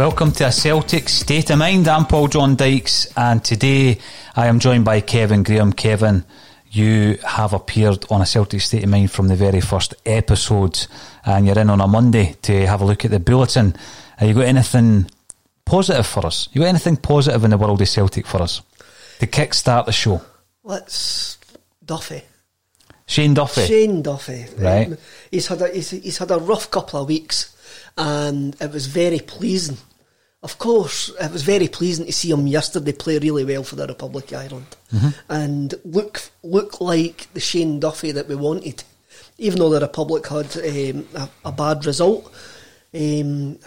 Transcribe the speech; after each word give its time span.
Welcome 0.00 0.32
to 0.32 0.46
a 0.46 0.50
Celtic 0.50 1.10
State 1.10 1.50
of 1.50 1.58
Mind. 1.58 1.86
I'm 1.86 2.06
Paul 2.06 2.28
John 2.28 2.56
Dykes, 2.56 3.12
and 3.18 3.44
today 3.44 3.98
I 4.34 4.46
am 4.46 4.58
joined 4.58 4.82
by 4.82 5.02
Kevin 5.02 5.42
Graham. 5.42 5.74
Kevin, 5.74 6.24
you 6.70 7.18
have 7.22 7.52
appeared 7.52 8.06
on 8.08 8.22
a 8.22 8.24
Celtic 8.24 8.62
State 8.62 8.82
of 8.82 8.88
Mind 8.88 9.10
from 9.10 9.28
the 9.28 9.36
very 9.36 9.60
first 9.60 9.92
episode, 10.06 10.86
and 11.26 11.44
you're 11.46 11.58
in 11.58 11.68
on 11.68 11.82
a 11.82 11.86
Monday 11.86 12.34
to 12.40 12.66
have 12.66 12.80
a 12.80 12.86
look 12.86 13.04
at 13.04 13.10
the 13.10 13.20
bulletin. 13.20 13.76
Have 14.16 14.26
you 14.26 14.34
got 14.34 14.46
anything 14.46 15.10
positive 15.66 16.06
for 16.06 16.24
us? 16.24 16.48
You 16.54 16.62
got 16.62 16.68
anything 16.68 16.96
positive 16.96 17.44
in 17.44 17.50
the 17.50 17.58
world 17.58 17.82
of 17.82 17.88
Celtic 17.88 18.26
for 18.26 18.40
us 18.40 18.62
to 19.18 19.26
kickstart 19.26 19.84
the 19.84 19.92
show? 19.92 20.22
Let's 20.64 21.36
Duffy. 21.84 22.22
Shane 23.04 23.34
Duffy. 23.34 23.66
Shane 23.66 24.00
Duffy. 24.00 24.46
Right. 24.56 24.86
Um, 24.86 24.98
he's 25.30 25.48
had 25.48 25.60
a 25.60 25.68
he's, 25.68 25.90
he's 25.90 26.16
had 26.16 26.30
a 26.30 26.38
rough 26.38 26.70
couple 26.70 27.02
of 27.02 27.08
weeks, 27.08 27.54
and 27.98 28.56
it 28.62 28.72
was 28.72 28.86
very 28.86 29.18
pleasing. 29.18 29.76
Of 30.42 30.58
course, 30.58 31.10
it 31.20 31.30
was 31.30 31.42
very 31.42 31.68
pleasing 31.68 32.06
to 32.06 32.12
see 32.12 32.30
him 32.30 32.46
yesterday 32.46 32.92
play 32.92 33.18
really 33.18 33.44
well 33.44 33.62
for 33.62 33.76
the 33.76 33.86
Republic 33.86 34.32
of 34.32 34.38
Ireland, 34.38 34.76
and 35.28 35.74
look 35.84 36.30
look 36.42 36.80
like 36.80 37.28
the 37.34 37.40
Shane 37.40 37.78
Duffy 37.78 38.12
that 38.12 38.28
we 38.28 38.36
wanted. 38.36 38.82
Even 39.36 39.58
though 39.58 39.70
the 39.70 39.80
Republic 39.80 40.26
had 40.26 40.56
um, 40.56 41.06
a, 41.14 41.28
a 41.44 41.52
bad 41.52 41.84
result, 41.84 42.32
um, 42.94 43.58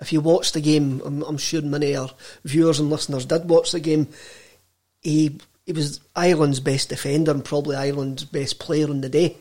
if 0.00 0.12
you 0.12 0.20
watch 0.20 0.52
the 0.52 0.60
game, 0.60 1.02
I'm, 1.04 1.22
I'm 1.22 1.38
sure 1.38 1.60
many 1.62 1.94
of 1.94 2.10
our 2.10 2.16
viewers 2.44 2.80
and 2.80 2.88
listeners 2.88 3.26
did 3.26 3.48
watch 3.48 3.72
the 3.72 3.80
game. 3.80 4.08
He 5.02 5.38
he 5.66 5.72
was 5.72 6.00
Ireland's 6.16 6.60
best 6.60 6.88
defender 6.88 7.32
and 7.32 7.44
probably 7.44 7.76
Ireland's 7.76 8.24
best 8.24 8.58
player 8.58 8.88
on 8.88 9.02
the 9.02 9.10
day. 9.10 9.36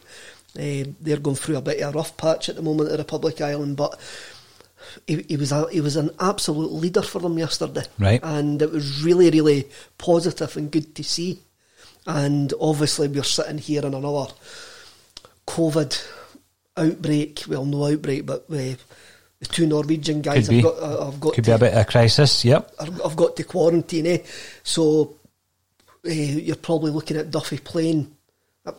Uh, 0.58 0.92
they're 1.00 1.18
going 1.18 1.36
through 1.38 1.58
a 1.58 1.62
bit 1.62 1.82
of 1.82 1.94
a 1.94 1.98
rough 1.98 2.18
patch 2.18 2.50
at 2.50 2.56
the 2.56 2.62
moment 2.62 2.90
at 2.90 2.94
the 2.94 2.98
Republic 2.98 3.40
of 3.40 3.48
Ireland, 3.48 3.78
but 3.78 3.98
he, 5.06 5.24
he 5.24 5.38
was 5.38 5.52
a, 5.52 5.70
he 5.70 5.82
was 5.82 5.96
an 5.96 6.10
absolute 6.20 6.72
leader 6.72 7.02
for 7.02 7.20
them 7.20 7.38
yesterday, 7.38 7.84
Right. 8.00 8.20
And 8.24 8.62
it 8.62 8.72
was 8.72 9.04
really 9.04 9.30
really 9.30 9.68
positive 9.98 10.56
and 10.58 10.72
good 10.72 10.96
to 10.96 11.04
see. 11.04 11.40
And 12.06 12.54
obviously, 12.62 13.10
we're 13.10 13.24
sitting 13.24 13.58
here 13.58 13.86
in 13.86 13.94
another 13.94 14.32
COVID 15.46 16.08
outbreak. 16.78 17.44
Well, 17.48 17.66
no 17.66 17.86
outbreak, 17.86 18.26
but 18.26 18.46
uh, 18.50 18.76
the 19.40 19.46
two 19.50 19.68
Norwegian 19.68 20.22
guys 20.22 20.48
have 20.48 20.64
got 20.64 20.80
uh, 20.80 21.06
have 21.06 21.20
got 21.20 21.34
Could 21.34 21.44
to, 21.44 21.52
be 21.52 21.56
a 21.56 21.60
bit 21.60 21.74
of 21.74 21.80
a 21.80 21.86
crisis. 21.86 22.46
Yep. 22.46 22.72
I've 22.80 23.02
I've 23.06 23.16
got 23.16 23.36
to 23.36 23.44
quarantine, 23.44 24.08
eh? 24.08 24.18
So 24.64 25.18
uh, 26.06 26.10
you're 26.12 26.56
probably 26.56 26.92
looking 26.92 27.18
at 27.18 27.32
Duffy 27.32 27.58
playing. 27.58 28.16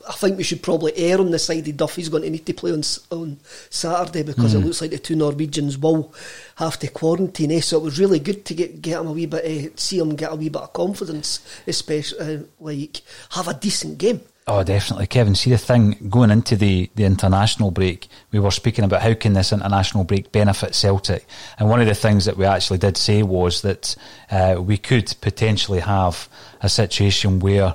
I 0.08 0.12
think 0.12 0.36
we 0.36 0.44
should 0.44 0.62
probably 0.62 0.92
err 0.96 1.18
on 1.18 1.30
the 1.30 1.38
side 1.38 1.66
of 1.66 1.76
Duffy's 1.76 2.08
going 2.08 2.22
to 2.24 2.30
need 2.30 2.46
to 2.46 2.52
play 2.54 2.72
on 2.72 2.82
on 3.10 3.38
Saturday 3.70 4.22
because 4.22 4.52
Hmm. 4.52 4.58
it 4.62 4.64
looks 4.66 4.80
like 4.80 4.90
the 4.90 4.98
two 4.98 5.16
Norwegians 5.16 5.78
will 5.78 6.12
have 6.56 6.78
to 6.80 6.88
quarantine. 6.88 7.52
Eh? 7.52 7.60
So 7.60 7.78
it 7.78 7.82
was 7.84 7.98
really 7.98 8.18
good 8.18 8.44
to 8.46 8.54
get 8.54 8.82
get 8.82 9.00
him 9.00 9.06
a 9.08 9.12
wee 9.12 9.26
bit, 9.26 9.44
uh, 9.44 9.70
see 9.76 9.98
him 9.98 10.16
get 10.16 10.32
a 10.32 10.36
wee 10.36 10.48
bit 10.48 10.62
of 10.62 10.72
confidence, 10.72 11.40
especially 11.66 12.18
uh, 12.36 12.38
like 12.60 13.00
have 13.30 13.48
a 13.48 13.54
decent 13.54 13.98
game. 13.98 14.20
Oh, 14.50 14.62
definitely, 14.64 15.06
Kevin. 15.06 15.34
See 15.34 15.50
the 15.50 15.58
thing 15.58 16.08
going 16.08 16.30
into 16.30 16.56
the, 16.56 16.88
the 16.94 17.04
international 17.04 17.70
break, 17.70 18.08
we 18.32 18.38
were 18.38 18.50
speaking 18.50 18.82
about 18.82 19.02
how 19.02 19.12
can 19.12 19.34
this 19.34 19.52
international 19.52 20.04
break 20.04 20.32
benefit 20.32 20.74
Celtic, 20.74 21.26
and 21.58 21.68
one 21.68 21.82
of 21.82 21.86
the 21.86 21.94
things 21.94 22.24
that 22.24 22.38
we 22.38 22.46
actually 22.46 22.78
did 22.78 22.96
say 22.96 23.22
was 23.22 23.60
that 23.60 23.94
uh, 24.30 24.56
we 24.58 24.78
could 24.78 25.14
potentially 25.20 25.80
have 25.80 26.30
a 26.62 26.68
situation 26.70 27.40
where 27.40 27.74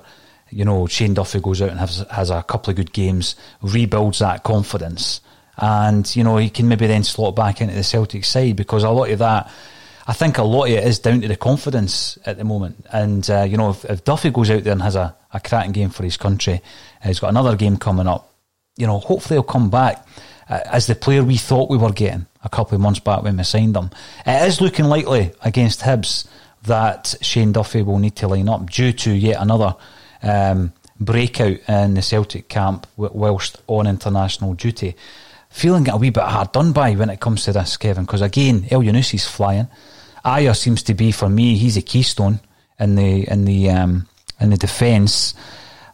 you 0.53 0.65
know 0.65 0.88
Shane 0.88 1.13
Duffy 1.13 1.39
goes 1.39 1.61
out 1.61 1.69
and 1.69 1.79
has 1.79 2.05
has 2.11 2.29
a 2.29 2.44
couple 2.44 2.71
of 2.71 2.77
good 2.77 2.94
games, 2.94 3.35
rebuilds 3.61 4.19
that 4.19 4.44
confidence, 4.44 5.21
and 5.57 6.13
you 6.15 6.23
know 6.23 6.38
he 6.38 6.50
can 6.50 6.67
maybe 6.67 6.88
then 6.88 7.03
slot 7.03 7.35
back 7.35 7.61
into 7.61 7.75
the 7.75 7.83
Celtic 7.83 8.25
side 8.25 8.55
because 8.55 8.83
a 8.83 8.89
lot 8.89 9.09
of 9.09 9.19
that. 9.19 9.51
I 10.05 10.11
think 10.11 10.38
a 10.38 10.44
lot 10.44 10.65
of 10.65 10.71
it 10.71 10.83
is 10.83 11.00
down 11.00 11.21
to 11.21 11.29
the 11.29 11.38
confidence 11.38 12.17
at 12.25 12.38
the 12.38 12.44
moment. 12.44 12.85
And, 12.91 13.29
uh, 13.29 13.44
you 13.44 13.55
know, 13.55 13.69
if, 13.69 13.85
if 13.85 14.03
Duffy 14.03 14.31
goes 14.31 14.50
out 14.50 14.65
there 14.65 14.73
and 14.73 14.81
has 14.81 14.97
a, 14.97 15.15
a 15.31 15.39
cracking 15.39 15.71
game 15.71 15.91
for 15.91 16.03
his 16.03 16.17
country, 16.17 16.55
uh, 17.01 17.07
he's 17.07 17.21
got 17.21 17.29
another 17.29 17.55
game 17.55 17.77
coming 17.77 18.05
up, 18.05 18.29
you 18.75 18.85
know, 18.85 19.00
hopefully 19.00 19.38
he'll 19.38 19.44
come 19.44 19.69
back 19.69 20.05
uh, 20.50 20.59
as 20.65 20.88
the 20.88 20.95
player 20.95 21.23
we 21.23 21.38
thought 21.38 21.69
we 21.69 21.77
were 21.77 21.94
getting 21.94 22.25
a 22.44 22.50
couple 22.50 22.75
of 22.75 22.81
months 22.81 23.00
back 23.00 23.23
when 23.23 23.38
we 23.38 23.44
signed 23.44 23.75
him. 23.75 23.91
It 24.25 24.47
is 24.47 24.59
looking 24.59 24.85
likely 24.85 25.31
against 25.41 25.81
Hibs 25.81 26.27
that 26.63 27.15
Shane 27.21 27.51
Duffy 27.51 27.81
will 27.81 28.00
need 28.00 28.15
to 28.17 28.27
line 28.27 28.50
up 28.50 28.69
due 28.69 28.94
to 28.94 29.11
yet 29.11 29.41
another 29.41 29.75
um, 30.23 30.73
breakout 30.99 31.57
in 31.67 31.93
the 31.93 32.01
Celtic 32.01 32.49
camp 32.49 32.87
whilst 32.97 33.61
on 33.67 33.87
international 33.87 34.53
duty. 34.53 34.95
Feeling 35.49 35.87
a 35.89 35.97
wee 35.97 36.09
bit 36.09 36.23
hard 36.23 36.51
done 36.51 36.71
by 36.71 36.93
when 36.95 37.11
it 37.11 37.19
comes 37.19 37.43
to 37.43 37.53
this, 37.53 37.77
Kevin, 37.77 38.05
because 38.05 38.21
again, 38.21 38.63
Elyounoussi's 38.63 39.27
flying. 39.27 39.67
Ajer 40.25 40.55
seems 40.55 40.81
to 40.83 40.93
be 40.93 41.11
for 41.11 41.29
me, 41.29 41.57
he's 41.57 41.77
a 41.77 41.81
keystone 41.81 42.39
in 42.79 42.95
the 42.95 43.29
in 43.29 43.45
the 43.45 43.69
um, 43.69 44.07
in 44.39 44.49
the 44.49 44.57
defence, 44.57 45.35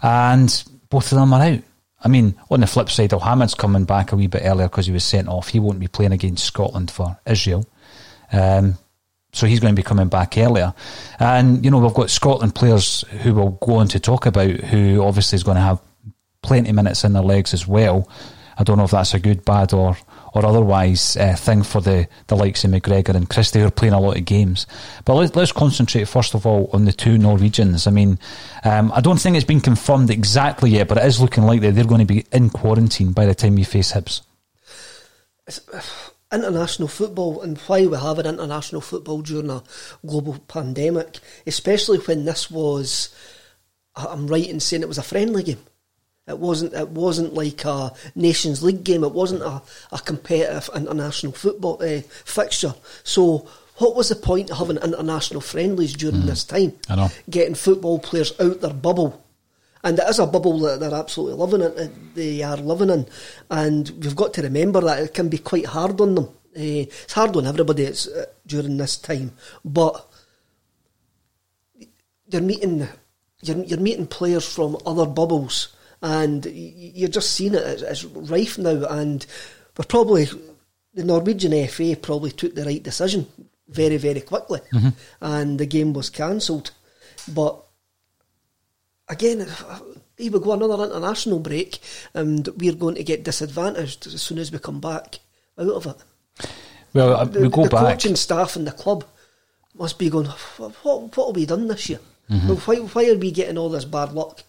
and 0.01 0.63
both 0.89 1.11
of 1.11 1.17
them 1.17 1.33
are 1.33 1.41
out. 1.41 1.59
I 2.01 2.07
mean, 2.07 2.35
on 2.49 2.61
the 2.61 2.67
flip 2.67 2.89
side, 2.89 3.11
Elhamed's 3.11 3.55
coming 3.55 3.83
back 3.83 4.11
a 4.11 4.15
wee 4.15 4.27
bit 4.27 4.43
earlier 4.45 4.69
because 4.69 4.85
he 4.85 4.93
was 4.93 5.03
sent 5.03 5.27
off. 5.27 5.49
He 5.49 5.59
won't 5.59 5.79
be 5.79 5.87
playing 5.87 6.13
against 6.13 6.45
Scotland 6.45 6.89
for 6.89 7.19
Israel. 7.25 7.67
Um, 8.31 8.77
so 9.31 9.47
he's 9.47 9.59
going 9.59 9.75
to 9.75 9.79
be 9.79 9.83
coming 9.83 10.07
back 10.07 10.37
earlier. 10.37 10.73
And, 11.19 11.63
you 11.63 11.71
know, 11.71 11.79
we've 11.79 11.93
got 11.93 12.09
Scotland 12.09 12.55
players 12.55 13.03
who 13.21 13.33
we'll 13.33 13.49
go 13.61 13.75
on 13.75 13.87
to 13.89 13.99
talk 13.99 14.25
about 14.25 14.49
who 14.49 15.03
obviously 15.03 15.35
is 15.35 15.43
going 15.43 15.55
to 15.55 15.61
have 15.61 15.79
plenty 16.41 16.69
of 16.69 16.75
minutes 16.75 17.03
in 17.03 17.13
their 17.13 17.23
legs 17.23 17.53
as 17.53 17.67
well. 17.67 18.09
I 18.57 18.63
don't 18.63 18.77
know 18.77 18.83
if 18.83 18.91
that's 18.91 19.13
a 19.13 19.19
good, 19.19 19.45
bad, 19.45 19.71
or 19.73 19.97
or 20.33 20.45
otherwise 20.45 21.17
uh, 21.17 21.35
thing 21.35 21.63
for 21.63 21.81
the, 21.81 22.07
the 22.27 22.35
likes 22.35 22.63
of 22.63 22.71
McGregor 22.71 23.15
and 23.15 23.29
Christie 23.29 23.59
who 23.59 23.65
are 23.65 23.71
playing 23.71 23.93
a 23.93 23.99
lot 23.99 24.17
of 24.17 24.25
games. 24.25 24.67
But 25.05 25.15
let, 25.15 25.35
let's 25.35 25.51
concentrate 25.51 26.07
first 26.07 26.35
of 26.35 26.45
all 26.45 26.69
on 26.71 26.85
the 26.85 26.93
two 26.93 27.17
Norwegians. 27.17 27.87
I 27.87 27.91
mean, 27.91 28.19
um, 28.63 28.91
I 28.93 29.01
don't 29.01 29.19
think 29.19 29.35
it's 29.35 29.45
been 29.45 29.61
confirmed 29.61 30.09
exactly 30.09 30.71
yet, 30.71 30.87
but 30.87 30.97
it 30.97 31.05
is 31.05 31.19
looking 31.19 31.45
like 31.45 31.61
that 31.61 31.75
they're 31.75 31.83
going 31.83 32.05
to 32.05 32.13
be 32.13 32.25
in 32.31 32.49
quarantine 32.49 33.11
by 33.11 33.25
the 33.25 33.33
time 33.33 33.55
we 33.55 33.63
face 33.63 33.93
Hibs. 33.93 34.21
International 36.31 36.87
football 36.87 37.41
and 37.41 37.57
why 37.59 37.85
we 37.85 37.97
have 37.97 38.19
an 38.19 38.27
international 38.27 38.81
football 38.81 39.21
during 39.21 39.49
a 39.49 39.63
global 40.05 40.37
pandemic, 40.47 41.19
especially 41.47 41.97
when 41.99 42.25
this 42.25 42.51
was, 42.51 43.13
I'm 43.95 44.27
right 44.27 44.47
in 44.47 44.59
saying 44.59 44.83
it 44.83 44.87
was 44.87 44.97
a 44.97 45.03
friendly 45.03 45.43
game. 45.43 45.59
It 46.27 46.37
wasn't. 46.37 46.73
It 46.75 46.89
wasn't 46.89 47.33
like 47.33 47.65
a 47.65 47.91
Nations 48.13 48.61
League 48.61 48.83
game. 48.83 49.03
It 49.03 49.13
wasn't 49.13 49.41
a, 49.41 49.63
a 49.91 49.97
competitive 49.97 50.69
international 50.75 51.33
football 51.33 51.81
uh, 51.81 52.01
fixture. 52.23 52.75
So, 53.03 53.47
what 53.77 53.95
was 53.95 54.09
the 54.09 54.15
point 54.15 54.51
of 54.51 54.59
having 54.59 54.77
international 54.77 55.41
friendlies 55.41 55.95
during 55.95 56.21
mm. 56.21 56.25
this 56.25 56.43
time? 56.43 56.73
I 56.87 56.97
know. 56.97 57.09
Getting 57.31 57.55
football 57.55 57.97
players 57.97 58.39
out 58.39 58.61
their 58.61 58.73
bubble, 58.73 59.25
and 59.83 59.97
it 59.97 60.09
is 60.09 60.19
a 60.19 60.27
bubble 60.27 60.59
that 60.59 60.79
they're 60.79 60.93
absolutely 60.93 61.37
loving 61.37 61.61
it. 61.61 62.15
They 62.15 62.43
are 62.43 62.57
living 62.57 62.89
in, 62.89 63.05
and 63.49 63.89
we've 64.01 64.15
got 64.15 64.33
to 64.35 64.41
remember 64.41 64.81
that 64.81 65.03
it 65.03 65.13
can 65.13 65.29
be 65.29 65.37
quite 65.37 65.65
hard 65.65 65.99
on 66.01 66.15
them. 66.15 66.25
Uh, 66.25 66.87
it's 66.87 67.13
hard 67.13 67.35
on 67.35 67.45
everybody 67.45 67.83
it's, 67.83 68.07
uh, 68.07 68.25
during 68.45 68.77
this 68.77 68.97
time, 68.97 69.31
but 69.63 70.05
you're 72.27 72.41
meeting 72.41 72.87
you're, 73.41 73.63
you're 73.63 73.79
meeting 73.79 74.07
players 74.07 74.51
from 74.51 74.77
other 74.85 75.05
bubbles 75.05 75.73
and 76.01 76.45
you're 76.45 77.09
just 77.09 77.31
seeing 77.31 77.53
it 77.53 77.63
as, 77.63 77.83
as 77.83 78.05
rife 78.05 78.57
now. 78.57 78.85
And 78.85 79.25
we're 79.77 79.85
probably 79.85 80.27
the 80.93 81.03
Norwegian 81.03 81.67
FA 81.67 81.95
probably 81.95 82.31
took 82.31 82.55
the 82.55 82.65
right 82.65 82.81
decision 82.81 83.27
very 83.67 83.97
very 83.97 84.21
quickly, 84.21 84.59
mm-hmm. 84.73 84.89
and 85.21 85.59
the 85.59 85.65
game 85.65 85.93
was 85.93 86.09
cancelled. 86.09 86.71
But 87.27 87.63
again, 89.09 89.47
he 90.17 90.29
would 90.29 90.43
go 90.43 90.53
another 90.53 90.83
international 90.85 91.39
break, 91.39 91.79
and 92.13 92.47
we're 92.57 92.75
going 92.75 92.95
to 92.95 93.03
get 93.03 93.23
disadvantaged 93.23 94.07
as 94.07 94.21
soon 94.21 94.37
as 94.37 94.51
we 94.51 94.59
come 94.59 94.79
back 94.79 95.19
out 95.57 95.69
of 95.69 95.85
it. 95.87 96.49
Well, 96.93 97.15
uh, 97.15 97.25
we 97.25 97.49
go 97.49 97.63
the 97.63 97.69
back. 97.69 97.93
coaching 97.93 98.15
staff 98.15 98.55
and 98.55 98.65
the 98.65 98.71
club 98.71 99.05
must 99.75 99.99
be 99.99 100.09
going. 100.09 100.27
What 100.27 101.15
what 101.17 101.27
have 101.27 101.35
we 101.35 101.45
done 101.45 101.67
this 101.67 101.89
year? 101.89 101.99
Mm-hmm. 102.29 102.53
Why 102.53 102.75
why 102.77 103.09
are 103.09 103.17
we 103.17 103.31
getting 103.31 103.57
all 103.57 103.69
this 103.69 103.85
bad 103.85 104.13
luck? 104.13 104.43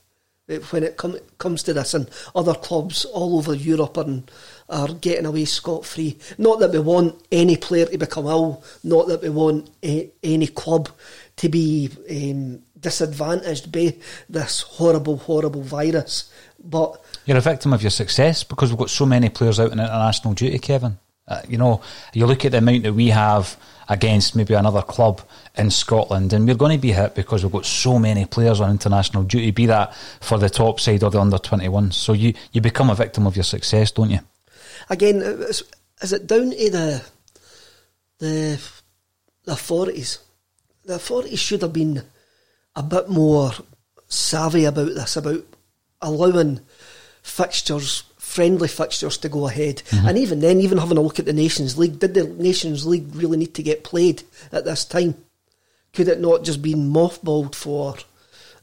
when 0.70 0.82
it 0.82 0.96
com- 0.96 1.18
comes 1.38 1.62
to 1.62 1.72
this, 1.72 1.94
and 1.94 2.10
other 2.34 2.54
clubs 2.54 3.04
all 3.04 3.38
over 3.38 3.54
Europe 3.54 3.96
are, 3.98 4.22
are 4.68 4.92
getting 4.94 5.26
away 5.26 5.44
scot 5.44 5.84
free. 5.84 6.18
Not 6.38 6.58
that 6.60 6.72
we 6.72 6.80
want 6.80 7.20
any 7.30 7.56
player 7.56 7.86
to 7.86 7.98
become 7.98 8.26
ill, 8.26 8.64
not 8.82 9.08
that 9.08 9.22
we 9.22 9.28
want 9.28 9.70
a- 9.84 10.10
any 10.22 10.48
club 10.48 10.88
to 11.36 11.48
be 11.48 11.88
um, 12.10 12.62
disadvantaged 12.80 13.70
by 13.70 13.94
this 14.28 14.62
horrible, 14.62 15.18
horrible 15.18 15.62
virus. 15.62 16.30
But 16.62 17.02
you're 17.26 17.38
a 17.38 17.42
victim 17.42 17.72
of 17.72 17.82
your 17.82 17.90
success 17.90 18.44
because 18.44 18.70
we've 18.70 18.78
got 18.78 18.90
so 18.90 19.06
many 19.06 19.28
players 19.28 19.60
out 19.60 19.72
in 19.72 19.80
international 19.80 20.34
duty, 20.34 20.58
Kevin. 20.58 20.98
Uh, 21.26 21.42
you 21.48 21.56
know, 21.56 21.80
you 22.12 22.26
look 22.26 22.44
at 22.44 22.52
the 22.52 22.58
amount 22.58 22.82
that 22.82 22.92
we 22.92 23.08
have 23.08 23.56
against 23.88 24.34
maybe 24.34 24.54
another 24.54 24.82
club 24.82 25.20
in 25.56 25.70
Scotland, 25.70 26.32
and 26.32 26.46
we're 26.46 26.56
going 26.56 26.76
to 26.76 26.80
be 26.80 26.92
hit 26.92 27.14
because 27.14 27.42
we've 27.42 27.52
got 27.52 27.64
so 27.64 27.98
many 27.98 28.24
players 28.24 28.60
on 28.60 28.70
international 28.70 29.22
duty, 29.22 29.50
be 29.52 29.66
that 29.66 29.94
for 30.20 30.38
the 30.38 30.50
top 30.50 30.80
side 30.80 31.02
or 31.02 31.10
the 31.10 31.20
under 31.20 31.38
21. 31.38 31.92
So 31.92 32.12
you, 32.12 32.34
you 32.52 32.60
become 32.60 32.90
a 32.90 32.94
victim 32.94 33.26
of 33.26 33.36
your 33.36 33.44
success, 33.44 33.92
don't 33.92 34.10
you? 34.10 34.20
Again, 34.88 35.16
is, 35.16 35.62
is 36.02 36.12
it 36.12 36.26
down 36.26 36.50
to 36.50 36.70
the, 36.70 37.04
the, 38.18 38.60
the 39.44 39.52
authorities? 39.52 40.18
The 40.84 40.96
authorities 40.96 41.38
should 41.38 41.62
have 41.62 41.72
been 41.72 42.02
a 42.76 42.82
bit 42.82 43.08
more 43.08 43.52
savvy 44.08 44.64
about 44.64 44.94
this, 44.94 45.16
about 45.16 45.44
allowing 46.00 46.60
fixtures 47.22 48.04
friendly 48.30 48.68
fixtures 48.68 49.18
to 49.18 49.28
go 49.28 49.48
ahead. 49.48 49.82
Mm-hmm. 49.88 50.08
And 50.08 50.18
even 50.18 50.40
then, 50.40 50.60
even 50.60 50.78
having 50.78 50.96
a 50.96 51.00
look 51.00 51.18
at 51.18 51.24
the 51.24 51.32
Nations 51.32 51.76
League, 51.76 51.98
did 51.98 52.14
the 52.14 52.24
Nations 52.24 52.86
League 52.86 53.12
really 53.14 53.36
need 53.36 53.54
to 53.54 53.62
get 53.62 53.82
played 53.82 54.22
at 54.52 54.64
this 54.64 54.84
time? 54.84 55.16
Could 55.92 56.06
it 56.06 56.20
not 56.20 56.44
just 56.44 56.62
been 56.62 56.92
mothballed 56.92 57.56
for 57.56 57.96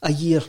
a 0.02 0.12
year 0.12 0.42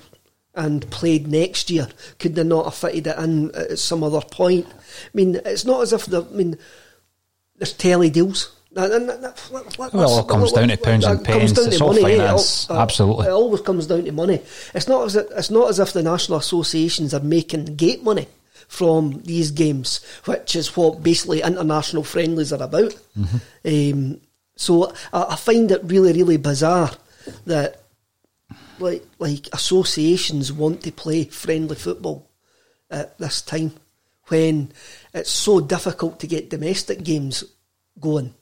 and 0.54 0.88
played 0.90 1.26
next 1.26 1.68
year? 1.68 1.88
Could 2.20 2.36
they 2.36 2.44
not 2.44 2.66
have 2.66 2.76
fitted 2.76 3.08
it 3.08 3.18
in 3.18 3.52
at 3.56 3.80
some 3.80 4.04
other 4.04 4.20
point? 4.20 4.66
I 4.70 5.10
mean, 5.14 5.40
it's 5.44 5.64
not 5.64 5.82
as 5.82 5.92
if 5.92 6.06
the. 6.06 6.22
I 6.22 6.28
mean, 6.28 6.56
there's 7.56 7.72
telly 7.72 8.10
deals. 8.10 8.54
Well, 8.78 9.88
it 9.88 9.94
all 9.94 10.24
comes 10.24 10.52
down 10.52 10.68
to 10.68 10.76
pounds 10.76 11.04
and 11.04 11.24
pence. 11.24 11.58
It's 11.58 11.80
all 11.80 11.88
money, 11.88 12.02
finance, 12.02 12.64
it 12.64 12.70
all, 12.70 12.78
absolutely. 12.78 13.26
It 13.26 13.30
always 13.30 13.60
comes 13.62 13.86
down 13.86 14.04
to 14.04 14.12
money. 14.12 14.40
It's 14.74 14.86
not 14.86 15.06
as 15.06 15.16
if, 15.16 15.26
it's 15.32 15.50
not 15.50 15.68
as 15.68 15.80
if 15.80 15.92
the 15.92 16.02
national 16.02 16.38
associations 16.38 17.12
are 17.12 17.20
making 17.20 17.76
gate 17.76 18.04
money 18.04 18.28
from 18.68 19.22
these 19.22 19.50
games, 19.50 20.04
which 20.26 20.54
is 20.54 20.76
what 20.76 21.02
basically 21.02 21.42
international 21.42 22.04
friendlies 22.04 22.52
are 22.52 22.62
about. 22.62 22.94
Mm-hmm. 23.18 24.00
Um, 24.04 24.20
so 24.54 24.92
I, 25.12 25.24
I, 25.30 25.36
find 25.36 25.70
it 25.72 25.80
really, 25.84 26.12
really 26.12 26.36
bizarre 26.36 26.92
that 27.46 27.82
like 28.78 29.04
like 29.18 29.48
associations 29.52 30.52
want 30.52 30.82
to 30.82 30.92
play 30.92 31.24
friendly 31.24 31.74
football 31.76 32.30
at 32.90 33.18
this 33.18 33.42
time 33.42 33.72
when 34.26 34.70
it's 35.14 35.30
so 35.30 35.60
difficult 35.60 36.20
to 36.20 36.26
get 36.26 36.50
domestic 36.50 37.02
games 37.02 37.42
going. 37.98 38.34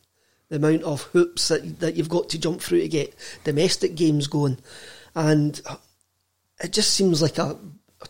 The 0.48 0.56
amount 0.56 0.84
of 0.84 1.02
hoops 1.02 1.48
that 1.48 1.80
that 1.80 1.96
you've 1.96 2.08
got 2.08 2.28
to 2.30 2.38
jump 2.38 2.60
through 2.60 2.80
to 2.80 2.88
get 2.88 3.14
domestic 3.44 3.96
games 3.96 4.28
going, 4.28 4.58
and 5.14 5.60
it 6.62 6.72
just 6.72 6.94
seems 6.94 7.20
like 7.20 7.38
a 7.38 7.58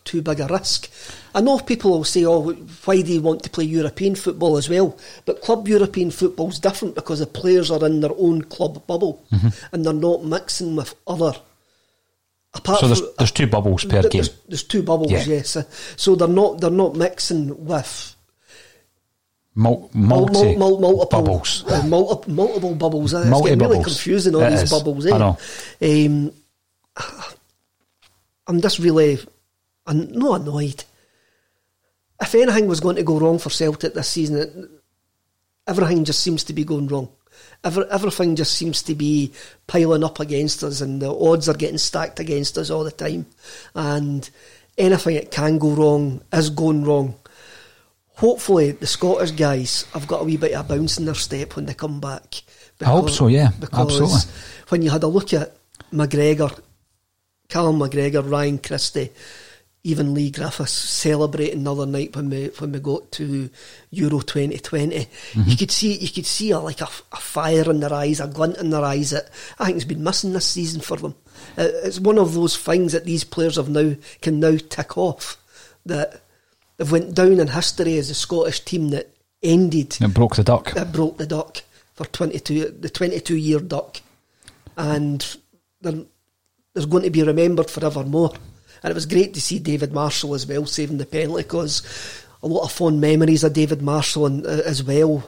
too 0.04 0.22
big 0.22 0.40
a 0.40 0.46
risk. 0.46 0.90
I 1.34 1.40
know 1.40 1.58
people 1.58 1.92
will 1.92 2.04
say, 2.04 2.24
"Oh, 2.24 2.52
why 2.52 3.02
do 3.02 3.12
you 3.12 3.20
want 3.20 3.42
to 3.44 3.50
play 3.50 3.64
European 3.64 4.14
football 4.14 4.56
as 4.56 4.68
well?" 4.68 4.96
But 5.24 5.42
club 5.42 5.68
European 5.68 6.10
football 6.10 6.48
is 6.48 6.58
different 6.58 6.94
because 6.94 7.20
the 7.20 7.26
players 7.26 7.70
are 7.70 7.84
in 7.86 8.00
their 8.00 8.16
own 8.16 8.42
club 8.42 8.86
bubble 8.86 9.24
mm-hmm. 9.32 9.48
and 9.72 9.84
they're 9.84 9.92
not 9.92 10.24
mixing 10.24 10.76
with 10.76 10.94
other. 11.06 11.32
Apart 12.54 12.80
so 12.80 12.86
there's, 12.86 13.00
from, 13.00 13.10
there's 13.18 13.32
two 13.32 13.46
bubbles 13.46 13.84
per 13.84 14.02
there's, 14.02 14.28
game. 14.28 14.36
There's 14.48 14.62
two 14.62 14.82
bubbles, 14.82 15.12
yeah. 15.12 15.24
yes. 15.24 15.56
So 15.96 16.14
they're 16.14 16.28
not 16.28 16.60
they're 16.60 16.70
not 16.70 16.96
mixing 16.96 17.66
with. 17.66 18.15
Mul- 19.58 19.90
multi 19.94 20.54
mul- 20.54 20.78
mul- 20.78 20.80
multiple 20.80 21.22
bubbles, 21.22 21.64
uh, 21.66 21.82
multi- 21.86 22.30
multiple 22.30 22.74
bubbles. 22.74 23.14
Multi 23.14 23.28
it's 23.28 23.40
getting 23.42 23.58
really 23.58 23.82
confusing 23.82 24.34
all 24.34 24.42
it 24.42 24.50
these 24.50 24.62
is. 24.64 24.70
bubbles. 24.70 25.06
Eh? 25.06 25.14
I 25.14 25.18
know. 25.18 25.38
Um, 25.80 26.32
I'm 28.46 28.60
just 28.60 28.78
really 28.78 29.18
I'm 29.86 30.12
not 30.12 30.42
annoyed. 30.42 30.84
If 32.20 32.34
anything 32.34 32.66
was 32.66 32.80
going 32.80 32.96
to 32.96 33.02
go 33.02 33.18
wrong 33.18 33.38
for 33.38 33.50
Celtic 33.50 33.94
this 33.94 34.08
season, 34.08 34.36
it, 34.36 34.54
everything 35.66 36.04
just 36.04 36.20
seems 36.20 36.44
to 36.44 36.52
be 36.52 36.64
going 36.64 36.88
wrong. 36.88 37.08
Every, 37.64 37.84
everything 37.90 38.36
just 38.36 38.54
seems 38.54 38.82
to 38.84 38.94
be 38.94 39.32
piling 39.66 40.04
up 40.04 40.20
against 40.20 40.62
us, 40.64 40.80
and 40.80 41.00
the 41.00 41.12
odds 41.12 41.48
are 41.48 41.54
getting 41.54 41.78
stacked 41.78 42.20
against 42.20 42.58
us 42.58 42.70
all 42.70 42.84
the 42.84 42.90
time. 42.90 43.26
And 43.74 44.28
anything 44.78 45.14
that 45.16 45.30
can 45.30 45.58
go 45.58 45.70
wrong 45.70 46.22
is 46.32 46.50
going 46.50 46.84
wrong. 46.84 47.14
Hopefully, 48.16 48.72
the 48.72 48.86
Scottish 48.86 49.32
guys 49.32 49.84
have 49.92 50.06
got 50.06 50.22
a 50.22 50.24
wee 50.24 50.38
bit 50.38 50.52
of 50.52 50.64
a 50.64 50.74
bounce 50.76 50.98
in 50.98 51.04
their 51.04 51.14
step 51.14 51.54
when 51.54 51.66
they 51.66 51.74
come 51.74 52.00
back. 52.00 52.42
Because, 52.78 52.88
I 52.88 52.96
hope 52.96 53.10
so, 53.10 53.26
yeah, 53.26 53.50
absolutely. 53.72 54.18
When 54.68 54.82
you 54.82 54.90
had 54.90 55.02
a 55.02 55.06
look 55.06 55.34
at 55.34 55.54
McGregor, 55.92 56.58
Callum 57.48 57.78
McGregor, 57.78 58.28
Ryan 58.28 58.58
Christie, 58.58 59.10
even 59.86 60.14
Leigh 60.14 60.30
Griffiths 60.30 60.72
celebrating 60.72 61.62
the 61.62 61.70
other 61.70 61.86
night 61.86 62.16
when 62.16 62.28
we 62.28 62.46
when 62.58 62.72
we 62.72 62.80
got 62.80 63.12
to 63.12 63.48
Euro 63.90 64.20
2020. 64.20 64.96
Mm-hmm. 64.96 65.42
You 65.46 65.56
could 65.56 65.70
see 65.70 65.96
you 65.96 66.08
could 66.08 66.26
see 66.26 66.50
a, 66.50 66.58
like 66.58 66.80
a, 66.80 66.88
a, 67.12 67.16
fire 67.16 67.70
in 67.70 67.78
their 67.78 67.92
eyes, 67.92 68.18
a 68.18 68.26
glint 68.26 68.56
in 68.56 68.70
their 68.70 68.82
eyes 68.82 69.10
that 69.10 69.30
I 69.60 69.66
think 69.66 69.76
has 69.76 69.84
been 69.84 70.02
missing 70.02 70.32
this 70.32 70.46
season 70.46 70.80
for 70.80 70.96
them. 70.96 71.14
Uh, 71.56 71.68
it's 71.84 72.00
one 72.00 72.18
of 72.18 72.34
those 72.34 72.56
things 72.56 72.92
that 72.92 73.04
these 73.04 73.22
players 73.22 73.56
have 73.56 73.68
now 73.68 73.94
can 74.22 74.40
now 74.40 74.56
tick 74.56 74.98
off 74.98 75.36
that 75.84 76.22
they've 76.76 76.90
went 76.92 77.14
down 77.14 77.40
in 77.40 77.48
history 77.48 77.98
as 77.98 78.08
the 78.08 78.14
Scottish 78.14 78.60
team 78.60 78.88
that 78.90 79.08
ended 79.42 79.96
It 80.00 80.14
broke 80.14 80.36
the 80.36 80.44
duck. 80.44 80.72
that 80.74 80.92
broke 80.92 81.18
the 81.18 81.26
duck 81.26 81.62
for 81.94 82.04
22 82.06 82.76
the 82.80 82.88
22 82.88 83.36
year 83.36 83.60
duck. 83.60 84.00
And 84.76 85.24
they're, 85.80 86.04
they're 86.74 86.86
going 86.86 87.04
to 87.04 87.10
be 87.10 87.22
remembered 87.22 87.70
forevermore. 87.70 88.34
And 88.82 88.90
it 88.90 88.94
was 88.94 89.06
great 89.06 89.32
to 89.34 89.40
see 89.40 89.58
David 89.58 89.92
Marshall 89.92 90.34
as 90.34 90.46
well 90.46 90.66
saving 90.66 90.98
the 90.98 91.06
penalty 91.06 91.42
because 91.42 91.82
a 92.42 92.46
lot 92.46 92.64
of 92.64 92.72
fond 92.72 93.00
memories 93.00 93.42
of 93.42 93.54
David 93.54 93.80
Marshall 93.82 94.26
and, 94.26 94.46
uh, 94.46 94.62
as 94.66 94.82
well. 94.82 95.24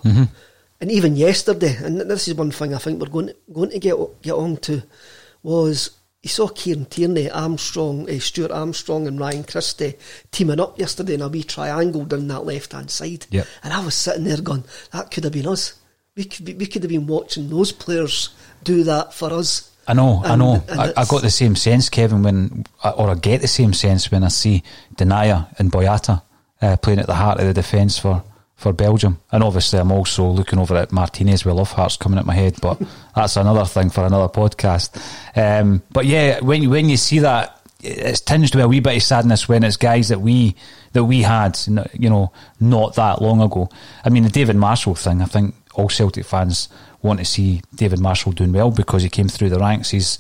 And 0.81 0.93
even 0.93 1.17
yesterday 1.17 1.77
and 1.83 2.01
this 2.03 2.29
is 2.29 2.35
one 2.35 2.53
thing 2.53 2.73
I 2.75 2.79
think 2.79 3.01
we're 3.01 3.09
going 3.09 3.29
to, 3.29 3.37
going 3.53 3.71
to 3.71 3.79
get 3.81 3.97
get 4.23 4.35
on 4.35 4.59
to 4.59 4.83
was 5.43 5.91
you 6.29 6.35
saw 6.35 6.49
Kieran 6.49 6.85
Tierney, 6.85 7.31
Armstrong, 7.31 8.09
uh, 8.09 8.19
Stuart 8.19 8.51
Armstrong 8.51 9.07
and 9.07 9.19
Ryan 9.19 9.45
Christie 9.45 9.95
teaming 10.31 10.61
up 10.61 10.79
yesterday 10.79 11.15
in 11.15 11.23
a 11.23 11.29
wee 11.29 11.43
triangle 11.43 12.05
down 12.05 12.29
that 12.29 12.45
left 12.45 12.73
hand 12.73 12.91
side 12.91 13.25
Yep. 13.31 13.47
and 13.65 13.73
I 13.73 13.83
was 13.83 13.95
sitting 13.95 14.25
there 14.25 14.43
going 14.43 14.65
that 14.93 15.11
could 15.11 15.25
have 15.25 15.33
been 15.33 15.49
us 15.49 15.73
we 16.15 16.25
could, 16.25 16.45
be, 16.45 16.53
we 16.53 16.67
could 16.67 16.83
have 16.83 16.91
been 16.91 17.07
watching 17.07 17.49
those 17.49 17.73
players 17.73 18.29
do 18.63 18.85
that 18.85 19.15
for 19.15 19.33
us 19.33 19.71
I 19.91 19.95
know, 19.95 20.21
I 20.23 20.37
know. 20.37 20.63
I, 20.69 20.93
I 20.99 21.05
got 21.07 21.23
the 21.23 21.31
same 21.31 21.57
sense, 21.57 21.89
Kevin, 21.89 22.23
when 22.23 22.67
or 22.85 23.09
I 23.09 23.15
get 23.15 23.41
the 23.41 23.49
same 23.49 23.73
sense 23.73 24.11
when 24.11 24.23
I 24.23 24.29
see 24.29 24.63
Denayer 24.95 25.47
and 25.59 25.73
Boyata 25.73 26.21
uh, 26.61 26.77
playing 26.77 26.99
at 26.99 27.07
the 27.07 27.15
heart 27.15 27.41
of 27.41 27.47
the 27.47 27.55
defence 27.55 27.99
for, 27.99 28.23
for 28.59 28.73
Belgium. 28.75 29.19
And 29.33 29.43
obviously, 29.43 29.79
I'm 29.79 29.91
also 29.93 30.27
looking 30.29 30.59
over 30.59 30.77
at 30.77 30.93
Martinez 30.93 31.45
with 31.45 31.55
Love 31.55 31.73
Hearts 31.73 31.97
coming 31.97 32.19
at 32.19 32.27
my 32.27 32.35
head, 32.35 32.57
but 32.61 32.79
that's 33.15 33.37
another 33.37 33.65
thing 33.65 33.89
for 33.89 34.05
another 34.05 34.29
podcast. 34.29 34.91
Um, 35.35 35.83
but 35.93 36.05
yeah, 36.05 36.41
when 36.41 36.63
you- 36.63 36.71
when 36.71 36.89
you 36.91 36.97
see 36.99 37.21
that, 37.21 37.55
it's 37.81 38.21
tinged 38.21 38.53
with 38.57 38.65
a 38.65 38.69
wee 38.69 38.81
bit 38.81 38.97
of 38.97 39.03
sadness 39.05 39.49
when 39.49 39.63
it's 39.63 39.77
guys 39.77 40.09
that 40.09 40.21
we 40.21 40.57
that 40.95 41.05
we 41.05 41.23
had, 41.23 41.57
you 41.93 42.11
know, 42.11 42.33
not 42.59 42.95
that 42.97 43.23
long 43.23 43.41
ago. 43.41 43.69
I 44.05 44.09
mean, 44.09 44.25
the 44.25 44.29
David 44.31 44.57
Marshall 44.57 44.97
thing. 44.97 45.23
I 45.23 45.27
think 45.27 45.55
all 45.75 45.89
Celtic 45.89 46.25
fans 46.25 46.69
want 47.03 47.21
to 47.21 47.25
see 47.25 47.61
David 47.75 48.01
Marshall 48.01 48.33
doing 48.33 48.53
well 48.53 48.71
because 48.73 49.05
he 49.05 49.09
came 49.09 49.29
through 49.29 49.51
the 49.51 49.61
ranks. 49.61 49.91
He's, 49.91 50.19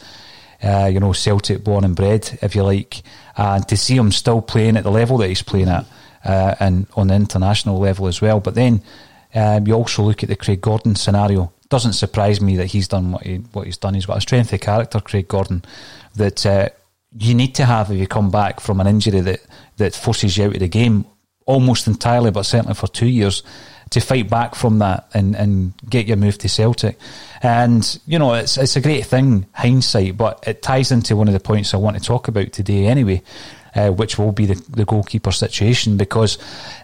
uh, 0.62 0.88
you 0.92 1.00
know, 1.00 1.12
Celtic 1.12 1.64
born 1.64 1.83
and 1.85 1.97
bred, 1.97 2.38
if 2.42 2.54
you 2.54 2.62
like, 2.62 3.02
and 3.37 3.66
to 3.66 3.76
see 3.76 3.97
him 3.97 4.12
still 4.12 4.40
playing 4.40 4.76
at 4.76 4.85
the 4.85 4.90
level 4.92 5.16
that 5.18 5.28
he's 5.28 5.42
playing 5.42 5.68
at, 5.68 5.85
uh, 6.25 6.55
and 6.61 6.87
on 6.95 7.09
the 7.09 7.15
international 7.15 7.79
level 7.79 8.07
as 8.07 8.21
well. 8.21 8.41
But 8.41 8.55
then 8.55 8.83
um, 9.35 9.67
you 9.67 9.75
also 9.75 10.03
look 10.03 10.23
at 10.23 10.29
the 10.29 10.37
Craig 10.37 10.61
Gordon 10.61 10.95
scenario. 10.95 11.53
Doesn't 11.69 11.93
surprise 11.93 12.41
me 12.41 12.57
that 12.57 12.67
he's 12.67 12.89
done 12.89 13.13
what 13.13 13.23
he 13.25 13.37
what 13.53 13.67
he's 13.67 13.77
done. 13.77 13.95
He's 13.95 14.07
got 14.07 14.19
a 14.19 14.23
strength 14.23 14.53
of 14.53 14.61
character, 14.61 15.01
Craig 15.01 15.29
Gordon, 15.29 15.65
that 16.15 16.47
uh, 16.47 16.69
you 17.19 17.35
need 17.35 17.55
to 17.57 17.67
have 17.67 17.91
if 17.91 17.99
you 17.99 18.07
come 18.07 18.31
back 18.31 18.61
from 18.61 18.81
an 18.81 18.87
injury 18.87 19.21
that 19.21 19.41
that 19.77 19.95
forces 19.95 20.37
you 20.37 20.45
out 20.45 20.55
of 20.55 20.61
the 20.61 20.69
game 20.69 21.05
almost 21.45 21.87
entirely, 21.87 22.31
but 22.31 22.45
certainly 22.45 22.75
for 22.75 22.89
two 22.89 23.07
years, 23.07 23.43
to 23.91 24.01
fight 24.01 24.29
back 24.29 24.55
from 24.55 24.79
that 24.81 25.09
and, 25.15 25.35
and 25.35 25.73
get 25.89 26.07
your 26.07 26.17
move 26.17 26.37
to 26.39 26.49
Celtic. 26.49 26.99
And, 27.43 27.99
you 28.07 28.19
know, 28.19 28.35
it's, 28.35 28.59
it's 28.59 28.77
a 28.77 28.81
great 28.81 29.07
thing, 29.07 29.47
hindsight, 29.53 30.17
but 30.17 30.45
it 30.47 30.61
ties 30.61 30.93
into 30.93 31.17
one 31.17 31.27
of 31.27 31.35
the 31.35 31.41
points 31.41 31.73
I 31.73 31.79
want 31.79 31.97
to 31.97 32.03
talk 32.03 32.29
about 32.29 32.53
today 32.53 32.87
anyway. 32.87 33.23
Uh, 33.75 33.91
which 33.91 34.19
will 34.19 34.33
be 34.33 34.47
the, 34.47 34.55
the 34.71 34.85
goalkeeper 34.87 35.31
situation 35.31 35.99
because 35.99 36.39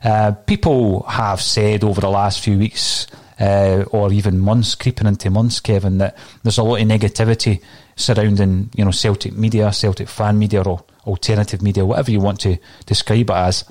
uh, 0.05 0.33
people 0.47 1.03
have 1.05 1.41
said 1.41 1.83
over 1.83 1.99
the 1.99 2.11
last 2.11 2.45
few 2.45 2.59
weeks 2.59 3.07
uh, 3.41 3.85
or 3.91 4.13
even 4.13 4.39
months, 4.39 4.75
creeping 4.75 5.07
into 5.07 5.31
months, 5.31 5.61
Kevin, 5.61 5.99
that 5.99 6.17
there's 6.43 6.59
a 6.59 6.63
lot 6.63 6.81
of 6.81 6.87
negativity 6.87 7.61
surrounding 7.97 8.71
you 8.75 8.85
know 8.85 8.91
Celtic 8.91 9.33
media, 9.33 9.73
Celtic 9.73 10.09
fan 10.09 10.39
media, 10.39 10.63
or 10.63 10.85
alternative 11.07 11.63
media, 11.63 11.85
whatever 11.85 12.11
you 12.11 12.21
want 12.21 12.41
to 12.41 12.59
describe 12.87 13.31
it 13.31 13.37
as. 13.37 13.65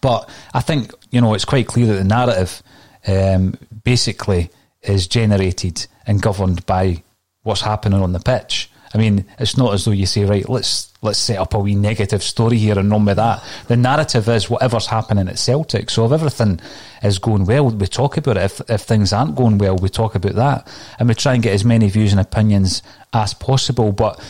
But 0.00 0.28
I 0.52 0.60
think 0.60 0.92
you 1.10 1.20
know 1.20 1.34
it's 1.34 1.44
quite 1.44 1.66
clear 1.66 1.86
that 1.86 1.94
the 1.94 2.04
narrative 2.04 2.62
um, 3.06 3.54
basically 3.84 4.50
is 4.82 5.06
generated 5.06 5.86
and 6.06 6.22
governed 6.22 6.64
by 6.66 7.02
what's 7.42 7.62
happening 7.62 8.02
on 8.02 8.12
the 8.12 8.20
pitch. 8.20 8.70
I 8.94 8.98
mean, 8.98 9.24
it's 9.40 9.56
not 9.56 9.74
as 9.74 9.84
though 9.84 9.90
you 9.90 10.06
say, 10.06 10.24
right, 10.24 10.48
let's 10.48 10.92
let's 11.02 11.18
set 11.18 11.38
up 11.38 11.52
a 11.54 11.58
wee 11.58 11.74
negative 11.74 12.22
story 12.22 12.58
here 12.58 12.78
and 12.78 12.90
run 12.90 13.04
with 13.04 13.16
that. 13.16 13.42
The 13.66 13.76
narrative 13.76 14.28
is 14.28 14.48
whatever's 14.48 14.86
happening 14.86 15.28
at 15.28 15.38
Celtic. 15.38 15.90
So 15.90 16.06
if 16.06 16.12
everything 16.12 16.60
is 17.02 17.18
going 17.18 17.44
well, 17.44 17.70
we 17.70 17.86
talk 17.88 18.16
about 18.16 18.36
it. 18.36 18.44
If 18.44 18.70
if 18.70 18.82
things 18.82 19.12
aren't 19.12 19.34
going 19.34 19.58
well, 19.58 19.76
we 19.76 19.88
talk 19.88 20.14
about 20.14 20.36
that, 20.36 20.68
and 20.98 21.08
we 21.08 21.14
try 21.14 21.34
and 21.34 21.42
get 21.42 21.54
as 21.54 21.64
many 21.64 21.88
views 21.90 22.12
and 22.12 22.20
opinions 22.20 22.82
as 23.12 23.34
possible. 23.34 23.90
But 23.90 24.20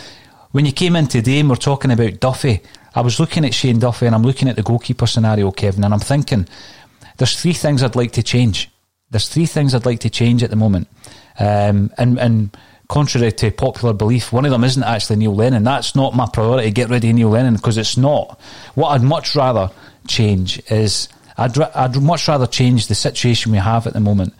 when 0.52 0.64
you 0.64 0.72
came 0.72 0.96
in 0.96 1.08
today 1.08 1.40
and 1.40 1.50
we're 1.50 1.56
talking 1.56 1.90
about 1.90 2.20
Duffy, 2.20 2.62
I 2.94 3.02
was 3.02 3.20
looking 3.20 3.44
at 3.44 3.52
Shane 3.52 3.80
Duffy 3.80 4.06
and 4.06 4.14
I'm 4.14 4.22
looking 4.22 4.48
at 4.48 4.56
the 4.56 4.62
goalkeeper 4.62 5.06
scenario, 5.06 5.50
Kevin, 5.50 5.84
and 5.84 5.92
I'm 5.92 6.00
thinking 6.00 6.46
there's 7.18 7.40
three 7.40 7.52
things 7.52 7.82
I'd 7.82 7.96
like 7.96 8.12
to 8.12 8.22
change. 8.22 8.70
There's 9.10 9.28
three 9.28 9.46
things 9.46 9.74
I'd 9.74 9.84
like 9.84 10.00
to 10.00 10.10
change 10.10 10.42
at 10.42 10.50
the 10.50 10.56
moment. 10.56 10.88
Um, 11.38 11.92
and, 11.98 12.18
and 12.18 12.56
contrary 12.88 13.32
to 13.32 13.50
popular 13.50 13.94
belief, 13.94 14.32
one 14.32 14.44
of 14.44 14.50
them 14.50 14.64
isn't 14.64 14.82
actually 14.82 15.16
Neil 15.16 15.34
Lennon. 15.34 15.64
That's 15.64 15.94
not 15.94 16.14
my 16.14 16.26
priority, 16.32 16.70
get 16.70 16.88
rid 16.88 17.04
of 17.04 17.14
Neil 17.14 17.30
Lennon, 17.30 17.54
because 17.54 17.78
it's 17.78 17.96
not. 17.96 18.40
What 18.74 18.88
I'd 18.88 19.02
much 19.02 19.34
rather 19.34 19.70
change 20.06 20.62
is, 20.70 21.08
I'd, 21.36 21.58
I'd 21.58 22.00
much 22.00 22.28
rather 22.28 22.46
change 22.46 22.88
the 22.88 22.94
situation 22.94 23.52
we 23.52 23.58
have 23.58 23.86
at 23.86 23.92
the 23.92 24.00
moment. 24.00 24.34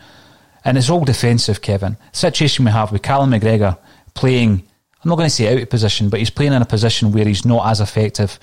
And 0.65 0.79
it's 0.79 0.91
all 0.91 1.05
defensive, 1.05 1.61
Kevin. 1.61 1.97
Situation 2.13 2.65
we 2.65 2.71
have 2.71 2.93
with 2.93 3.03
Callum 3.03 3.33
McGregor 3.33 3.79
playing, 4.15 4.63
I'm 5.03 5.09
not 5.09 5.17
going 5.17 5.29
to 5.29 5.35
say 5.35 5.53
out 5.53 5.61
of 5.61 5.71
position, 5.71 6.09
but 6.09 6.21
he's 6.21 6.31
playing 6.31 6.53
in 6.53 6.63
a 6.63 6.67
position 6.67 7.13
where 7.13 7.27
he's 7.27 7.45
not 7.45 7.67
as 7.67 7.81
effective 7.81 8.39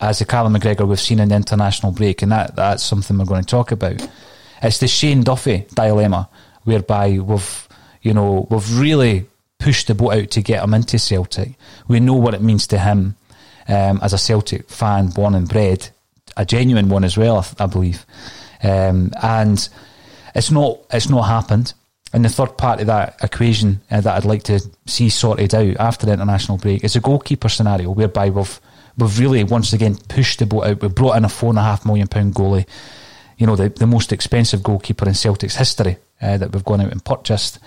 as 0.00 0.18
the 0.18 0.24
Callum 0.26 0.54
McGregor 0.54 0.86
we've 0.86 1.00
seen 1.00 1.20
in 1.20 1.30
the 1.30 1.36
international 1.36 1.92
break, 1.92 2.22
and 2.22 2.32
that, 2.32 2.56
that's 2.56 2.84
something 2.84 3.16
we're 3.16 3.24
going 3.24 3.42
to 3.42 3.46
talk 3.46 3.72
about. 3.72 4.06
It's 4.62 4.78
the 4.78 4.88
Shane 4.88 5.22
Duffy 5.22 5.66
dilemma, 5.74 6.28
whereby 6.64 7.18
we've, 7.18 7.65
you 8.06 8.14
know, 8.14 8.46
we've 8.50 8.78
really 8.78 9.26
pushed 9.58 9.88
the 9.88 9.94
boat 9.94 10.12
out 10.12 10.30
to 10.30 10.40
get 10.40 10.62
him 10.62 10.74
into 10.74 10.96
Celtic. 10.96 11.54
We 11.88 11.98
know 11.98 12.14
what 12.14 12.34
it 12.34 12.40
means 12.40 12.68
to 12.68 12.78
him 12.78 13.16
um, 13.66 13.98
as 14.00 14.12
a 14.12 14.18
Celtic 14.18 14.70
fan, 14.70 15.08
born 15.08 15.34
and 15.34 15.48
bred, 15.48 15.88
a 16.36 16.44
genuine 16.44 16.88
one 16.88 17.02
as 17.02 17.16
well, 17.16 17.38
I, 17.38 17.64
I 17.64 17.66
believe. 17.66 18.06
Um, 18.62 19.10
and 19.20 19.68
it's 20.36 20.52
not, 20.52 20.78
it's 20.92 21.08
not 21.08 21.22
happened. 21.22 21.74
And 22.12 22.24
the 22.24 22.28
third 22.28 22.56
part 22.56 22.80
of 22.80 22.86
that 22.86 23.16
equation 23.24 23.80
uh, 23.90 24.00
that 24.02 24.14
I'd 24.14 24.24
like 24.24 24.44
to 24.44 24.60
see 24.86 25.08
sorted 25.08 25.52
out 25.52 25.76
after 25.78 26.06
the 26.06 26.12
international 26.12 26.58
break 26.58 26.84
is 26.84 26.94
a 26.94 27.00
goalkeeper 27.00 27.48
scenario 27.48 27.90
whereby 27.90 28.30
we've 28.30 28.60
we've 28.96 29.18
really 29.18 29.42
once 29.42 29.72
again 29.72 29.96
pushed 30.08 30.38
the 30.38 30.46
boat 30.46 30.64
out. 30.64 30.80
We've 30.80 30.94
brought 30.94 31.16
in 31.16 31.24
a 31.24 31.28
four 31.28 31.50
and 31.50 31.58
a 31.58 31.62
half 31.62 31.84
million 31.84 32.06
pound 32.06 32.34
goalie, 32.36 32.66
you 33.36 33.48
know, 33.48 33.56
the, 33.56 33.68
the 33.68 33.86
most 33.86 34.12
expensive 34.12 34.62
goalkeeper 34.62 35.08
in 35.08 35.14
Celtic's 35.14 35.56
history 35.56 35.96
uh, 36.22 36.38
that 36.38 36.52
we've 36.52 36.64
gone 36.64 36.80
out 36.80 36.92
and 36.92 37.04
purchased, 37.04 37.58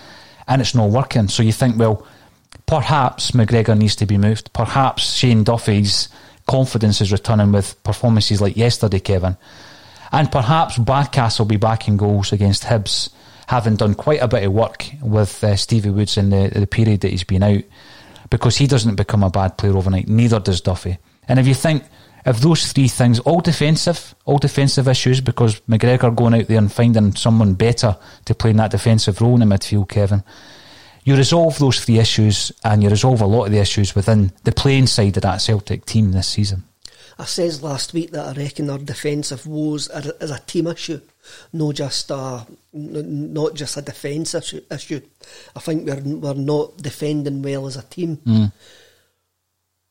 and 0.49 0.61
it's 0.61 0.75
not 0.75 0.89
working. 0.89 1.29
So 1.29 1.43
you 1.43 1.53
think, 1.53 1.77
well, 1.77 2.05
perhaps 2.65 3.31
McGregor 3.31 3.77
needs 3.77 3.95
to 3.97 4.05
be 4.05 4.17
moved. 4.17 4.51
Perhaps 4.51 5.13
Shane 5.15 5.43
Duffy's 5.43 6.09
confidence 6.47 6.99
is 6.99 7.11
returning 7.11 7.51
with 7.51 7.81
performances 7.83 8.41
like 8.41 8.57
yesterday, 8.57 8.99
Kevin. 8.99 9.37
And 10.11 10.31
perhaps 10.31 10.79
Barkas 10.79 11.37
will 11.37 11.45
be 11.45 11.57
back 11.57 11.87
in 11.87 11.95
goals 11.95 12.33
against 12.33 12.63
Hibs, 12.63 13.11
having 13.47 13.75
done 13.75 13.93
quite 13.93 14.21
a 14.21 14.27
bit 14.27 14.43
of 14.43 14.51
work 14.51 14.89
with 15.03 15.43
uh, 15.43 15.55
Stevie 15.55 15.91
Woods 15.91 16.17
in 16.17 16.31
the, 16.31 16.49
the 16.53 16.65
period 16.65 17.01
that 17.01 17.11
he's 17.11 17.23
been 17.23 17.43
out, 17.43 17.63
because 18.31 18.57
he 18.57 18.65
doesn't 18.65 18.95
become 18.95 19.23
a 19.23 19.29
bad 19.29 19.55
player 19.57 19.77
overnight, 19.77 20.07
neither 20.07 20.39
does 20.39 20.61
Duffy. 20.61 20.97
And 21.27 21.37
if 21.37 21.45
you 21.45 21.53
think, 21.53 21.83
if 22.25 22.39
those 22.39 22.71
three 22.71 22.87
things, 22.87 23.19
all 23.19 23.41
defensive, 23.41 24.15
all 24.25 24.37
defensive 24.37 24.87
issues, 24.87 25.21
because 25.21 25.59
McGregor 25.61 26.15
going 26.15 26.33
out 26.33 26.47
there 26.47 26.57
and 26.57 26.71
finding 26.71 27.15
someone 27.15 27.53
better 27.53 27.97
to 28.25 28.35
play 28.35 28.51
in 28.51 28.57
that 28.57 28.71
defensive 28.71 29.21
role 29.21 29.41
in 29.41 29.47
the 29.47 29.55
midfield, 29.55 29.89
Kevin, 29.89 30.23
you 31.03 31.15
resolve 31.15 31.57
those 31.59 31.83
three 31.83 31.99
issues 31.99 32.51
and 32.63 32.83
you 32.83 32.89
resolve 32.89 33.21
a 33.21 33.25
lot 33.25 33.45
of 33.45 33.51
the 33.51 33.59
issues 33.59 33.95
within 33.95 34.31
the 34.43 34.51
playing 34.51 34.87
side 34.87 35.17
of 35.17 35.23
that 35.23 35.41
Celtic 35.41 35.85
team 35.85 36.11
this 36.11 36.27
season. 36.27 36.63
I 37.17 37.25
says 37.25 37.61
last 37.61 37.93
week 37.93 38.11
that 38.11 38.27
I 38.27 38.41
reckon 38.41 38.69
our 38.69 38.77
defensive 38.77 39.45
woes 39.45 39.89
are, 39.89 40.03
is 40.21 40.31
a 40.31 40.39
team 40.39 40.67
issue, 40.67 41.01
no 41.51 41.73
just 41.73 42.09
a, 42.11 42.45
not 42.71 43.55
just 43.55 43.75
a 43.75 43.81
defence 43.81 44.35
issue, 44.35 44.61
issue. 44.71 45.01
I 45.53 45.59
think 45.59 45.85
we're 45.85 45.99
we're 45.99 46.33
not 46.33 46.77
defending 46.77 47.41
well 47.41 47.67
as 47.67 47.75
a 47.75 47.83
team. 47.83 48.17
Mm. 48.17 48.53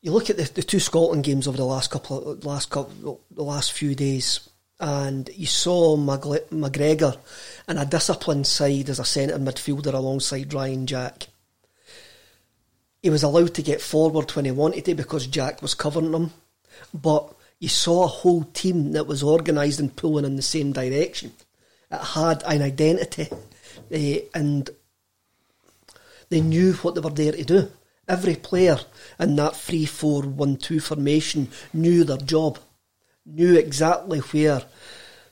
You 0.09 0.15
look 0.15 0.31
at 0.31 0.39
the, 0.39 0.45
the 0.45 0.63
two 0.63 0.81
Scotland 0.81 1.23
games 1.23 1.47
over 1.47 1.59
the 1.59 1.67
last 1.67 1.91
couple 1.91 2.31
of, 2.31 2.43
last 2.43 2.71
couple 2.71 3.21
the 3.31 3.43
last 3.43 3.75
few 3.75 3.95
days, 3.95 4.49
and 4.81 5.29
you 5.35 5.45
saw 5.45 5.99
Magle- 5.99 6.49
McGregor 6.49 7.19
in 7.69 7.77
a 7.77 7.85
disciplined 7.85 8.47
side 8.47 8.89
as 8.89 8.99
a 8.99 9.05
centre 9.05 9.37
midfielder 9.37 9.93
alongside 9.93 10.55
Ryan 10.55 10.87
Jack. 10.87 11.27
He 13.03 13.11
was 13.11 13.23
allowed 13.23 13.53
to 13.53 13.63
get 13.63 13.83
forward 13.83 14.31
when 14.31 14.47
he 14.47 14.51
wanted 14.51 14.87
to 14.87 14.95
because 14.95 15.27
Jack 15.27 15.61
was 15.61 15.75
covering 15.75 16.15
him 16.15 16.33
but 16.95 17.35
you 17.59 17.69
saw 17.69 18.05
a 18.05 18.07
whole 18.07 18.45
team 18.45 18.93
that 18.93 19.07
was 19.07 19.23
organised 19.23 19.79
and 19.79 19.95
pulling 19.95 20.25
in 20.25 20.37
the 20.37 20.43
same 20.43 20.73
direction. 20.73 21.33
It 21.91 22.01
had 22.01 22.43
an 22.45 22.63
identity, 22.63 23.29
eh, 23.91 24.21
and 24.35 24.71
they 26.31 26.41
knew 26.41 26.73
what 26.77 26.95
they 26.95 27.03
were 27.03 27.11
there 27.11 27.33
to 27.33 27.45
do. 27.45 27.71
Every 28.09 28.37
player 28.37 28.79
in 29.21 29.37
that 29.37 29.55
3 29.57 29.85
4 29.85 30.23
1 30.23 30.57
2 30.57 30.81
formation 30.81 31.49
knew 31.73 32.05
their 32.05 32.17
job, 32.17 32.59
knew 33.27 33.57
exactly 33.57 34.21
where 34.21 34.63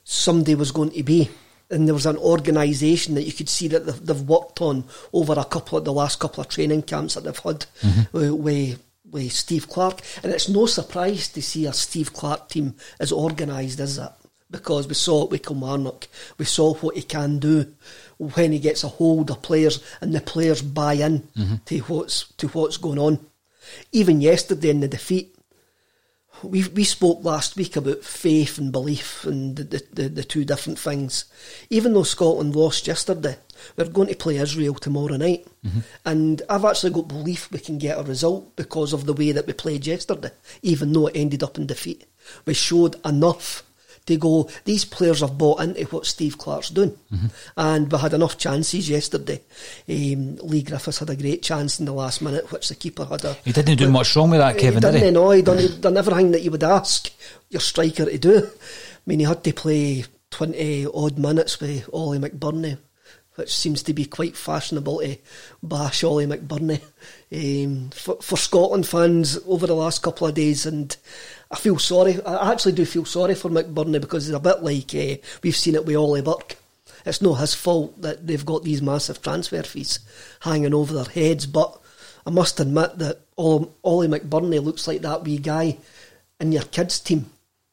somebody 0.05 0.55
was 0.55 0.73
going 0.73 0.91
to 0.91 1.03
be. 1.03 1.31
And 1.69 1.89
there 1.89 1.95
was 1.95 2.07
an 2.07 2.19
organisation 2.19 3.15
that 3.15 3.25
you 3.25 3.33
could 3.33 3.49
see 3.49 3.67
that 3.69 3.87
they've, 3.87 4.07
they've 4.07 4.23
worked 4.23 4.61
on 4.61 4.85
over 5.13 5.35
a 5.37 5.45
couple 5.45 5.79
of 5.79 5.85
the 5.85 5.93
last 5.93 6.21
couple 6.21 6.41
of 6.41 6.49
training 6.49 6.83
camps 6.83 7.15
that 7.15 7.25
they've 7.25 7.37
had 7.39 7.67
mm-hmm. 7.83 8.17
with, 8.17 8.31
with, 8.31 8.83
with 9.11 9.33
Steve 9.33 9.69
Clarke. 9.69 10.01
And 10.23 10.33
it's 10.33 10.49
no 10.49 10.67
surprise 10.67 11.29
to 11.29 11.43
see 11.43 11.67
a 11.67 11.73
Steve 11.73 12.13
Clarke 12.13 12.49
team 12.49 12.77
as 13.01 13.11
organised 13.11 13.81
as 13.81 13.97
that 13.97 14.17
because 14.49 14.87
we 14.87 14.95
saw 14.95 15.25
it 15.25 15.31
with 15.31 15.43
Kilmarnock. 15.43 16.07
We 16.39 16.45
saw 16.45 16.75
what 16.75 16.97
he 16.97 17.03
can 17.03 17.39
do 17.39 17.75
when 18.19 18.53
he 18.53 18.59
gets 18.59 18.85
a 18.85 18.89
hold 18.89 19.31
of 19.31 19.43
players 19.43 19.83
and 20.01 20.15
the 20.15 20.21
players 20.21 20.63
buy 20.63 20.95
in 20.95 21.21
mm-hmm. 21.37 21.57
to 21.67 21.79
what's 21.81 22.33
to 22.35 22.49
what's 22.49 22.77
going 22.77 22.99
on. 22.99 23.19
Even 23.93 24.21
yesterday 24.21 24.71
in 24.71 24.81
the 24.81 24.89
defeat, 24.89 25.37
we 26.43 26.67
we 26.69 26.85
spoke 26.85 27.25
last 27.25 27.57
week 27.57 27.77
about 27.77 28.05
faith 28.05 28.59
and 28.59 28.73
belief 28.73 29.25
and 29.25 29.57
the, 29.57 29.65
the, 29.65 29.83
the, 29.93 30.09
the 30.09 30.25
two 30.25 30.45
different 30.45 30.79
things. 30.79 31.25
Even 31.71 31.93
though 31.93 32.05
Scotland 32.05 32.55
lost 32.55 32.87
yesterday, 32.87 33.37
we're 33.77 33.89
going 33.89 34.09
to 34.09 34.17
play 34.17 34.37
Israel 34.37 34.75
tomorrow 34.75 35.17
night. 35.17 35.47
Mm-hmm. 35.65 35.81
And 36.05 36.43
I've 36.49 36.65
actually 36.65 36.93
got 36.93 37.09
belief 37.09 37.51
we 37.51 37.59
can 37.59 37.79
get 37.79 37.99
a 37.99 38.03
result 38.03 38.57
because 38.57 38.93
of 38.93 39.07
the 39.07 39.15
way 39.15 39.33
that 39.33 39.47
we 39.47 39.53
played 39.53 39.87
yesterday, 39.87 40.31
even 40.63 40.93
though 40.93 41.09
it 41.09 41.17
ended 41.17 41.43
up 41.43 41.59
in 41.59 41.67
defeat. 41.67 42.05
We 42.45 42.55
showed 42.55 42.97
enough 43.07 43.63
to 44.07 44.17
go, 44.17 44.49
these 44.65 44.85
players 44.85 45.21
have 45.21 45.37
bought 45.37 45.61
into 45.61 45.85
what 45.87 46.07
Steve 46.07 46.39
Clarke's 46.39 46.71
doing. 46.71 46.97
And 47.57 47.91
we 47.91 47.99
had 47.99 48.15
enough 48.15 48.39
chances 48.39 48.89
yesterday. 48.89 49.41
Um, 49.89 50.37
Leigh 50.37 50.63
Griffiths 50.63 50.99
had 50.99 51.11
a 51.11 51.17
great 51.17 51.43
chance 51.43 51.79
in 51.79 51.87
the 51.87 51.93
last 51.93 52.23
minute, 52.23 52.51
which 52.53 52.69
the 52.69 52.75
keeper 52.75 53.05
had 53.05 53.25
a. 53.25 53.35
He 53.45 53.53
didn't 53.53 53.77
do 53.77 53.91
much 53.91 54.15
wrong 54.17 54.31
with 54.31 54.41
that, 54.41 54.59
Kevin, 54.59 54.75
he 54.75 54.81
did 54.81 54.93
didn't 54.93 55.09
he? 55.09 55.11
know, 55.11 55.31
he 55.31 55.43
done, 55.43 55.59
he 55.59 55.69
done 55.69 55.97
everything 55.97 56.31
that 56.33 56.43
you 56.43 56.51
would 56.51 56.65
ask 56.65 57.11
your 57.51 57.61
striker 57.61 58.05
to 58.05 58.19
do. 58.19 58.39
I 58.39 59.01
mean, 59.07 59.21
he 59.21 59.27
had 59.27 59.45
to 59.45 59.53
play 59.53 60.05
20 60.31 60.87
odd 60.93 61.19
minutes 61.19 61.61
with 61.61 61.89
Oli 61.93 62.19
McBurnie, 62.19 62.79
which 63.37 63.55
seems 63.55 63.83
to 63.85 63.95
be 63.95 64.05
quite 64.05 64.37
fashionable 64.37 65.01
to 65.01 65.17
bash 65.63 66.05
Oli 66.05 66.27
McBurnie. 66.27 66.83
Um, 67.33 67.91
for, 67.91 68.17
for 68.21 68.37
Scotland 68.37 68.87
fans 68.87 69.39
over 69.47 69.67
the 69.67 69.75
last 69.75 70.03
couple 70.03 70.27
of 70.27 70.35
days, 70.35 70.67
and 70.67 70.97
I 71.51 71.57
feel 71.57 71.79
sorry. 71.79 72.21
I 72.25 72.53
actually 72.53 72.73
do 72.73 72.85
feel 72.85 73.05
sorry 73.05 73.35
for 73.35 73.51
McBurnie 73.51 74.01
because 74.01 74.29
it's 74.29 74.37
a 74.37 74.41
bit 74.41 74.63
like 74.63 74.95
uh, 74.95 75.17
we've 75.43 75.57
seen 75.57 75.75
it 75.77 75.85
with 75.85 75.97
Ollie 75.97 76.23
Burke. 76.23 76.57
It's 77.05 77.23
not 77.23 77.35
his 77.35 77.55
fault 77.55 78.01
that 78.03 78.27
they've 78.27 78.45
got 78.45 78.65
these 78.65 78.83
massive 78.83 79.23
transfer 79.23 79.63
fees 79.63 80.01
hanging 80.41 80.75
over 80.75 80.93
their 80.93 81.05
heads, 81.05 81.47
but 81.47 81.79
I 82.27 82.31
must 82.31 82.59
admit 82.59 82.99
that 82.99 83.21
Oli 83.37 84.09
McBurnie 84.09 84.63
looks 84.63 84.89
like 84.89 85.03
that 85.03 85.23
wee 85.23 85.39
guy 85.39 85.77
in 86.41 86.51
your 86.51 86.65
kids' 86.65 86.99
team 86.99 87.27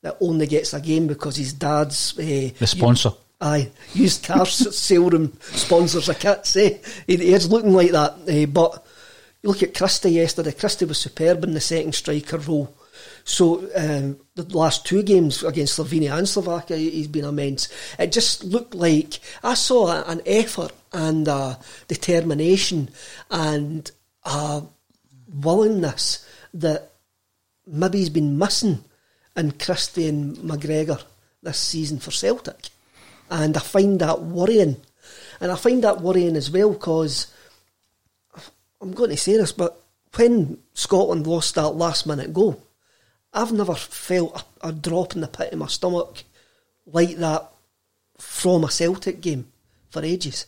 that 0.04 0.18
only 0.22 0.46
gets 0.46 0.74
a 0.74 0.80
game 0.82 1.08
because 1.08 1.38
his 1.38 1.54
dad's 1.54 2.18
uh, 2.20 2.50
The 2.60 2.68
sponsor. 2.68 3.14
Aye, 3.42 3.72
used 3.96 4.24
car 4.24 4.42
s- 4.42 4.76
sale 4.78 5.30
sponsors 5.40 6.10
a 6.10 6.16
kits. 6.16 6.56
Eh? 6.56 6.78
He, 7.08 7.18
he 7.18 7.34
is 7.34 7.50
looking 7.50 7.74
like 7.74 7.92
that. 7.92 8.16
Eh? 8.28 8.46
But 8.46 8.86
you 9.42 9.50
look 9.50 9.64
at 9.64 9.74
Christie 9.74 10.12
yesterday. 10.12 10.52
Christie 10.52 10.86
was 10.86 11.00
superb 11.00 11.44
in 11.44 11.54
the 11.54 11.60
second 11.60 11.96
striker 11.96 12.38
role. 12.38 12.74
So 13.26 13.70
um, 13.76 14.20
the 14.36 14.44
last 14.58 14.86
two 14.86 15.02
games 15.02 15.44
against 15.44 15.78
Slovenia 15.80 16.18
and 16.18 16.28
Slovakia, 16.28 16.78
he- 16.78 16.90
he's 16.90 17.08
been 17.08 17.26
immense. 17.26 17.70
It 17.98 18.12
just 18.12 18.44
looked 18.44 18.76
like 18.76 19.20
I 19.44 19.54
saw 19.54 20.04
an 20.04 20.22
effort 20.26 20.72
and 20.92 21.26
determination 21.88 22.90
and 23.32 23.90
a 24.26 24.64
willingness 25.34 26.26
that 26.54 26.92
maybe 27.66 28.00
he's 28.00 28.10
been 28.10 28.38
missing 28.38 28.84
in 29.36 29.52
Christie 29.54 30.08
and 30.08 30.38
McGregor 30.38 31.02
this 31.42 31.58
season 31.58 32.00
for 32.00 32.12
Celtic. 32.12 32.70
And 33.30 33.58
I 33.58 33.62
find 33.62 34.00
that 34.00 34.22
worrying. 34.22 34.78
And 35.40 35.52
I 35.52 35.56
find 35.56 35.84
that 35.84 36.02
worrying 36.02 36.36
as 36.36 36.52
well 36.52 36.72
because 36.72 37.28
I'm 38.82 38.94
going 38.94 39.10
to 39.10 39.18
say 39.18 39.38
this, 39.38 39.52
but 39.52 39.82
when 40.16 40.60
Scotland 40.74 41.26
lost 41.26 41.56
that 41.56 41.70
last 41.70 42.06
minute 42.06 42.34
goal, 42.34 42.63
I've 43.34 43.52
never 43.52 43.74
felt 43.76 44.46
a, 44.62 44.68
a 44.70 44.72
drop 44.72 45.16
in 45.16 45.22
the 45.22 45.28
pit 45.28 45.54
of 45.54 45.60
my 45.60 45.68
stomach 45.68 46.24
like 46.86 47.16
that 47.18 47.50
from 48.20 48.64
a 48.64 48.70
Celtic 48.72 49.22
game 49.22 49.48
for 49.90 50.04
ages. 50.04 50.46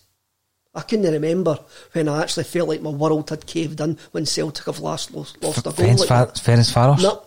I 0.73 0.81
couldn't 0.81 1.11
remember 1.11 1.57
when 1.93 2.09
I 2.09 2.21
actually 2.21 2.43
felt 2.43 2.67
like 2.67 2.81
my 2.81 2.89
world 2.89 3.29
had 3.29 3.45
caved 3.47 3.79
in 3.79 3.97
when 4.11 4.25
Celtic 4.25 4.65
have 4.65 4.79
last 4.79 5.11
lost, 5.13 5.41
lost 5.41 5.59
a 5.59 5.61
goal. 5.63 5.73
Ferenc 5.73 5.99
like 5.99 6.07
Fa- 6.07 6.31
that. 6.43 6.63
Faros. 6.65 7.01
No, 7.01 7.23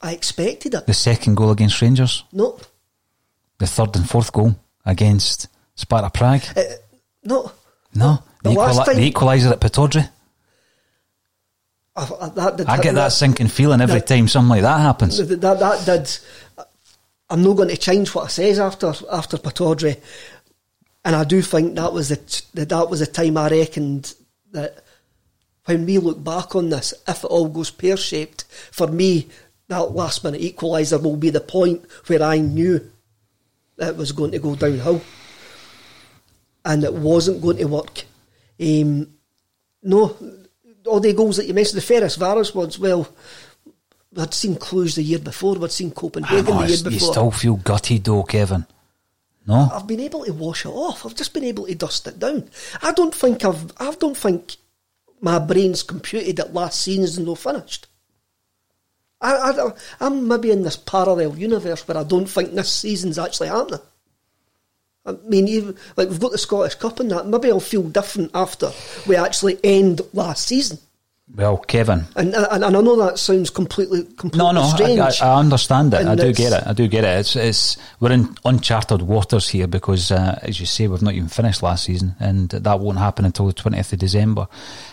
I 0.00 0.12
expected 0.12 0.74
it. 0.74 0.86
The 0.86 0.94
second 0.94 1.36
goal 1.36 1.50
against 1.50 1.82
Rangers. 1.82 2.24
No, 2.32 2.58
The 3.58 3.66
third 3.66 3.96
and 3.96 4.08
fourth 4.08 4.32
goal 4.32 4.54
against 4.86 5.48
Sparta 5.74 6.10
Prague. 6.10 6.42
Uh, 6.56 6.62
no. 7.24 7.50
No. 7.94 8.22
The, 8.42 8.50
The 8.50 8.56
last 8.56 8.78
equali- 8.80 8.84
time- 8.86 8.96
the 8.96 9.10
equaliser 9.10 9.50
at 9.52 9.60
Pittodrie. 9.60 10.08
I, 11.94 12.08
I, 12.20 12.28
that 12.30 12.56
did 12.56 12.66
I 12.68 12.76
get 12.78 12.94
me. 12.94 13.00
that 13.00 13.12
sinking 13.12 13.48
feeling 13.48 13.80
every 13.80 14.00
that- 14.00 14.06
time 14.06 14.28
something 14.28 14.48
like 14.50 14.62
that 14.62 14.80
happens. 14.80 15.18
That, 15.18 15.40
that, 15.40 15.58
that 15.58 15.84
did. 15.84 16.18
I'm 17.28 17.42
not 17.42 17.54
going 17.56 17.68
to 17.70 17.76
change 17.76 18.14
what 18.14 18.24
I 18.26 18.28
says 18.28 18.58
after 18.58 18.92
after 19.10 19.36
Pittodrie, 19.38 20.00
and 21.04 21.16
I 21.16 21.24
do 21.24 21.40
think 21.42 21.74
that 21.76 21.92
was 21.92 22.10
the 22.10 22.42
that 22.54 22.68
that 22.70 22.90
was 22.90 23.00
the 23.00 23.06
time 23.06 23.36
I 23.36 23.48
reckoned 23.48 24.14
that 24.52 24.84
when 25.64 25.86
we 25.86 25.98
look 25.98 26.22
back 26.22 26.54
on 26.56 26.70
this, 26.70 26.92
if 27.06 27.24
it 27.24 27.26
all 27.26 27.48
goes 27.48 27.70
pear 27.70 27.96
shaped, 27.96 28.44
for 28.70 28.86
me 28.86 29.28
that 29.68 29.92
last 29.92 30.24
minute 30.24 30.40
equaliser 30.42 31.00
will 31.02 31.16
be 31.16 31.30
the 31.30 31.40
point 31.40 31.84
where 32.06 32.22
I 32.22 32.38
knew 32.38 32.90
that 33.76 33.90
it 33.90 33.96
was 33.96 34.12
going 34.12 34.32
to 34.32 34.38
go 34.38 34.54
downhill, 34.54 35.00
and 36.64 36.84
it 36.84 36.92
wasn't 36.92 37.40
going 37.40 37.56
to 37.58 37.64
work. 37.64 38.04
Um, 38.60 39.08
no, 39.82 40.16
all 40.86 41.00
the 41.00 41.12
goals 41.12 41.36
that 41.36 41.46
you 41.46 41.54
mentioned, 41.54 41.80
the 41.80 41.86
Ferencvaros 41.94 42.54
ones, 42.54 42.78
well, 42.78 43.08
I'd 44.18 44.34
seen 44.34 44.56
Cluj 44.56 44.94
the 44.96 45.02
year 45.02 45.18
before, 45.18 45.54
we'd 45.54 45.70
seen 45.72 45.90
Copenhagen 45.90 46.46
Oh, 46.48 46.52
ah, 46.52 46.60
the 46.62 46.66
year 46.68 46.74
it's- 46.78 46.92
you 46.92 46.98
still 47.00 47.30
feel 47.30 47.56
gutted 47.56 48.04
though, 48.04 48.22
Kevin. 48.24 48.66
No? 49.46 49.68
I've 49.72 49.86
been 49.88 50.00
able 50.00 50.24
to 50.24 50.32
wash 50.32 50.64
it 50.64 50.68
off. 50.68 51.04
I've 51.04 51.16
just 51.16 51.32
been 51.34 51.44
able 51.44 51.66
to 51.66 51.74
dust 51.74 52.06
it 52.06 52.18
down. 52.20 52.48
I 52.80 52.92
don't 52.92 53.12
think 53.14 53.44
I've. 53.44 53.72
I 53.76 53.92
don't 53.94 54.16
think 54.16 54.56
my 55.20 55.40
brain's 55.40 55.82
computed 55.82 56.36
that 56.36 56.54
last 56.54 56.80
season's 56.80 57.18
no 57.18 57.34
finished. 57.34 57.88
I, 59.20 59.34
I, 59.34 59.72
I'm 60.00 60.28
maybe 60.28 60.50
in 60.52 60.62
this 60.62 60.76
parallel 60.76 61.36
universe 61.36 61.86
where 61.88 61.96
I 61.96 62.04
don't 62.04 62.26
think 62.26 62.52
this 62.52 62.70
season's 62.70 63.18
actually 63.18 63.48
happening. 63.48 63.80
I 65.04 65.12
mean, 65.26 65.48
even, 65.48 65.76
like 65.96 66.08
we've 66.08 66.20
got 66.20 66.32
the 66.32 66.38
Scottish 66.38 66.76
Cup 66.76 67.00
and 67.00 67.10
that. 67.10 67.26
Maybe 67.26 67.50
I'll 67.50 67.60
feel 67.60 67.82
different 67.82 68.30
after 68.34 68.70
we 69.06 69.16
actually 69.16 69.58
end 69.64 70.00
last 70.12 70.46
season. 70.46 70.78
Well, 71.34 71.56
Kevin. 71.56 72.04
And 72.14 72.34
and, 72.34 72.62
and 72.62 72.76
I 72.76 72.80
know 72.80 72.96
that 72.96 73.18
sounds 73.18 73.48
completely 73.48 74.04
completely 74.04 74.38
No, 74.38 74.52
no, 74.52 74.62
I, 74.62 74.74
strange. 74.74 75.22
I, 75.22 75.28
I 75.28 75.38
understand 75.38 75.94
it. 75.94 76.00
And 76.00 76.10
I 76.10 76.14
do 76.14 76.32
get 76.32 76.52
it. 76.52 76.66
I 76.66 76.72
do 76.72 76.88
get 76.88 77.04
it. 77.04 77.20
It's, 77.20 77.36
it's 77.36 77.76
we're 78.00 78.12
in 78.12 78.36
uncharted 78.44 79.02
waters 79.02 79.48
here 79.48 79.66
because, 79.66 80.12
uh, 80.12 80.38
as 80.42 80.60
you 80.60 80.66
say, 80.66 80.88
we've 80.88 81.00
not 81.00 81.14
even 81.14 81.28
finished 81.28 81.62
last 81.62 81.84
season, 81.84 82.14
and 82.20 82.50
that 82.50 82.80
won't 82.80 82.98
happen 82.98 83.24
until 83.24 83.46
the 83.46 83.54
twentieth 83.54 83.92
of 83.92 83.98
December. 84.00 84.46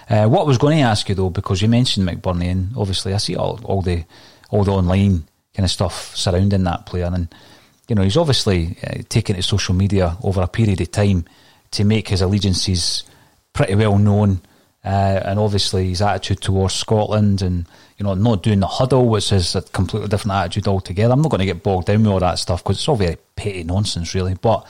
Uh, 0.09 0.27
what 0.27 0.41
I 0.41 0.45
was 0.45 0.57
going 0.57 0.77
to 0.77 0.83
ask 0.83 1.09
you 1.09 1.15
though, 1.15 1.29
because 1.29 1.61
you 1.61 1.67
mentioned 1.67 2.07
McBurnie, 2.07 2.49
and 2.51 2.71
obviously 2.77 3.13
I 3.13 3.17
see 3.17 3.35
all 3.35 3.59
all 3.63 3.81
the 3.81 4.05
all 4.49 4.63
the 4.63 4.71
online 4.71 5.27
kind 5.53 5.65
of 5.65 5.71
stuff 5.71 6.15
surrounding 6.15 6.63
that 6.63 6.85
player, 6.85 7.11
and 7.11 7.33
you 7.89 7.95
know 7.95 8.03
he's 8.03 8.17
obviously 8.17 8.77
uh, 8.83 9.01
taken 9.09 9.35
to 9.35 9.43
social 9.43 9.73
media 9.73 10.17
over 10.23 10.41
a 10.41 10.47
period 10.47 10.79
of 10.79 10.91
time 10.91 11.25
to 11.71 11.83
make 11.83 12.07
his 12.07 12.21
allegiances 12.21 13.03
pretty 13.53 13.75
well 13.75 13.97
known. 13.97 14.41
Uh, 14.85 15.21
and 15.25 15.39
obviously 15.39 15.89
his 15.89 16.01
attitude 16.01 16.39
towards 16.39 16.73
Scotland 16.73 17.41
and 17.41 17.67
you 17.97 18.05
know 18.05 18.13
not 18.13 18.41
doing 18.41 18.61
the 18.61 18.67
huddle 18.67 19.09
which 19.09 19.33
is 19.33 19.53
a 19.53 19.61
completely 19.61 20.07
different 20.07 20.33
attitude 20.33 20.69
altogether. 20.69 21.11
I'm 21.11 21.21
not 21.21 21.31
going 21.31 21.39
to 21.39 21.45
get 21.45 21.63
bogged 21.63 21.87
down 21.87 22.03
with 22.03 22.13
all 22.13 22.19
that 22.21 22.39
stuff 22.39 22.63
because 22.63 22.77
it's 22.77 22.87
all 22.87 22.95
very 22.95 23.17
petty 23.35 23.65
nonsense 23.65 24.15
really 24.15 24.35
but 24.35 24.65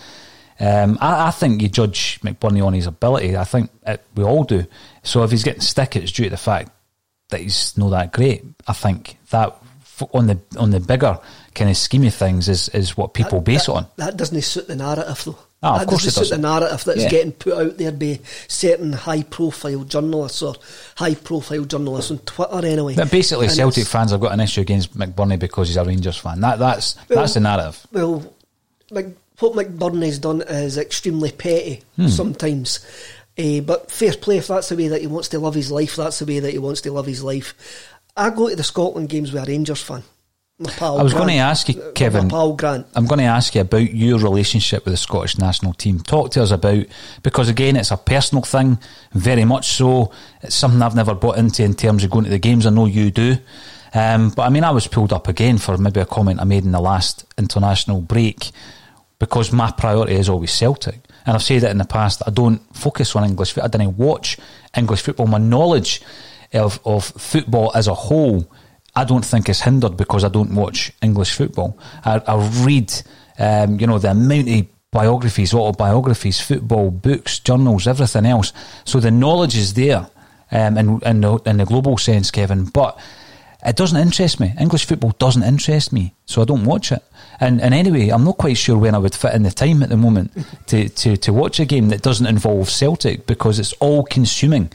um, 0.60 0.98
I, 1.00 1.28
I 1.28 1.32
think 1.32 1.62
you 1.62 1.70
judge 1.70 2.20
McBurnie 2.22 2.66
on 2.66 2.74
his 2.74 2.88
ability. 2.88 3.38
I 3.38 3.44
think 3.44 3.70
it, 3.86 4.04
we 4.16 4.24
all 4.24 4.44
do. 4.44 4.66
So 5.04 5.22
if 5.22 5.30
he's 5.30 5.44
getting 5.44 5.62
stick 5.62 5.96
it's 5.96 6.12
due 6.12 6.24
to 6.24 6.32
the 6.32 6.38
fact 6.38 6.72
that 7.30 7.42
he's 7.42 7.78
not 7.78 7.90
that 7.90 8.12
great. 8.12 8.44
I 8.68 8.74
think 8.74 9.20
that 9.30 9.62
on 10.12 10.26
the 10.26 10.40
on 10.58 10.72
the 10.72 10.80
bigger 10.80 11.20
kind 11.60 11.69
of 11.69 11.78
scheme 11.78 12.04
of 12.06 12.13
things 12.15 12.50
is, 12.50 12.69
is 12.69 12.98
what 12.98 13.13
people 13.13 13.41
base 13.41 13.67
it 13.67 13.72
on 13.72 13.86
That 13.98 14.17
doesn't 14.17 14.41
suit 14.41 14.67
the 14.67 14.76
narrative, 14.76 15.22
though. 15.26 15.38
Ah, 15.62 15.74
of 15.74 15.80
that 15.82 15.88
course 15.89 16.06
doesn't 16.06 16.24
it 16.24 16.26
suit 16.26 16.36
the 16.36 16.41
doesn't. 16.41 16.60
narrative 16.62 16.84
that's 16.86 17.02
Yeah. 17.04 17.10
getting 17.10 17.32
put 17.34 17.54
out 17.54 17.78
there 17.78 17.91
by 17.91 18.19
certain 18.48 18.93
high-profile 18.93 19.84
journalists 19.84 20.41
or 20.41 20.56
high-profile 20.95 21.65
journalists 21.65 22.12
on 22.12 22.19
Twitter, 22.19 22.65
anyway. 22.65 22.95
but 22.95 23.12
basically 23.12 23.48
And 23.48 23.56
Celtic 23.56 23.86
fans 23.86 24.12
have 24.12 24.22
got 24.22 24.32
an 24.32 24.39
issue 24.39 24.62
against 24.62 24.98
McBurnie 24.98 25.38
because 25.38 25.67
he's 25.67 25.78
a 25.78 25.84
Rangers 25.84 26.17
fan 26.17 26.39
that 26.41 26.60
that's 26.60 26.95
Well, 27.10 27.19
that's 27.19 27.34
the 27.36 27.41
narrative 27.41 27.86
Well, 27.91 28.34
Mc, 28.91 29.15
what 29.39 29.54
McBurnie's 29.54 30.19
done 30.19 30.41
is 30.41 30.78
extremely 30.78 31.32
petty 31.32 31.84
Hmm. 31.98 32.08
sometimes. 32.08 32.80
Eh, 33.38 33.60
but 33.62 33.89
fair 33.91 34.13
play, 34.13 34.38
if 34.38 34.48
that's 34.48 34.69
the 34.69 34.76
way 34.76 34.88
that 34.89 35.00
he 35.02 35.08
wants 35.08 35.28
to 35.30 35.39
live 35.39 35.54
his 35.54 35.72
life, 35.72 35.95
that's 35.95 36.19
the 36.19 36.26
way 36.26 36.39
that 36.39 36.52
he 36.52 36.58
wants 36.58 36.82
to 36.82 36.91
live 36.91 37.06
his 37.06 37.24
life. 37.24 37.54
I 38.17 38.30
go 38.32 38.50
to 38.50 38.56
the 38.56 38.63
Scotland 38.63 39.08
games 39.10 39.32
with 39.32 39.43
a 39.43 39.45
Rangers 39.45 39.82
fan. 39.82 40.04
I 40.60 41.02
was 41.02 41.13
Grant. 41.13 41.13
going 41.13 41.28
to 41.38 41.43
ask 41.43 41.69
you, 41.69 41.91
Kevin. 41.95 42.28
Pal 42.28 42.54
Grant. 42.54 42.86
I'm 42.93 43.06
going 43.08 43.19
to 43.19 43.26
ask 43.26 43.56
you 43.56 43.62
about 43.62 43.93
your 43.93 44.19
relationship 44.19 44.84
with 44.84 44.93
the 44.93 44.98
Scottish 44.98 45.38
national 45.38 45.74
team. 45.74 46.00
Talk 46.00 46.32
to 46.32 46.43
us 46.43 46.52
about 46.52 46.86
because 47.24 47.48
again, 47.48 47.78
it's 47.78 47.91
a 47.91 47.98
personal 47.98 48.43
thing, 48.43 48.78
very 49.13 49.45
much 49.45 49.69
so. 49.69 50.12
It's 50.41 50.56
something 50.56 50.82
I've 50.82 50.95
never 50.95 51.15
bought 51.15 51.38
into 51.38 51.63
in 51.63 51.76
terms 51.76 52.04
of 52.04 52.10
going 52.10 52.26
to 52.26 52.30
the 52.30 52.39
games. 52.39 52.65
I 52.65 52.72
know 52.72 52.88
you 52.88 53.10
do, 53.10 53.38
um, 53.93 54.32
but 54.32 54.43
I 54.43 54.50
mean, 54.50 54.65
I 54.65 54.72
was 54.72 54.86
pulled 54.88 55.13
up 55.13 55.30
again 55.30 55.60
for 55.60 55.78
maybe 55.78 56.02
a 56.02 56.06
comment 56.06 56.41
I 56.41 56.43
made 56.43 56.65
in 56.65 56.72
the 56.72 56.82
last 56.82 57.26
international 57.38 58.02
break 58.02 58.52
because 59.17 59.54
my 59.54 59.72
priority 59.72 60.15
is 60.15 60.28
always 60.28 60.52
Celtic. 60.52 61.00
And 61.26 61.36
I've 61.36 61.43
said 61.43 61.63
it 61.63 61.72
in 61.72 61.78
the 61.78 61.86
past. 61.86 62.22
I 62.28 62.32
don't 62.32 62.60
focus 62.76 63.15
on 63.15 63.24
English. 63.24 63.54
foot- 63.54 63.63
I 63.63 63.67
didn't 63.67 63.98
watch 63.98 64.38
English 64.76 65.02
football. 65.04 65.28
My 65.28 65.38
knowledge 65.38 66.02
of, 66.54 66.80
of 66.86 67.06
football 67.06 67.72
as 67.76 67.88
a 67.88 67.93
whole, 67.93 68.50
I 68.95 69.04
don't 69.04 69.25
think 69.25 69.49
is 69.49 69.62
hindered 69.62 69.97
because 69.97 70.23
I 70.23 70.30
don't 70.30 70.56
watch 70.56 70.91
English 71.02 71.34
football. 71.34 71.78
I, 72.04 72.21
I 72.28 72.63
read, 72.63 72.93
um, 73.38 73.80
you 73.80 73.88
know, 73.88 73.99
the 73.99 74.12
amount 74.12 74.49
of 74.49 74.67
biographies, 74.91 75.54
autobiographies, 75.54 76.41
football 76.41 76.91
books, 76.91 77.39
journals, 77.39 77.88
everything 77.88 78.25
else. 78.25 78.54
So 78.86 78.99
the 78.99 79.12
knowledge 79.12 79.56
is 79.56 79.73
there, 79.73 80.08
um, 80.52 80.78
in, 80.78 81.02
in, 81.02 81.21
the, 81.21 81.36
in 81.45 81.58
the 81.58 81.65
global 81.65 81.97
sense, 81.97 82.32
Kevin. 82.32 82.65
But 82.65 82.99
it 83.65 83.75
doesn't 83.75 83.99
interest 83.99 84.39
me. 84.39 84.54
English 84.60 84.86
football 84.86 85.12
doesn't 85.19 85.43
interest 85.43 85.91
me, 85.91 86.13
so 86.25 86.41
I 86.41 86.45
don't 86.45 86.65
watch 86.65 86.91
it. 86.91 87.04
And, 87.39 87.62
and 87.62 87.73
anyway, 87.73 88.10
I'm 88.10 88.23
not 88.23 88.38
quite 88.38 88.58
sure 88.58 88.78
when 88.78 88.95
I 88.95 88.97
would 88.97 89.15
fit 89.15 89.34
in 89.34 89.43
the 89.43 89.52
time 89.52 89.84
at 89.84 89.89
the 89.89 89.97
moment 89.97 90.32
to, 90.67 90.89
to, 90.89 91.17
to 91.17 91.34
watch 91.34 91.60
a 91.60 91.65
game 91.65 91.89
that 91.89 92.02
doesn't 92.02 92.25
involve 92.25 92.69
Celtic 92.69 93.25
because 93.25 93.60
it's 93.60 93.73
all 93.73 94.04
consuming 94.04 94.71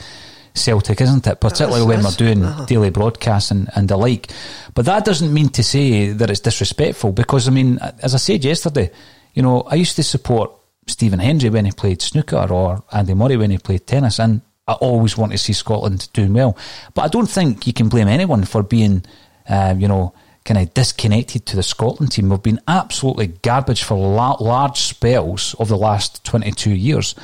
Celtic, 0.54 1.00
isn't 1.00 1.26
it? 1.26 1.40
Particularly 1.40 1.84
when 1.84 2.02
we're 2.04 2.10
doing 2.12 2.44
Uh-huh. 2.44 2.64
daily 2.66 2.90
broadcasts 2.90 3.50
and, 3.50 3.68
and 3.74 3.88
the 3.88 3.96
like. 3.96 4.30
But 4.74 4.84
that 4.86 5.04
doesn't 5.04 5.32
mean 5.32 5.48
to 5.50 5.62
say 5.62 6.12
that 6.12 6.30
it's 6.30 6.40
disrespectful 6.40 7.12
because, 7.12 7.48
I 7.48 7.50
mean, 7.50 7.78
as 8.02 8.14
I 8.14 8.18
said 8.18 8.44
yesterday, 8.44 8.90
you 9.34 9.42
know, 9.42 9.62
I 9.62 9.74
used 9.74 9.96
to 9.96 10.02
support 10.04 10.52
Stephen 10.86 11.18
Hendry 11.18 11.50
when 11.50 11.64
he 11.64 11.72
played 11.72 12.00
snooker 12.02 12.46
or 12.50 12.82
Andy 12.92 13.14
Murray 13.14 13.36
when 13.36 13.50
he 13.50 13.58
played 13.58 13.86
tennis, 13.86 14.20
and 14.20 14.42
I 14.68 14.74
always 14.74 15.16
want 15.18 15.32
to 15.32 15.38
see 15.38 15.52
Scotland 15.52 16.08
doing 16.12 16.32
well. 16.32 16.56
But 16.94 17.02
I 17.02 17.08
don't 17.08 17.28
think 17.28 17.66
you 17.66 17.72
can 17.72 17.88
blame 17.88 18.06
anyone 18.08 18.44
for 18.44 18.62
being, 18.62 19.04
um, 19.48 19.80
you 19.80 19.88
know, 19.88 20.14
kind 20.44 20.60
of 20.60 20.74
disconnected 20.74 21.46
to 21.46 21.56
the 21.56 21.62
Scotland 21.62 22.12
team. 22.12 22.28
We've 22.28 22.42
been 22.42 22.60
absolutely 22.68 23.28
garbage 23.28 23.82
for 23.82 23.96
la- 23.96 24.36
large 24.40 24.78
spells 24.78 25.54
of 25.54 25.68
the 25.68 25.76
last 25.76 26.22
22 26.24 26.70
years. 26.70 27.14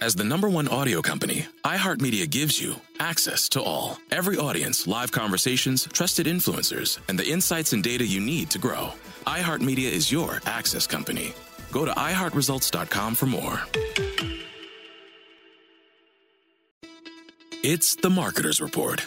As 0.00 0.14
the 0.14 0.24
number 0.24 0.48
one 0.48 0.66
audio 0.68 1.02
company, 1.02 1.46
iHeartMedia 1.64 2.28
gives 2.30 2.60
you 2.60 2.76
access 2.98 3.48
to 3.50 3.62
all. 3.62 3.98
Every 4.10 4.38
audience, 4.38 4.86
live 4.86 5.12
conversations, 5.12 5.86
trusted 5.92 6.26
influencers, 6.26 6.98
and 7.08 7.18
the 7.18 7.28
insights 7.28 7.72
and 7.74 7.82
data 7.82 8.06
you 8.06 8.20
need 8.20 8.50
to 8.50 8.58
grow. 8.58 8.92
iHeartMedia 9.26 9.90
is 9.90 10.10
your 10.10 10.40
access 10.46 10.86
company. 10.86 11.34
Go 11.72 11.84
to 11.84 11.92
iHeartResults.com 11.92 13.14
for 13.14 13.26
more. 13.26 13.60
It's 17.62 17.94
the 17.96 18.08
Marketer's 18.08 18.58
Report. 18.60 19.06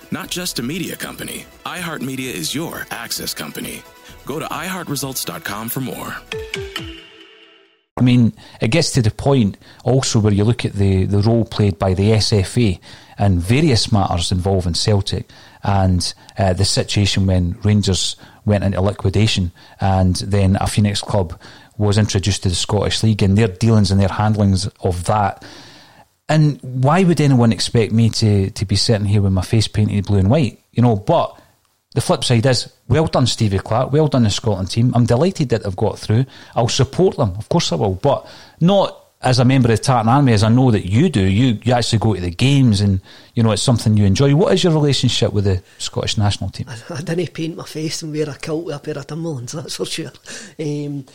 Not 0.11 0.29
just 0.29 0.59
a 0.59 0.63
media 0.63 0.97
company, 0.97 1.45
iHeartMedia 1.65 2.33
is 2.33 2.53
your 2.53 2.85
access 2.91 3.33
company. 3.33 3.81
Go 4.25 4.39
to 4.39 4.45
iHeartResults.com 4.45 5.69
for 5.69 5.79
more. 5.79 6.15
I 7.97 8.03
mean, 8.03 8.33
it 8.59 8.69
gets 8.69 8.91
to 8.91 9.01
the 9.01 9.11
point 9.11 9.57
also 9.85 10.19
where 10.19 10.33
you 10.33 10.43
look 10.43 10.65
at 10.65 10.73
the, 10.73 11.05
the 11.05 11.19
role 11.19 11.45
played 11.45 11.79
by 11.79 11.93
the 11.93 12.11
SFA 12.11 12.79
and 13.17 13.39
various 13.41 13.91
matters 13.91 14.31
involving 14.31 14.73
Celtic 14.73 15.29
and 15.63 16.13
uh, 16.37 16.53
the 16.53 16.65
situation 16.65 17.25
when 17.25 17.57
Rangers 17.63 18.17
went 18.43 18.63
into 18.63 18.81
liquidation 18.81 19.51
and 19.79 20.15
then 20.15 20.57
a 20.59 20.67
Phoenix 20.67 20.99
club 21.01 21.39
was 21.77 21.97
introduced 21.97 22.43
to 22.43 22.49
the 22.49 22.55
Scottish 22.55 23.01
League 23.03 23.23
and 23.23 23.37
their 23.37 23.47
dealings 23.47 23.91
and 23.91 24.01
their 24.01 24.09
handlings 24.09 24.67
of 24.81 25.05
that. 25.05 25.45
And 26.31 26.61
why 26.61 27.03
would 27.03 27.19
anyone 27.19 27.51
expect 27.51 27.91
me 27.91 28.09
to, 28.11 28.51
to 28.51 28.65
be 28.65 28.77
sitting 28.77 29.05
here 29.05 29.21
with 29.21 29.33
my 29.33 29.41
face 29.41 29.67
painted 29.67 30.05
blue 30.05 30.19
and 30.19 30.29
white? 30.29 30.61
You 30.71 30.81
know, 30.81 30.95
but 30.95 31.37
the 31.93 31.99
flip 31.99 32.23
side 32.23 32.45
is, 32.45 32.71
well 32.87 33.07
done, 33.07 33.27
Stevie 33.27 33.59
Clarke. 33.59 33.91
Well 33.91 34.07
done, 34.07 34.23
the 34.23 34.29
Scotland 34.29 34.71
team. 34.71 34.93
I'm 34.95 35.05
delighted 35.05 35.49
that 35.49 35.63
they've 35.63 35.75
got 35.75 35.99
through. 35.99 36.25
I'll 36.55 36.69
support 36.69 37.17
them, 37.17 37.35
of 37.37 37.49
course 37.49 37.73
I 37.73 37.75
will, 37.75 37.95
but 37.95 38.25
not 38.61 38.97
as 39.21 39.39
a 39.39 39.45
member 39.45 39.69
of 39.69 39.77
the 39.77 39.83
Tartan 39.83 40.07
Army, 40.07 40.31
as 40.31 40.41
I 40.41 40.47
know 40.47 40.71
that 40.71 40.85
you 40.85 41.09
do. 41.09 41.21
You 41.21 41.59
you 41.63 41.73
actually 41.73 41.99
go 41.99 42.15
to 42.15 42.21
the 42.21 42.31
games, 42.31 42.79
and 42.79 43.01
you 43.35 43.43
know 43.43 43.51
it's 43.51 43.61
something 43.61 43.97
you 43.97 44.05
enjoy. 44.05 44.33
What 44.33 44.53
is 44.53 44.63
your 44.63 44.71
relationship 44.73 45.33
with 45.33 45.43
the 45.43 45.61
Scottish 45.79 46.17
national 46.17 46.49
team? 46.49 46.67
I 46.89 47.01
didn't 47.01 47.33
paint 47.33 47.57
my 47.57 47.65
face 47.65 48.01
and 48.03 48.13
wear 48.13 48.29
a 48.29 48.35
kilt 48.35 48.65
with 48.65 48.75
a 48.75 48.79
pair 48.79 48.97
of 48.97 49.05
Timberlands, 49.05 49.51
that's 49.51 49.75
for 49.75 49.85
sure. 49.85 50.11
Um, 50.57 51.05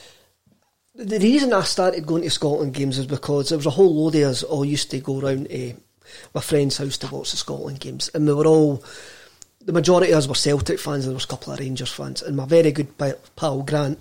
the 0.96 1.18
reason 1.18 1.52
I 1.52 1.62
started 1.62 2.06
going 2.06 2.22
to 2.22 2.30
Scotland 2.30 2.74
games 2.74 2.98
is 2.98 3.06
because 3.06 3.48
there 3.48 3.58
was 3.58 3.66
a 3.66 3.70
whole 3.70 3.94
load 3.94 4.14
of 4.16 4.22
us 4.22 4.42
all 4.42 4.64
used 4.64 4.90
to 4.90 5.00
go 5.00 5.20
round 5.20 5.48
to 5.48 5.74
my 6.34 6.40
friend's 6.40 6.78
house 6.78 6.96
to 6.98 7.08
watch 7.08 7.30
the 7.32 7.36
Scotland 7.36 7.80
games, 7.80 8.08
and 8.14 8.26
we 8.26 8.34
were 8.34 8.46
all. 8.46 8.82
The 9.60 9.72
majority 9.72 10.12
of 10.12 10.18
us 10.18 10.28
were 10.28 10.34
Celtic 10.36 10.78
fans, 10.78 11.04
and 11.04 11.10
there 11.10 11.16
was 11.16 11.24
a 11.24 11.28
couple 11.28 11.52
of 11.52 11.58
Rangers 11.58 11.90
fans. 11.90 12.22
And 12.22 12.36
my 12.36 12.46
very 12.46 12.70
good 12.70 12.96
pa- 12.96 13.14
pal 13.34 13.62
Grant 13.62 13.98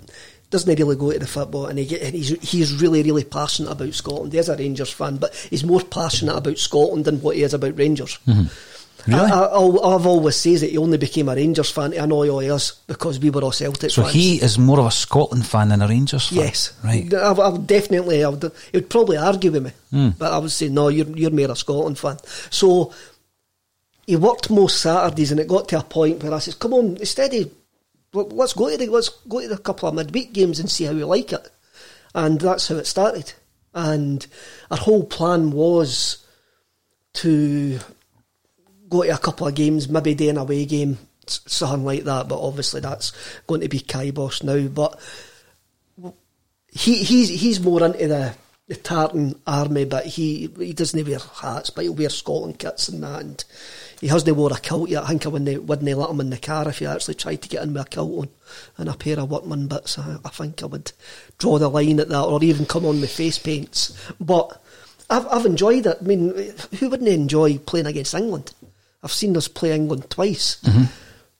doesn't 0.48 0.78
really 0.78 0.94
go 0.94 1.10
to 1.10 1.18
the 1.18 1.26
football, 1.26 1.66
and, 1.66 1.78
he 1.78 1.86
get, 1.86 2.14
he's 2.14 2.28
he's 2.40 2.80
really 2.80 3.02
really 3.02 3.24
passionate 3.24 3.72
about 3.72 3.92
Scotland. 3.92 4.32
He 4.32 4.38
is 4.38 4.48
a 4.48 4.56
Rangers 4.56 4.92
fan, 4.92 5.16
but 5.16 5.34
he's 5.50 5.64
more 5.64 5.80
passionate 5.82 6.36
about 6.36 6.58
Scotland 6.58 7.04
than 7.04 7.20
what 7.20 7.36
he 7.36 7.42
is 7.42 7.52
about 7.52 7.76
Rangers. 7.76 8.18
Mm-hmm. 8.26 8.44
Really? 9.06 9.20
I, 9.30 9.38
I, 9.44 9.94
I've 9.94 10.06
always 10.06 10.34
says 10.36 10.62
that 10.62 10.70
he 10.70 10.78
only 10.78 10.98
became 10.98 11.28
a 11.28 11.34
Rangers 11.36 11.70
fan 11.70 11.92
to 11.92 11.96
annoy 12.02 12.28
all 12.28 12.40
us 12.52 12.72
because 12.86 13.20
we 13.20 13.30
were 13.30 13.42
all 13.42 13.52
Celtic 13.52 13.90
So 13.90 14.02
fans. 14.02 14.14
he 14.14 14.36
is 14.42 14.58
more 14.58 14.80
of 14.80 14.86
a 14.86 14.90
Scotland 14.90 15.46
fan 15.46 15.68
than 15.68 15.80
a 15.82 15.86
Rangers 15.88 16.28
fan. 16.28 16.38
Yes, 16.38 16.72
right. 16.82 17.12
I, 17.14 17.32
I 17.32 17.48
would 17.48 17.66
definitely. 17.66 18.24
I 18.24 18.28
would, 18.28 18.42
he 18.72 18.78
would 18.78 18.90
probably 18.90 19.16
argue 19.16 19.52
with 19.52 19.64
me, 19.64 19.70
Hmm. 19.90 20.08
but 20.18 20.32
I 20.32 20.38
would 20.38 20.50
say 20.50 20.68
no. 20.68 20.88
You're 20.88 21.06
you're 21.16 21.30
more 21.30 21.50
a 21.52 21.56
Scotland 21.56 21.98
fan. 21.98 22.16
So 22.50 22.92
he 24.06 24.16
worked 24.16 24.50
most 24.50 24.80
Saturdays, 24.82 25.30
and 25.30 25.40
it 25.40 25.48
got 25.48 25.68
to 25.68 25.78
a 25.78 25.82
point 25.82 26.22
where 26.22 26.34
I 26.34 26.38
says, 26.40 26.54
"Come 26.56 26.74
on, 26.74 26.96
instead 26.96 27.32
of 27.34 27.50
well, 28.12 28.28
let's 28.30 28.54
go 28.54 28.70
to 28.70 28.76
the 28.76 28.86
let's 28.88 29.08
go 29.28 29.40
to 29.40 29.48
the 29.48 29.58
couple 29.58 29.88
of 29.88 29.94
midweek 29.94 30.32
games 30.32 30.58
and 30.58 30.70
see 30.70 30.84
how 30.84 30.92
we 30.92 31.04
like 31.04 31.32
it." 31.32 31.48
And 32.14 32.40
that's 32.40 32.66
how 32.68 32.76
it 32.76 32.86
started. 32.86 33.34
And 33.74 34.26
our 34.70 34.78
whole 34.78 35.04
plan 35.04 35.50
was 35.50 36.24
to 37.14 37.78
go 38.88 39.02
to 39.02 39.14
a 39.14 39.18
couple 39.18 39.46
of 39.46 39.54
games, 39.54 39.88
maybe 39.88 40.14
do 40.14 40.30
an 40.30 40.38
away 40.38 40.64
game, 40.64 40.98
something 41.26 41.84
like 41.84 42.04
that. 42.04 42.28
But 42.28 42.40
obviously, 42.40 42.80
that's 42.80 43.12
going 43.46 43.60
to 43.62 43.68
be 43.68 43.80
kibosh 43.80 44.42
now. 44.42 44.68
But 44.68 44.98
he 46.70 47.02
he's 47.02 47.28
he's 47.28 47.60
more 47.60 47.84
into 47.84 48.08
the 48.08 48.34
the 48.68 48.76
tartan 48.76 49.40
army, 49.46 49.84
but 49.84 50.06
he 50.06 50.50
he 50.58 50.72
doesn't 50.72 51.06
wear 51.06 51.18
hats, 51.18 51.70
but 51.70 51.84
he'll 51.84 51.94
wear 51.94 52.08
Scotland 52.10 52.58
kits 52.58 52.88
and 52.88 53.02
that. 53.02 53.20
And 53.20 53.44
he 54.00 54.08
hasn't 54.08 54.36
wore 54.36 54.52
a 54.52 54.60
kilt 54.60 54.90
yet. 54.90 55.04
I 55.04 55.08
think 55.08 55.24
I 55.26 55.28
wouldn't 55.28 55.64
wouldn't 55.64 55.98
let 55.98 56.10
him 56.10 56.20
in 56.20 56.30
the 56.30 56.36
car 56.36 56.68
if 56.68 56.78
he 56.78 56.86
actually 56.86 57.14
tried 57.14 57.42
to 57.42 57.48
get 57.48 57.62
in 57.62 57.72
with 57.72 57.86
a 57.86 57.88
kilt 57.88 58.22
on 58.22 58.28
and 58.76 58.88
a 58.88 58.94
pair 58.94 59.18
of 59.20 59.30
workman 59.30 59.68
bits. 59.68 59.98
I, 59.98 60.16
I 60.24 60.28
think 60.30 60.62
I 60.62 60.66
would 60.66 60.92
draw 61.38 61.58
the 61.58 61.68
line 61.68 62.00
at 62.00 62.08
that, 62.08 62.24
or 62.24 62.42
even 62.42 62.66
come 62.66 62.84
on 62.86 63.00
with 63.00 63.12
face 63.12 63.38
paints. 63.38 63.96
But 64.20 64.60
I've 65.08 65.26
I've 65.28 65.46
enjoyed 65.46 65.86
it. 65.86 65.98
I 66.00 66.04
mean, 66.04 66.52
who 66.78 66.90
wouldn't 66.90 67.08
enjoy 67.08 67.58
playing 67.58 67.86
against 67.86 68.14
England? 68.14 68.52
I've 69.06 69.12
seen 69.12 69.36
us 69.36 69.46
play 69.46 69.72
England 69.72 70.10
twice. 70.10 70.56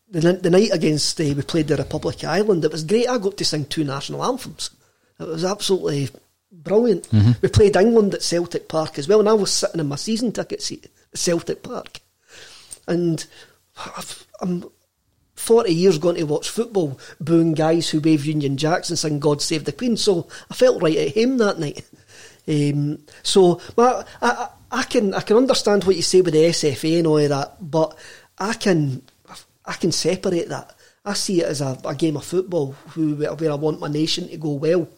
The, 0.08 0.20
ni- 0.32 0.38
the 0.38 0.50
night 0.50 0.70
against 0.72 1.20
uh, 1.20 1.24
we 1.36 1.42
played 1.42 1.66
the 1.66 1.76
Republic 1.76 2.22
of 2.22 2.28
Ireland, 2.28 2.64
it 2.64 2.70
was 2.70 2.84
great. 2.84 3.08
I 3.08 3.18
got 3.18 3.36
to 3.38 3.44
sing 3.44 3.64
two 3.64 3.82
national 3.82 4.24
anthems. 4.24 4.70
It 5.18 5.26
was 5.26 5.44
absolutely 5.44 6.10
brilliant. 6.52 7.08
We 7.42 7.48
played 7.48 7.74
England 7.74 8.14
at 8.14 8.22
Celtic 8.22 8.68
Park 8.68 8.98
as 9.00 9.08
well, 9.08 9.18
and 9.18 9.28
I 9.28 9.32
was 9.32 9.50
sitting 9.52 9.80
in 9.80 9.88
my 9.88 9.96
season 9.96 10.30
ticket 10.30 10.62
seat 10.62 10.86
at 11.12 11.18
Celtic 11.18 11.64
Park. 11.64 11.98
And 12.86 13.26
I've, 13.76 14.24
I'm 14.40 14.70
40 15.34 15.74
years 15.74 15.98
going 15.98 16.16
to 16.16 16.22
watch 16.24 16.48
football, 16.50 17.00
booing 17.20 17.54
guys 17.54 17.90
who 17.90 18.00
wave 18.00 18.24
Union 18.26 18.56
Jacks 18.56 18.90
and 18.90 18.98
sing 18.98 19.18
God 19.18 19.42
Save 19.42 19.64
the 19.64 19.72
Queen, 19.72 19.96
so 19.96 20.28
I 20.50 20.54
felt 20.54 20.80
right 20.82 20.96
at 20.96 21.14
home 21.16 21.38
that 21.38 21.58
night. 21.58 21.84
Um, 22.48 23.00
so 23.24 23.60
well, 23.74 24.06
I, 24.22 24.50
I, 24.70 24.82
can 24.82 25.14
I 25.14 25.20
can 25.20 25.36
understand 25.36 25.84
what 25.84 25.96
you 25.96 26.02
say 26.02 26.20
with 26.20 26.34
the 26.34 26.44
SFA 26.44 26.98
and 26.98 27.06
all 27.06 27.18
of 27.18 27.28
that, 27.28 27.56
but 27.60 27.96
I 28.38 28.54
can 28.54 29.02
I 29.64 29.72
can 29.74 29.92
separate 29.92 30.48
that. 30.48 30.74
I 31.04 31.14
see 31.14 31.40
it 31.40 31.46
as 31.46 31.60
a, 31.60 31.78
a 31.84 31.94
game 31.94 32.16
of 32.16 32.24
football 32.24 32.72
who, 32.90 33.14
where 33.14 33.52
I 33.52 33.54
want 33.54 33.80
my 33.80 33.88
nation 33.88 34.28
to 34.28 34.36
go 34.36 34.52
well, 34.52 34.88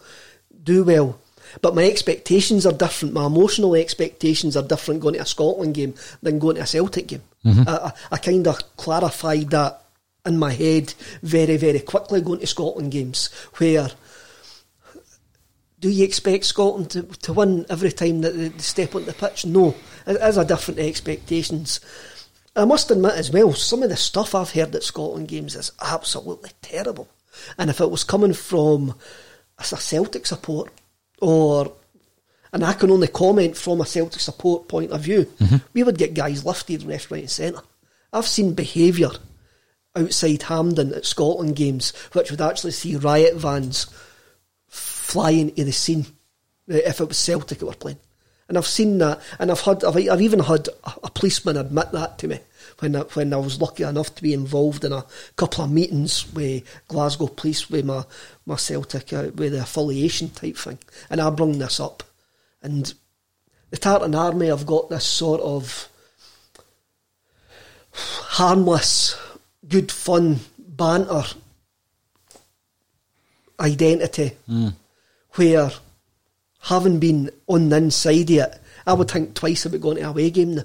do 0.63 0.85
well. 0.85 1.19
But 1.63 1.75
my 1.75 1.85
expectations 1.85 2.67
are 2.67 2.73
different. 2.73 3.15
My 3.15 3.27
emotional 3.27 3.75
expectations 3.75 4.57
are 4.57 4.63
different 4.63 5.01
going 5.01 5.15
to 5.15 5.23
a 5.23 5.27
Scotland 5.27 5.75
game 5.75 5.95
than 6.23 6.39
going 6.39 6.57
to 6.57 6.63
a 6.63 6.67
Celtic 6.67 7.07
game. 7.07 7.23
Mm-hmm. 7.45 7.69
I, 7.69 7.77
I, 7.77 7.93
I 8.13 8.17
kind 8.19 8.47
of 8.47 8.77
clarified 8.77 9.51
that 9.51 9.83
in 10.27 10.39
my 10.39 10.53
head 10.53 10.93
very, 11.23 11.57
very 11.57 11.81
quickly 11.81 12.21
going 12.21 12.41
to 12.41 12.47
Scotland 12.47 12.93
games 12.93 13.31
where 13.57 13.89
do 15.81 15.89
you 15.89 16.05
expect 16.05 16.45
Scotland 16.45 16.91
to, 16.91 17.03
to 17.03 17.33
win 17.33 17.67
every 17.71 17.93
time 17.93 18.21
that 18.23 18.31
they 18.31 18.51
step 18.59 18.95
on 18.95 19.05
the 19.05 19.13
pitch? 19.13 19.47
No. 19.47 19.75
It 20.07 20.17
is 20.17 20.37
a 20.37 20.45
different 20.45 20.81
expectations. 20.81 21.81
I 22.57 22.65
must 22.65 22.91
admit 22.91 23.13
as 23.13 23.31
well, 23.31 23.53
some 23.53 23.83
of 23.83 23.91
the 23.91 23.97
stuff 23.97 24.35
I've 24.35 24.51
heard 24.51 24.75
at 24.75 24.83
Scotland 24.83 25.29
games 25.29 25.55
is 25.55 25.73
absolutely 25.81 26.51
terrible. 26.63 27.09
And 27.57 27.71
if 27.71 27.81
it 27.81 27.91
was 27.91 28.03
coming 28.03 28.33
from 28.33 28.95
a 29.59 29.65
Celtic 29.65 30.27
support 30.27 30.73
or 31.21 31.73
and 32.53 32.65
I 32.65 32.73
can 32.73 32.91
only 32.91 33.09
comment 33.09 33.57
from 33.57 33.81
a 33.81 33.87
Celtic 33.87 34.21
support 34.21 34.69
point 34.69 34.91
of 34.91 35.03
view, 35.03 35.27
mm-hmm. 35.39 35.57
we 35.75 35.83
would 35.83 35.99
get 35.99 36.15
guys 36.15 36.47
lifted 36.47 36.83
left, 36.83 37.11
right 37.11 37.21
and 37.21 37.31
centre. 37.31 37.61
I've 38.13 38.27
seen 38.27 38.55
behaviour 38.55 39.11
outside 39.95 40.43
Hampden 40.43 40.95
at 40.95 41.05
Scotland 41.05 41.57
games 41.57 41.95
which 42.13 42.31
would 42.31 42.41
actually 42.41 42.73
see 42.73 42.97
riot 42.97 43.35
vans 43.37 43.87
flying 45.09 45.55
to 45.55 45.65
the 45.65 45.73
scene 45.73 46.05
uh, 46.71 46.75
if 46.75 47.01
it 47.01 47.09
was 47.09 47.19
Celtic 47.19 47.59
that 47.59 47.67
were 47.67 47.73
playing. 47.73 47.99
And 48.47 48.57
I've 48.57 48.67
seen 48.67 48.99
that, 48.99 49.21
and 49.39 49.51
I've 49.51 49.61
had, 49.61 49.85
I've, 49.85 49.97
I've 49.97 50.21
even 50.23 50.41
had 50.41 50.69
a, 50.69 50.93
a 51.05 51.11
policeman 51.11 51.57
admit 51.57 51.93
that 51.93 52.19
to 52.19 52.29
me 52.29 52.41
when 52.79 52.95
I, 52.97 53.01
when 53.01 53.33
I 53.33 53.39
was 53.39 53.61
lucky 53.61 53.85
enough 53.85 54.15
to 54.15 54.23
be 54.23 54.33
involved 54.33 54.85
in 54.85 54.93
a 54.93 55.05
couple 55.37 55.65
of 55.65 55.71
meetings 55.71 56.33
with 56.33 56.65
Glasgow 56.89 57.27
Police 57.27 57.71
with 57.71 57.85
my 57.85 58.05
my 58.47 58.57
Celtic 58.57 59.13
uh, 59.13 59.31
with 59.35 59.53
the 59.53 59.63
affiliation 59.63 60.31
type 60.31 60.57
thing, 60.57 60.79
and 61.11 61.21
I 61.21 61.31
brung 61.31 61.59
this 61.59 61.81
up, 61.81 62.03
and 62.63 62.93
the 63.71 63.77
Tartan 63.77 64.15
Army 64.15 64.47
have 64.49 64.67
got 64.67 64.89
this 64.89 65.05
sort 65.05 65.41
of 65.41 65.89
harmless, 67.93 69.17
good 69.67 69.91
fun 69.91 70.41
banter 70.59 71.25
identity 73.61 74.33
where 75.39 75.71
having 76.63 76.99
been 76.99 77.31
on 77.47 77.69
the 77.69 77.77
inside 77.77 78.31
of 78.31 78.37
it, 78.37 78.61
I 78.87 78.93
would 78.93 79.11
think 79.11 79.35
twice 79.35 79.65
about 79.67 79.81
going 79.81 79.97
to 79.97 80.03
a 80.03 80.11
away 80.11 80.31
game 80.31 80.57
now. 80.57 80.65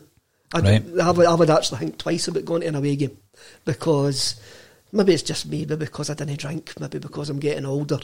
I'd, 0.53 0.63
Right. 0.63 0.99
I, 1.01 1.11
would, 1.11 1.25
I 1.25 1.33
would 1.33 1.49
actually 1.49 1.79
think 1.79 1.97
twice 1.97 2.27
about 2.27 2.45
going 2.45 2.61
to 2.61 2.67
an 2.67 2.75
away 2.75 2.95
game 2.95 3.17
because 3.65 4.39
maybe 4.91 5.13
it's 5.13 5.23
just 5.23 5.47
me, 5.47 5.65
maybe 5.65 5.85
because 5.85 6.09
I 6.09 6.13
didn't 6.13 6.39
drink, 6.39 6.79
maybe 6.79 6.99
because 6.99 7.29
I'm 7.29 7.39
getting 7.39 7.65
older. 7.65 7.99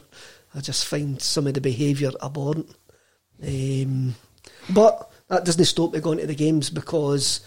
I 0.56 0.62
just 0.62 0.88
find 0.88 1.22
some 1.22 1.48
of 1.48 1.54
the 1.54 1.62
behaviour 1.62 2.12
abhorrent. 2.22 2.70
Um, 3.42 4.16
but 4.70 5.12
that 5.28 5.46
doesn't 5.46 5.66
stop 5.66 5.94
me 5.94 6.00
going 6.00 6.18
to 6.18 6.28
the 6.28 6.36
games 6.36 6.70
because 6.70 7.42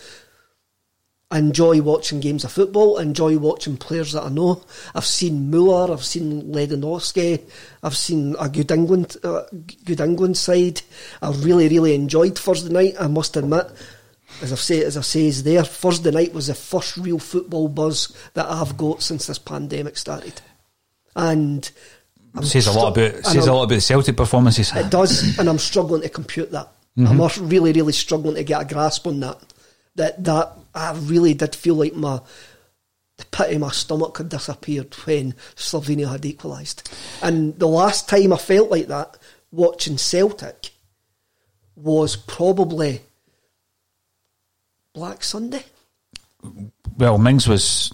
I 1.32 1.38
enjoy 1.38 1.80
watching 1.80 2.20
games 2.20 2.44
of 2.44 2.52
football. 2.52 2.98
I 2.98 3.02
enjoy 3.02 3.38
watching 3.38 3.78
players 3.78 4.12
that 4.12 4.24
I 4.24 4.28
know. 4.28 4.62
I've 4.94 5.06
seen 5.06 5.50
Muller. 5.50 5.90
I've 5.90 6.04
seen 6.04 6.42
Lewandowski. 6.52 7.40
I've 7.82 7.96
seen 7.96 8.36
a 8.38 8.50
good 8.50 8.70
England, 8.70 9.16
uh, 9.24 9.44
good 9.86 10.02
England 10.02 10.36
side. 10.36 10.82
I 11.22 11.30
really, 11.30 11.68
really 11.68 11.94
enjoyed 11.94 12.38
Thursday 12.38 12.70
night. 12.70 12.96
I 13.00 13.06
must 13.06 13.34
admit, 13.38 13.66
as 14.42 14.52
I've 14.52 14.60
said, 14.60 14.82
as 14.82 14.98
I 14.98 15.00
says 15.00 15.42
there, 15.42 15.64
Thursday 15.64 16.10
night 16.10 16.34
was 16.34 16.48
the 16.48 16.54
first 16.54 16.98
real 16.98 17.18
football 17.18 17.68
buzz 17.68 18.14
that 18.34 18.44
I've 18.46 18.76
got 18.76 19.02
since 19.02 19.26
this 19.26 19.38
pandemic 19.38 19.96
started, 19.96 20.38
and 21.16 21.70
I'm 22.34 22.44
says 22.44 22.66
a 22.66 22.72
lot 22.72 22.94
about 22.94 23.24
says 23.24 23.46
a 23.46 23.54
lot 23.54 23.64
about 23.64 23.80
Celtic 23.80 24.18
performances. 24.18 24.70
it 24.76 24.90
does, 24.90 25.38
and 25.38 25.48
I'm 25.48 25.58
struggling 25.58 26.02
to 26.02 26.10
compute 26.10 26.50
that. 26.50 26.68
Mm-hmm. 26.98 27.22
I'm 27.22 27.48
really, 27.48 27.72
really 27.72 27.94
struggling 27.94 28.34
to 28.34 28.44
get 28.44 28.60
a 28.60 28.64
grasp 28.66 29.06
on 29.06 29.20
that. 29.20 29.38
That 29.94 30.22
that 30.24 30.56
I 30.74 30.92
really 30.92 31.34
did 31.34 31.54
feel 31.54 31.74
like 31.74 31.94
my 31.94 32.20
the 33.18 33.24
pit 33.26 33.52
of 33.52 33.60
my 33.60 33.70
stomach 33.70 34.18
had 34.18 34.30
disappeared 34.30 34.94
when 35.04 35.34
Slovenia 35.54 36.10
had 36.10 36.24
equalised. 36.24 36.90
And 37.22 37.58
the 37.58 37.68
last 37.68 38.08
time 38.08 38.32
I 38.32 38.38
felt 38.38 38.70
like 38.70 38.86
that 38.86 39.18
watching 39.50 39.98
Celtic 39.98 40.70
was 41.76 42.16
probably 42.16 43.02
Black 44.94 45.22
Sunday. 45.24 45.64
Well, 46.96 47.18
Mings 47.18 47.46
was 47.48 47.92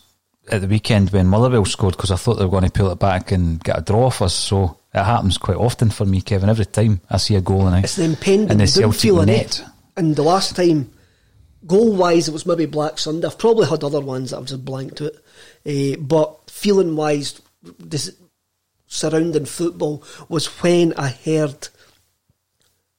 at 0.51 0.61
the 0.61 0.67
weekend 0.67 1.11
when 1.11 1.27
Motherwell 1.27 1.65
scored 1.65 1.97
because 1.97 2.11
I 2.11 2.17
thought 2.17 2.35
they 2.35 2.45
were 2.45 2.51
going 2.51 2.65
to 2.65 2.71
pull 2.71 2.91
it 2.91 2.99
back 2.99 3.33
and 3.33 3.63
get 3.63 3.79
a 3.79 3.83
draw 3.83 4.07
off 4.07 4.23
us. 4.23 4.35
So 4.35 4.79
it 4.95 5.03
happens 5.05 5.37
quite 5.39 5.57
often 5.57 5.91
for 5.91 6.07
me, 6.07 6.21
Kevin. 6.21 6.49
Every 6.49 6.65
time 6.65 7.01
I 7.11 7.19
see 7.19 7.35
a 7.37 7.41
goal 7.41 7.67
and 7.67 7.77
I 7.77 7.81
It's 7.81 7.97
the 7.97 8.05
impending 8.05 8.51
in 8.51 8.59
the 8.59 8.67
Celtic 8.67 9.01
feeling. 9.01 9.27
net. 9.27 9.61
eh? 9.61 9.69
And 9.97 10.17
the 10.17 10.23
last 10.23 10.57
time, 10.57 10.91
goal 11.69 11.95
wise, 11.95 12.27
it 12.29 12.33
was 12.33 12.47
maybe 12.47 12.67
Black 12.67 12.99
Sunday. 12.99 13.27
I've 13.29 13.39
probably 13.39 13.69
had 13.69 13.85
other 13.85 14.01
ones 14.01 14.31
that 14.31 14.39
I've 14.39 14.47
just 14.47 14.65
blanked 14.65 15.01
it, 15.01 15.15
Uh, 15.67 15.97
but 16.01 16.51
feeling 16.51 16.97
wise, 16.97 17.41
this 17.79 18.11
surrounding 18.87 19.45
football 19.45 20.03
was 20.29 20.47
when 20.63 20.95
I 20.95 21.09
heard 21.11 21.69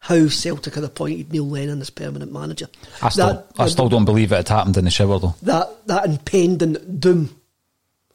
how 0.02 0.28
Celtic 0.30 0.76
had 0.76 0.84
appointed 0.84 1.32
Neil 1.34 1.48
Lennon 1.48 1.82
as 1.82 1.90
permanent 1.90 2.32
manager. 2.32 2.68
I 3.02 3.10
still, 3.10 3.28
That- 3.28 3.48
I 3.58 3.68
still 3.68 3.90
don't 3.90 4.06
believe 4.06 4.32
it 4.32 4.38
had 4.38 4.48
happened 4.50 4.78
in 4.78 4.86
the 4.86 4.92
shower 4.92 5.20
though. 5.20 5.36
that 5.42 5.88
that 5.88 6.06
impending 6.06 6.78
doom 7.00 7.36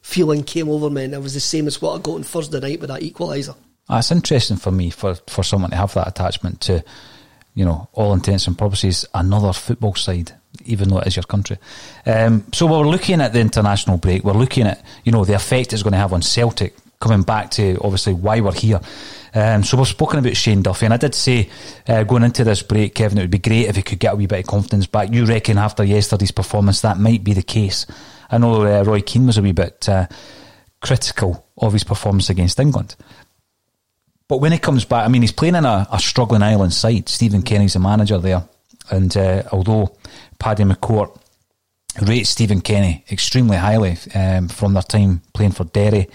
feeling 0.01 0.43
came 0.43 0.69
over 0.69 0.89
me, 0.89 1.03
and 1.03 1.13
it 1.13 1.21
was 1.21 1.33
the 1.33 1.39
same 1.39 1.67
as 1.67 1.81
what 1.81 1.95
I 1.95 2.01
got 2.01 2.15
on 2.15 2.23
Thursday 2.23 2.59
night 2.59 2.79
with 2.79 2.89
that 2.89 3.01
equaliser. 3.01 3.55
That's 3.89 4.11
interesting 4.11 4.57
for 4.57 4.71
me 4.71 4.89
for, 4.89 5.15
for 5.27 5.43
someone 5.43 5.71
to 5.71 5.75
have 5.77 5.93
that 5.93 6.07
attachment 6.07 6.61
to, 6.61 6.83
you 7.55 7.65
know, 7.65 7.87
all 7.93 8.13
intents 8.13 8.47
and 8.47 8.57
purposes, 8.57 9.05
another 9.13 9.53
football 9.53 9.93
side, 9.95 10.33
even 10.65 10.89
though 10.89 10.99
it 10.99 11.07
is 11.07 11.15
your 11.15 11.23
country. 11.23 11.57
Um, 12.05 12.45
so 12.53 12.65
we're 12.65 12.87
looking 12.87 13.21
at 13.21 13.33
the 13.33 13.39
international 13.39 13.97
break. 13.97 14.23
We're 14.23 14.33
looking 14.33 14.67
at, 14.67 14.83
you 15.03 15.11
know, 15.11 15.25
the 15.25 15.33
effect 15.33 15.73
it's 15.73 15.83
going 15.83 15.93
to 15.93 15.99
have 15.99 16.13
on 16.13 16.21
Celtic. 16.21 16.75
Coming 16.99 17.23
back 17.23 17.51
to 17.51 17.77
obviously 17.83 18.13
why 18.13 18.39
we're 18.39 18.53
here. 18.53 18.79
Um, 19.33 19.63
so 19.63 19.77
we've 19.77 19.85
spoken 19.85 20.19
about 20.19 20.37
Shane 20.37 20.61
Duffy, 20.61 20.85
and 20.85 20.93
I 20.93 20.97
did 20.97 21.13
say 21.13 21.49
uh, 21.89 22.03
going 22.03 22.23
into 22.23 22.45
this 22.45 22.63
break, 22.63 22.95
Kevin, 22.95 23.17
it 23.17 23.21
would 23.21 23.31
be 23.31 23.37
great 23.37 23.67
if 23.67 23.75
he 23.75 23.81
could 23.81 23.99
get 23.99 24.13
a 24.13 24.15
wee 24.15 24.27
bit 24.27 24.39
of 24.39 24.47
confidence 24.47 24.87
back. 24.87 25.11
You 25.11 25.25
reckon 25.25 25.57
after 25.57 25.83
yesterday's 25.83 26.31
performance 26.31 26.81
that 26.81 26.97
might 26.97 27.23
be 27.23 27.33
the 27.33 27.43
case? 27.43 27.85
I 28.31 28.37
know 28.37 28.63
uh, 28.63 28.83
Roy 28.83 29.01
Keane 29.01 29.27
was 29.27 29.37
a 29.37 29.41
wee 29.41 29.51
bit 29.51 29.89
uh, 29.89 30.07
critical 30.81 31.45
of 31.57 31.73
his 31.73 31.83
performance 31.83 32.29
against 32.29 32.59
England. 32.61 32.95
But 34.27 34.37
when 34.37 34.53
he 34.53 34.57
comes 34.57 34.85
back, 34.85 35.05
I 35.05 35.09
mean, 35.09 35.21
he's 35.21 35.31
playing 35.31 35.55
in 35.55 35.65
a, 35.65 35.87
a 35.91 35.99
struggling 35.99 36.41
Ireland 36.41 36.73
side. 36.73 37.09
Stephen 37.09 37.41
Kenny's 37.41 37.73
the 37.73 37.79
manager 37.79 38.17
there. 38.17 38.47
And 38.89 39.15
uh, 39.15 39.43
although 39.51 39.95
Paddy 40.39 40.63
McCourt 40.63 41.17
rates 42.01 42.29
Stephen 42.29 42.61
Kenny 42.61 43.03
extremely 43.09 43.57
highly 43.57 43.97
um, 44.13 44.47
from 44.47 44.73
their 44.73 44.83
time 44.83 45.21
playing 45.33 45.51
for 45.51 45.65
Derry, 45.65 46.09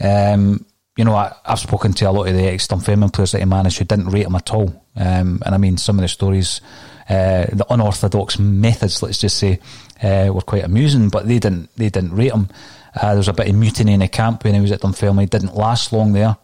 um, 0.00 0.64
you 0.96 1.04
know, 1.04 1.14
I, 1.14 1.32
I've 1.44 1.58
spoken 1.58 1.92
to 1.94 2.08
a 2.08 2.12
lot 2.12 2.28
of 2.28 2.34
the 2.34 2.46
ex 2.46 2.68
Dunfermline 2.68 3.10
players 3.10 3.32
that 3.32 3.40
he 3.40 3.44
managed 3.44 3.78
who 3.78 3.84
didn't 3.84 4.10
rate 4.10 4.26
him 4.26 4.34
at 4.36 4.52
all. 4.52 4.84
Um, 4.96 5.42
and 5.44 5.54
I 5.54 5.58
mean, 5.58 5.76
some 5.76 5.98
of 5.98 6.02
the 6.02 6.08
stories, 6.08 6.60
uh, 7.08 7.46
the 7.52 7.66
unorthodox 7.68 8.38
methods, 8.38 9.02
let's 9.02 9.18
just 9.18 9.38
say, 9.38 9.58
uh, 10.02 10.30
were 10.32 10.42
quite 10.42 10.64
amusing, 10.64 11.08
but 11.08 11.26
they 11.26 11.38
didn't, 11.38 11.74
they 11.76 11.90
didn't 11.90 12.14
rate 12.14 12.32
him. 12.32 12.48
Uh, 12.94 13.08
there 13.08 13.16
was 13.16 13.28
a 13.28 13.32
bit 13.32 13.48
of 13.48 13.56
mutiny 13.56 13.94
in 13.94 14.00
the 14.00 14.08
camp 14.08 14.44
when 14.44 14.54
he 14.54 14.60
was 14.60 14.70
at 14.70 14.80
Dunfermline. 14.80 15.24
It 15.24 15.30
didn't 15.30 15.56
last 15.56 15.92
long 15.92 16.12
there 16.12 16.36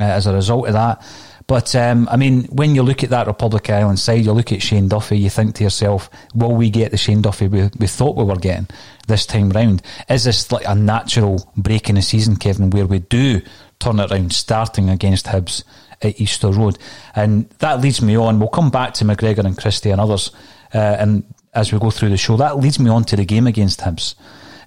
uh, 0.00 0.04
as 0.04 0.26
a 0.26 0.32
result 0.32 0.68
of 0.68 0.72
that. 0.72 1.02
But 1.48 1.74
um, 1.74 2.08
I 2.10 2.16
mean, 2.16 2.44
when 2.44 2.74
you 2.74 2.82
look 2.82 3.02
at 3.02 3.08
that 3.08 3.26
Republic 3.26 3.70
of 3.70 3.74
Ireland 3.74 3.98
side, 3.98 4.22
you 4.22 4.32
look 4.32 4.52
at 4.52 4.62
Shane 4.62 4.86
Duffy, 4.86 5.18
you 5.18 5.30
think 5.30 5.54
to 5.54 5.64
yourself, 5.64 6.10
will 6.34 6.54
we 6.54 6.68
get 6.68 6.90
the 6.90 6.98
Shane 6.98 7.22
Duffy 7.22 7.48
we, 7.48 7.70
we 7.78 7.86
thought 7.86 8.16
we 8.16 8.24
were 8.24 8.36
getting 8.36 8.68
this 9.06 9.24
time 9.24 9.48
round? 9.48 9.82
Is 10.10 10.24
this 10.24 10.52
like 10.52 10.68
a 10.68 10.74
natural 10.74 11.50
break 11.56 11.88
in 11.88 11.94
the 11.94 12.02
season, 12.02 12.36
Kevin, 12.36 12.68
where 12.68 12.86
we 12.86 12.98
do 12.98 13.40
turn 13.78 13.98
it 13.98 14.12
around 14.12 14.34
starting 14.34 14.90
against 14.90 15.24
Hibs 15.24 15.64
at 16.02 16.20
Easter 16.20 16.50
Road? 16.52 16.78
And 17.16 17.48
that 17.60 17.80
leads 17.80 18.02
me 18.02 18.14
on. 18.14 18.38
We'll 18.38 18.50
come 18.50 18.70
back 18.70 18.92
to 18.94 19.06
McGregor 19.06 19.46
and 19.46 19.56
Christie 19.56 19.90
and 19.90 20.02
others, 20.02 20.30
uh, 20.74 20.96
and 20.98 21.24
as 21.54 21.72
we 21.72 21.78
go 21.78 21.90
through 21.90 22.10
the 22.10 22.18
show, 22.18 22.36
that 22.36 22.58
leads 22.58 22.78
me 22.78 22.90
on 22.90 23.04
to 23.04 23.16
the 23.16 23.24
game 23.24 23.46
against 23.46 23.80
Hibs. 23.80 24.16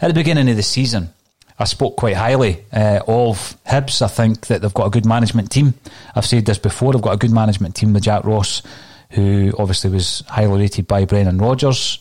At 0.01 0.07
the 0.07 0.15
beginning 0.15 0.49
of 0.49 0.55
the 0.55 0.63
season, 0.63 1.13
I 1.61 1.65
spoke 1.65 1.95
quite 1.95 2.15
highly 2.15 2.63
uh, 2.73 3.01
of 3.07 3.55
Hibs. 3.65 4.01
I 4.01 4.07
think 4.07 4.47
that 4.47 4.61
they've 4.61 4.73
got 4.73 4.87
a 4.87 4.89
good 4.89 5.05
management 5.05 5.51
team. 5.51 5.75
I've 6.15 6.25
said 6.25 6.45
this 6.45 6.57
before. 6.57 6.93
They've 6.93 7.01
got 7.01 7.13
a 7.13 7.17
good 7.17 7.31
management 7.31 7.75
team 7.75 7.93
with 7.93 8.03
Jack 8.03 8.23
Ross, 8.23 8.63
who 9.11 9.53
obviously 9.57 9.91
was 9.91 10.23
highly 10.27 10.61
rated 10.61 10.87
by 10.87 11.05
Brendan 11.05 11.37
Rodgers, 11.37 11.99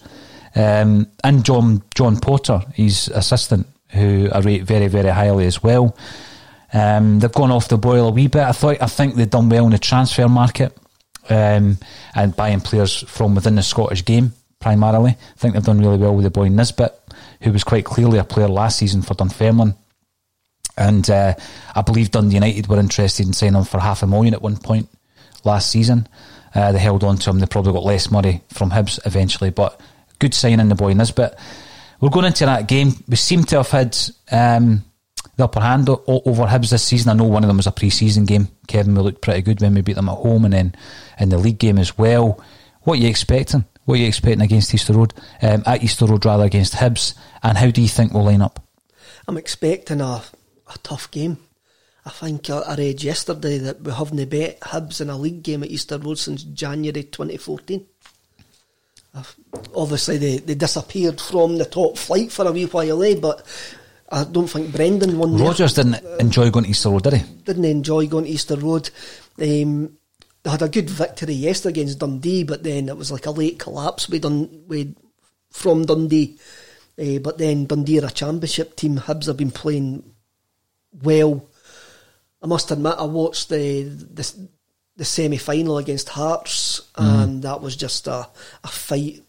um, 0.55 1.07
and 1.23 1.44
John 1.44 1.83
John 1.94 2.18
Potter, 2.18 2.62
his 2.75 3.09
assistant, 3.09 3.66
who 3.90 4.31
I 4.33 4.38
rate 4.40 4.62
very 4.62 4.88
very 4.88 5.11
highly 5.11 5.46
as 5.46 5.62
well. 5.62 5.96
Um, 6.73 7.18
they've 7.18 7.33
gone 7.33 7.51
off 7.51 7.68
the 7.68 7.77
boil 7.77 8.09
a 8.09 8.11
wee 8.11 8.29
bit. 8.29 8.42
I 8.42 8.53
thought 8.53 8.81
I 8.81 8.87
think 8.87 9.14
they've 9.14 9.29
done 9.29 9.49
well 9.49 9.66
in 9.66 9.73
the 9.73 9.79
transfer 9.79 10.29
market 10.29 10.77
um, 11.29 11.79
and 12.14 12.35
buying 12.35 12.61
players 12.61 13.03
from 13.09 13.35
within 13.35 13.57
the 13.57 13.62
Scottish 13.62 14.05
game 14.05 14.33
primarily. 14.61 15.11
I 15.11 15.38
think 15.38 15.55
they've 15.55 15.64
done 15.64 15.81
really 15.81 15.96
well 15.96 16.14
with 16.14 16.25
the 16.25 16.31
boy 16.31 16.49
Nisbet, 16.49 16.99
who 17.42 17.53
was 17.53 17.64
quite 17.64 17.85
clearly 17.85 18.18
a 18.18 18.24
player 18.24 18.48
last 18.48 18.79
season 18.79 19.03
for 19.03 19.14
Dunfermline. 19.14 19.74
And 20.76 21.09
uh, 21.11 21.35
I 21.74 21.83
believe 21.83 22.11
Dundee 22.11 22.35
United 22.35 22.68
were 22.68 22.79
interested 22.79 23.26
in 23.26 23.33
signing 23.33 23.55
him 23.55 23.64
for 23.64 23.81
half 23.81 24.03
a 24.03 24.07
million 24.07 24.35
at 24.35 24.42
one 24.42 24.57
point 24.57 24.88
last 25.44 25.70
season. 25.70 26.09
Uh, 26.55 26.72
they 26.72 26.79
held 26.79 27.05
on 27.05 27.16
to 27.18 27.31
him. 27.31 27.38
They 27.38 27.46
probably 27.46 27.72
got 27.72 27.85
less 27.85 28.11
money 28.11 28.42
from 28.48 28.70
Hibs 28.70 28.98
eventually, 29.07 29.50
but 29.50 29.81
good 30.18 30.35
signing 30.35 30.68
the 30.68 30.74
boy 30.74 30.94
Nisbet. 30.94 31.38
We're 32.00 32.09
going 32.09 32.26
into 32.26 32.46
that 32.46 32.66
game. 32.66 32.92
We 33.09 33.16
seem 33.16 33.44
to 33.44 33.57
have 33.57 33.70
had 33.70 33.96
um, 34.33 34.85
the 35.37 35.44
upper 35.44 35.61
hand 35.61 35.88
over 35.88 36.44
Hibs 36.44 36.70
this 36.70 36.83
season. 36.83 37.11
I 37.11 37.14
know 37.14 37.24
one 37.24 37.44
of 37.44 37.48
them 37.48 37.59
was 37.59 37.66
a 37.66 37.72
pre-season 37.72 38.24
game. 38.24 38.48
Kevin, 38.66 38.94
we 38.94 39.03
looked 39.03 39.20
pretty 39.22 39.42
good 39.42 39.61
when 39.61 39.74
we 39.74 39.83
beat 39.83 39.96
them 39.96 40.09
at 40.09 40.16
home, 40.16 40.44
and 40.44 40.55
then 40.55 40.74
in 41.18 41.29
the 41.29 41.38
league 41.38 41.59
game 41.59 41.79
as 41.79 41.98
well. 41.98 42.42
What 42.83 42.98
are 42.98 43.03
you 43.03 43.09
expecting? 43.09 43.64
What 43.90 43.98
are 43.98 44.03
you 44.03 44.07
expecting 44.07 44.42
against 44.42 44.72
Easter 44.72 44.92
Road? 44.92 45.14
Um, 45.42 45.64
at 45.66 45.83
Easter 45.83 46.07
Road, 46.07 46.24
rather 46.24 46.44
against 46.44 46.74
Hibs, 46.74 47.14
and 47.42 47.59
how 47.59 47.72
do 47.72 47.83
you 47.83 47.88
think 47.88 48.14
we'll 48.14 48.22
line 48.22 48.40
up? 48.40 48.62
I'm 49.26 49.37
expecting 49.37 50.00
a, 50.00 50.22
a 50.68 50.79
tough 50.85 51.11
game. 51.11 51.38
I 52.07 52.11
think 52.11 52.48
I, 52.50 52.59
I 52.59 52.76
read 52.76 53.03
yesterday 53.03 53.59
that 53.59 53.81
we 53.81 53.90
haven't 53.90 54.31
bet 54.31 54.61
Hibs 54.61 55.00
in 55.00 55.11
a 55.11 55.18
league 55.18 55.42
game 55.42 55.64
at 55.64 55.70
Easter 55.70 55.98
Road 55.98 56.18
since 56.20 56.44
January 56.44 57.03
2014. 57.03 57.85
I've- 59.12 59.29
Obviously, 59.74 60.18
they, 60.18 60.38
they 60.38 60.55
disappeared 60.55 61.20
from 61.20 61.59
the 61.59 61.64
top 61.64 61.98
flight 61.98 62.31
for 62.31 62.46
a 62.46 62.53
wee 62.53 62.66
while, 62.66 63.03
eh? 63.03 63.16
But 63.20 63.44
I 64.09 64.22
don't 64.22 64.46
think 64.46 64.70
Brendan 64.70 65.18
won. 65.18 65.37
Rodgers 65.37 65.74
didn't 65.74 65.96
enjoy 66.20 66.48
going 66.50 66.66
to 66.66 66.70
Easter 66.70 66.90
Road, 66.90 67.03
did 67.03 67.14
he? 67.14 67.24
didn't 67.42 67.64
enjoy 67.64 68.07
going 68.07 68.26
to 68.26 68.31
Easter 68.31 68.55
Road. 68.55 68.88
Um, 69.42 69.96
they 70.42 70.50
had 70.50 70.62
a 70.62 70.68
good 70.68 70.88
victory 70.88 71.35
yesterday 71.35 71.81
against 71.81 71.98
Dundee, 71.98 72.44
but 72.44 72.62
then 72.62 72.88
it 72.88 72.96
was 72.96 73.12
like 73.12 73.26
a 73.26 73.31
late 73.31 73.59
collapse 73.59 74.09
with 74.09 74.22
Dun- 74.22 74.64
with, 74.66 74.96
from 75.50 75.85
Dundee. 75.85 76.38
Uh, 76.98 77.18
but 77.18 77.38
then 77.38 77.66
Dundee 77.66 78.00
are 78.00 78.07
a 78.07 78.11
championship 78.11 78.76
team. 78.76 78.96
Hibs 78.96 79.26
have 79.26 79.37
been 79.37 79.50
playing 79.50 80.03
well. 81.03 81.46
I 82.42 82.46
must 82.46 82.70
admit, 82.70 82.94
I 82.98 83.05
watched 83.05 83.48
the 83.50 83.83
the, 83.83 84.48
the 84.96 85.05
semi 85.05 85.37
final 85.37 85.79
against 85.79 86.09
Hearts, 86.11 86.88
and 86.96 87.42
that 87.42 87.61
was 87.61 87.76
just 87.76 88.07
a, 88.07 88.29
a 88.64 88.68
fight 88.68 89.22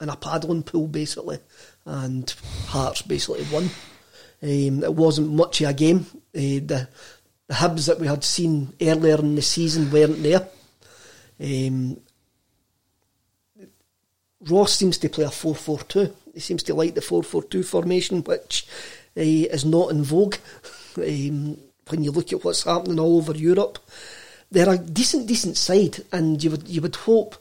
in 0.00 0.08
a 0.08 0.16
paddling 0.16 0.62
pool, 0.62 0.86
basically. 0.86 1.38
And 1.84 2.32
Hearts 2.66 3.02
basically 3.02 3.46
won. 3.52 3.70
Um, 4.42 4.82
it 4.82 4.94
wasn't 4.94 5.32
much 5.32 5.60
of 5.60 5.70
a 5.70 5.74
game. 5.74 6.06
Uh, 6.34 6.58
the 6.66 6.88
the 7.48 7.54
Hibs 7.54 7.86
that 7.86 8.00
we 8.00 8.06
had 8.06 8.24
seen 8.24 8.72
earlier 8.80 9.18
in 9.18 9.34
the 9.34 9.42
season 9.42 9.90
weren't 9.90 10.22
there. 10.22 10.48
Um, 11.40 12.00
Ross 14.48 14.72
seems 14.72 14.98
to 14.98 15.08
play 15.08 15.24
a 15.24 15.30
4 15.30 15.54
4 15.54 15.78
2. 15.80 16.16
He 16.34 16.40
seems 16.40 16.62
to 16.64 16.74
like 16.74 16.94
the 16.94 17.00
4 17.00 17.22
4 17.22 17.42
2 17.44 17.62
formation, 17.62 18.22
which 18.24 18.66
uh, 19.16 19.20
is 19.20 19.64
not 19.64 19.90
in 19.90 20.02
vogue 20.02 20.36
um, 20.96 21.58
when 21.88 22.02
you 22.02 22.10
look 22.10 22.32
at 22.32 22.44
what's 22.44 22.64
happening 22.64 22.98
all 22.98 23.18
over 23.18 23.32
Europe. 23.32 23.78
They're 24.50 24.68
a 24.68 24.78
decent, 24.78 25.26
decent 25.26 25.56
side, 25.56 25.98
and 26.12 26.42
you 26.42 26.50
would 26.50 26.68
you 26.68 26.82
would 26.82 26.96
hope 26.96 27.36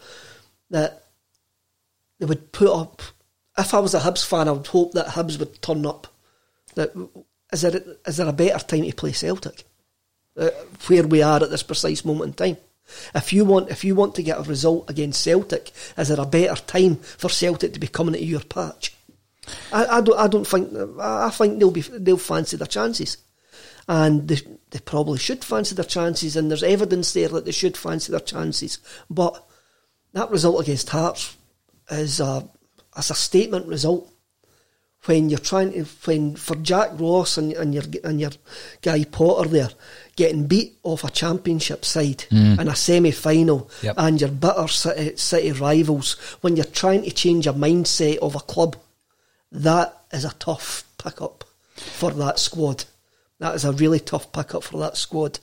that 0.70 1.04
they 2.20 2.26
would 2.26 2.52
put 2.52 2.70
up. 2.70 3.02
If 3.58 3.74
I 3.74 3.80
was 3.80 3.94
a 3.94 4.00
Hibs 4.00 4.26
fan, 4.26 4.48
I 4.48 4.52
would 4.52 4.68
hope 4.68 4.94
that 4.94 5.08
Hibs 5.08 5.38
would 5.40 5.62
turn 5.62 5.86
up. 5.86 6.08
That 6.76 6.94
is 7.52 7.62
there 7.62 7.82
is 8.08 8.18
there 8.18 8.30
a 8.30 8.34
better 8.34 8.66
time 8.66 8.84
to 8.84 8.96
play 8.96 9.12
Celtic? 9.12 9.66
Uh, 10.38 10.50
where 10.88 11.06
we 11.06 11.22
are 11.22 11.44
at 11.44 11.50
this 11.50 11.64
precise 11.64 12.06
moment 12.06 12.30
in 12.40 12.54
time. 12.54 12.58
If 13.14 13.34
you 13.34 13.44
want, 13.44 13.70
if 13.70 13.84
you 13.84 13.96
want 13.96 14.16
to 14.16 14.24
get 14.24 14.40
a 14.40 14.44
result 14.44 14.90
against 14.90 15.22
Celtic, 15.22 15.72
is 15.98 16.08
there 16.08 16.22
a 16.22 16.26
better 16.26 16.62
time 16.62 16.96
for 16.96 17.30
Celtic 17.30 17.74
to 17.74 17.80
be 17.80 17.88
coming 17.88 18.16
at 18.16 18.22
your 18.22 18.40
patch? 18.40 18.96
I, 19.74 19.98
I 19.98 20.02
don't. 20.02 20.18
I 20.18 20.28
don't 20.28 20.48
think. 20.48 20.72
I 21.00 21.30
think 21.32 21.60
they'll 21.60 21.72
be. 21.72 21.82
They'll 21.82 22.18
fancy 22.18 22.56
their 22.56 22.68
chances, 22.68 23.18
and 23.90 24.28
they, 24.28 24.38
they 24.70 24.80
probably 24.80 25.20
should 25.20 25.44
fancy 25.44 25.76
their 25.76 25.86
chances. 25.86 26.38
And 26.38 26.50
there's 26.50 26.64
evidence 26.64 27.12
there 27.12 27.30
that 27.30 27.44
they 27.44 27.52
should 27.52 27.76
fancy 27.76 28.12
their 28.12 28.22
chances. 28.22 28.80
But 29.10 29.44
that 30.14 30.32
result 30.32 30.62
against 30.62 30.90
Hearts 30.90 31.36
is 31.90 32.22
a 32.22 32.48
as 32.96 33.12
a 33.12 33.16
statement 33.16 33.68
result 33.68 34.12
when 35.06 35.30
you're 35.30 35.40
trying 35.40 35.72
to 35.72 35.84
when 36.06 36.36
for 36.36 36.56
Jack 36.58 36.92
Ross 37.00 37.38
and, 37.38 37.54
and 37.54 37.74
your 37.74 37.84
and 38.04 38.20
your 38.22 38.32
guy 38.82 39.04
Potter 39.06 39.50
there 39.50 39.70
getting 40.16 40.48
beat 40.48 40.78
off 40.84 41.04
a 41.04 41.10
championship 41.10 41.86
side 41.86 42.26
in 42.32 42.68
a 42.68 42.76
semi 42.76 43.12
final 43.12 43.70
Yep. 43.82 43.96
and 43.98 44.22
your 44.22 44.30
bitter 44.30 44.68
city, 44.68 45.16
city 45.18 45.52
rivals 45.52 46.14
when 46.42 46.56
you're 46.56 46.66
trying 46.66 47.04
to 47.04 47.12
change 47.12 47.48
a 47.48 47.54
mindset 47.54 48.18
of 48.18 48.36
a 48.36 48.40
club 48.40 48.76
that 49.52 49.98
is 50.12 50.26
a 50.26 50.34
tough 50.40 50.84
pickup 50.98 51.44
for 51.76 52.12
that 52.12 52.40
squad 52.40 52.86
that 53.40 53.56
is 53.56 53.66
a 53.66 53.72
really 53.72 54.00
tough 54.00 54.32
pickup 54.32 54.64
for 54.64 54.78
that 54.80 54.98
squad 54.98 55.40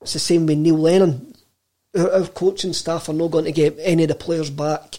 it's 0.00 0.12
the 0.12 0.18
same 0.18 0.46
with 0.46 0.58
Neil 0.58 0.78
Lennon 0.78 1.34
our, 1.96 2.12
our 2.12 2.26
coaching 2.26 2.72
staff 2.72 3.08
are 3.08 3.14
not 3.14 3.30
going 3.30 3.44
to 3.44 3.52
get 3.52 3.76
any 3.80 4.04
of 4.04 4.08
the 4.08 4.14
players 4.14 4.50
back 4.50 4.98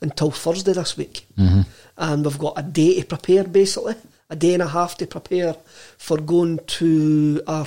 until 0.00 0.30
Thursday 0.30 0.72
this 0.72 0.96
week. 0.96 1.26
Mm-hmm. 1.36 1.62
And 1.96 2.24
we've 2.24 2.38
got 2.38 2.58
a 2.58 2.62
day 2.62 3.00
to 3.00 3.06
prepare, 3.06 3.44
basically, 3.44 3.96
a 4.30 4.36
day 4.36 4.54
and 4.54 4.62
a 4.62 4.68
half 4.68 4.96
to 4.98 5.06
prepare 5.06 5.54
for 5.96 6.18
going 6.18 6.60
to 6.78 7.42
our 7.46 7.66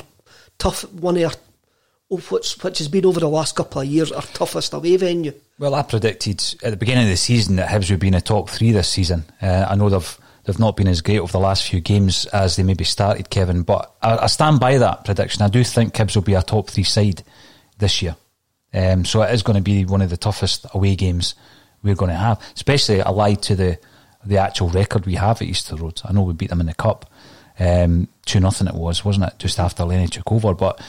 tough 0.61 0.83
one 0.93 1.17
of 1.17 1.23
our, 1.23 2.17
which, 2.29 2.53
which 2.63 2.77
has 2.77 2.87
been 2.87 3.05
over 3.05 3.19
the 3.19 3.27
last 3.27 3.55
couple 3.55 3.81
of 3.81 3.87
years, 3.87 4.11
our 4.11 4.21
toughest 4.21 4.73
away 4.73 4.95
venue. 4.95 5.33
Well, 5.57 5.73
I 5.73 5.81
predicted 5.81 6.39
at 6.63 6.69
the 6.69 6.77
beginning 6.77 7.05
of 7.05 7.09
the 7.09 7.17
season 7.17 7.55
that 7.55 7.69
Hibs 7.69 7.89
would 7.89 7.99
be 7.99 8.07
in 8.07 8.13
the 8.13 8.21
top 8.21 8.49
three 8.49 8.71
this 8.71 8.87
season. 8.87 9.25
Uh, 9.41 9.65
I 9.67 9.75
know 9.75 9.89
they've 9.89 10.19
they've 10.43 10.59
not 10.59 10.75
been 10.75 10.87
as 10.87 11.01
great 11.01 11.19
over 11.19 11.31
the 11.31 11.39
last 11.39 11.67
few 11.67 11.79
games 11.79 12.25
as 12.27 12.55
they 12.55 12.63
maybe 12.63 12.83
started, 12.83 13.29
Kevin. 13.29 13.63
But 13.63 13.93
I, 14.01 14.17
I 14.17 14.27
stand 14.27 14.59
by 14.59 14.77
that 14.77 15.05
prediction. 15.05 15.41
I 15.41 15.49
do 15.49 15.63
think 15.63 15.93
Hibs 15.93 16.15
will 16.15 16.23
be 16.23 16.35
a 16.35 16.41
top 16.41 16.69
three 16.69 16.83
side 16.83 17.23
this 17.79 18.01
year. 18.01 18.15
Um, 18.73 19.03
so 19.03 19.21
it 19.23 19.33
is 19.33 19.43
going 19.43 19.57
to 19.57 19.63
be 19.63 19.85
one 19.85 20.01
of 20.01 20.09
the 20.09 20.17
toughest 20.17 20.65
away 20.73 20.95
games 20.95 21.35
we're 21.83 21.95
going 21.95 22.11
to 22.11 22.17
have, 22.17 22.39
especially 22.55 23.01
allied 23.01 23.41
to 23.43 23.55
the 23.55 23.79
the 24.23 24.37
actual 24.37 24.69
record 24.69 25.07
we 25.07 25.15
have 25.15 25.41
at 25.41 25.47
Easter 25.47 25.75
Road. 25.75 25.99
I 26.05 26.13
know 26.13 26.21
we 26.21 26.33
beat 26.33 26.51
them 26.51 26.61
in 26.61 26.67
the 26.67 26.75
cup, 26.75 27.10
um, 27.61 28.07
two 28.25 28.39
nothing 28.39 28.67
it 28.67 28.73
was, 28.73 29.05
wasn't 29.05 29.27
it? 29.27 29.39
Just 29.39 29.59
after 29.59 29.83
Lenny 29.83 30.07
took 30.07 30.31
over, 30.31 30.53
but 30.53 30.81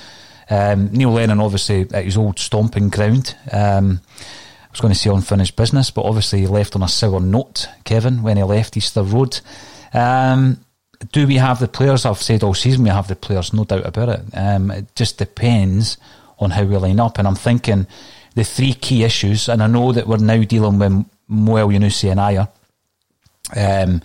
um, 0.49 0.91
Neil 0.93 1.13
Lennon 1.13 1.41
obviously 1.41 1.83
at 1.93 2.05
his 2.05 2.17
old 2.17 2.39
stomping 2.39 2.89
ground. 2.89 3.37
Um, 3.53 4.01
I 4.19 4.71
was 4.73 4.81
going 4.81 4.95
to 4.95 4.99
say 4.99 5.11
unfinished 5.11 5.57
business, 5.57 5.91
but 5.91 6.07
obviously 6.07 6.41
he 6.41 6.47
left 6.47 6.75
on 6.75 6.83
a 6.83 6.89
sour 6.89 7.21
note, 7.21 7.69
Kevin, 7.85 8.23
when 8.23 8.39
he 8.39 8.43
left 8.43 8.77
Easter 8.77 9.03
Road. 9.03 9.41
Um, 9.93 10.65
do 11.11 11.27
we 11.27 11.37
have 11.37 11.59
the 11.59 11.69
players? 11.69 12.07
I've 12.07 12.23
said 12.23 12.43
all 12.43 12.55
season 12.55 12.85
we 12.85 12.91
have 12.91 13.09
the 13.09 13.17
players, 13.17 13.53
no 13.53 13.65
doubt 13.65 13.85
about 13.85 14.09
it. 14.09 14.21
Um, 14.33 14.71
it 14.71 14.95
just 14.95 15.19
depends 15.19 15.99
on 16.39 16.51
how 16.51 16.65
we 16.65 16.77
line 16.77 17.01
up. 17.01 17.19
And 17.19 17.29
I'm 17.29 17.35
thinking 17.35 17.87
the 18.35 18.45
three 18.45 18.73
key 18.73 19.05
issues, 19.05 19.49
and 19.49 19.63
I 19.63 19.67
know 19.67 19.93
that 19.93 20.07
we're 20.07 20.17
now 20.17 20.43
dealing 20.43 20.79
with 20.79 21.05
Mo 21.29 21.53
Elyounoussi 21.55 22.11
and 22.11 22.21
Ajer, 22.21 22.49
um, 23.57 24.01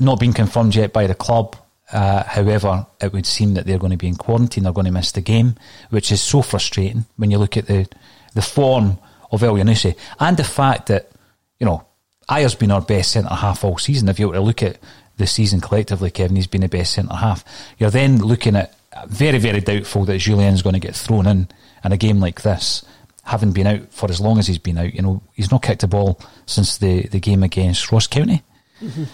not 0.00 0.18
being 0.18 0.32
confirmed 0.32 0.74
yet 0.74 0.92
by 0.92 1.06
the 1.06 1.14
club. 1.14 1.56
Uh, 1.92 2.22
however, 2.24 2.86
it 3.00 3.12
would 3.12 3.26
seem 3.26 3.54
that 3.54 3.66
they're 3.66 3.78
going 3.78 3.92
to 3.92 3.96
be 3.96 4.08
in 4.08 4.16
quarantine. 4.16 4.64
They're 4.64 4.72
going 4.72 4.84
to 4.86 4.92
miss 4.92 5.12
the 5.12 5.20
game, 5.22 5.54
which 5.90 6.12
is 6.12 6.20
so 6.20 6.42
frustrating 6.42 7.06
when 7.16 7.30
you 7.30 7.38
look 7.38 7.56
at 7.56 7.66
the 7.66 7.88
the 8.34 8.42
form 8.42 8.98
of 9.32 9.40
Elyounoussi 9.40 9.96
and 10.20 10.36
the 10.36 10.44
fact 10.44 10.88
that 10.88 11.10
you 11.58 11.66
know 11.66 11.84
Ajer's 12.28 12.54
been 12.54 12.70
our 12.70 12.82
best 12.82 13.12
centre 13.12 13.34
half 13.34 13.64
all 13.64 13.78
season. 13.78 14.08
If 14.08 14.18
you 14.18 14.28
were 14.28 14.34
to 14.34 14.40
look 14.40 14.62
at 14.62 14.78
the 15.16 15.26
season 15.26 15.60
collectively, 15.60 16.10
Kevin, 16.10 16.36
he's 16.36 16.46
been 16.46 16.60
the 16.60 16.68
best 16.68 16.92
centre 16.92 17.14
half. 17.14 17.44
You're 17.78 17.90
then 17.90 18.18
looking 18.18 18.54
at 18.54 18.74
very, 19.06 19.38
very 19.38 19.60
doubtful 19.60 20.04
that 20.06 20.18
Julien's 20.18 20.62
going 20.62 20.74
to 20.74 20.80
get 20.80 20.94
thrown 20.94 21.26
in 21.26 21.48
in 21.84 21.92
a 21.92 21.96
game 21.96 22.20
like 22.20 22.42
this, 22.42 22.84
having 23.24 23.52
been 23.52 23.66
out 23.66 23.92
for 23.92 24.10
as 24.10 24.20
long 24.20 24.38
as 24.38 24.46
he's 24.46 24.58
been 24.58 24.78
out. 24.78 24.94
You 24.94 25.02
know, 25.02 25.22
he's 25.34 25.50
not 25.50 25.62
kicked 25.62 25.82
a 25.84 25.86
ball 25.88 26.20
since 26.46 26.78
the, 26.78 27.06
the 27.08 27.20
game 27.20 27.42
against 27.42 27.90
Ross 27.92 28.06
County. 28.06 28.42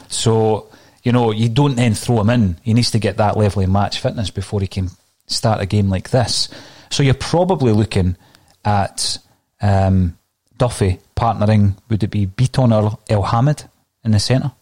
So, 0.08 0.68
you 1.04 1.12
know, 1.12 1.30
you 1.30 1.48
don't 1.48 1.76
then 1.76 1.94
throw 1.94 2.20
him 2.20 2.30
in. 2.30 2.56
He 2.62 2.74
needs 2.74 2.90
to 2.92 2.98
get 2.98 3.18
that 3.18 3.36
level 3.36 3.62
of 3.62 3.68
match 3.68 4.00
fitness 4.00 4.30
before 4.30 4.60
he 4.60 4.66
can 4.66 4.90
start 5.26 5.60
a 5.60 5.66
game 5.66 5.90
like 5.90 6.10
this. 6.10 6.48
So 6.90 7.02
you're 7.02 7.14
probably 7.14 7.72
looking 7.72 8.16
at 8.64 9.18
um, 9.60 10.18
Duffy 10.56 10.98
partnering, 11.16 11.76
would 11.88 12.02
it 12.02 12.08
be 12.08 12.26
Bitton 12.26 12.72
or 12.72 12.98
Elhamed 13.08 13.68
in 14.02 14.12
the 14.12 14.18
centre? 14.18 14.52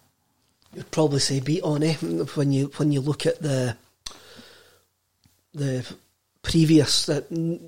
You'd 0.75 0.91
probably 0.91 1.21
say 1.21 1.41
Bitton, 1.41 1.85
eh? 1.85 2.27
when 2.35 2.53
you 2.53 2.73
when 2.77 2.93
you 2.93 3.01
look 3.01 3.27
at 3.27 3.41
the 3.41 3.77
the 5.55 5.87
previous 6.41 7.07
that 7.07 7.25
uh, 7.31 7.67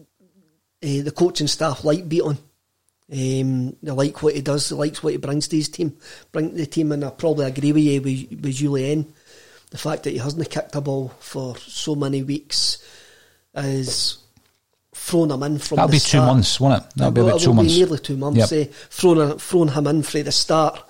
the 0.81 1.13
coaching 1.15 1.47
staff 1.47 1.85
like 1.85 2.09
beat 2.09 2.23
on. 2.23 2.39
Um, 3.13 3.77
they 3.83 3.91
like 3.91 4.23
what 4.23 4.35
he 4.35 4.41
does. 4.41 4.69
They 4.69 4.77
likes 4.77 5.03
what 5.03 5.13
he 5.13 5.19
brings 5.19 5.49
to 5.49 5.57
his 5.57 5.69
team. 5.69 5.97
Bring 6.33 6.55
the 6.55 6.67
team, 6.67 6.93
and 6.93 7.05
I 7.05 7.11
probably 7.11 7.47
agree 7.47 7.73
with 7.73 7.83
you 7.83 8.01
with, 8.01 8.45
with 8.45 8.55
Julien. 8.55 9.13
The 9.71 9.79
fact 9.79 10.05
that 10.05 10.11
he 10.11 10.19
hasn't 10.19 10.49
kicked 10.51 10.75
a 10.77 10.81
ball 10.81 11.09
for 11.19 11.57
so 11.59 11.95
many 11.95 12.23
weeks 12.23 12.79
is 13.55 14.19
thrown 14.95 15.31
him 15.31 15.43
in 15.43 15.59
from 15.59 15.77
That'll 15.77 15.89
the 15.89 15.93
be 15.93 15.99
start. 15.99 16.23
two 16.23 16.35
months, 16.35 16.61
won't 16.61 16.83
it? 16.83 16.91
That'll 16.97 17.13
be 17.13 17.21
about 17.21 17.41
two 17.41 17.53
months. 17.53 17.77
nearly 17.77 17.99
two 17.99 18.17
months. 18.17 18.53
Yep. 18.53 18.69
Eh, 18.69 18.73
thrown, 18.91 19.39
thrown 19.39 19.69
him 19.69 19.87
in 19.87 20.03
from 20.03 20.23
the 20.23 20.33
start 20.33 20.83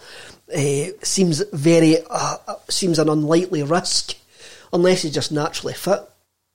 eh, 0.53 0.91
seems 1.03 1.43
very 1.53 1.99
uh, 2.09 2.37
uh, 2.47 2.55
seems 2.69 2.99
an 2.99 3.09
unlikely 3.09 3.63
risk, 3.63 4.17
unless 4.73 5.03
he's 5.03 5.15
just 5.15 5.33
naturally 5.33 5.75
fit. 5.75 6.01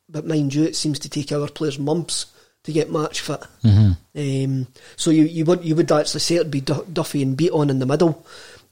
But 0.08 0.26
mind 0.26 0.54
you, 0.54 0.64
it 0.64 0.76
seems 0.76 1.00
to 1.00 1.10
take 1.10 1.32
our 1.32 1.48
players 1.48 1.78
months 1.80 2.28
to 2.64 2.72
get 2.72 2.92
match 2.92 3.22
fit. 3.22 3.42
Mm-hmm. 3.64 3.92
Um, 4.62 4.68
so 4.96 5.12
you, 5.12 5.24
you 5.24 5.46
would 5.46 5.64
you 5.64 5.76
would 5.76 5.92
actually 5.92 6.20
say 6.20 6.36
it'd 6.36 6.52
be 6.52 6.62
Duffy 6.62 7.22
and 7.24 7.38
Bitton 7.38 7.70
in 7.70 7.80
the 7.80 7.86
middle. 7.86 8.26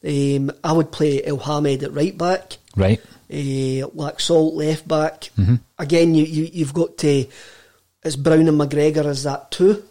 Um, 0.06 0.52
I 0.64 0.72
would 0.74 0.92
play 0.92 1.22
Elhamed 1.22 1.82
at 1.84 1.94
right 1.94 2.16
back 2.18 2.58
Right. 2.76 3.00
uh, 3.32 3.90
Laxalt 3.96 4.54
left 4.54 4.88
back. 4.88 5.30
Mm-hmm. 5.38 5.56
Again, 5.80 6.14
you, 6.16 6.24
you 6.26 6.50
you've 6.54 6.74
got 6.74 6.98
to. 7.00 7.26
It's 8.04 8.16
Brown 8.16 8.48
and 8.48 8.60
McGregor 8.60 9.06
as 9.06 9.24
that 9.24 9.50
too. 9.52 9.84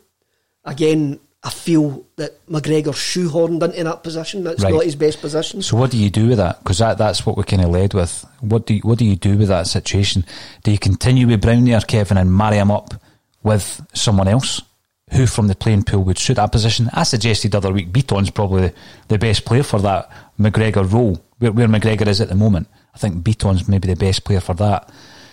Again, 0.65 1.21
I 1.43 1.51
feel 1.51 2.05
that 2.17 2.45
McGregor's 2.49 2.97
shoehorned 2.97 3.63
into 3.63 3.85
that 3.85 4.03
position. 4.03 4.43
That's 4.45 4.63
Right. 4.63 4.73
not 4.73 4.85
his 4.85 4.97
best 4.97 5.21
position. 5.21 5.63
So 5.63 5.77
what 5.77 5.91
do 5.91 5.97
you 5.99 6.11
do 6.11 6.29
with 6.29 6.39
that? 6.39 6.59
Because 6.61 6.79
that, 6.79 6.99
that's 6.99 7.25
what 7.27 7.37
we 7.37 7.45
kind 7.45 7.63
of 7.63 7.71
led 7.71 7.95
with. 7.95 8.25
What 8.41 8.67
do 8.67 8.75
you, 8.75 8.81
what 8.81 8.99
do 8.99 9.05
you 9.05 9.17
do 9.17 9.37
with 9.37 9.49
that 9.49 9.67
situation? 9.67 10.25
Do 10.65 10.71
you 10.73 10.79
continue 10.79 11.27
with 11.29 11.41
Brown 11.43 11.65
there, 11.65 11.81
Kevin, 11.81 12.17
and 12.19 12.35
marry 12.37 12.57
him 12.57 12.71
up 12.71 12.95
with 13.47 13.81
someone 13.95 14.29
else 14.29 14.61
who 15.13 15.25
from 15.25 15.47
the 15.47 15.55
playing 15.55 15.85
pool 15.85 16.03
would 16.03 16.19
suit 16.19 16.35
that 16.35 16.53
position? 16.53 16.91
I 16.93 17.05
suggested 17.05 17.53
the 17.53 17.59
other 17.59 17.73
week 17.73 17.93
Bitton's 17.93 18.31
probably 18.31 18.73
the, 19.09 19.19
best 19.19 19.45
player 19.45 19.63
for 19.63 19.81
that 19.81 20.11
McGregor 20.39 20.91
role, 20.91 21.25
where, 21.39 21.53
where 21.53 21.69
McGregor 21.69 22.09
is 22.09 22.21
at 22.21 22.29
the 22.29 22.35
moment. 22.35 22.69
I 22.95 22.99
think 22.99 23.25
Bitton's 23.25 23.69
maybe 23.69 23.87
the 23.87 23.97
best 23.97 24.25
player 24.25 24.41
for 24.41 24.55
that. 24.55 24.91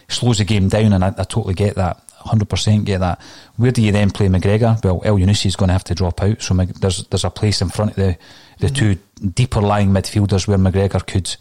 Slows 0.07 0.37
the 0.37 0.45
game 0.45 0.69
down, 0.69 0.93
and 0.93 1.03
I, 1.03 1.07
I 1.07 1.23
totally 1.23 1.55
get 1.55 1.75
that. 1.75 1.99
100% 2.19 2.85
get 2.85 2.99
that. 2.99 3.19
Where 3.57 3.71
do 3.71 3.81
you 3.81 3.91
then 3.91 4.11
play 4.11 4.27
McGregor? 4.27 4.81
Well, 4.83 5.01
Elyounoussi 5.01 5.47
is 5.47 5.55
going 5.55 5.69
to 5.69 5.73
have 5.73 5.83
to 5.85 5.95
drop 5.95 6.21
out, 6.21 6.41
so 6.41 6.53
there's 6.53 7.05
there's 7.07 7.25
a 7.25 7.29
place 7.29 7.61
in 7.61 7.69
front 7.69 7.91
of 7.91 7.97
the 7.97 8.17
the 8.59 8.67
mm-hmm. 8.67 8.75
two 8.75 9.27
deeper 9.27 9.59
lying 9.59 9.89
midfielders 9.89 10.47
where 10.47 10.57
McGregor 10.57 11.05
could 11.05 11.35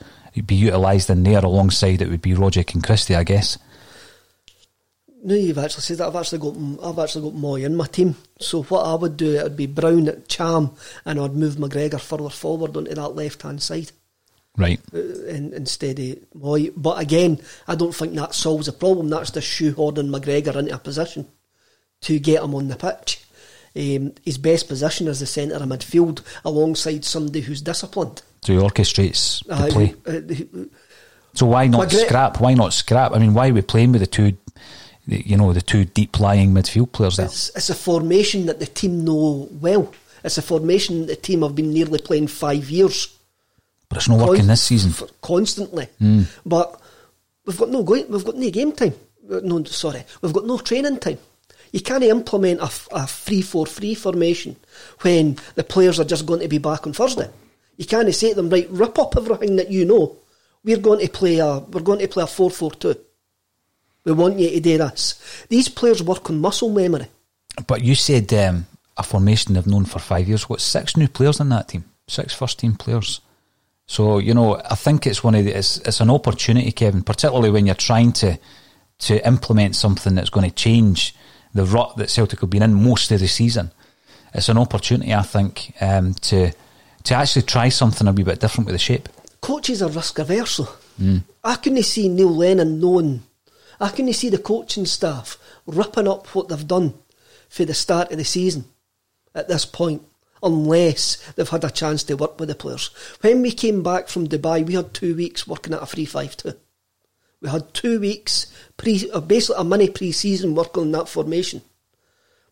be 0.47 0.55
utilised 0.55 1.11
in 1.11 1.23
there 1.23 1.41
alongside 1.41 2.01
it 2.01 2.09
would 2.09 2.23
be 2.23 2.33
Rogic 2.33 2.75
and 2.75 2.83
Christie, 2.83 3.15
I 3.15 3.25
guess. 3.25 3.59
No, 5.25 5.35
you've 5.37 5.59
actually 5.59 5.83
said 5.83 5.99
that. 5.99 6.09
I've 6.09 6.17
actually 6.17 6.39
got 6.39 6.57
I've 6.85 6.99
actually 6.99 7.31
got 7.31 7.39
Moy 7.39 7.65
in 7.65 7.77
my 7.77 7.87
team. 7.87 8.17
So 8.41 8.63
what 8.65 8.83
I 8.85 8.95
would 8.95 9.17
do 9.17 9.37
it 9.37 9.43
would 9.45 9.57
be 9.57 9.67
Brown 9.67 10.09
at 10.09 10.27
Cham, 10.29 10.73
and 11.05 11.21
I'd 11.21 11.35
move 11.35 11.55
McGregor 11.57 12.01
further 12.01 12.29
forward 12.29 12.77
onto 12.77 12.93
that 12.95 13.09
left 13.15 13.43
hand 13.43 13.63
side. 13.63 13.93
Right. 14.57 14.81
uh, 14.93 14.99
in, 14.99 15.55
instead 15.55 15.99
of 15.99 16.19
Moy. 16.35 16.71
But 16.77 17.01
again, 17.01 17.39
I 17.67 17.75
don't 17.75 17.95
think 17.95 18.15
that 18.15 18.35
solves 18.35 18.67
the 18.67 18.73
problem. 18.73 19.09
That's 19.09 19.31
just 19.31 19.47
shoehorning 19.49 20.11
McGregor 20.11 20.57
into 20.57 20.75
a 20.75 20.79
position 20.79 21.27
to 22.03 22.19
get 22.19 22.43
him 22.43 22.55
on 22.55 22.69
the 22.69 22.77
pitch. 22.77 23.21
Um, 23.75 24.13
his 24.25 24.37
best 24.37 24.69
position 24.69 25.09
is 25.09 25.21
the 25.21 25.27
centre 25.27 25.55
of 25.55 25.63
midfield 25.63 26.21
alongside 26.45 27.05
somebody 27.07 27.41
who's 27.41 27.63
disciplined. 27.63 28.21
So 28.43 28.53
he 28.53 28.59
orchestrates 28.59 29.43
the 29.47 29.55
Uh, 29.55 29.71
play. 29.71 29.95
uh, 30.07 30.65
So 31.33 31.47
why 31.47 31.69
not 31.69 31.91
scrap? 31.91 32.39
Why 32.41 32.53
not 32.53 32.75
scrap? 32.75 33.13
I 33.13 33.19
mean, 33.19 33.33
why 33.33 33.49
are 33.49 33.55
we 33.55 33.63
playing 33.63 33.93
with 33.93 34.03
the 34.03 34.07
two, 34.07 34.33
the- 34.33 34.37
you 35.07 35.37
know, 35.37 35.53
the 35.53 35.63
two 35.63 35.85
deep 35.85 36.21
lying 36.21 36.53
midfield 36.53 36.93
players 36.93 37.17
there? 37.17 37.27
it's, 37.27 37.51
it's 37.57 37.71
a 37.71 37.75
formation 37.75 38.47
that 38.47 38.61
the 38.61 38.67
team 38.67 39.05
know 39.05 39.49
well. 39.61 39.93
It's 40.25 40.39
a 40.39 40.43
formation 40.43 41.01
that 41.01 41.07
the 41.07 41.17
team 41.17 41.43
have 41.43 41.55
been 41.55 41.73
nearly 41.73 41.99
playing 41.99 42.29
five 42.29 42.71
years. 42.71 43.17
But 43.89 43.99
it's 43.99 44.09
not 44.09 44.27
working 44.27 44.47
this 44.47 44.63
season. 44.63 44.95
constantly. 45.21 45.89
Mm. 46.01 46.27
But 46.47 46.81
we've 47.45 47.59
got 47.59 47.69
no 47.71 47.83
going. 47.83 48.09
We've 48.11 48.25
got 48.25 48.37
no 48.37 48.51
game 48.51 48.73
time. 48.73 48.95
Uh, 49.31 49.41
No, 49.43 49.63
sorry, 49.65 50.05
we've 50.21 50.33
got 50.33 50.47
no 50.47 50.59
training 50.59 50.99
time. 51.01 51.19
You 51.73 51.81
can't 51.81 52.05
implement 52.05 52.61
a, 52.61 52.65
f- 52.65 52.89
a 52.93 53.07
three-four-three 53.07 53.95
formation 53.95 54.57
when 55.01 55.39
the 55.55 55.65
players 55.65 55.99
are 55.99 56.05
just 56.05 56.27
going 56.27 56.41
to 56.41 56.49
be 56.49 56.59
back 56.59 56.87
on 56.87 56.93
Thursday. 56.93 57.31
You 57.79 57.87
can't 57.87 58.15
say 58.15 58.31
to 58.31 58.35
them, 58.35 58.51
right, 58.51 58.69
rip 58.71 58.99
up 58.99 59.17
everything 59.17 59.57
that 59.57 59.71
you 59.71 59.85
know. 59.87 60.17
We're 60.65 60.77
going 60.77 61.01
to 61.01 61.09
play 61.11 61.39
a 61.39 61.59
we're 61.59 61.81
going 61.81 61.99
to 62.01 62.09
play 62.09 62.23
a 62.23 62.27
four-four-two. 62.27 62.95
We 64.05 64.13
want 64.13 64.39
you 64.39 64.51
to 64.51 64.61
do 64.61 64.79
this. 64.79 65.47
These 65.49 65.69
players 65.69 66.03
work 66.03 66.29
on 66.31 66.41
muscle 66.41 66.71
memory. 66.71 67.07
But 67.67 67.83
you 67.85 67.95
said 67.95 68.33
um, 68.35 68.67
a 68.97 69.03
formation 69.03 69.55
they've 69.55 69.67
known 69.67 69.85
for 69.85 69.99
five 69.99 70.27
years. 70.29 70.49
What 70.49 70.61
six 70.61 70.97
new 70.97 71.09
players 71.09 71.41
in 71.41 71.49
that 71.51 71.69
team? 71.69 71.85
Six 72.09 72.35
first 72.35 72.59
team 72.59 72.75
players. 72.75 73.21
So 73.87 74.19
you 74.19 74.35
know, 74.35 74.61
I 74.69 74.75
think 74.75 75.07
it's 75.07 75.23
one 75.23 75.35
of 75.35 75.45
the, 75.45 75.57
it's 75.57 75.79
it's 75.79 76.01
an 76.01 76.11
opportunity, 76.11 76.73
Kevin, 76.73 77.03
particularly 77.03 77.51
when 77.51 77.67
you're 77.67 77.75
trying 77.75 78.13
to 78.15 78.39
to 79.01 79.27
implement 79.27 79.77
something 79.77 80.15
that's 80.15 80.31
going 80.31 80.49
to 80.49 80.55
change 80.55 81.15
the 81.55 81.65
rut 81.65 81.97
that 81.97 82.09
Celtic 82.11 82.41
have 82.41 82.51
been 82.51 82.63
in 82.63 82.73
most 82.75 83.11
of 83.11 83.21
the 83.21 83.29
season. 83.29 83.71
It's 84.35 84.49
an 84.49 84.57
opportunity, 84.59 85.13
I 85.13 85.23
think, 85.23 85.75
um, 85.81 86.15
to 86.15 86.53
to 87.05 87.15
actually 87.15 87.43
try 87.43 87.69
something 87.69 88.07
a 88.09 88.13
wee 88.13 88.23
bit 88.23 88.41
different 88.41 88.67
with 88.67 88.75
the 88.75 88.79
shape. 88.79 89.09
coaches 89.41 89.83
are 89.83 89.91
risk 89.91 90.19
averse. 90.19 90.57
though. 90.59 91.21
I 91.45 91.57
couldn't 91.57 91.83
see 91.83 92.09
Neil 92.09 92.35
Lennon 92.35 92.81
knowing. 92.81 93.23
I 93.83 93.89
couldn't 93.89 94.13
see 94.13 94.29
the 94.29 94.39
coaching 94.39 94.87
staff 94.87 95.37
ripping 95.67 96.07
up 96.07 96.29
what 96.29 96.49
they've 96.49 96.67
done 96.67 96.95
for 97.49 97.65
the 97.65 97.75
start 97.75 98.13
of 98.13 98.19
the 98.19 98.25
season 98.25 98.65
at 99.35 99.49
this 99.49 99.65
point, 99.65 100.03
unless 100.41 101.17
they've 101.33 101.49
had 101.49 101.65
a 101.65 101.71
chance 101.71 102.05
to 102.05 102.15
work 102.15 102.39
with 102.39 102.49
the 102.49 102.55
players. 102.55 102.91
When 103.23 103.43
we 103.43 103.51
came 103.51 103.83
back 103.83 104.09
from 104.09 104.29
Dubai, 104.29 104.65
we 104.65 104.75
had 104.75 104.95
two 104.95 105.17
weeks 105.17 105.49
working 105.49 105.75
at 105.75 105.83
a 105.83 105.87
three 105.87 106.05
five 106.05 106.37
two. 106.37 106.55
We 107.41 107.49
had 107.49 107.75
two 107.75 107.99
weeks 107.99 108.47
pre, 108.77 109.11
uh, 109.11 109.21
basically 109.21 109.61
a 109.61 109.65
mini 109.65 109.91
pre-season 109.91 110.55
work 110.55 110.79
on 110.79 110.93
that 110.93 111.09
formation. 111.09 111.63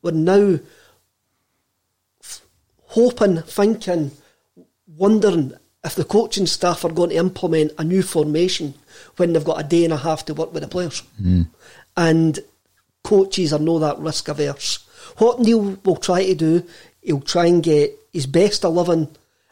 We're 0.03 0.11
now 0.11 0.59
f- 2.25 2.43
hoping, 2.87 3.43
thinking, 3.43 4.11
wondering 4.89 5.53
if 5.85 5.95
the 5.95 6.05
coaching 6.05 6.47
staff 6.47 6.85
are 6.85 6.91
going 6.93 7.11
to 7.11 7.17
implement 7.17 7.73
a 7.79 7.85
new 7.85 8.03
formation 8.03 8.75
when 9.17 9.33
they've 9.33 9.45
got 9.45 9.61
a 9.61 9.69
day 9.69 9.85
and 9.85 9.93
a 9.93 9.97
half 9.97 10.25
to 10.27 10.35
work 10.35 10.53
with 10.53 10.63
the 10.63 10.69
players. 10.69 11.01
Hmm. 11.21 11.43
And 11.97 12.39
coaches 13.03 13.53
are 13.53 13.59
no 13.59 13.79
that 13.79 13.99
risk 13.99 14.29
averse. 14.29 14.87
What 15.19 15.41
Neil 15.41 15.79
will 15.85 15.97
try 15.97 16.25
to 16.27 16.35
do, 16.35 16.65
he'll 17.03 17.21
try 17.21 17.47
and 17.47 17.63
get 17.63 17.99
his 18.13 18.27
best 18.27 18.65
eleven 18.65 19.09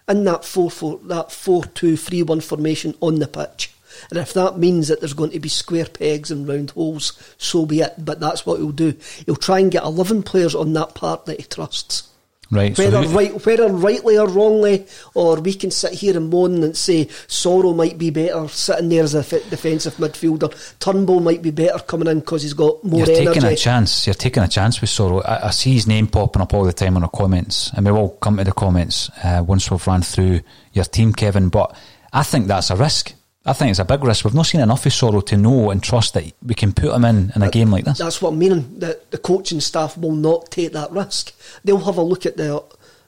in 0.08 0.24
that 0.24 0.44
four 0.44 0.70
four 0.70 0.98
that 1.04 1.32
four 1.32 1.64
two 1.64 1.96
three 1.96 2.22
one 2.22 2.40
formation 2.40 2.94
on 3.00 3.18
the 3.18 3.28
pitch. 3.28 3.72
And 4.10 4.18
if 4.18 4.32
that 4.34 4.58
means 4.58 4.88
that 4.88 5.00
there's 5.00 5.14
going 5.14 5.30
to 5.30 5.40
be 5.40 5.48
square 5.48 5.86
pegs 5.86 6.30
and 6.30 6.46
round 6.46 6.70
holes, 6.70 7.18
so 7.36 7.66
be 7.66 7.80
it. 7.80 7.94
But 7.98 8.20
that's 8.20 8.46
what 8.46 8.58
he'll 8.58 8.70
do. 8.70 8.94
He'll 9.26 9.36
try 9.36 9.58
and 9.58 9.72
get 9.72 9.82
eleven 9.82 10.22
players 10.22 10.54
on 10.54 10.72
that 10.74 10.94
part 10.94 11.26
that 11.26 11.40
he 11.40 11.46
trusts. 11.46 12.08
Right. 12.50 12.76
Whether 12.78 13.02
who- 13.02 13.14
right, 13.14 13.44
whether 13.46 13.68
rightly 13.68 14.16
or 14.16 14.26
wrongly, 14.26 14.86
or 15.14 15.36
we 15.38 15.52
can 15.52 15.70
sit 15.70 15.92
here 15.92 16.16
and 16.16 16.30
moan 16.30 16.62
and 16.64 16.74
say 16.74 17.04
Soro 17.26 17.76
might 17.76 17.98
be 17.98 18.08
better 18.08 18.48
sitting 18.48 18.88
there 18.88 19.02
as 19.04 19.14
a 19.14 19.18
f- 19.18 19.50
defensive 19.50 19.96
midfielder. 19.96 20.54
Turnbull 20.78 21.20
might 21.20 21.42
be 21.42 21.50
better 21.50 21.78
coming 21.80 22.08
in 22.08 22.20
because 22.20 22.42
he's 22.42 22.54
got 22.54 22.82
more 22.82 23.00
You're 23.00 23.10
energy. 23.16 23.26
taking 23.40 23.44
a 23.44 23.54
chance. 23.56 24.06
You're 24.06 24.14
taking 24.14 24.42
a 24.42 24.48
chance 24.48 24.80
with 24.80 24.88
Soro. 24.88 25.22
I, 25.28 25.48
I 25.48 25.50
see 25.50 25.74
his 25.74 25.86
name 25.86 26.06
popping 26.06 26.40
up 26.40 26.54
all 26.54 26.64
the 26.64 26.72
time 26.72 26.96
in 26.96 27.02
our 27.02 27.10
comments, 27.10 27.70
and 27.76 27.84
we 27.84 27.92
will 27.92 28.08
come 28.10 28.38
to 28.38 28.44
the 28.44 28.52
comments 28.52 29.10
uh, 29.22 29.44
once 29.46 29.70
we've 29.70 29.86
ran 29.86 30.00
through 30.00 30.40
your 30.72 30.84
team, 30.86 31.12
Kevin. 31.12 31.50
But 31.50 31.76
I 32.14 32.22
think 32.22 32.46
that's 32.46 32.70
a 32.70 32.76
risk. 32.76 33.12
I 33.46 33.52
think 33.54 33.70
it's 33.70 33.78
a 33.78 33.84
big 33.84 34.04
risk. 34.04 34.24
We've 34.24 34.34
not 34.34 34.46
seen 34.46 34.60
enough 34.60 34.84
of 34.84 34.92
Soro 34.92 35.24
to 35.26 35.36
know 35.36 35.70
and 35.70 35.82
trust 35.82 36.14
that 36.14 36.32
we 36.44 36.54
can 36.54 36.72
put 36.72 36.94
him 36.94 37.04
in 37.04 37.32
in 37.34 37.42
a 37.42 37.50
game 37.50 37.70
like 37.70 37.84
this. 37.84 37.98
That's 37.98 38.20
what 38.20 38.30
I'm 38.30 38.38
meaning. 38.38 38.78
That 38.80 39.10
the 39.10 39.18
coaching 39.18 39.60
staff 39.60 39.96
will 39.96 40.12
not 40.12 40.50
take 40.50 40.72
that 40.72 40.90
risk. 40.90 41.32
They'll 41.64 41.78
have 41.78 41.96
a 41.96 42.02
look 42.02 42.26
at 42.26 42.36
their 42.36 42.58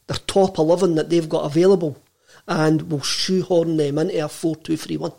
their 0.07 0.19
top 0.27 0.59
eleven 0.59 0.95
that 0.95 1.11
they've 1.11 1.29
got 1.29 1.45
available, 1.45 2.01
and 2.49 2.91
will 2.91 3.03
shoehorn 3.03 3.77
them 3.77 3.99
into 3.99 4.25
a 4.25 4.29
four-two-three-one. 4.29 5.13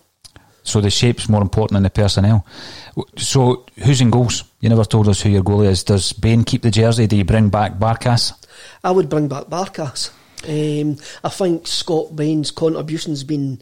So 0.63 0.81
the 0.81 0.89
shape's 0.89 1.29
more 1.29 1.41
important 1.41 1.73
than 1.73 1.83
the 1.83 1.89
personnel. 1.89 2.45
So 3.17 3.65
who's 3.83 4.01
in 4.01 4.11
goals? 4.11 4.43
You 4.59 4.69
never 4.69 4.85
told 4.85 5.07
us 5.07 5.21
who 5.21 5.29
your 5.29 5.43
goalie 5.43 5.67
is. 5.67 5.83
Does 5.83 6.13
Bain 6.13 6.43
keep 6.43 6.61
the 6.61 6.71
jersey? 6.71 7.07
Do 7.07 7.15
you 7.15 7.25
bring 7.25 7.49
back 7.49 7.73
Barkas? 7.73 8.33
I 8.83 8.91
would 8.91 9.09
bring 9.09 9.27
back 9.27 9.45
Barkas. 9.45 10.11
Um, 10.47 10.97
I 11.23 11.29
think 11.29 11.67
Scott 11.67 12.15
Bain's 12.15 12.51
contribution's 12.51 13.23
been 13.23 13.61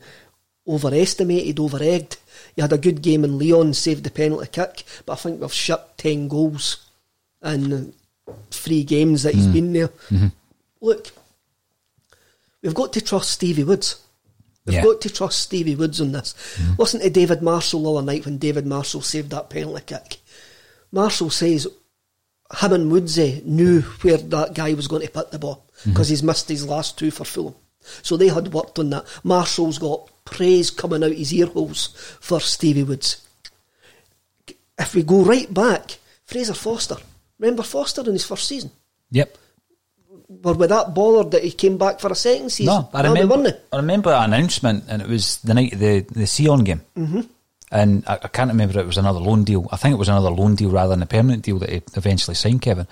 overestimated, 0.70 1.60
over-egged. 1.60 2.18
He 2.56 2.62
had 2.62 2.74
a 2.74 2.78
good 2.78 3.02
game 3.02 3.24
in 3.24 3.38
Leon, 3.38 3.74
saved 3.74 4.04
the 4.04 4.12
penalty 4.12 4.48
kick, 4.52 4.84
but 5.06 5.14
I 5.14 5.16
think 5.16 5.42
we've 5.42 5.54
shut 5.54 5.98
10 5.98 6.28
goals 6.28 6.86
in 7.44 7.94
three 8.52 8.84
games 8.84 9.24
that 9.24 9.34
he's 9.34 9.46
hmm. 9.46 9.54
been 9.54 9.74
there. 9.74 9.88
Mm-hmm. 9.88 10.28
Look, 10.82 11.12
we've 12.62 12.74
got 12.74 12.94
to 12.94 13.02
trust 13.02 13.32
Stevie 13.32 13.64
Woods. 13.64 14.02
We've 14.66 14.76
Yeah. 14.76 14.84
got 14.84 15.02
to 15.02 15.10
trust 15.10 15.40
Stevie 15.40 15.76
Woods 15.76 16.00
on 16.00 16.12
this. 16.12 16.36
Mm-hmm. 16.56 16.74
Listen 16.78 17.02
to 17.02 17.10
David 17.10 17.42
Marshall 17.42 17.84
the 17.84 17.94
other 17.94 18.06
night 18.06 18.26
when 18.26 18.38
David 18.38 18.66
Marshall 18.66 19.02
saved 19.02 19.32
that 19.32 19.50
penalty 19.50 19.84
kick. 19.86 20.18
Marshall 20.92 21.30
says 21.30 21.68
him 22.62 22.74
and 22.74 22.92
Woodsy 22.92 23.42
knew 23.46 23.82
where 24.02 24.18
that 24.18 24.54
guy 24.54 24.74
was 24.74 24.88
going 24.88 25.06
to 25.06 25.12
put 25.12 25.32
the 25.32 25.40
ball 25.40 25.66
mm-hmm. 25.80 25.92
because 25.92 26.10
he's 26.10 26.24
missed 26.24 26.50
his 26.50 26.68
last 26.68 26.98
two 26.98 27.12
for 27.12 27.26
Fulham. 27.26 27.56
So 28.02 28.18
they 28.18 28.28
had 28.28 28.54
worked 28.54 28.80
on 28.80 28.90
that. 28.92 29.06
Marshall's 29.24 29.78
got 29.78 30.10
praise 30.32 30.72
coming 30.72 31.04
out 31.04 31.12
his 31.12 31.34
ear 31.34 31.48
holes 31.48 31.88
for 32.20 32.40
Stevie 32.40 32.84
Woods. 32.84 33.28
If 34.78 34.96
we 34.96 35.04
go 35.04 35.24
right 35.24 35.54
back, 35.54 35.98
Fraser 36.26 36.54
Forster. 36.54 36.98
Remember 37.40 37.64
Forster 37.64 38.02
in 38.02 38.14
his 38.14 38.26
first 38.26 38.48
season? 38.48 38.72
Yep. 39.12 39.38
Were 40.44 40.54
with 40.54 40.70
that 40.70 40.94
bothered 40.94 41.32
that 41.32 41.44
he 41.44 41.52
came 41.52 41.78
back 41.78 42.00
for 42.00 42.12
a 42.12 42.16
second 42.16 42.52
season? 42.52 42.74
No, 42.74 42.90
I 42.94 43.02
remember. 43.02 43.50
it. 43.50 43.66
I 43.74 43.78
remember 43.78 44.12
that 44.12 44.26
announcement, 44.26 44.84
and 44.88 45.02
it 45.02 45.08
was 45.08 45.38
the 45.42 45.54
night 45.54 45.74
of 45.74 45.80
the 45.80 46.02
the 46.02 46.28
Sion 46.28 46.64
game. 46.64 46.82
Mm-hmm. 46.96 47.22
And 47.72 48.04
I, 48.08 48.14
I 48.22 48.28
can't 48.28 48.50
remember 48.52 48.80
it 48.80 48.86
was 48.86 48.98
another 48.98 49.20
loan 49.20 49.44
deal. 49.44 49.68
I 49.72 49.78
think 49.78 49.94
it 49.94 50.00
was 50.00 50.10
another 50.10 50.30
loan 50.30 50.56
deal 50.56 50.70
rather 50.70 50.92
than 50.92 51.04
a 51.04 51.08
permanent 51.08 51.44
deal 51.44 51.60
that 51.60 51.70
he 51.70 51.82
eventually 51.96 52.36
signed, 52.36 52.62
Kevin. 52.62 52.88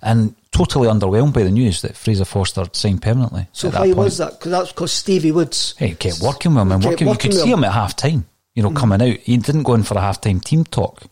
And 0.00 0.34
totally 0.50 0.88
underwhelmed 0.88 1.34
by 1.34 1.42
the 1.42 1.50
news 1.50 1.82
that 1.82 1.96
Fraser 1.96 2.24
Forster 2.24 2.66
signed 2.72 3.02
permanently. 3.02 3.46
So 3.52 3.70
why 3.70 3.92
was 3.92 4.18
that? 4.18 4.32
Because 4.38 4.50
that's 4.50 4.72
because 4.72 4.92
Stevie 4.92 5.32
Woods. 5.32 5.74
Hey, 5.76 5.88
he 5.88 5.94
kept 5.94 6.20
working 6.20 6.54
with 6.54 6.62
him 6.62 6.72
and 6.72 6.84
working. 6.84 7.08
You 7.08 7.16
could 7.16 7.34
see 7.34 7.50
him. 7.50 7.58
him 7.58 7.64
at 7.64 7.72
half 7.72 7.96
time, 7.96 8.26
you 8.54 8.62
know, 8.62 8.70
mm. 8.70 8.76
coming 8.76 9.02
out. 9.02 9.18
He 9.18 9.36
didn't 9.36 9.64
go 9.64 9.74
in 9.74 9.82
for 9.82 9.96
a 9.96 10.00
half 10.00 10.20
time 10.20 10.40
team 10.40 10.64
talk, 10.64 11.02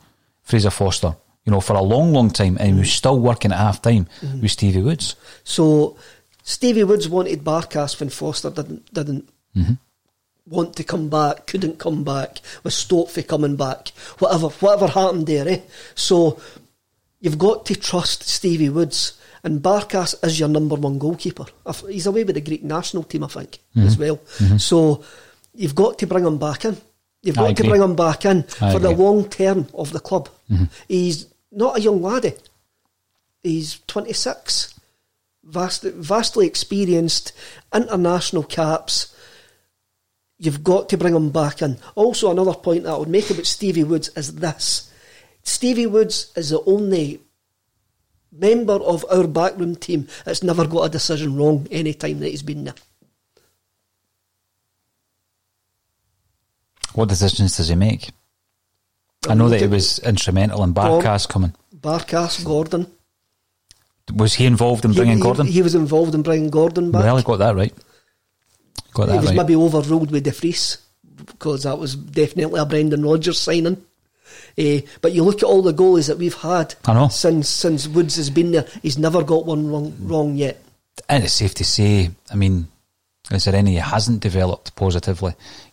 Fraser 0.43 0.70
Forster, 0.70 1.16
you 1.45 1.53
know, 1.53 1.61
for 1.61 1.74
a 1.74 1.82
long, 1.82 2.12
long 2.12 2.30
time, 2.30 2.57
and 2.59 2.74
he 2.74 2.78
was 2.78 2.89
mm. 2.89 2.93
still 2.93 3.20
working 3.20 3.53
at 3.53 3.59
half 3.59 3.82
time 3.82 4.07
mm. 4.20 4.41
with 4.41 4.51
Stevie 4.51 4.82
Woods. 4.82 5.16
So 5.45 5.97
Stevie 6.43 6.84
Woods 6.84 7.09
wanted 7.09 7.45
Barkas 7.45 7.99
when 7.99 8.09
Forster 8.09 8.51
didn't 8.51 8.93
didn't 8.95 9.28
mm-hmm. 9.57 9.74
want 10.47 10.76
to 10.76 10.84
come 10.84 11.09
back, 11.09 11.47
couldn't 11.47 11.78
come 11.78 12.05
back, 12.05 12.41
with 12.62 12.72
Stopfy 12.72 13.26
coming 13.26 13.57
back, 13.57 13.89
whatever 14.18 14.49
whatever 14.49 14.87
happened 14.87 15.26
there, 15.26 15.49
eh? 15.49 15.61
So 15.95 16.41
you've 17.21 17.39
got 17.39 17.67
to 17.67 17.75
trust 17.75 18.23
Stevie 18.25 18.69
Woods. 18.69 19.19
And 19.45 19.62
Barkas 19.62 20.14
is 20.25 20.41
your 20.41 20.49
number 20.49 20.75
one 20.75 20.99
goalkeeper. 20.99 21.47
He's 21.89 22.07
away 22.07 22.25
with 22.25 22.35
the 22.35 22.41
Greek 22.41 22.64
national 22.64 23.05
team, 23.05 23.23
I 23.23 23.29
think, 23.29 23.59
as 23.77 23.97
well. 23.97 24.19
So 24.59 25.05
you've 25.55 25.75
got 25.75 25.99
to 26.01 26.07
bring 26.07 26.27
him 26.27 26.39
back 26.39 26.64
in. 26.64 26.77
You've 27.23 27.37
got 27.37 27.57
to 27.57 27.62
bring 27.64 27.83
him 27.83 27.95
back 27.95 28.25
in 28.25 28.45
I 28.61 28.73
for 28.73 28.79
the 28.81 28.91
long 28.91 29.29
term 29.29 29.69
of 29.73 29.93
the 29.93 30.01
club. 30.01 30.29
He's 30.89 31.27
not 31.53 31.79
a 31.79 31.81
young 31.81 32.03
laddie. 32.03 32.35
He's 33.43 33.79
26 33.87 34.75
vast, 35.45 35.83
vastly 35.85 36.47
experienced, 36.47 37.33
international 37.73 38.43
caps. 38.43 39.14
You've 40.39 40.64
got 40.64 40.89
to 40.89 40.99
bring 40.99 41.14
him 41.14 41.31
back 41.31 41.62
in. 41.62 41.79
Also, 41.95 42.31
another 42.31 42.55
point 42.55 42.83
that 42.83 42.93
I 42.93 42.99
would 42.99 43.09
make 43.09 43.31
about 43.31 43.47
Stevie 43.47 43.85
Woods 43.85 44.11
is 44.17 44.35
this 44.35 44.91
Stevie 45.47 45.86
Woods 45.86 46.32
is 46.34 46.51
the 46.51 46.61
only 46.66 47.20
member 48.32 48.74
of 48.74 49.07
our 49.11 49.26
backroom 49.28 49.76
team 49.76 50.09
that's 50.24 50.42
never 50.42 50.66
got 50.66 50.82
a 50.82 50.88
decision 50.90 51.36
wrong 51.36 51.66
any 51.70 51.94
time 51.94 52.18
that 52.18 52.28
he's 52.28 52.42
been 52.42 52.64
there. 52.64 52.74
What 56.94 57.09
decisions 57.09 57.57
does 57.57 57.68
he 57.68 57.76
make? 57.76 58.11
I 59.28 59.34
know 59.34 59.49
that 59.49 59.61
he 59.61 59.66
was 59.68 60.01
instrumental 60.01 60.64
in 60.64 60.74
Barkas 60.74 61.28
coming. 61.28 61.55
Barkas, 61.74 62.44
Gordon. 62.44 62.90
Was 64.14 64.34
he 64.34 64.47
involved 64.47 64.84
in 64.84 64.92
bringing 64.92 65.18
he, 65.18 65.22
Gordon? 65.22 65.47
He, 65.47 65.53
he 65.53 65.62
was 65.62 65.74
involved 65.74 66.14
in 66.14 66.22
bringing 66.22 66.51
Gordon 66.51 66.90
back. 66.90 67.05
well, 67.05 67.16
he 67.16 67.22
got 67.22 67.38
that 67.38 67.55
right. 67.55 67.72
Got 68.94 69.09
He 69.09 69.12
that 69.12 69.20
was 69.20 69.26
right. 69.28 69.36
maybe 69.36 69.57
overruled 69.57 70.11
with 70.11 70.24
De 70.24 70.30
Vries 70.32 70.78
because 71.24 71.62
that 71.64 71.78
was 71.78 71.94
definitely 71.94 72.61
a 72.61 72.66
Brendan 72.66 73.05
Rodgers 73.05 73.38
signing. 73.38 73.84
Eh, 74.59 74.80
but 75.01 75.12
you 75.12 75.22
look 75.24 75.39
at 75.39 75.43
all 75.45 75.62
the 75.62 75.72
goalies 75.74 76.07
that 76.09 76.18
we've 76.18 76.34
had 76.34 76.74
I 76.87 76.95
know. 76.95 77.09
since 77.09 77.49
since 77.49 77.87
Woods 77.89 78.16
has 78.16 78.30
been 78.30 78.53
there. 78.53 78.66
He's 78.82 78.99
never 78.99 79.22
got 79.22 79.47
one 79.47 79.68
wrong, 79.70 79.95
wrong 80.01 80.37
yet. 80.37 80.62
and 81.09 81.24
it's 81.24 81.34
safe 81.34 81.55
to 81.55 81.64
say, 81.64 82.11
I 82.30 82.37
mean, 82.37 82.68
is 83.30 83.45
there 83.45 83.55
any 83.55 83.72
he 83.72 83.76
hasn't 83.76 84.20
developed 84.20 84.74
positively? 84.76 85.34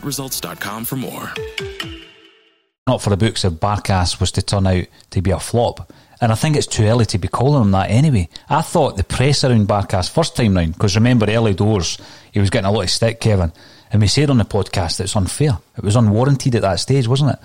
iHeartResults.com 0.00 0.84
for 0.84 0.96
more. 0.96 1.32
not 2.86 3.02
for 3.02 3.10
the 3.10 3.16
books 3.16 3.44
if 3.44 3.54
Barkas 3.54 4.18
was 4.20 4.32
to 4.32 4.42
turn 4.42 4.66
out 4.66 4.84
to 5.10 5.22
be 5.22 5.30
a 5.30 5.38
flop. 5.38 5.92
And 6.20 6.32
I 6.32 6.34
think 6.34 6.56
it's 6.56 6.66
too 6.66 6.84
early 6.84 7.04
to 7.06 7.18
be 7.18 7.28
calling 7.28 7.62
him 7.62 7.70
that 7.72 7.90
anyway. 7.90 8.28
I 8.48 8.62
thought 8.62 8.96
the 8.96 9.04
press 9.04 9.44
around 9.44 9.68
Barkas 9.68 10.10
first 10.10 10.36
time 10.36 10.56
round, 10.56 10.72
because 10.72 10.96
remember 10.96 11.26
early 11.28 11.54
doors, 11.54 11.98
he 12.32 12.40
was 12.40 12.50
getting 12.50 12.66
a 12.66 12.72
lot 12.72 12.84
of 12.84 12.90
stick, 12.90 13.20
Kevin. 13.20 13.52
And 13.92 14.02
we 14.02 14.08
said 14.08 14.30
on 14.30 14.38
the 14.38 14.44
podcast 14.44 14.96
that 14.96 15.04
it's 15.04 15.16
unfair. 15.16 15.58
It 15.76 15.84
was 15.84 15.96
unwarranted 15.96 16.54
at 16.56 16.62
that 16.62 16.80
stage, 16.80 17.06
wasn't 17.06 17.32
it? 17.32 17.38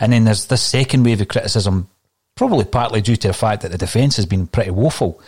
And 0.00 0.12
then 0.12 0.24
there's 0.24 0.46
this 0.46 0.62
second 0.62 1.04
wave 1.04 1.20
of 1.20 1.28
criticism, 1.28 1.88
probably 2.34 2.64
partly 2.64 3.00
due 3.00 3.16
to 3.16 3.28
the 3.28 3.34
fact 3.34 3.62
that 3.62 3.72
the 3.72 3.78
defence 3.78 4.16
has 4.16 4.26
been 4.26 4.46
pretty 4.46 4.70
woeful. 4.70 5.20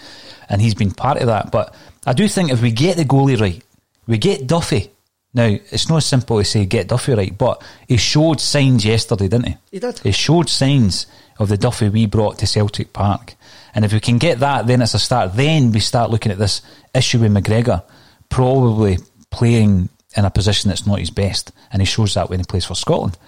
And 0.49 0.63
he's 0.63 0.75
been 0.75 0.93
part 0.93 1.19
of 1.19 1.27
that. 1.27 1.51
But 1.51 1.75
I 2.07 2.13
do 2.15 2.29
think 2.29 2.51
if 2.51 2.63
we 2.63 2.71
get 2.71 2.97
the 2.97 3.05
goalie 3.05 3.39
right, 3.39 3.63
we 4.07 4.17
get 4.17 4.47
Duffy. 4.47 4.91
Now, 5.37 5.55
it's 5.71 5.91
not 5.91 6.03
simple 6.03 6.39
to 6.39 6.45
say 6.47 6.65
get 6.65 6.89
Duffy 6.89 7.13
right, 7.13 7.37
but 7.37 7.63
he 7.87 7.99
showed 7.99 8.41
signs 8.41 8.87
yesterday, 8.87 9.29
didn't 9.29 9.49
he? 9.49 9.57
He 9.71 9.79
did. 9.79 9.99
He 9.99 10.11
showed 10.11 10.49
signs 10.49 11.07
of 11.39 11.51
the 11.51 11.59
Duffy 11.59 11.91
we 11.91 12.07
brought 12.07 12.39
to 12.39 12.47
Celtic 12.47 12.95
Park. 12.95 13.35
And 13.75 13.85
if 13.85 13.93
we 13.93 14.01
can 14.01 14.17
get 14.17 14.39
that, 14.39 14.67
then 14.67 14.81
it's 14.81 14.95
a 14.95 14.99
start. 14.99 15.37
Then 15.37 15.73
we 15.73 15.81
start 15.81 16.11
looking 16.11 16.33
at 16.33 16.39
this 16.39 16.63
issue 16.95 17.19
with 17.19 17.35
McGregor, 17.35 17.83
probably 18.31 18.97
playing 19.31 19.91
in 20.17 20.25
a 20.25 20.31
position 20.31 20.71
that's 20.71 20.87
not 20.87 21.01
his 21.01 21.11
best. 21.11 21.53
And 21.71 21.83
he 21.83 21.87
shows 21.87 22.15
that 22.15 22.31
when 22.31 22.41
he 22.41 22.45
plays 22.45 22.65
for 22.65 22.75
Scotland. 22.75 23.19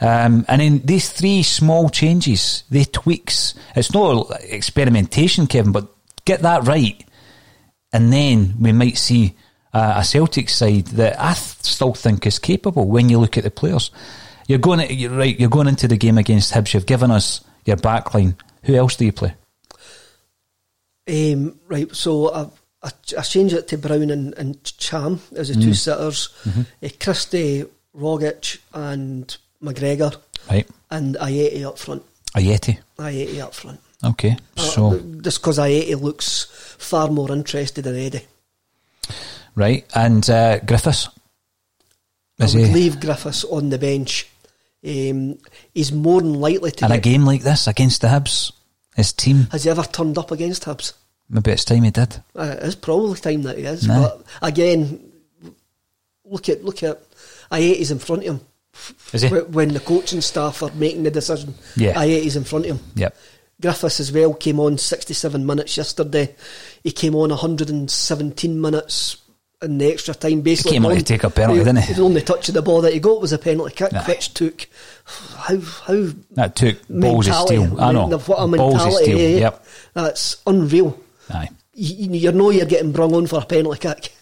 Um, 0.00 0.44
and 0.48 0.60
in 0.60 0.80
these 0.80 1.12
three 1.12 1.44
small 1.44 1.88
changes, 1.88 2.64
they 2.68 2.82
tweaks. 2.82 3.54
It's 3.76 3.94
not 3.94 4.28
experimentation, 4.42 5.46
Kevin, 5.46 5.70
but 5.70 5.86
get 6.24 6.42
that 6.42 6.66
right. 6.66 7.00
And 7.92 8.12
then 8.12 8.56
we 8.58 8.72
might 8.72 8.98
see 8.98 9.36
uh, 9.74 9.94
a 9.96 10.04
Celtic 10.04 10.48
side 10.48 10.86
that 10.96 11.20
I 11.20 11.34
th- 11.34 11.62
still 11.62 11.92
think 11.94 12.26
is 12.26 12.38
capable 12.38 12.86
when 12.88 13.08
you 13.08 13.18
look 13.18 13.36
at 13.36 13.44
the 13.44 13.50
players. 13.50 13.90
You're 14.46 14.58
going, 14.60 14.88
you're 14.90 15.10
right. 15.10 15.38
You're 15.38 15.50
going 15.50 15.66
into 15.68 15.88
the 15.88 15.96
game 15.96 16.16
against 16.18 16.52
Hibs. 16.54 16.72
You've 16.74 16.86
given 16.86 17.10
us 17.10 17.42
your 17.64 17.76
back 17.76 18.14
line. 18.14 18.36
Who 18.64 18.74
else 18.74 18.96
do 18.96 19.04
you 19.04 19.12
play? 19.12 19.34
Um, 21.06 21.58
right, 21.68 21.94
so 21.94 22.32
I, 22.32 22.42
I, 22.82 22.90
I 23.18 23.22
changed 23.22 23.54
it 23.54 23.68
to 23.68 23.78
Brown 23.78 24.10
and, 24.10 24.32
and 24.38 24.62
Cham 24.78 25.20
as 25.36 25.48
the 25.54 25.60
two 25.62 25.74
sitters. 25.74 26.30
Uh, 26.82 26.88
Christie, 26.98 27.64
Rogic, 27.94 28.58
and 28.72 29.36
McGregor, 29.62 30.16
Right, 30.50 30.66
and 30.90 31.16
Ajeti 31.16 31.62
up 31.66 31.78
front. 31.78 32.02
Ajeti. 32.34 32.78
Ajeti 32.98 33.40
up 33.40 33.54
front. 33.54 33.80
Okay, 34.02 34.36
Uh, 34.56 34.60
so 34.62 34.98
just 35.20 35.40
because 35.40 35.58
Ajeti 35.58 36.00
looks 36.00 36.46
far 36.78 37.08
more 37.08 37.30
interested 37.32 37.82
than 37.84 37.96
Eddie. 37.96 38.26
Right, 39.54 39.84
and 39.94 40.28
uh, 40.28 40.58
Griffiths. 40.60 41.08
I 42.40 42.44
would 42.46 42.54
he 42.54 42.64
leave 42.66 43.00
Griffiths 43.00 43.44
on 43.44 43.70
the 43.70 43.78
bench. 43.78 44.28
Um, 44.84 45.38
he's 45.72 45.92
more 45.92 46.20
than 46.20 46.34
likely 46.34 46.72
to 46.72 46.84
in 46.86 46.92
a 46.92 46.98
game 46.98 47.24
like 47.24 47.42
this 47.42 47.66
against 47.66 48.00
the 48.02 48.08
Hibs? 48.08 48.52
His 48.96 49.12
team. 49.12 49.48
Has 49.50 49.64
he 49.64 49.70
ever 49.70 49.82
turned 49.82 50.18
up 50.18 50.30
against 50.30 50.64
Hibs? 50.64 50.92
Maybe 51.28 51.52
it's 51.52 51.64
time 51.64 51.84
he 51.84 51.90
did. 51.90 52.16
Uh, 52.34 52.56
it's 52.60 52.74
probably 52.74 53.18
time 53.18 53.42
that 53.44 53.58
he 53.58 53.64
is. 53.64 53.86
Nah. 53.86 54.02
But 54.02 54.26
again, 54.42 55.12
look 56.24 56.48
at 56.48 56.64
look 56.64 56.82
at 56.82 57.00
i 57.50 57.60
Ajeti's 57.60 57.90
in 57.90 57.98
front 57.98 58.22
of 58.22 58.36
him. 58.36 58.40
Is 59.12 59.22
he? 59.22 59.28
When 59.28 59.72
the 59.72 59.80
coaching 59.80 60.20
staff 60.20 60.62
are 60.62 60.72
making 60.74 61.04
the 61.04 61.10
decision, 61.10 61.54
Yeah. 61.76 61.94
Ajeti's 61.94 62.36
in 62.36 62.44
front 62.44 62.66
of 62.66 62.76
him. 62.76 62.86
Yep. 62.96 63.16
Griffiths 63.62 64.00
as 64.00 64.12
well 64.12 64.34
came 64.34 64.58
on 64.58 64.76
67 64.76 65.46
minutes 65.46 65.76
yesterday. 65.76 66.34
He 66.82 66.90
came 66.90 67.14
on 67.14 67.30
117 67.30 68.60
minutes 68.60 69.16
in 69.64 69.78
the 69.78 69.92
extra 69.92 70.14
time. 70.14 70.40
Basically, 70.40 70.72
he 70.72 70.76
came 70.76 70.86
on 70.86 70.92
the 70.92 70.98
to 70.98 71.04
take 71.04 71.24
a 71.24 71.30
penalty, 71.30 71.58
the- 71.60 71.64
didn't 71.72 71.84
he? 71.84 71.94
The 71.94 72.02
only 72.02 72.20
touch 72.22 72.48
of 72.48 72.54
the 72.54 72.62
ball 72.62 72.80
that 72.82 72.92
he 72.92 73.00
got 73.00 73.20
was 73.20 73.32
a 73.32 73.38
penalty 73.38 73.74
kick, 73.74 73.92
Aye. 73.94 74.04
which 74.06 74.32
took 74.34 74.66
how 75.04 75.58
how 75.58 76.06
That 76.32 76.56
took 76.56 76.86
balls 76.88 77.28
of 77.28 77.34
steel. 77.34 77.80
I 77.80 77.92
know. 77.92 78.06
What 78.08 78.36
a 78.36 78.46
balls 78.56 78.74
of 78.74 78.80
mentality! 78.80 79.04
steel. 79.04 79.18
eh? 79.18 79.40
Yep. 79.40 79.66
That's 79.94 80.36
unreal. 80.46 80.98
Aye. 81.30 81.48
You, 81.74 82.10
you 82.18 82.32
know 82.32 82.50
you're 82.50 82.66
getting 82.66 82.92
brung 82.92 83.14
on 83.14 83.26
for 83.26 83.40
a 83.40 83.44
penalty 83.44 83.80
kick 83.80 84.12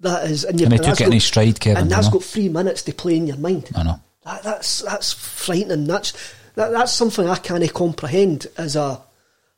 That 0.00 0.30
is, 0.30 0.44
And 0.44 0.58
he 0.60 0.66
that's 0.66 0.86
took 0.86 1.00
it 1.00 1.06
in 1.06 1.12
his 1.12 1.24
stride, 1.24 1.58
Kevin, 1.60 1.82
and 1.82 1.90
you 1.90 1.94
that's 1.96 2.08
know. 2.08 2.12
got 2.14 2.24
three 2.24 2.48
minutes 2.48 2.82
to 2.82 2.92
play 2.92 3.16
in 3.16 3.26
your 3.26 3.36
mind. 3.38 3.70
I 3.74 3.82
know. 3.84 4.00
That, 4.24 4.42
that's 4.42 4.82
that's 4.82 5.12
frightening. 5.14 5.86
That's 5.86 6.12
that, 6.56 6.72
that's 6.72 6.92
something 6.92 7.26
I 7.28 7.36
can't 7.36 7.72
comprehend 7.72 8.48
as 8.58 8.76
a 8.76 9.00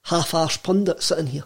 half-arse 0.03 0.59
pundit 0.59 1.03
sitting 1.03 1.27
here. 1.29 1.45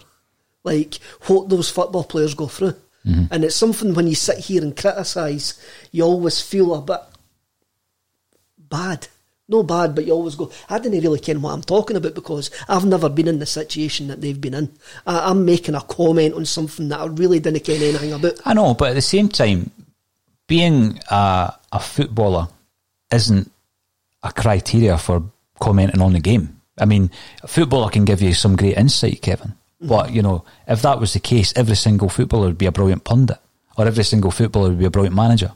Like 0.65 0.97
what 1.27 1.49
those 1.49 1.71
football 1.71 2.05
players 2.05 2.35
go 2.35 2.47
through, 2.49 2.75
Mm-hmm. 3.07 3.33
and 3.33 3.45
it's 3.45 3.55
something 3.55 3.95
when 3.95 4.09
you 4.09 4.17
sit 4.17 4.39
here 4.39 4.63
and 4.63 4.77
criticise, 4.77 5.63
you 5.93 6.03
always 6.03 6.41
feel 6.41 6.75
a 6.75 6.83
bit 6.83 7.01
bad. 8.59 9.07
No 9.49 9.63
bad, 9.63 9.95
but 9.95 10.05
you 10.05 10.13
always 10.13 10.35
go. 10.35 10.51
I 10.69 10.81
didn't 10.81 11.03
really 11.03 11.21
care 11.21 11.39
what 11.39 11.53
I'm 11.53 11.63
talking 11.63 11.97
about 11.97 12.17
because 12.17 12.51
I've 12.69 12.85
never 12.85 13.09
been 13.09 13.29
in 13.29 13.39
the 13.39 13.47
situation 13.47 14.09
that 14.09 14.21
they've 14.21 14.41
been 14.41 14.55
in. 14.55 14.73
I, 15.07 15.31
I'm 15.31 15.45
making 15.45 15.77
a 15.77 15.83
comment 15.83 16.35
on 16.35 16.45
something 16.47 16.89
that 16.89 16.99
I 16.99 17.07
really 17.07 17.39
didn't 17.39 17.63
care 17.63 17.77
anything 17.77 18.13
about. 18.13 18.41
I 18.45 18.55
know, 18.55 18.75
but 18.75 18.91
at 18.91 18.95
the 18.95 19.03
same 19.03 19.29
time, 19.29 19.71
being 20.49 20.99
a, 21.09 21.55
a 21.71 21.79
footballer 21.79 22.49
isn't 23.13 23.53
a 24.25 24.33
criteria 24.33 24.99
for 24.99 25.23
commenting 25.61 26.03
on 26.03 26.13
the 26.13 26.21
game. 26.21 26.61
I 26.79 26.85
mean, 26.85 27.13
a 27.43 27.47
footballer 27.47 27.91
can 27.91 28.05
give 28.05 28.21
you 28.21 28.35
some 28.35 28.57
great 28.57 28.77
insight, 28.77 29.23
Kevin. 29.23 29.55
But, 29.89 30.13
you 30.13 30.23
know, 30.23 30.45
if 30.67 30.83
that 30.83 31.01
was 31.01 31.13
the 31.13 31.21
case, 31.21 31.53
every 31.57 31.77
single 31.77 32.09
footballer 32.09 32.47
would 32.47 32.59
be 32.59 32.67
a 32.67 32.73
brilliant 32.73 33.05
pundit, 33.05 33.39
or 33.77 33.87
every 33.87 34.05
single 34.05 34.31
footballer 34.31 34.71
would 34.71 34.79
be 34.79 34.85
a 34.85 34.91
brilliant 34.91 35.17
manager. 35.17 35.53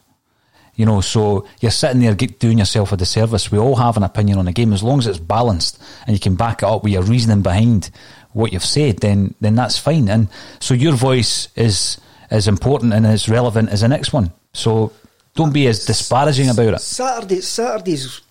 You 0.77 0.87
know, 0.87 1.01
so 1.01 1.47
you're 1.61 1.71
sitting 1.71 2.01
there 2.01 2.15
doing 2.15 2.59
yourself 2.59 2.93
a 2.93 2.97
disservice. 2.97 3.53
We 3.53 3.59
all 3.59 3.77
have 3.77 3.97
an 3.97 4.03
opinion 4.03 4.39
on 4.39 4.49
a 4.49 4.53
game. 4.53 4.73
As 4.73 4.83
long 4.83 4.99
as 4.99 5.07
it's 5.07 5.19
balanced 5.19 5.83
and 6.07 6.17
you 6.17 6.21
can 6.21 6.37
back 6.37 6.63
it 6.63 6.67
up 6.67 6.85
with 6.85 6.93
your 6.93 7.03
reasoning 7.03 7.43
behind 7.43 7.91
what 8.33 8.53
you've 8.53 8.65
said, 8.65 8.99
then 8.99 9.35
then 9.41 9.57
that's 9.57 9.77
fine. 9.77 10.09
And 10.09 10.29
so 10.59 10.73
your 10.73 10.95
voice 10.95 11.49
is 11.55 11.99
as 12.31 12.49
important 12.49 12.95
and 12.95 13.07
as 13.07 13.29
relevant 13.29 13.69
as 13.69 13.83
the 13.83 13.89
next 13.89 14.13
one. 14.13 14.33
So 14.55 14.93
don't 15.35 15.53
be 15.53 15.67
as 15.67 15.85
disparaging 15.85 16.49
about 16.49 16.75
it. 16.75 16.81
Saturday, 16.81 17.41
Saturdays 17.43 18.23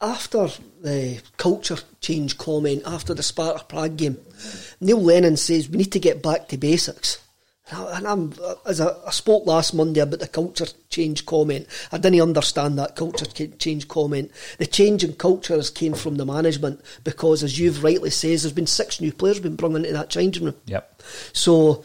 after 0.00 0.48
the 0.82 1.20
culture 1.36 1.78
change 2.00 2.38
comment 2.38 2.82
after 2.86 3.14
the 3.14 3.22
Sparta 3.22 3.64
Prague 3.64 3.96
game, 3.96 4.18
Neil 4.80 5.02
Lennon 5.02 5.36
says 5.36 5.68
we 5.68 5.78
need 5.78 5.92
to 5.92 6.00
get 6.00 6.22
back 6.22 6.48
to 6.48 6.56
basics. 6.56 7.18
And 7.70 8.08
I'm, 8.08 8.32
as 8.64 8.80
I, 8.80 8.94
I 9.06 9.10
spoke 9.10 9.46
last 9.46 9.74
Monday 9.74 10.00
about 10.00 10.20
the 10.20 10.28
culture 10.28 10.66
change 10.88 11.26
comment, 11.26 11.66
I 11.92 11.98
didn't 11.98 12.22
understand 12.22 12.78
that 12.78 12.96
culture 12.96 13.26
change 13.26 13.88
comment. 13.88 14.32
The 14.56 14.66
change 14.66 15.04
in 15.04 15.12
culture 15.14 15.54
has 15.54 15.68
came 15.68 15.92
from 15.92 16.16
the 16.16 16.24
management 16.24 16.80
because, 17.04 17.42
as 17.42 17.58
you've 17.58 17.84
rightly 17.84 18.08
says, 18.08 18.42
there's 18.42 18.54
been 18.54 18.66
six 18.66 19.02
new 19.02 19.12
players 19.12 19.38
been 19.38 19.56
brought 19.56 19.76
into 19.76 19.92
that 19.92 20.08
changing 20.08 20.46
room. 20.46 20.54
Yep. 20.64 21.02
So 21.34 21.84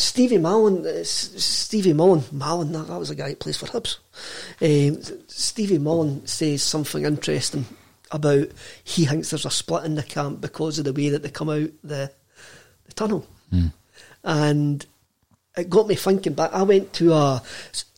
Stevie 0.00 0.38
Mallan, 0.38 0.84
uh, 0.84 1.04
Stevie 1.04 1.92
Mullen, 1.92 2.20
Mallan, 2.32 2.72
that, 2.72 2.88
that 2.88 2.98
was 2.98 3.10
a 3.10 3.14
guy 3.14 3.30
who 3.30 3.36
plays 3.36 3.56
for 3.56 3.66
Hibs. 3.66 3.98
Um, 4.60 5.02
Stevie 5.28 5.78
Mullen 5.78 6.26
says 6.26 6.62
something 6.62 7.04
interesting 7.04 7.66
about 8.10 8.48
he 8.82 9.06
thinks 9.06 9.30
there's 9.30 9.46
a 9.46 9.50
split 9.50 9.84
in 9.84 9.94
the 9.94 10.02
camp 10.02 10.40
because 10.40 10.78
of 10.78 10.84
the 10.84 10.92
way 10.92 11.10
that 11.10 11.22
they 11.22 11.30
come 11.30 11.48
out 11.50 11.70
the, 11.84 12.10
the 12.84 12.92
tunnel. 12.94 13.26
And 14.24 14.84
it 15.56 15.70
got 15.70 15.86
me 15.86 15.94
thinking 15.94 16.34
back. 16.34 16.52
I 16.52 16.62
went 16.62 16.92
to 16.94 17.12
a, 17.12 17.42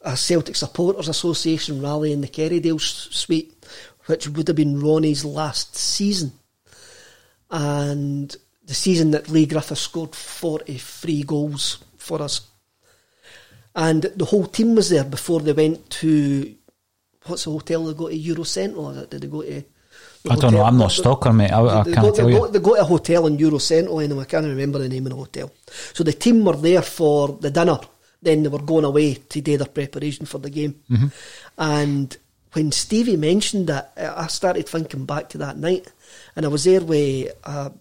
a 0.02 0.16
Celtic 0.16 0.56
Supporters 0.56 1.08
Association 1.08 1.80
rally 1.80 2.12
in 2.12 2.20
the 2.20 2.28
Kerrydale 2.28 2.80
suite, 2.80 3.66
which 4.06 4.28
would 4.28 4.48
have 4.48 4.56
been 4.56 4.80
Ronnie's 4.80 5.24
last 5.24 5.76
season 5.76 6.32
and 7.50 8.34
the 8.64 8.74
season 8.74 9.10
that 9.10 9.28
Leigh 9.28 9.46
Griffith 9.46 9.78
scored 9.78 10.14
43 10.14 11.22
goals 11.24 11.84
for 12.02 12.20
us. 12.22 12.42
And 13.74 14.02
the 14.02 14.24
whole 14.26 14.46
team 14.46 14.74
was 14.74 14.90
there 14.90 15.04
before 15.04 15.40
they 15.40 15.52
went 15.52 15.88
to 15.90 16.54
what's 17.26 17.44
the 17.44 17.50
hotel 17.50 17.84
they 17.84 17.94
go 17.94 18.08
to 18.08 18.18
Eurocentral? 18.18 19.02
Or 19.02 19.06
did 19.06 19.22
they 19.22 19.28
go 19.28 19.42
to? 19.42 19.64
the 20.24 20.32
I 20.32 20.36
don't 20.36 20.52
know. 20.52 20.62
I'm 20.62 20.78
not 20.78 20.92
a 20.92 20.94
stalker, 20.94 21.32
mate. 21.32 21.50
I, 21.50 21.60
I 21.60 21.82
they 21.82 21.92
can't 21.92 22.06
go, 22.06 22.14
tell 22.14 22.26
they, 22.26 22.32
you. 22.32 22.38
Go, 22.38 22.48
they 22.48 22.58
go 22.58 22.74
to 22.74 22.80
a 22.80 22.84
hotel 22.84 23.26
in 23.26 23.36
Eurocentral, 23.38 24.04
and 24.04 24.20
I 24.20 24.24
can't 24.24 24.46
remember 24.46 24.78
the 24.78 24.88
name 24.88 25.06
of 25.06 25.10
the 25.10 25.16
hotel. 25.16 25.52
So 25.94 26.04
the 26.04 26.12
team 26.12 26.44
were 26.44 26.56
there 26.56 26.82
for 26.82 27.28
the 27.28 27.50
dinner. 27.50 27.78
Then 28.20 28.42
they 28.42 28.48
were 28.48 28.62
going 28.62 28.84
away 28.84 29.14
to 29.14 29.40
do 29.40 29.56
their 29.56 29.66
preparation 29.66 30.26
for 30.26 30.38
the 30.38 30.50
game. 30.50 30.80
Mm-hmm. 30.90 31.06
And 31.58 32.16
when 32.52 32.70
Stevie 32.70 33.16
mentioned 33.16 33.66
that, 33.68 33.92
I 33.96 34.26
started 34.28 34.68
thinking 34.68 35.06
back 35.06 35.28
to 35.30 35.38
that 35.38 35.56
night. 35.56 35.90
And 36.36 36.46
I 36.46 36.48
was 36.48 36.64
there 36.64 36.82
with 36.82 37.32
a, 37.42 37.72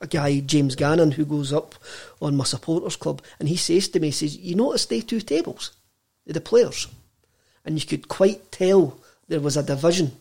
a, 0.00 0.06
guy, 0.06 0.40
James 0.40 0.74
Gannon, 0.74 1.12
who 1.12 1.24
goes 1.24 1.52
up 1.52 1.74
on 2.20 2.36
my 2.36 2.44
supporters 2.44 2.96
club. 2.96 3.22
And 3.38 3.48
he 3.48 3.56
says 3.56 3.88
to 3.88 4.00
me, 4.00 4.08
he 4.08 4.12
says, 4.12 4.36
You 4.36 4.54
notice 4.54 4.86
they 4.86 5.00
two 5.00 5.20
tables, 5.20 5.72
the 6.26 6.40
players. 6.40 6.88
And 7.64 7.80
you 7.80 7.86
could 7.86 8.08
quite 8.08 8.50
tell 8.52 8.98
there 9.28 9.40
was 9.40 9.56
a 9.56 9.62
division. 9.62 10.12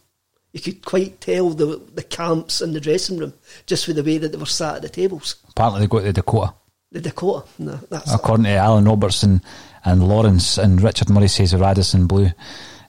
You 0.54 0.62
could 0.62 0.84
quite 0.84 1.22
tell 1.22 1.50
the 1.50 1.82
the 1.94 2.04
camps 2.04 2.62
and 2.62 2.74
the 2.74 2.80
dressing 2.80 3.18
room 3.18 3.34
just 3.66 3.88
with 3.88 3.96
the 3.96 4.04
way 4.04 4.18
that 4.18 4.32
they 4.32 4.38
were 4.38 4.46
sat 4.46 4.78
at 4.78 4.82
the 4.82 4.90
tables. 4.90 5.36
Apparently, 5.50 5.82
they 5.82 5.88
go 5.88 6.00
to 6.00 6.06
the 6.06 6.14
Dakota. 6.14 6.54
The 6.92 7.02
Dakota, 7.02 7.48
no, 7.60 7.80
that's 7.90 8.14
according 8.14 8.46
to 8.46 8.52
Alan 8.52 8.86
Robertson 8.86 9.42
and 9.84 10.08
Lawrence 10.08 10.58
and 10.58 10.82
Richard 10.82 11.10
Murray 11.10 11.28
says 11.28 11.52
the 11.52 11.58
Radisson 11.58 12.08
Blu. 12.08 12.30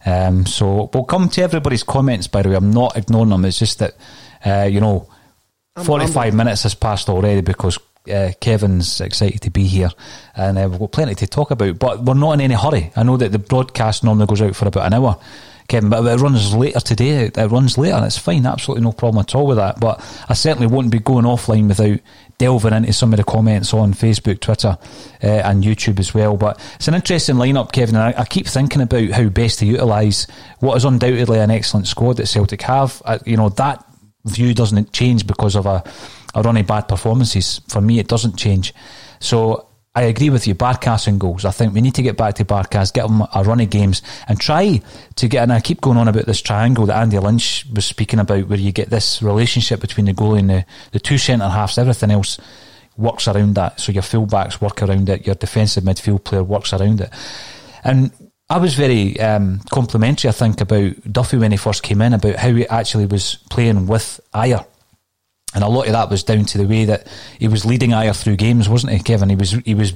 Um, 0.07 0.47
so 0.47 0.89
we'll 0.95 1.05
come 1.05 1.29
to 1.31 1.43
everybody's 1.43 1.83
comments. 1.83 2.29
By 2.29 2.43
the 2.43 2.51
way, 2.51 2.55
I'm 2.55 2.71
not 2.71 2.97
ignoring 2.97 3.31
them. 3.31 3.45
It's 3.45 3.59
just 3.59 3.81
that 3.81 3.97
uh, 4.47 4.69
you 4.71 4.81
know, 4.81 5.09
I'm 5.79 5.85
45 5.85 6.15
rambling. 6.15 6.37
minutes 6.37 6.63
has 6.65 6.75
passed 6.75 7.09
already 7.09 7.41
because 7.41 7.79
uh, 8.11 8.33
Kevin's 8.41 9.01
excited 9.01 9.43
to 9.43 9.51
be 9.51 9.65
here, 9.65 9.91
and 10.35 10.59
uh, 10.59 10.69
we've 10.69 10.79
got 10.79 10.93
plenty 10.93 11.15
to 11.17 11.27
talk 11.27 11.51
about. 11.51 11.79
But 11.79 12.05
we're 12.05 12.15
not 12.15 12.33
in 12.33 12.41
any 12.41 12.55
hurry. 12.55 12.93
I 12.97 13.03
know 13.03 13.17
that 13.17 13.33
the 13.33 13.39
broadcast 13.39 14.05
normally 14.05 14.27
goes 14.27 14.43
out 14.43 14.57
for 14.57 14.69
about 14.69 14.87
an 14.87 14.95
hour. 14.95 15.19
Kevin, 15.69 15.91
but 15.91 16.03
it 16.07 16.23
runs 16.23 16.55
later 16.55 16.81
today. 16.81 17.27
It 17.27 17.37
runs 17.37 17.77
later, 17.77 17.97
and 17.97 18.07
it's 18.07 18.17
fine. 18.17 18.47
Absolutely 18.47 18.85
no 18.85 18.93
problem 18.93 19.21
at 19.21 19.35
all 19.35 19.47
with 19.47 19.59
that. 19.59 19.79
But 19.79 20.03
I 20.27 20.33
certainly 20.33 20.67
won't 20.67 20.91
be 20.91 20.99
going 20.99 21.27
offline 21.27 21.69
without 21.69 22.01
delving 22.39 22.73
into 22.73 22.93
some 22.95 23.13
of 23.13 23.19
the 23.19 23.25
comments 23.25 23.75
on 23.75 23.93
Facebook, 23.93 24.41
Twitter, 24.41 24.79
uh, 25.23 25.27
and 25.27 25.63
YouTube 25.63 26.01
as 26.01 26.15
well. 26.15 26.39
But 26.39 26.59
it's 26.77 26.89
an 26.89 26.95
interesting 26.95 27.35
lineup, 27.37 27.73
Kevin. 27.73 27.97
And 27.97 28.15
I, 28.17 28.23
I 28.23 28.25
keep 28.25 28.47
thinking 28.47 28.81
about 28.81 29.11
how 29.11 29.29
best 29.29 29.59
to 29.59 29.67
utilise 29.67 30.27
what 30.61 30.77
is 30.79 30.87
undoubtedly 30.87 31.39
an 31.39 31.51
excellent 31.51 31.87
squad 31.87 32.17
that 32.17 32.29
Celtic 32.29 32.63
have. 32.63 33.03
Uh, 33.05 33.19
you 33.27 33.37
know 33.37 33.51
that 33.51 33.85
view 34.25 34.55
doesn't 34.55 34.93
change 34.93 35.27
because 35.27 35.57
of 35.57 35.67
a, 35.67 35.83
a 36.35 36.43
run 36.43 36.57
of 36.57 36.67
bad 36.67 36.89
performances. 36.89 37.61
For 37.69 37.81
me, 37.81 37.99
it 37.99 38.09
doesn't 38.09 38.37
change. 38.37 38.75
So 39.21 39.69
I 39.95 40.03
agree 40.03 40.31
with 40.31 40.47
you. 40.47 40.55
Barkas 40.55 41.09
and 41.09 41.19
goals. 41.19 41.45
I 41.45 41.51
think 41.51 41.75
we 41.75 41.81
need 41.81 41.95
to 41.97 42.03
get 42.03 42.17
back 42.17 42.37
to 42.37 42.45
Barkas, 42.45 42.93
get 42.93 43.09
them 43.09 43.23
a 43.35 43.43
run 43.43 43.61
of 43.61 43.71
games, 43.71 44.03
and 44.29 44.39
try 44.39 44.81
to 45.17 45.29
get. 45.29 45.43
And 45.43 45.53
I 45.53 45.61
keep 45.61 45.81
going 45.81 45.97
on 45.97 46.09
about 46.09 46.27
this 46.27 46.41
triangle 46.41 46.87
that 46.87 47.01
Andy 47.01 47.19
Lynch 47.19 47.67
was 47.75 47.87
speaking 47.87 48.21
about, 48.21 48.47
where 48.47 48.59
you 48.59 48.71
get 48.71 48.91
this 48.91 49.23
relationship 49.23 49.81
between 49.81 50.07
the 50.07 50.15
goalie 50.15 50.39
and 50.41 50.51
the, 50.51 50.65
the 50.93 51.01
two 51.01 51.19
centre 51.19 51.49
halves. 51.49 51.79
Everything 51.79 52.11
else 52.11 52.39
works 52.97 53.27
around 53.27 53.55
that. 53.55 53.81
So 53.81 53.91
your 53.91 54.03
fullbacks 54.03 54.61
work 54.61 54.83
around 54.83 55.09
it. 55.09 55.27
Your 55.27 55.35
defensive 55.35 55.85
midfield 55.85 56.25
player 56.25 56.45
works 56.45 56.73
around 56.73 57.01
it. 57.01 57.11
And 57.83 58.13
I 58.51 58.59
was 58.59 58.75
very 58.75 59.21
um, 59.21 59.61
complimentary, 59.71 60.29
I 60.29 60.33
think, 60.33 60.61
about 60.61 61.13
Duffy 61.13 61.37
when 61.37 61.51
he 61.51 61.59
first 61.59 61.83
came 61.83 62.01
in, 62.01 62.15
about 62.15 62.37
how 62.37 62.53
he 62.53 62.67
actually 62.67 63.05
was 63.05 63.37
playing 63.51 63.87
with 63.87 64.21
Ajer. 64.35 64.67
And 65.55 65.65
a 65.65 65.69
lot 65.69 65.87
of 65.87 65.93
that 65.93 66.11
was 66.11 66.25
down 66.25 66.45
to 66.47 66.59
the 66.59 66.67
way 66.67 66.87
that 66.87 67.07
he 67.39 67.49
was 67.49 67.67
leading 67.67 67.91
Ajer 67.91 68.21
through 68.21 68.37
games, 68.37 68.69
wasn't 68.69 68.93
he, 68.93 69.01
Kevin? 69.01 69.29
He 69.29 69.37
was 69.37 69.51
he 69.51 69.75
was 69.75 69.95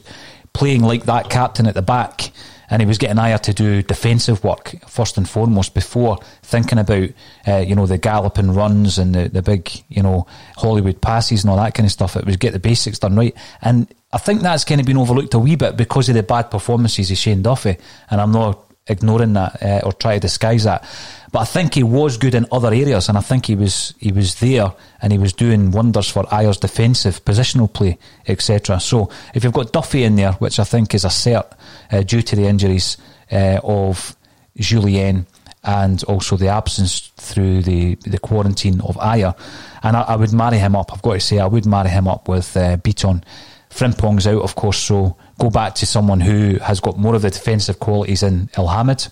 playing 0.53 0.83
like 0.83 1.05
that 1.05 1.31
captain 1.31 1.67
at 1.67 1.75
the 1.75 1.83
back, 1.83 2.31
and 2.69 2.83
he 2.83 2.87
was 2.87 2.99
getting 2.99 3.17
Ajer 3.17 3.41
to 3.41 3.55
do 3.55 3.83
defensive 3.83 4.45
work 4.45 4.75
first 4.87 5.17
and 5.17 5.29
foremost 5.29 5.75
before 5.75 6.19
thinking 6.43 6.79
about 6.79 7.09
uh, 7.47 7.59
you 7.59 7.75
know 7.75 7.87
the 7.87 7.99
galloping 7.99 8.53
runs 8.53 8.99
and 8.99 9.15
the, 9.15 9.29
the 9.29 9.43
big 9.43 9.71
you 9.89 10.03
know 10.03 10.27
Hollywood 10.57 11.01
passes 11.01 11.43
and 11.43 11.51
all 11.51 11.57
that 11.57 11.75
kind 11.75 11.87
of 11.87 11.93
stuff. 11.93 12.17
It 12.17 12.27
was 12.27 12.37
get 12.37 12.53
the 12.53 12.59
basics 12.59 12.99
done 12.99 13.17
right, 13.17 13.37
and 13.63 13.93
I 14.13 14.19
think 14.19 14.43
that's 14.43 14.65
kind 14.65 14.81
of 14.81 14.87
been 14.87 14.99
overlooked 14.99 15.35
a 15.35 15.39
wee 15.39 15.57
bit 15.57 15.77
because 15.77 16.09
of 16.09 16.15
the 16.15 16.23
bad 16.23 16.51
performances 16.51 17.11
of 17.11 17.17
Shane 17.17 17.43
Duffy, 17.43 17.77
and 18.11 18.21
I'm 18.21 18.33
not 18.33 18.73
ignoring 18.87 19.33
that 19.35 19.63
uh, 19.63 19.81
or 19.85 19.93
try 19.93 20.15
to 20.15 20.21
disguise 20.21 20.65
that. 20.65 20.85
But 21.31 21.41
I 21.41 21.45
think 21.45 21.75
he 21.75 21.83
was 21.83 22.19
good 22.19 22.35
in 22.35 22.47
other 22.53 22.69
areas, 22.69 23.09
and 23.09 23.17
I 23.17 23.23
think 23.23 23.47
he 23.47 23.55
was 23.55 23.95
he 23.99 24.13
was 24.13 24.39
there 24.41 24.73
and 25.01 25.13
he 25.13 25.19
was 25.19 25.33
doing 25.33 25.71
wonders 25.71 26.09
for 26.09 26.25
Ajer's 26.25 26.59
defensive 26.59 27.25
positional 27.25 27.73
play, 27.73 27.99
etc. 28.27 28.81
So 28.81 29.09
if 29.35 29.45
you've 29.45 29.53
got 29.55 29.73
Duffy 29.73 30.05
in 30.05 30.17
there, 30.17 30.33
which 30.33 30.59
I 30.59 30.65
think 30.65 30.95
is 30.95 31.05
a 31.05 31.09
cert 31.09 31.51
uh, 31.91 32.03
due 32.03 32.23
to 32.23 32.37
the 32.37 32.45
injuries 32.45 32.99
uh, 33.31 33.61
of 33.65 34.15
Julien 34.59 35.27
and 35.65 36.03
also 36.05 36.37
the 36.37 36.49
absence 36.49 37.13
through 37.17 37.63
the 37.63 37.95
the 38.05 38.19
quarantine 38.19 38.83
of 38.83 38.97
Ajer, 38.97 39.35
and 39.83 39.97
I, 39.97 40.03
I 40.03 40.17
would 40.17 40.35
marry 40.35 40.59
him 40.59 40.77
up. 40.77 40.93
I've 40.93 41.01
got 41.01 41.15
to 41.15 41.21
say, 41.21 41.39
I 41.39 41.47
would 41.47 41.65
marry 41.65 41.89
him 41.89 42.09
up 42.09 42.29
with 42.29 42.55
uh, 42.59 42.77
Beaton. 42.77 43.25
Frimpong's 43.73 44.27
out, 44.27 44.43
of 44.43 44.55
course, 44.55 44.79
so 44.79 45.17
go 45.39 45.51
back 45.51 45.75
to 45.77 45.87
someone 45.87 46.21
who 46.21 46.59
has 46.59 46.81
got 46.81 46.99
more 46.99 47.15
of 47.15 47.23
the 47.23 47.31
defensive 47.31 47.79
qualities 47.79 48.23
in 48.23 48.49
Elhamed. 48.57 49.11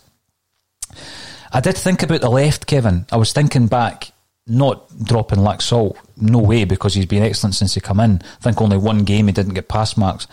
I 1.52 1.60
did 1.60 1.76
think 1.76 2.02
about 2.02 2.20
the 2.20 2.30
left, 2.30 2.66
Kevin. 2.66 3.06
I 3.10 3.16
was 3.16 3.32
thinking 3.32 3.66
back, 3.66 4.12
not 4.46 4.86
dropping 5.02 5.38
Laxalt, 5.38 5.96
no 6.16 6.38
way, 6.38 6.64
because 6.64 6.94
he's 6.94 7.06
been 7.06 7.22
excellent 7.22 7.54
since 7.54 7.74
he 7.74 7.80
come 7.80 8.00
in. 8.00 8.20
I 8.22 8.42
think 8.42 8.60
only 8.60 8.76
one 8.76 9.04
game 9.04 9.26
he 9.26 9.32
didn't 9.32 9.54
get 9.54 9.68
pass 9.68 9.96
marks. 9.96 10.26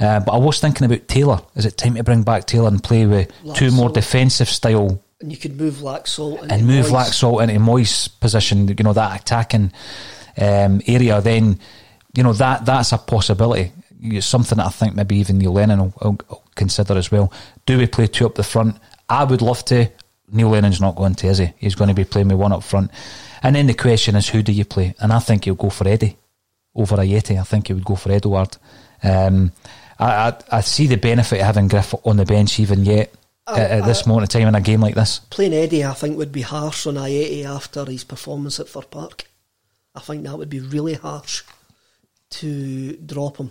Uh, 0.00 0.20
but 0.20 0.32
I 0.32 0.38
was 0.38 0.60
thinking 0.60 0.84
about 0.86 1.06
Taylor. 1.08 1.40
Is 1.56 1.66
it 1.66 1.76
time 1.76 1.96
to 1.96 2.04
bring 2.04 2.22
back 2.22 2.46
Taylor 2.46 2.68
and 2.68 2.82
play 2.82 3.04
with 3.04 3.30
two 3.54 3.70
more 3.70 3.90
defensive 3.90 4.48
style 4.48 5.02
And 5.20 5.32
you 5.32 5.36
could 5.38 5.58
move 5.58 5.74
Laxalt 5.76 6.40
and 6.48 6.66
move 6.66 6.86
Moyes. 6.86 6.92
Laxalt 6.92 7.42
into 7.42 7.60
Moyes' 7.60 8.08
position, 8.20 8.68
you 8.68 8.74
know, 8.82 8.92
that 8.92 9.20
attacking 9.20 9.72
um, 10.40 10.80
area, 10.86 11.20
then, 11.20 11.58
you 12.18 12.24
know, 12.24 12.32
that 12.32 12.66
that's 12.66 12.90
a 12.90 12.98
possibility. 12.98 13.70
It's 14.02 14.26
something 14.26 14.58
that 14.58 14.66
I 14.66 14.70
think 14.70 14.96
maybe 14.96 15.18
even 15.18 15.38
Neil 15.38 15.52
Lennon 15.52 15.78
will, 15.78 15.94
will, 16.02 16.18
will 16.28 16.42
consider 16.56 16.98
as 16.98 17.12
well. 17.12 17.32
Do 17.64 17.78
we 17.78 17.86
play 17.86 18.08
two 18.08 18.26
up 18.26 18.34
the 18.34 18.42
front? 18.42 18.76
I 19.08 19.22
would 19.22 19.40
love 19.40 19.64
to. 19.66 19.88
Neil 20.32 20.48
Lennon's 20.48 20.80
not 20.80 20.96
going 20.96 21.14
to, 21.14 21.28
is 21.28 21.38
he? 21.38 21.52
He's 21.58 21.76
going 21.76 21.86
to 21.86 21.94
be 21.94 22.02
playing 22.02 22.26
with 22.26 22.38
one 22.38 22.52
up 22.52 22.64
front. 22.64 22.90
And 23.40 23.54
then 23.54 23.68
the 23.68 23.74
question 23.74 24.16
is, 24.16 24.28
who 24.28 24.42
do 24.42 24.50
you 24.50 24.64
play? 24.64 24.96
And 24.98 25.12
I 25.12 25.20
think 25.20 25.44
he'll 25.44 25.54
go 25.54 25.70
for 25.70 25.86
Eddie 25.86 26.16
over 26.74 26.96
Ajeti. 26.96 27.38
I 27.38 27.44
think 27.44 27.68
he 27.68 27.74
would 27.74 27.84
go 27.84 27.94
for 27.94 28.10
Edouard. 28.10 28.56
Um, 29.00 29.52
I, 30.00 30.10
I, 30.10 30.38
I 30.50 30.60
see 30.62 30.88
the 30.88 30.96
benefit 30.96 31.38
of 31.38 31.46
having 31.46 31.68
Griff 31.68 31.94
on 32.04 32.16
the 32.16 32.24
bench 32.24 32.58
even 32.58 32.84
yet 32.84 33.14
at, 33.46 33.70
at 33.70 33.84
this 33.84 34.08
moment 34.08 34.34
in 34.34 34.40
time 34.40 34.48
in 34.48 34.56
a 34.56 34.60
game 34.60 34.80
like 34.80 34.96
this. 34.96 35.20
Playing 35.30 35.54
Eddie, 35.54 35.84
I 35.84 35.92
think, 35.92 36.18
would 36.18 36.32
be 36.32 36.42
harsh 36.42 36.84
on 36.88 36.94
Ajeti 36.94 37.44
after 37.44 37.84
his 37.84 38.02
performance 38.02 38.58
at 38.58 38.68
Fir 38.68 38.82
Park. 38.82 39.30
I 39.94 40.00
think 40.00 40.24
that 40.24 40.36
would 40.36 40.50
be 40.50 40.58
really 40.58 40.94
harsh 40.94 41.44
to 42.30 42.96
drop 42.96 43.38
him 43.38 43.50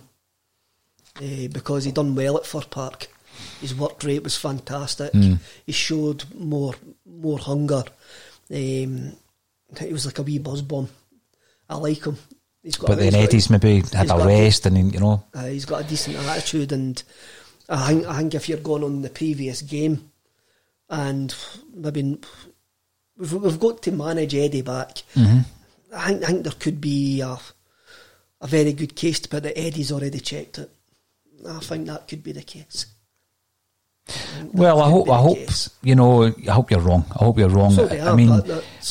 eh, 1.20 1.48
because 1.48 1.84
he 1.84 1.92
done 1.92 2.14
well 2.14 2.36
at 2.36 2.46
Fir 2.46 2.62
Park. 2.62 3.08
His 3.60 3.74
work 3.74 4.02
rate 4.04 4.22
was 4.24 4.36
fantastic. 4.36 5.12
Mm. 5.12 5.38
He 5.66 5.72
showed 5.72 6.24
more 6.34 6.74
more 7.06 7.38
hunger. 7.38 7.84
Um, 8.50 9.12
he 9.78 9.92
was 9.92 10.06
like 10.06 10.18
a 10.18 10.22
wee 10.22 10.38
buzz 10.38 10.62
bomb. 10.62 10.88
I 11.68 11.76
like 11.76 12.04
him. 12.04 12.16
He's 12.62 12.76
got. 12.76 12.88
But 12.88 12.98
he's 12.98 13.12
then 13.12 13.20
got- 13.20 13.28
Eddie's 13.28 13.50
maybe 13.50 13.82
had 13.92 14.06
a 14.06 14.08
got 14.08 14.26
rest 14.26 14.66
and, 14.66 14.92
you 14.92 15.00
know, 15.00 15.24
uh, 15.34 15.46
he's 15.46 15.64
got 15.66 15.84
a 15.84 15.88
decent 15.88 16.16
attitude, 16.16 16.72
and 16.72 17.00
I 17.68 17.88
think, 17.88 18.06
I 18.06 18.16
think 18.18 18.34
if 18.34 18.48
you're 18.48 18.58
going 18.58 18.82
on 18.84 19.02
the 19.02 19.10
previous 19.10 19.62
game, 19.62 20.10
and 20.88 21.34
maybe 21.74 22.18
we've, 23.16 23.32
we've 23.34 23.60
got 23.60 23.82
to 23.82 23.92
manage 23.92 24.34
Eddie 24.34 24.62
back. 24.62 25.02
Mhm. 25.14 25.44
I 25.94 26.06
think, 26.08 26.22
I 26.24 26.26
think 26.26 26.42
there 26.44 26.52
could 26.58 26.80
be 26.80 27.20
a, 27.20 27.38
a 28.40 28.46
very 28.46 28.72
good 28.72 28.94
case 28.94 29.20
to 29.20 29.28
put 29.28 29.42
that 29.42 29.58
Eddie's 29.58 29.92
already 29.92 30.20
checked 30.20 30.58
it. 30.58 30.70
I 31.48 31.58
think 31.60 31.86
that 31.86 32.08
could 32.08 32.22
be 32.22 32.32
the 32.32 32.42
case. 32.42 32.86
Well, 34.52 34.80
I 34.80 34.88
hope, 34.88 35.10
I 35.10 35.18
hope, 35.18 35.36
case. 35.36 35.70
you 35.82 35.94
know, 35.94 36.24
I 36.24 36.50
hope 36.50 36.70
you're 36.70 36.80
wrong. 36.80 37.04
I 37.12 37.24
hope 37.24 37.38
you're 37.38 37.50
wrong. 37.50 37.72
So 37.72 37.86
they 37.86 38.00
I 38.00 38.14
mean, 38.14 38.40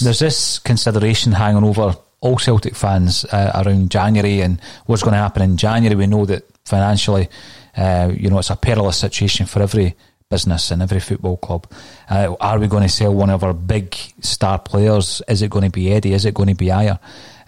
there's 0.01 0.19
this 0.19 0.59
consideration 0.59 1.31
hanging 1.31 1.63
over 1.63 1.95
all 2.19 2.37
Celtic 2.37 2.75
fans 2.75 3.25
uh, 3.25 3.63
around 3.65 3.89
January 3.89 4.41
and 4.41 4.61
what's 4.85 5.03
going 5.03 5.13
to 5.13 5.19
happen 5.19 5.41
in 5.41 5.57
January. 5.57 5.95
We 5.95 6.07
know 6.07 6.25
that 6.25 6.43
financially, 6.65 7.29
uh, 7.75 8.11
you 8.15 8.29
know, 8.29 8.39
it's 8.39 8.49
a 8.49 8.55
perilous 8.55 8.97
situation 8.97 9.45
for 9.45 9.61
every 9.61 9.95
business 10.29 10.71
and 10.71 10.81
every 10.81 10.99
football 10.99 11.37
club. 11.37 11.71
Uh, 12.09 12.35
are 12.39 12.59
we 12.59 12.67
going 12.67 12.83
to 12.83 12.89
sell 12.89 13.13
one 13.13 13.29
of 13.29 13.43
our 13.43 13.53
big 13.53 13.95
star 14.19 14.59
players? 14.59 15.21
Is 15.27 15.41
it 15.41 15.49
going 15.49 15.65
to 15.65 15.71
be 15.71 15.91
Eddie? 15.93 16.13
Is 16.13 16.25
it 16.25 16.33
going 16.33 16.49
to 16.49 16.55
be 16.55 16.67
Ajer? 16.67 16.99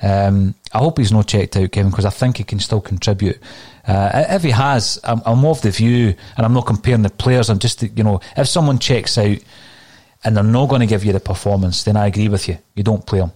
Um, 0.02 0.56
I 0.72 0.80
hope 0.80 0.98
he's 0.98 1.12
not 1.12 1.28
checked 1.28 1.58
out, 1.58 1.72
Kevin, 1.72 1.90
because 1.90 2.06
I 2.06 2.12
think 2.12 2.38
he 2.38 2.44
can 2.44 2.60
still 2.60 2.82
contribute. 2.82 3.40
Uh, 3.88 4.26
if 4.30 4.44
he 4.44 4.52
has, 4.52 5.00
I'm, 5.04 5.22
I'm 5.26 5.44
of 5.46 5.62
the 5.62 5.72
view, 5.72 6.14
and 6.38 6.46
I'm 6.46 6.54
not 6.54 6.68
comparing 6.68 7.02
the 7.02 7.10
players. 7.10 7.50
I'm 7.50 7.60
just, 7.60 7.82
you 7.82 8.04
know, 8.04 8.22
if 8.38 8.48
someone 8.48 8.78
checks 8.78 9.18
out 9.18 9.38
and 10.24 10.36
they're 10.36 10.44
not 10.44 10.70
going 10.70 10.82
to 10.82 10.88
give 10.88 11.04
you 11.04 11.14
the 11.14 11.20
performance, 11.20 11.84
then 11.84 11.98
I 11.98 12.08
agree 12.08 12.28
with 12.28 12.48
you. 12.48 12.58
You 12.76 12.84
don't 12.84 13.06
play 13.06 13.20
him. 13.20 13.32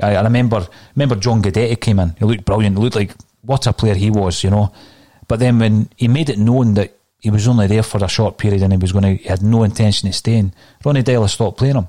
I, 0.00 0.16
I 0.16 0.22
remember, 0.22 0.66
remember 0.94 1.16
John 1.16 1.42
Guidetti 1.42 1.80
came 1.80 1.98
in. 1.98 2.14
He 2.18 2.24
looked 2.24 2.44
brilliant. 2.44 2.76
He 2.76 2.82
looked 2.82 2.96
like 2.96 3.12
what 3.42 3.66
a 3.66 3.72
player 3.72 3.94
he 3.94 4.10
was, 4.10 4.42
you 4.42 4.50
know. 4.50 4.72
But 5.26 5.40
then 5.40 5.58
when 5.58 5.90
he 5.96 6.08
made 6.08 6.30
it 6.30 6.38
known 6.38 6.74
that 6.74 6.96
he 7.20 7.30
was 7.30 7.46
only 7.48 7.66
there 7.66 7.82
for 7.82 8.02
a 8.02 8.08
short 8.08 8.38
period 8.38 8.62
and 8.62 8.72
he 8.72 8.78
was 8.78 8.92
going 8.92 9.04
to, 9.04 9.22
he 9.22 9.28
had 9.28 9.42
no 9.42 9.62
intention 9.64 10.08
of 10.08 10.14
staying. 10.14 10.52
Ronny 10.84 11.02
Deila 11.02 11.28
stopped 11.28 11.58
playing 11.58 11.76
him. 11.76 11.88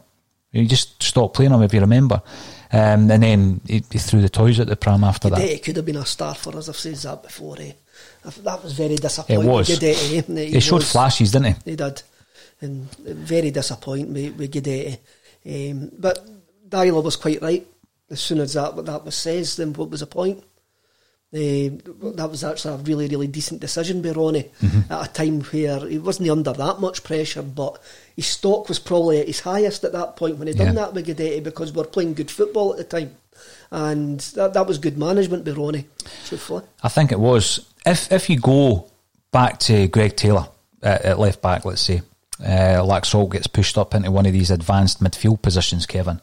He 0.51 0.65
just 0.65 1.01
stopped 1.01 1.35
playing 1.35 1.51
him, 1.51 1.61
if 1.61 1.73
you 1.73 1.79
remember. 1.79 2.21
Um, 2.71 3.09
and 3.09 3.23
then 3.23 3.61
he, 3.65 3.83
he 3.91 3.97
threw 3.97 4.21
the 4.21 4.29
toys 4.29 4.59
at 4.59 4.67
the 4.67 4.75
pram 4.75 5.03
after 5.03 5.29
that. 5.29 5.39
Guidetti 5.39 5.63
could 5.63 5.75
have 5.77 5.85
been 5.85 5.95
a 5.95 6.05
star 6.05 6.35
for 6.35 6.55
us. 6.55 6.69
I've 6.69 6.77
said 6.77 6.95
that 6.95 7.23
before. 7.23 7.57
Eh? 7.59 7.71
That 8.43 8.63
was 8.63 8.73
very 8.73 8.95
disappointing. 8.95 9.47
It 9.47 9.51
was. 9.51 9.83
Eh? 9.83 10.21
He 10.51 10.59
showed 10.59 10.75
was- 10.75 10.91
flashes, 10.91 11.31
didn't 11.31 11.55
he? 11.55 11.71
He 11.71 11.75
did. 11.75 12.03
And 12.61 12.91
very 12.95 13.51
disappointing 13.51 14.13
with, 14.13 14.35
with 14.35 14.51
Guidetti. 14.51 14.99
Um, 15.45 15.91
but 15.97 16.27
Deila 16.69 17.03
was 17.03 17.15
quite 17.15 17.41
right. 17.41 17.65
As 18.11 18.19
soon 18.19 18.39
as 18.39 18.53
that 18.53 18.75
what 18.75 18.85
that 18.85 19.05
was 19.05 19.15
says, 19.15 19.55
then 19.55 19.73
what 19.73 19.89
was 19.89 20.01
the 20.01 20.07
point? 20.07 20.43
Uh, 21.31 21.69
that 22.15 22.27
was 22.31 22.43
actually 22.43 22.73
a 22.73 22.77
really, 22.77 23.07
really 23.07 23.27
decent 23.27 23.61
decision 23.61 24.01
by 24.01 24.09
Ronnie 24.11 24.49
Mm-hmm. 24.61 24.91
at 24.91 25.09
a 25.09 25.13
time 25.13 25.41
where 25.41 25.87
he 25.87 25.99
wasn't 25.99 26.29
under 26.29 26.53
that 26.53 26.79
much 26.79 27.03
pressure, 27.03 27.43
but 27.43 27.79
his 28.15 28.25
stock 28.25 28.67
was 28.67 28.79
probably 28.79 29.19
at 29.19 29.27
his 29.27 29.41
highest 29.41 29.83
at 29.83 29.91
that 29.91 30.15
point 30.15 30.37
when 30.37 30.47
he 30.47 30.53
done 30.55 30.67
Yeah. 30.67 30.73
that 30.85 30.93
with 30.95 31.05
Guidetti 31.05 31.43
because 31.43 31.71
we 31.71 31.77
were 31.77 31.87
playing 31.87 32.15
good 32.15 32.31
football 32.31 32.71
at 32.71 32.77
the 32.77 32.83
time. 32.83 33.15
And 33.71 34.19
that, 34.35 34.53
that 34.53 34.65
was 34.67 34.79
good 34.79 34.97
management 34.97 35.45
by 35.45 35.51
Ronnie, 35.51 35.85
truthfully. 36.25 36.63
I 36.81 36.89
think 36.89 37.11
it 37.11 37.19
was. 37.19 37.59
If 37.85 38.11
if 38.11 38.29
you 38.29 38.39
go 38.39 38.89
back 39.31 39.59
to 39.59 39.87
Greg 39.87 40.15
Taylor 40.15 40.47
at, 40.81 41.05
at 41.05 41.19
left 41.19 41.41
back, 41.43 41.63
let's 41.63 41.81
say, 41.81 42.01
uh, 42.43 42.81
Laxalt 42.81 43.31
gets 43.31 43.45
pushed 43.47 43.77
up 43.77 43.93
into 43.93 44.09
one 44.09 44.25
of 44.25 44.33
these 44.33 44.49
advanced 44.49 45.01
midfield 45.03 45.41
positions, 45.43 45.85
Kevin, 45.85 46.19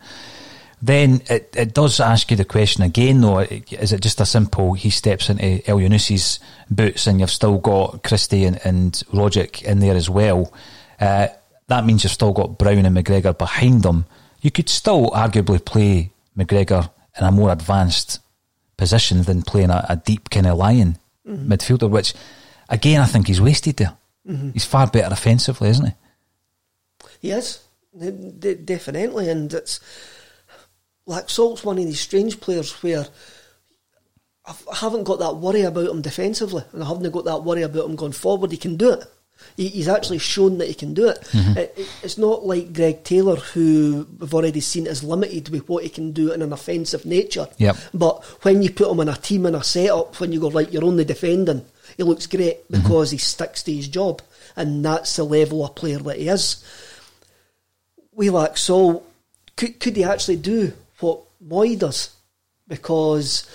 then 0.82 1.22
it, 1.30 1.54
it 1.56 1.74
does 1.74 2.00
ask 2.00 2.30
you 2.30 2.36
the 2.36 2.44
question 2.44 2.82
again, 2.82 3.20
though, 3.20 3.40
is 3.40 3.92
it 3.92 4.02
just 4.02 4.20
a 4.20 4.26
simple 4.26 4.74
he 4.74 4.90
steps 4.90 5.30
into 5.30 5.42
Elyounoussi's 5.42 6.38
boots 6.70 7.06
and 7.06 7.20
you've 7.20 7.30
still 7.30 7.58
got 7.58 8.02
Christie 8.02 8.44
and, 8.44 8.58
and 8.64 8.92
Rogic 9.12 9.62
in 9.62 9.80
there 9.80 9.96
as 9.96 10.10
well? 10.10 10.52
Uh, 11.00 11.28
that 11.68 11.84
means 11.84 12.04
you've 12.04 12.12
still 12.12 12.32
got 12.32 12.58
Brown 12.58 12.84
and 12.84 12.96
McGregor 12.96 13.36
behind 13.36 13.82
them. 13.82 14.04
You 14.40 14.50
could 14.50 14.68
still 14.68 15.10
arguably 15.10 15.64
play 15.64 16.12
McGregor 16.36 16.90
in 17.18 17.24
a 17.24 17.32
more 17.32 17.50
advanced 17.50 18.20
position 18.76 19.22
than 19.22 19.42
playing 19.42 19.70
a, 19.70 19.84
a 19.88 19.96
deep 19.96 20.28
kind 20.30 20.46
of 20.46 20.58
lion 20.58 20.98
midfielder, 21.26 21.90
which 21.90 22.14
again 22.68 23.00
I 23.00 23.06
think 23.06 23.26
he's 23.26 23.40
wasted 23.40 23.78
there. 23.78 23.96
He's 24.52 24.64
far 24.64 24.88
better 24.88 25.12
offensively, 25.12 25.70
isn't 25.70 25.86
he? 25.86 25.92
He 27.20 27.30
is, 27.30 27.60
De- 27.96 28.10
de- 28.10 28.54
definitely, 28.56 29.30
and 29.30 29.52
it's 29.54 29.80
Laxalt's 31.06 31.64
one 31.64 31.78
of 31.78 31.84
these 31.84 32.00
strange 32.00 32.40
players 32.40 32.72
where 32.82 33.06
I 34.44 34.54
haven't 34.76 35.04
got 35.04 35.18
that 35.20 35.36
worry 35.36 35.62
about 35.62 35.88
him 35.90 36.02
defensively, 36.02 36.62
and 36.72 36.82
I 36.82 36.86
haven't 36.86 37.10
got 37.10 37.24
that 37.24 37.42
worry 37.44 37.62
about 37.62 37.86
him 37.88 37.96
going 37.96 38.12
forward. 38.12 38.52
He 38.52 38.56
can 38.56 38.76
do 38.76 38.92
it. 38.92 39.04
He, 39.56 39.68
he's 39.68 39.88
actually 39.88 40.18
shown 40.18 40.58
that 40.58 40.68
he 40.68 40.74
can 40.74 40.94
do 40.94 41.08
it. 41.08 41.20
Mm-hmm. 41.32 41.58
It- 41.58 41.74
it- 41.76 41.88
It's 42.02 42.16
not 42.18 42.46
like 42.46 42.72
Greg 42.72 43.02
Taylor, 43.04 43.36
who 43.36 44.06
we've 44.18 44.32
already 44.34 44.60
seen 44.60 44.86
is 44.86 45.02
limited 45.04 45.48
with 45.50 45.68
what 45.68 45.82
he 45.82 45.88
can 45.90 46.12
do 46.12 46.32
in 46.32 46.42
an 46.42 46.52
offensive 46.52 47.04
nature. 47.04 47.46
Yep. 47.58 47.76
But 47.92 48.24
when 48.44 48.62
you 48.62 48.70
put 48.70 48.90
him 48.90 49.00
in 49.00 49.08
a 49.08 49.16
team 49.16 49.46
and 49.46 49.56
a 49.56 49.62
setup, 49.64 50.18
when 50.20 50.32
you 50.32 50.40
go 50.40 50.48
like 50.48 50.72
you're 50.72 50.84
only 50.84 51.04
defending, 51.04 51.64
he 51.96 52.02
looks 52.04 52.26
great 52.26 52.64
mm-hmm. 52.70 52.82
because 52.82 53.10
he 53.10 53.18
sticks 53.18 53.62
to 53.64 53.72
his 53.74 53.88
job, 53.88 54.22
and 54.56 54.84
that's 54.84 55.16
the 55.16 55.24
level 55.24 55.64
of 55.64 55.74
player 55.74 55.98
that 55.98 56.18
he 56.18 56.28
is. 56.28 56.64
We 58.12 58.30
lack 58.30 58.56
so 58.56 59.02
could 59.56 59.78
could 59.80 59.96
he 59.96 60.04
actually 60.04 60.36
do 60.36 60.72
what 61.00 61.20
Moy 61.40 61.76
does? 61.76 62.10
Because 62.68 63.48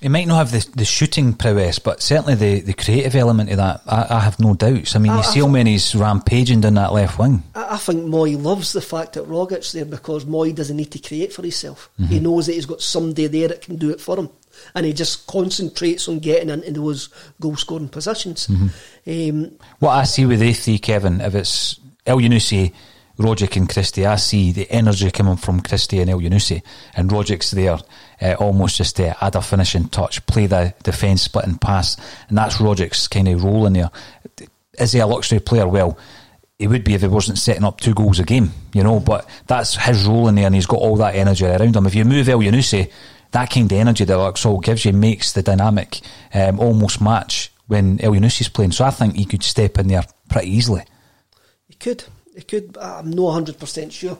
He 0.00 0.08
might 0.08 0.26
not 0.26 0.38
have 0.38 0.50
the, 0.50 0.68
the 0.76 0.84
shooting 0.84 1.32
prowess, 1.34 1.78
but 1.78 2.02
certainly 2.02 2.34
the, 2.34 2.60
the 2.60 2.72
creative 2.74 3.14
element 3.14 3.50
of 3.50 3.58
that, 3.58 3.82
I, 3.86 4.06
I 4.16 4.20
have 4.20 4.40
no 4.40 4.54
doubts. 4.54 4.96
I 4.96 4.98
mean, 4.98 5.12
I- 5.12 5.18
you 5.18 5.22
see 5.22 5.40
how 5.40 5.46
many 5.48 5.72
he's 5.72 5.94
rampaging 5.94 6.60
down 6.62 6.74
that 6.74 6.92
left 6.92 7.18
wing. 7.18 7.42
I, 7.54 7.76
think 7.76 8.04
Moy 8.06 8.36
loves 8.36 8.72
the 8.72 8.80
fact 8.80 9.12
that 9.12 9.24
Rogic's 9.24 9.72
there 9.72 9.84
because 9.84 10.24
Moy 10.26 10.52
doesn't 10.52 10.76
need 10.76 10.90
to 10.92 10.98
create 10.98 11.32
for 11.32 11.42
himself. 11.42 11.90
He 12.08 12.18
knows 12.18 12.46
that 12.46 12.54
he's 12.54 12.66
got 12.66 12.80
somebody 12.80 13.26
there 13.28 13.48
that 13.48 13.62
can 13.62 13.76
do 13.76 13.90
it 13.90 14.00
for 14.00 14.16
him. 14.18 14.28
And 14.74 14.84
he 14.86 14.92
just 14.92 15.26
concentrates 15.26 16.08
on 16.08 16.18
getting 16.18 16.50
into 16.50 16.80
those 16.80 17.08
goal 17.40 17.56
scoring 17.56 17.88
positions. 17.88 18.48
Um, 19.06 19.52
What 19.78 19.90
I 19.92 20.04
see 20.04 20.26
with 20.26 20.40
they 20.40 20.52
three, 20.52 20.78
Kevin, 20.78 21.20
if 21.20 21.34
it's 21.34 21.78
Elyounoussi, 22.06 22.72
Rogic 23.18 23.56
and 23.56 23.68
Christie, 23.68 24.06
I 24.06 24.16
see 24.16 24.52
the 24.52 24.70
energy 24.70 25.10
coming 25.10 25.36
from 25.36 25.60
Christie 25.60 26.00
and 26.00 26.10
Elyounoussi. 26.10 26.62
And 26.94 27.10
Rogic's 27.10 27.50
there 27.50 27.78
uh, 28.20 28.34
almost 28.38 28.78
just 28.78 28.96
to 28.96 29.24
add 29.24 29.36
a 29.36 29.42
finishing 29.42 29.88
touch, 29.88 30.24
play 30.26 30.46
the 30.46 30.74
defence 30.82 31.22
splitting 31.22 31.58
pass. 31.58 31.96
And 32.28 32.38
that's 32.38 32.56
Rogic's 32.56 33.08
kind 33.08 33.28
of 33.28 33.44
role 33.44 33.66
in 33.66 33.74
there. 33.74 33.90
Is 34.78 34.92
he 34.92 35.00
a 35.00 35.06
luxury 35.06 35.40
player? 35.40 35.68
Well, 35.68 35.98
he 36.58 36.66
would 36.66 36.84
be 36.84 36.94
if 36.94 37.02
he 37.02 37.08
wasn't 37.08 37.38
setting 37.38 37.64
up 37.64 37.80
two 37.80 37.94
goals 37.94 38.18
a 38.18 38.24
game, 38.24 38.52
you 38.72 38.82
know, 38.82 39.00
but 39.00 39.28
that's 39.46 39.74
his 39.74 40.06
role 40.06 40.28
in 40.28 40.36
there 40.36 40.46
and 40.46 40.54
he's 40.54 40.66
got 40.66 40.80
all 40.80 40.96
that 40.96 41.14
energy 41.14 41.44
around 41.44 41.76
him. 41.76 41.86
If 41.86 41.94
you 41.94 42.04
move 42.04 42.26
Elyounoussi, 42.26 42.90
that 43.32 43.50
kind 43.50 43.70
of 43.70 43.78
energy 43.78 44.04
that 44.04 44.14
Laxalt 44.14 44.62
gives 44.62 44.84
you 44.84 44.92
makes 44.92 45.32
the 45.32 45.42
dynamic 45.42 46.00
um, 46.32 46.60
almost 46.60 47.00
match 47.00 47.50
when 47.66 47.98
Elyounoussi's 47.98 48.48
playing. 48.48 48.72
So 48.72 48.84
I 48.84 48.90
think 48.90 49.16
he 49.16 49.24
could 49.24 49.42
step 49.42 49.78
in 49.78 49.88
there 49.88 50.04
pretty 50.28 50.50
easily. 50.50 50.84
he 51.66 51.74
could. 51.74 52.04
He 52.34 52.42
could. 52.42 52.72
but 52.74 52.82
I'm 52.82 53.10
not 53.10 53.44
100% 53.44 53.92
sure. 53.92 54.18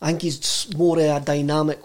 I 0.00 0.08
think 0.08 0.22
he's 0.22 0.72
more 0.76 0.98
a 0.98 1.20
dynamic 1.20 1.80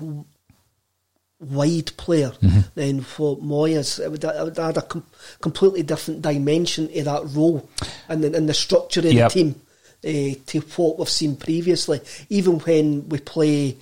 wide 1.39 1.91
player 1.97 2.31
Mm-hmm. 2.41 2.59
than 2.75 2.99
what 3.17 3.41
Moyes. 3.41 3.99
It 4.03 4.09
would, 4.11 4.23
it 4.23 4.43
would 4.43 4.59
add 4.59 4.77
a 4.77 4.81
com- 4.81 5.05
completely 5.41 5.83
different 5.83 6.21
dimension 6.21 6.87
to 6.89 7.03
that 7.03 7.23
role 7.33 7.69
and 8.07 8.23
the, 8.23 8.35
and 8.35 8.47
the 8.47 8.53
structure 8.53 9.01
of 9.01 9.05
Yep. 9.13 9.31
the 9.31 9.33
team 9.33 9.61
uh, 10.05 10.39
to 10.47 10.59
what 10.75 10.99
we've 10.99 11.09
seen 11.09 11.35
previously. 11.35 12.01
Even 12.29 12.59
when 12.59 13.09
we 13.09 13.19
play, 13.19 13.77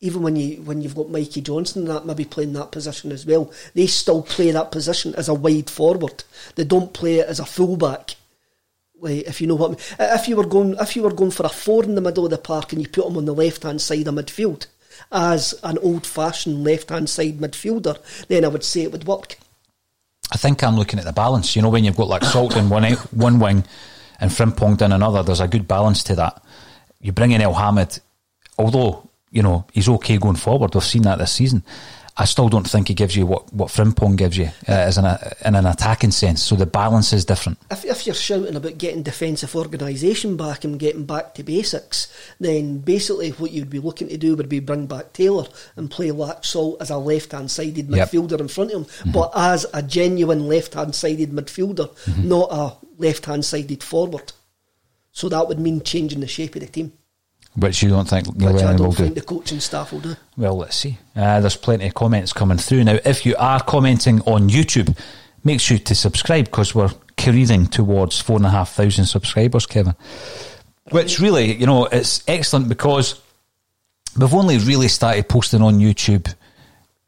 even 0.00 0.22
when 0.22 0.36
you 0.36 0.62
when 0.62 0.80
you've 0.82 0.94
got 0.94 1.10
Mikey 1.10 1.40
Johnston 1.42 1.84
that 1.86 2.06
maybe 2.06 2.24
playing 2.24 2.52
that 2.54 2.72
position 2.72 3.12
as 3.12 3.24
well, 3.26 3.52
they 3.74 3.86
still 3.86 4.22
play 4.22 4.50
that 4.50 4.70
position 4.70 5.14
as 5.16 5.28
a 5.28 5.34
wide 5.34 5.70
forward. 5.70 6.24
They 6.56 6.64
don't 6.64 6.92
play 6.92 7.18
it 7.20 7.28
as 7.28 7.40
a 7.40 7.46
fullback. 7.46 8.16
If 9.02 9.40
you 9.40 9.46
know 9.46 9.56
what 9.56 9.66
I 9.66 9.70
mean. 9.70 9.80
If 10.14 10.28
you 10.28 10.36
were 10.36 10.46
going, 10.46 10.76
if 10.80 10.96
you 10.96 11.02
were 11.02 11.12
going 11.12 11.30
for 11.30 11.44
a 11.44 11.48
four 11.48 11.84
in 11.84 11.94
the 11.94 12.00
middle 12.00 12.24
of 12.24 12.30
the 12.30 12.38
park 12.38 12.72
and 12.72 12.80
you 12.80 12.88
put 12.88 13.06
him 13.06 13.16
on 13.16 13.24
the 13.24 13.34
left 13.34 13.62
hand 13.62 13.80
side 13.80 14.08
of 14.08 14.14
midfield 14.14 14.66
as 15.12 15.54
an 15.62 15.78
old 15.78 16.06
fashioned 16.06 16.64
left 16.64 16.88
hand 16.88 17.10
side 17.10 17.38
midfielder, 17.38 17.98
then 18.28 18.44
I 18.44 18.48
would 18.48 18.64
say 18.64 18.82
it 18.82 18.92
would 18.92 19.06
work. 19.06 19.36
I 20.32 20.36
think 20.36 20.62
I'm 20.62 20.76
looking 20.76 20.98
at 20.98 21.04
the 21.04 21.12
balance. 21.12 21.54
You 21.54 21.62
know, 21.62 21.68
when 21.68 21.84
you've 21.84 21.96
got 21.96 22.08
Laxalt 22.08 22.56
in 22.56 22.70
one, 22.70 22.84
one 23.10 23.38
wing 23.38 23.64
and 24.20 24.30
Frimpong 24.30 24.80
in 24.80 24.92
another, 24.92 25.22
there's 25.22 25.40
a 25.40 25.48
good 25.48 25.68
balance 25.68 26.02
to 26.04 26.14
that. 26.16 26.42
You 27.00 27.12
bring 27.12 27.32
in 27.32 27.42
Elhamed, 27.42 28.00
although, 28.58 29.10
you 29.30 29.42
know, 29.42 29.66
he's 29.72 29.88
okay 29.88 30.16
going 30.16 30.36
forward. 30.36 30.74
We've 30.74 30.82
seen 30.82 31.02
that 31.02 31.18
this 31.18 31.32
season. 31.32 31.62
I 32.16 32.26
still 32.26 32.48
don't 32.48 32.68
think 32.70 32.86
he 32.86 32.94
gives 32.94 33.16
you 33.16 33.26
what, 33.26 33.52
what 33.52 33.70
Frimpong 33.70 34.16
gives 34.16 34.36
you 34.36 34.44
uh, 34.68 34.72
as 34.72 34.98
an, 34.98 35.18
in 35.44 35.56
an 35.56 35.66
attacking 35.66 36.12
sense. 36.12 36.40
So 36.42 36.54
the 36.54 36.64
balance 36.64 37.12
is 37.12 37.24
different. 37.24 37.58
If, 37.72 37.84
if 37.84 38.06
you're 38.06 38.14
shouting 38.14 38.54
about 38.54 38.78
getting 38.78 39.02
defensive 39.02 39.56
organisation 39.56 40.36
back 40.36 40.62
and 40.62 40.78
getting 40.78 41.06
back 41.06 41.34
to 41.34 41.42
basics, 41.42 42.06
then 42.38 42.78
basically 42.78 43.30
what 43.30 43.50
you'd 43.50 43.68
be 43.68 43.80
looking 43.80 44.08
to 44.10 44.16
do 44.16 44.36
would 44.36 44.48
be 44.48 44.60
bring 44.60 44.86
back 44.86 45.12
Taylor 45.12 45.46
and 45.74 45.90
play 45.90 46.10
Laxalt 46.10 46.76
as 46.80 46.90
a 46.90 46.98
left 46.98 47.32
hand 47.32 47.50
sided 47.50 47.90
Yep. 47.90 48.10
midfielder 48.10 48.38
in 48.38 48.48
front 48.48 48.70
of 48.72 48.82
him, 48.82 49.12
but 49.12 49.32
as 49.34 49.66
a 49.74 49.82
genuine 49.82 50.46
left 50.46 50.74
hand 50.74 50.94
sided 50.94 51.32
midfielder, 51.32 51.90
not 52.22 52.48
a 52.52 52.76
left 52.96 53.26
hand 53.26 53.44
sided 53.44 53.82
forward. 53.82 54.32
So 55.10 55.28
that 55.28 55.48
would 55.48 55.58
mean 55.58 55.82
changing 55.82 56.20
the 56.20 56.28
shape 56.28 56.54
of 56.54 56.60
the 56.62 56.68
team, 56.68 56.92
Which 57.56 57.82
you 57.82 57.88
don't 57.88 58.08
think 58.08 58.26
which 58.26 58.62
I 58.62 58.76
don't 58.76 58.90
do. 58.90 58.92
think 58.92 59.14
the 59.14 59.20
coaching 59.20 59.60
staff 59.60 59.92
will 59.92 60.00
do. 60.00 60.16
Well, 60.36 60.56
let's 60.56 60.76
see. 60.76 60.98
Uh, 61.14 61.40
there's 61.40 61.56
plenty 61.56 61.86
of 61.86 61.94
comments 61.94 62.32
coming 62.32 62.58
through. 62.58 62.82
Now, 62.82 62.98
if 63.04 63.24
you 63.24 63.36
are 63.36 63.62
commenting 63.62 64.20
on 64.22 64.48
YouTube, 64.48 64.98
make 65.44 65.60
sure 65.60 65.78
to 65.78 65.94
subscribe 65.94 66.46
because 66.46 66.74
we're 66.74 66.90
careering 67.16 67.70
towards 67.70 68.20
four 68.20 68.38
and 68.38 68.46
a 68.46 68.50
half 68.50 68.72
thousand 68.72 69.06
subscribers, 69.06 69.66
Kevin. 69.66 69.94
Which 70.90 71.20
really, 71.20 71.54
you 71.54 71.66
know, 71.66 71.86
it's 71.86 72.24
excellent 72.26 72.68
because 72.68 73.20
we've 74.18 74.34
only 74.34 74.58
really 74.58 74.88
started 74.88 75.28
posting 75.28 75.62
on 75.62 75.78
YouTube 75.78 76.34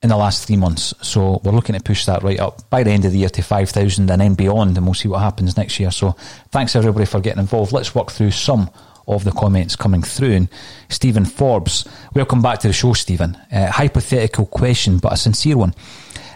in 0.03 0.11
the 0.11 0.17
last 0.17 0.47
three 0.47 0.57
months. 0.57 0.95
So 1.03 1.41
we're 1.43 1.53
looking 1.53 1.75
to 1.75 1.83
push 1.83 2.05
that 2.07 2.23
right 2.23 2.39
up 2.39 2.71
by 2.71 2.85
the 2.85 2.91
end 2.91 3.05
of 3.05 3.13
the 3.13 3.19
year 3.19 3.29
to 3.31 3.43
5,000 3.43 4.11
and 4.11 4.21
then 4.21 4.35
beyond, 4.35 4.77
and 4.77 4.87
we'll 4.87 4.95
see 4.95 5.09
what 5.09 5.19
happens 5.19 5.57
next 5.57 5.81
year. 5.81 5.91
So 5.91 6.13
thanks 6.51 6.77
everybody 6.77 7.07
for 7.07 7.21
getting 7.21 7.41
involved. 7.41 7.73
Let's 7.73 7.95
work 7.95 8.13
through 8.13 8.31
some 8.31 8.71
of 9.07 9.25
the 9.25 9.33
comments 9.33 9.77
coming 9.77 10.03
through. 10.03 10.33
And 10.33 10.49
Stephen 10.89 11.25
Forbes, 11.25 11.89
welcome 12.15 12.43
back 12.43 12.59
to 12.61 12.69
the 12.69 12.73
show, 12.73 12.93
Stephen. 12.93 13.37
Uh, 13.53 13.71
hypothetical 13.71 14.47
question, 14.47 14.99
but 14.99 15.13
a 15.13 15.17
sincere 15.17 15.57
one. 15.57 15.75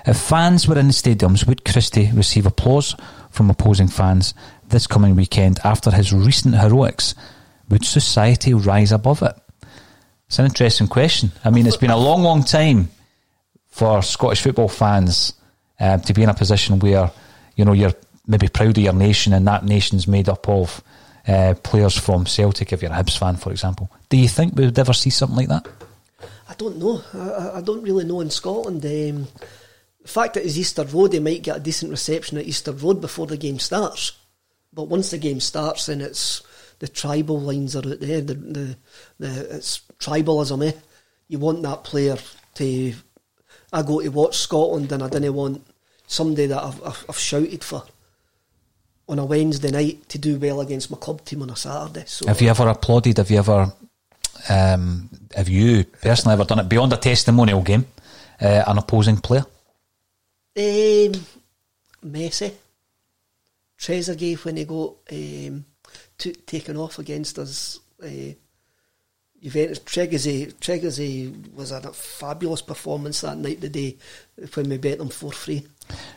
If 0.06 0.18
fans 0.18 0.66
were 0.66 0.78
in 0.78 0.86
the 0.86 0.92
stadiums, 0.92 1.46
would 1.46 1.64
Christie 1.64 2.10
receive 2.14 2.46
applause 2.46 2.96
from 3.30 3.50
opposing 3.50 3.88
fans 3.88 4.34
this 4.68 4.86
coming 4.86 5.14
weekend 5.14 5.60
after 5.64 5.90
his 5.90 6.12
recent 6.12 6.54
heroics? 6.54 7.14
Would 7.68 7.84
society 7.84 8.54
rise 8.54 8.92
above 8.92 9.22
it? 9.22 9.34
It's 10.26 10.38
an 10.38 10.46
interesting 10.46 10.86
question. 10.86 11.32
I 11.44 11.50
mean, 11.50 11.66
it's 11.66 11.76
been 11.76 11.90
a 11.90 11.96
long, 11.96 12.22
long 12.22 12.44
time 12.44 12.88
for 13.68 14.02
Scottish 14.02 14.42
football 14.42 14.68
fans 14.68 15.32
uh, 15.78 15.98
to 15.98 16.14
be 16.14 16.22
in 16.22 16.28
a 16.28 16.34
position 16.34 16.78
where 16.78 17.10
you 17.56 17.64
know 17.64 17.72
you're 17.72 17.94
maybe 18.26 18.48
proud 18.48 18.78
of 18.78 18.84
your 18.84 18.92
nation, 18.92 19.32
and 19.32 19.46
that 19.48 19.64
nation's 19.64 20.06
made 20.06 20.28
up 20.28 20.48
of 20.48 20.82
uh, 21.28 21.54
players 21.62 21.96
from 21.96 22.26
Celtic. 22.26 22.72
If 22.72 22.82
you're 22.82 22.92
a 22.92 22.94
Hibs 22.94 23.18
fan, 23.18 23.36
for 23.36 23.50
example, 23.50 23.90
do 24.08 24.16
you 24.16 24.28
think 24.28 24.54
we 24.56 24.64
would 24.64 24.78
ever 24.78 24.92
see 24.92 25.10
something 25.10 25.36
like 25.36 25.48
that? 25.48 25.68
I 26.48 26.54
don't 26.54 26.78
know. 26.78 27.02
I, 27.14 27.58
I- 27.58 27.60
don't 27.62 27.82
really 27.82 28.04
know 28.04 28.20
in 28.20 28.30
Scotland. 28.30 28.84
Um, 28.84 29.28
the 30.02 30.08
fact 30.08 30.34
that 30.34 30.44
it's 30.44 30.56
Easter 30.56 30.84
Road, 30.84 31.12
they 31.12 31.20
might 31.20 31.42
get 31.42 31.56
a 31.58 31.60
decent 31.60 31.90
reception 31.90 32.38
at 32.38 32.46
Easter 32.46 32.72
Road 32.72 33.00
before 33.00 33.26
the 33.26 33.36
game 33.36 33.58
starts. 33.58 34.12
But 34.72 34.84
once 34.88 35.10
the 35.10 35.18
game 35.18 35.40
starts, 35.40 35.86
then 35.86 36.00
it's 36.00 36.42
the 36.78 36.88
tribal 36.88 37.40
lines 37.40 37.76
are 37.76 37.86
out 37.86 38.00
there. 38.00 38.20
The 38.20 38.34
the, 38.34 38.76
the 39.18 39.56
it's 39.56 39.80
tribalism. 39.98 40.66
Eh? 40.68 40.72
You 41.28 41.38
want 41.38 41.62
that 41.62 41.84
player 41.84 42.16
to. 42.54 42.94
I 43.72 43.82
go 43.82 44.00
to 44.00 44.08
watch 44.08 44.38
Scotland, 44.38 44.90
and 44.90 45.02
I 45.02 45.08
didn't 45.08 45.34
want 45.34 45.64
somebody 46.06 46.46
that 46.46 46.62
I've, 46.62 46.82
I've, 46.84 47.04
I've 47.08 47.18
shouted 47.18 47.62
for 47.62 47.84
on 49.10 49.18
a 49.18 49.24
Wednesday 49.24 49.72
night 49.72 50.08
to 50.08 50.18
do 50.18 50.38
well 50.38 50.60
against 50.60 50.88
my 50.88 50.96
club 50.96 51.24
team 51.24 51.42
on 51.42 51.50
a 51.50 51.56
Saturday. 51.56 52.04
So 52.06 52.28
Have 52.28 52.40
you 52.40 52.48
ever 52.48 52.68
applauded? 52.68 53.18
Have 53.18 53.30
you 53.30 53.38
ever? 53.38 53.72
Um, 54.48 55.10
have 55.34 55.48
you 55.48 55.84
personally 55.84 56.34
ever 56.34 56.44
done 56.44 56.60
it 56.60 56.68
beyond 56.68 56.92
a 56.92 56.96
testimonial 56.96 57.60
game? 57.60 57.86
Uh, 58.40 58.62
an 58.66 58.78
opposing 58.78 59.16
player. 59.16 59.44
Um, 60.56 61.12
Messi, 62.06 62.52
Trezeguet 63.78 64.44
when 64.44 64.56
he 64.56 64.64
got 64.64 64.94
um, 65.12 65.64
t- 66.16 66.32
taken 66.32 66.76
off 66.76 66.98
against 66.98 67.38
us. 67.38 67.80
Uh, 68.02 68.32
Juventus, 69.42 69.80
Trezeguet, 69.80 70.54
Trezeguet 70.54 71.52
was 71.52 71.72
a 71.72 71.92
fabulous 71.92 72.62
performance 72.62 73.22
that 73.22 73.38
night. 73.38 73.60
The 73.60 73.68
day 73.68 73.96
when 74.54 74.68
we 74.68 74.78
bet 74.78 74.98
them 74.98 75.08
for 75.08 75.32
free, 75.32 75.66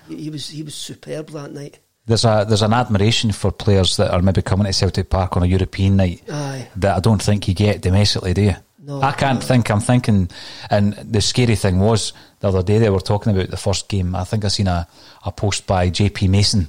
he, 0.08 0.16
he 0.16 0.30
was 0.30 0.48
he 0.50 0.62
was 0.62 0.76
superb 0.76 1.30
that 1.32 1.52
night. 1.52 1.80
There's 2.06 2.26
a 2.26 2.46
there's 2.48 2.62
an 2.62 2.74
admiration 2.74 3.32
for 3.32 3.52
players 3.52 3.96
that 3.98 4.12
are 4.12 4.22
maybe 4.22 4.42
coming 4.42 4.66
to 4.66 4.74
Celtic 4.74 5.10
Park 5.10 5.38
on 5.38 5.44
a 5.44 5.46
European 5.46 5.96
night 5.96 6.22
Aye. 6.30 6.68
that 6.76 6.98
I 6.98 7.00
don't 7.00 7.22
think 7.22 7.48
you 7.48 7.54
get 7.54 7.82
domestically, 7.82 8.34
do 8.34 8.42
you? 8.42 8.56
No, 8.80 9.02
I 9.02 9.14
can't 9.14 9.42
think. 9.42 9.72
I'm 9.72 9.80
thinking, 9.80 10.30
and 10.70 10.94
the 10.96 11.22
scary 11.22 11.56
thing 11.56 11.80
was 11.80 12.12
the 12.42 12.50
other 12.50 12.62
day 12.62 12.80
they 12.80 12.90
were 12.90 13.00
talking 13.00 13.34
about 13.34 13.50
the 13.50 13.56
first 13.56 13.88
game. 13.88 14.14
I 14.14 14.26
think 14.26 14.44
I 14.44 14.50
seen 14.50 14.68
a, 14.68 14.86
a 15.26 15.32
post 15.32 15.66
by 15.66 15.90
JP 15.90 16.28
Mason, 16.30 16.68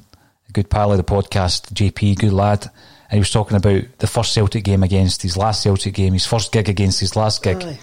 a 0.49 0.53
good 0.53 0.71
pal 0.71 0.93
of 0.93 0.99
the 0.99 1.03
podcast. 1.03 1.73
JP, 1.73 2.19
good 2.21 2.33
lad, 2.33 2.63
and 3.11 3.15
he 3.15 3.19
was 3.19 3.33
talking 3.33 3.57
about 3.57 3.83
the 3.99 4.07
first 4.07 4.33
Celtic 4.33 4.63
game 4.63 4.85
against 4.85 5.23
his 5.23 5.37
last 5.37 5.65
Celtic 5.65 5.95
game, 5.95 6.13
his 6.13 6.27
first 6.27 6.53
gig 6.53 6.69
against 6.69 7.01
his 7.01 7.17
last 7.17 7.43
gig, 7.43 7.61
Aye. 7.65 7.81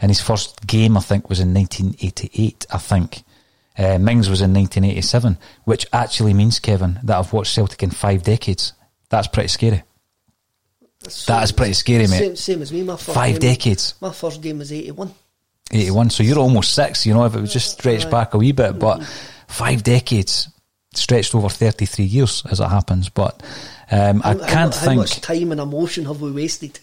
and 0.00 0.10
his 0.10 0.20
first 0.20 0.66
game 0.66 0.96
I 0.96 1.00
think 1.00 1.28
was 1.28 1.38
in 1.38 1.54
1988. 1.54 2.66
I 2.72 2.78
think. 2.78 3.22
Uh, 3.80 3.98
Mings 3.98 4.28
was 4.28 4.42
in 4.42 4.52
1987, 4.52 5.38
which 5.64 5.86
actually 5.90 6.34
means, 6.34 6.58
Kevin, 6.58 7.00
that 7.02 7.16
I've 7.16 7.32
watched 7.32 7.54
Celtic 7.54 7.82
in 7.82 7.90
five 7.90 8.22
decades. 8.22 8.74
That's 9.08 9.26
pretty 9.26 9.48
scary. 9.48 9.82
That 11.26 11.44
is 11.44 11.52
pretty 11.52 11.72
scary, 11.72 12.06
mate. 12.06 12.18
Same, 12.18 12.36
same 12.36 12.62
as 12.62 12.72
me. 12.74 12.82
My 12.82 12.96
first 12.96 13.14
Five 13.14 13.40
game, 13.40 13.52
decades. 13.52 13.94
My 14.02 14.12
first 14.12 14.42
game 14.42 14.58
was 14.58 14.70
eighty 14.70 14.90
one. 14.90 15.14
81. 15.72 16.10
So 16.10 16.22
you're 16.22 16.38
almost 16.38 16.74
six, 16.74 17.06
you 17.06 17.14
know, 17.14 17.24
if 17.24 17.34
it 17.34 17.40
was 17.40 17.52
just 17.52 17.78
stretched 17.78 18.10
back 18.10 18.34
a 18.34 18.38
wee 18.38 18.52
bit. 18.52 18.78
But 18.78 19.02
five 19.46 19.82
decades 19.82 20.48
stretched 20.92 21.34
over 21.34 21.48
33 21.48 22.04
years 22.04 22.42
as 22.50 22.60
it 22.60 22.68
happens. 22.68 23.08
But 23.08 23.42
um, 23.90 24.20
I 24.24 24.34
can't 24.34 24.74
how, 24.74 24.80
think. 24.80 24.90
How 24.90 24.94
much 24.96 25.20
time 25.20 25.52
and 25.52 25.60
emotion 25.60 26.04
have 26.06 26.20
we 26.20 26.32
wasted? 26.32 26.80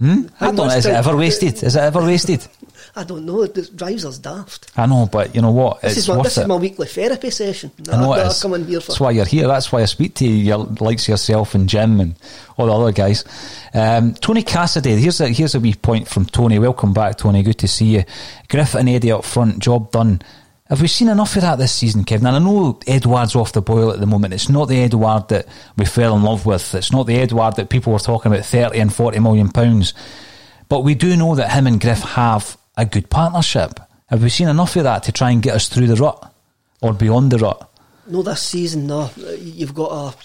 I 0.00 0.26
how 0.36 0.52
don't 0.52 0.68
know. 0.68 0.74
Is 0.74 0.86
it 0.86 0.94
ever 0.94 1.16
wasted? 1.16 1.62
Is 1.62 1.76
it 1.76 1.80
ever 1.80 2.00
wasted? 2.00 2.46
I 2.96 3.02
don't 3.02 3.26
know. 3.26 3.42
It 3.42 3.76
drives 3.76 4.04
us 4.04 4.18
daft. 4.18 4.70
I 4.76 4.86
know, 4.86 5.08
but 5.10 5.34
you 5.34 5.42
know 5.42 5.50
what? 5.50 5.80
This 5.80 5.92
it's 5.92 6.08
is 6.08 6.08
my 6.08 6.22
this 6.22 6.38
is 6.38 6.46
my 6.46 6.54
weekly 6.54 6.86
therapy 6.86 7.30
session. 7.30 7.72
I 7.90 7.96
know 7.96 8.12
I 8.12 8.32
come 8.40 8.54
in 8.54 8.66
here 8.66 8.80
for. 8.80 8.92
That's 8.92 9.00
why 9.00 9.10
you're 9.10 9.24
here. 9.24 9.48
That's 9.48 9.72
why 9.72 9.82
I 9.82 9.86
speak 9.86 10.14
to 10.16 10.24
you. 10.26 10.34
You're 10.34 10.58
likes 10.58 11.08
yourself 11.08 11.56
and 11.56 11.68
Jim 11.68 11.98
and 11.98 12.14
all 12.56 12.66
the 12.66 12.72
other 12.72 12.92
guys. 12.92 13.24
Um, 13.72 14.14
Tony 14.14 14.44
Cassidy. 14.44 14.96
Here's 14.96 15.20
a 15.20 15.28
here's 15.28 15.56
a 15.56 15.60
wee 15.60 15.74
point 15.74 16.06
from 16.06 16.26
Tony. 16.26 16.60
Welcome 16.60 16.92
back, 16.92 17.18
Tony. 17.18 17.42
Good 17.42 17.58
to 17.58 17.68
see 17.68 17.96
you. 17.96 18.04
Griff 18.48 18.76
and 18.76 18.88
Eddie 18.88 19.10
up 19.10 19.24
front. 19.24 19.58
Job 19.58 19.90
done. 19.90 20.22
Have 20.68 20.80
we 20.80 20.86
seen 20.88 21.08
enough 21.08 21.34
of 21.34 21.42
that 21.42 21.58
this 21.58 21.72
season, 21.72 22.04
Kevin? 22.04 22.26
And 22.28 22.36
I 22.36 22.38
know 22.38 22.78
Edouard's 22.86 23.34
off 23.34 23.52
the 23.52 23.60
boil 23.60 23.90
at 23.90 24.00
the 24.00 24.06
moment. 24.06 24.32
It's 24.34 24.48
not 24.48 24.66
the 24.66 24.80
Edouard 24.80 25.28
that 25.28 25.46
we 25.76 25.84
fell 25.84 26.16
in 26.16 26.22
love 26.22 26.46
with. 26.46 26.74
It's 26.74 26.92
not 26.92 27.06
the 27.06 27.16
Edouard 27.16 27.56
that 27.56 27.70
people 27.70 27.92
were 27.92 27.98
talking 27.98 28.32
about 28.32 28.46
thirty 28.46 28.78
and 28.78 28.94
forty 28.94 29.18
million 29.18 29.50
pounds. 29.50 29.94
But 30.68 30.84
we 30.84 30.94
do 30.94 31.16
know 31.16 31.34
that 31.34 31.50
him 31.50 31.66
and 31.66 31.80
Griff 31.80 32.00
have 32.00 32.56
a 32.76 32.84
good 32.84 33.10
partnership. 33.10 33.80
Have 34.06 34.22
we 34.22 34.28
seen 34.28 34.48
enough 34.48 34.76
of 34.76 34.84
that 34.84 35.02
to 35.04 35.12
try 35.12 35.30
and 35.30 35.42
get 35.42 35.54
us 35.54 35.68
through 35.68 35.86
the 35.86 35.96
rut 35.96 36.32
or 36.80 36.92
beyond 36.92 37.30
the 37.30 37.38
rut? 37.38 37.70
No, 38.06 38.22
this 38.22 38.42
season, 38.42 38.86
no. 38.86 39.10
You've 39.16 39.74
got 39.74 39.90
a 39.90 40.16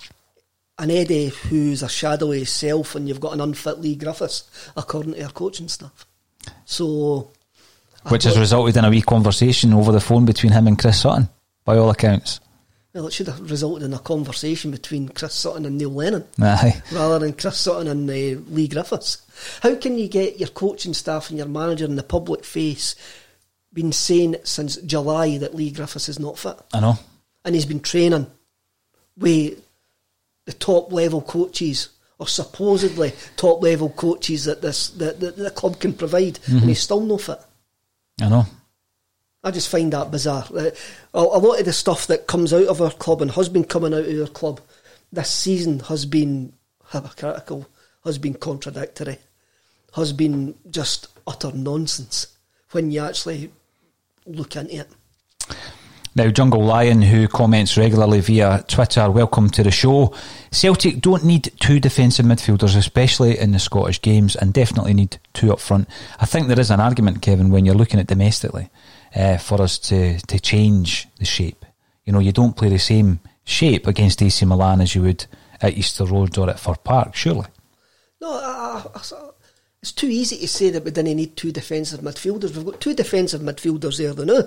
an 0.80 0.92
Eddie 0.92 1.28
who's 1.28 1.84
a 1.84 1.90
shadowy 1.90 2.46
self, 2.46 2.96
and 2.96 3.08
you've 3.08 3.20
got 3.20 3.34
an 3.34 3.42
unfit 3.42 3.80
Leigh 3.82 3.96
Griffiths, 3.96 4.50
according 4.78 5.14
to 5.14 5.24
our 5.24 5.32
coaching 5.32 5.68
staff. 5.68 6.06
So, 6.64 7.32
Which 8.08 8.24
has 8.24 8.40
resulted 8.40 8.78
in 8.78 8.86
a 8.86 8.90
wee 8.90 9.02
conversation 9.02 9.74
over 9.74 9.92
the 9.92 10.00
phone 10.00 10.26
between 10.26 10.54
him 10.54 10.68
and 10.68 10.80
Chris 10.80 11.02
Sutton, 11.02 11.28
by 11.66 11.78
all 11.78 11.90
accounts. 11.90 12.40
Well, 12.94 13.06
it 13.08 13.14
should 13.14 13.28
have 13.28 13.52
resulted 13.52 13.84
in 13.84 13.94
a 13.94 14.00
conversation 14.00 14.72
between 14.72 15.10
Chris 15.10 15.36
Sutton 15.36 15.66
and 15.66 15.78
Neil 15.78 15.92
Lennon, 15.92 16.26
Aye. 16.42 16.82
rather 16.92 17.20
than 17.20 17.34
Chris 17.34 17.60
Sutton 17.60 17.88
and 17.88 18.10
uh, 18.10 18.42
Leigh 18.50 18.68
Griffiths. 18.68 19.22
How 19.62 19.76
can 19.76 19.98
you 20.00 20.08
get 20.08 20.40
your 20.40 20.50
coaching 20.50 20.96
staff 20.96 21.30
and 21.30 21.38
your 21.38 21.48
manager 21.48 21.86
in 21.86 21.96
the 21.98 22.04
public 22.04 22.44
face 22.44 22.96
been 23.72 23.92
saying 23.92 24.36
since 24.44 24.78
July 24.78 25.38
that 25.38 25.54
Leigh 25.54 25.70
Griffiths 25.72 26.10
is 26.10 26.20
not 26.20 26.40
fit. 26.40 26.58
I 26.74 26.80
know. 26.80 26.98
And 27.46 27.54
he's 27.54 27.66
been 27.68 27.80
training 27.80 28.26
with 29.16 29.62
the 30.46 30.54
top 30.54 30.92
level 30.92 31.22
coaches 31.22 31.90
or 32.18 32.28
supposedly 32.28 33.14
top 33.38 33.62
level 33.62 33.90
coaches 33.92 34.46
that 34.46 34.62
this 34.64 34.90
that, 34.90 35.20
that 35.20 35.38
the 35.38 35.52
club 35.52 35.80
can 35.80 35.94
provide 35.94 36.40
Mm-hmm. 36.40 36.58
and 36.58 36.66
he's 36.70 36.82
still 36.82 37.02
not 37.02 37.22
fit. 37.22 37.40
I 38.20 38.30
know. 38.30 38.46
I 39.44 39.52
just 39.52 39.70
find 39.70 39.94
that 39.94 40.12
bizarre. 40.12 40.46
Uh, 40.54 40.72
A, 41.14 41.20
a 41.20 41.40
lot 41.40 41.60
of 41.60 41.66
the 41.66 41.74
stuff 41.74 42.08
that 42.08 42.28
comes 42.28 42.54
out 42.54 42.68
of 42.68 42.82
our 42.82 42.92
club 42.92 43.22
and 43.22 43.32
has 43.32 43.50
been 43.50 43.64
coming 43.64 43.94
out 43.94 44.06
of 44.06 44.22
our 44.22 44.28
club 44.28 44.60
this 45.12 45.30
season 45.30 45.80
has 45.82 46.06
been 46.06 46.54
hypocritical, 46.92 47.68
has 48.04 48.18
been 48.18 48.34
contradictory, 48.34 49.18
has 49.96 50.14
been 50.14 50.56
just 50.70 51.08
utter 51.26 51.52
nonsense 51.52 52.28
when 52.72 52.92
you 52.92 53.02
actually 53.02 53.52
look 54.26 54.56
into 54.56 54.82
it. 54.82 54.90
Now, 56.16 56.30
Jungle 56.30 56.64
Lion, 56.64 57.02
who 57.02 57.28
comments 57.28 57.78
regularly 57.78 58.20
via 58.20 58.64
Twitter, 58.68 59.10
welcome 59.10 59.50
to 59.52 59.64
the 59.64 59.72
show. 59.72 60.14
Celtic 60.52 61.00
don't 61.00 61.24
need 61.24 61.54
two 61.60 61.80
defensive 61.80 62.26
midfielders, 62.26 62.76
especially 62.76 63.38
in 63.38 63.52
the 63.52 63.60
Scottish 63.60 64.02
games, 64.02 64.36
and 64.36 64.54
definitely 64.54 64.94
need 64.94 65.18
two 65.34 65.54
up 65.54 65.60
front. 65.60 65.88
I 66.20 66.26
think 66.26 66.48
there 66.48 66.60
is 66.60 66.72
an 66.72 66.80
argument, 66.80 67.22
Kevin, 67.22 67.52
when 67.52 67.64
you're 67.64 67.76
looking 67.76 68.00
at 68.00 68.08
domestically, 68.08 68.70
uh, 69.16 69.38
for 69.38 69.62
us 69.62 69.78
to, 69.80 70.20
to 70.28 70.40
change 70.40 71.08
the 71.18 71.26
shape. 71.26 71.66
You 72.06 72.14
know, 72.14 72.20
you 72.20 72.32
don't 72.32 72.56
play 72.56 72.70
the 72.70 72.80
same 72.80 73.20
shape 73.44 73.88
against 73.88 74.22
AC 74.22 74.46
Milan 74.46 74.82
as 74.82 74.96
you 74.96 75.02
would 75.04 75.26
at 75.62 75.78
Easter 75.78 76.06
Road 76.06 76.38
or 76.38 76.50
at 76.50 76.60
Fir 76.60 76.76
Park, 76.76 77.16
surely. 77.16 77.48
No, 78.22 78.32
I, 78.32 78.84
I- 78.96 79.30
it's 79.82 79.94
too 79.94 80.08
easy 80.08 80.38
to 80.40 80.48
say 80.48 80.72
that 80.72 80.84
we 80.84 80.92
didn't 80.92 81.16
need 81.16 81.38
two 81.38 81.54
defensive 81.54 82.02
midfielders. 82.02 82.54
We've 82.54 82.66
got 82.66 82.82
two 82.82 82.94
defensive 82.94 83.40
midfielders 83.40 83.98
there 83.98 84.14
the 84.14 84.26
now, 84.26 84.44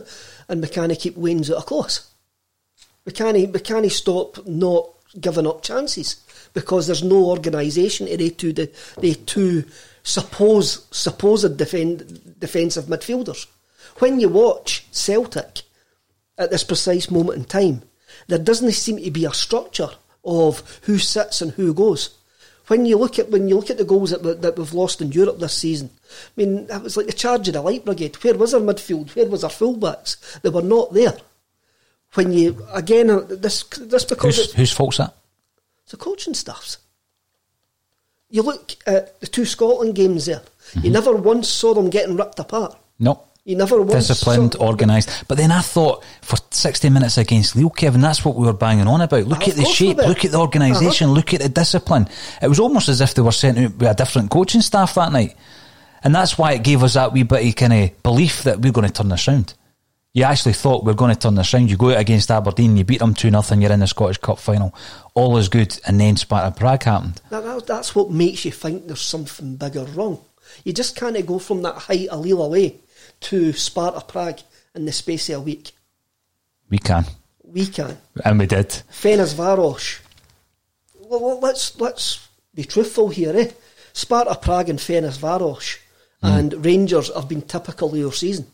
and 0.46 0.60
we 0.60 0.68
can't 0.68 0.98
keep 0.98 1.16
Wayne's 1.16 1.50
out 1.50 1.56
of 1.56 1.66
close. 1.66 2.06
We 3.06 3.12
can't, 3.12 3.34
we 3.50 3.60
can't 3.60 3.90
stop 3.90 4.46
not 4.46 4.90
giving 5.18 5.46
up 5.46 5.62
chances 5.62 6.22
because 6.52 6.86
there's 6.86 7.02
no 7.02 7.24
organisation 7.30 8.08
to 8.08 8.16
the 8.18 8.28
two, 8.30 8.52
the, 8.52 8.70
the 9.00 9.14
two 9.14 9.64
suppose, 10.02 10.86
supposed 10.90 11.56
defend, 11.56 12.38
defensive 12.38 12.84
midfielders. 12.84 13.46
When 13.98 14.20
you 14.20 14.28
watch 14.28 14.86
Celtic 14.90 15.62
at 16.38 16.50
this 16.50 16.64
precise 16.64 17.10
moment 17.10 17.38
in 17.38 17.44
time, 17.44 17.82
there 18.26 18.38
doesn't 18.38 18.72
seem 18.72 18.98
to 18.98 19.10
be 19.10 19.24
a 19.24 19.32
structure 19.32 19.90
of 20.24 20.80
who 20.82 20.98
sits 20.98 21.42
and 21.42 21.52
who 21.52 21.74
goes. 21.74 22.16
When 22.68 22.86
you 22.86 22.96
look 22.96 23.18
at 23.18 23.30
when 23.30 23.48
you 23.48 23.56
look 23.56 23.70
at 23.70 23.78
the 23.78 23.84
goals 23.84 24.10
that, 24.10 24.42
that 24.42 24.56
we've 24.56 24.72
lost 24.72 25.02
in 25.02 25.12
Europe 25.12 25.38
this 25.38 25.54
season, 25.54 25.90
I 26.10 26.30
mean, 26.36 26.66
it 26.70 26.82
was 26.82 26.96
like 26.96 27.06
the 27.06 27.12
charge 27.12 27.48
of 27.48 27.54
the 27.54 27.60
Light 27.60 27.84
Brigade. 27.84 28.14
Where 28.22 28.34
was 28.34 28.54
our 28.54 28.60
midfield? 28.60 29.14
Where 29.16 29.26
was 29.26 29.44
our 29.44 29.50
fullbacks? 29.50 30.40
They 30.42 30.48
were 30.48 30.62
not 30.62 30.92
there. 30.94 31.18
When 32.14 32.32
you 32.32 32.64
again, 32.72 33.10
uh, 33.10 33.20
this 33.20 33.64
this 33.64 34.04
because 34.04 34.36
Whose, 34.36 34.46
it's, 34.46 34.54
whose 34.54 34.72
fault's 34.72 34.98
that? 34.98 35.14
it's 35.82 35.90
the 35.90 35.96
coaching 35.96 36.34
staffs. 36.34 36.78
You 38.30 38.42
look 38.42 38.72
at 38.86 39.20
the 39.20 39.26
two 39.26 39.44
Scotland 39.44 39.94
games 39.94 40.26
there. 40.26 40.42
You 40.80 40.90
never 40.90 41.14
once 41.14 41.48
saw 41.48 41.74
them 41.74 41.90
getting 41.90 42.16
ripped 42.16 42.38
apart. 42.38 42.78
No. 42.98 43.24
You 43.44 43.56
never 43.56 43.82
once 43.82 44.06
Disciplined, 44.06 44.52
saw, 44.54 44.68
organised. 44.68 45.24
But 45.26 45.36
then 45.36 45.50
I 45.50 45.62
thought 45.62 46.04
for 46.20 46.36
60 46.50 46.90
minutes 46.90 47.18
against 47.18 47.56
Lille, 47.56 47.70
Kevin, 47.70 48.00
that's 48.00 48.24
what 48.24 48.36
we 48.36 48.46
were 48.46 48.52
banging 48.52 48.86
on 48.86 49.00
about. 49.00 49.26
Look 49.26 49.48
at 49.48 49.56
the 49.56 49.64
shape, 49.64 49.96
look 49.96 50.24
at 50.24 50.30
the 50.30 50.38
organisation, 50.38 51.06
Uh-huh. 51.06 51.16
look 51.16 51.34
at 51.34 51.40
the 51.40 51.48
discipline. 51.48 52.08
It 52.40 52.46
was 52.48 52.60
almost 52.60 52.88
as 52.88 53.00
if 53.00 53.14
they 53.14 53.22
were 53.22 53.32
sent 53.32 53.58
out 53.58 53.74
with 53.76 53.90
a 53.90 53.94
different 53.94 54.30
coaching 54.30 54.60
staff 54.60 54.94
that 54.94 55.10
night. 55.10 55.34
And 56.04 56.14
that's 56.14 56.38
why 56.38 56.52
it 56.52 56.62
gave 56.62 56.84
us 56.84 56.94
that 56.94 57.12
wee 57.12 57.24
bit 57.24 57.46
of 57.48 57.56
kind 57.56 57.72
of 57.72 58.02
belief 58.04 58.44
that 58.44 58.60
we're 58.60 58.70
going 58.72 58.86
to 58.86 58.92
turn 58.92 59.08
this 59.08 59.26
round. 59.26 59.54
You 60.14 60.24
actually 60.24 60.52
thought 60.52 60.84
we're 60.84 60.94
going 60.94 61.12
to 61.14 61.18
turn 61.18 61.34
this 61.34 61.52
round. 61.52 61.68
You 61.70 61.76
go 61.76 61.90
out 61.90 61.98
against 61.98 62.30
Aberdeen, 62.30 62.76
you 62.76 62.84
beat 62.84 62.98
them 63.00 63.14
2 63.14 63.30
0, 63.30 63.60
you're 63.60 63.72
in 63.72 63.80
the 63.80 63.86
Scottish 63.88 64.18
Cup 64.18 64.38
final. 64.38 64.72
All 65.14 65.36
is 65.38 65.48
good. 65.48 65.80
And 65.86 65.98
then 66.00 66.16
Sparta 66.16 66.56
Prague 66.56 66.82
happened. 66.84 67.20
That, 67.30 67.42
that- 67.42 67.66
that's 67.66 67.94
what 67.96 68.10
makes 68.10 68.44
you 68.44 68.52
think 68.52 68.86
there's 68.86 69.00
something 69.00 69.56
bigger 69.56 69.84
wrong. 69.84 70.20
You 70.64 70.72
just 70.72 70.94
can't 70.96 71.26
go 71.26 71.38
from 71.40 71.62
that 71.62 71.74
height 71.76 72.06
a 72.10 72.16
Lille 72.16 72.42
away 72.42 72.76
to 73.22 73.52
Sparta 73.52 74.00
Prague 74.00 74.40
in 74.74 74.84
the 74.84 74.92
space 74.92 75.28
of 75.30 75.36
a 75.36 75.40
week. 75.40 75.72
We 76.68 76.78
can. 76.78 77.04
We 77.44 77.66
can. 77.66 77.98
And 78.24 78.38
we 78.38 78.46
did. 78.46 78.68
Ferencvaros. 78.90 80.00
Well, 80.94 81.40
let's 81.40 81.78
let's 81.78 82.28
be 82.54 82.64
truthful 82.64 83.08
here, 83.08 83.36
eh? 83.36 83.50
Sparta 83.92 84.34
Prague 84.36 84.70
and 84.70 84.78
Ferencvaros 84.78 85.78
and 86.22 86.64
Rangers 86.64 87.12
have 87.14 87.28
been 87.28 87.42
typical 87.42 87.90
of 87.90 87.96
your 87.96 88.12
season. 88.12 88.46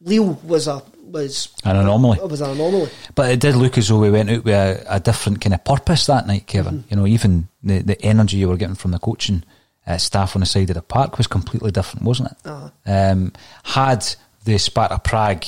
Lille 0.00 0.38
was 0.44 0.66
a 0.66 0.82
was 1.04 1.48
An 1.64 1.76
anomaly. 1.76 2.18
It 2.18 2.28
Was 2.28 2.40
an 2.40 2.50
anomaly. 2.50 2.90
But 3.14 3.30
it 3.30 3.40
did 3.40 3.56
look 3.56 3.78
as 3.78 3.88
though 3.88 4.00
we 4.00 4.10
went 4.10 4.30
out 4.30 4.44
with 4.44 4.54
a, 4.54 4.84
a 4.88 5.00
different 5.00 5.40
kind 5.40 5.54
of 5.54 5.64
purpose 5.64 6.06
that 6.06 6.26
night, 6.26 6.46
Kevin. 6.46 6.80
Mm-hmm. 6.80 6.86
You 6.90 6.96
know, 6.96 7.06
even 7.06 7.48
the, 7.62 7.78
the 7.80 8.02
energy 8.02 8.38
you 8.38 8.48
were 8.48 8.56
getting 8.56 8.74
from 8.74 8.90
the 8.90 8.98
coaching 8.98 9.44
uh, 9.86 9.98
staff 9.98 10.36
on 10.36 10.40
the 10.40 10.46
side 10.46 10.70
of 10.70 10.74
the 10.74 10.82
park 10.82 11.18
was 11.18 11.26
completely 11.26 11.70
different, 11.70 12.04
wasn't 12.04 12.30
it? 12.30 12.36
Uh-huh. 12.44 12.70
Um, 12.86 13.32
had 13.64 14.06
the 14.44 14.58
Sparta 14.58 14.98
Prague, 14.98 15.44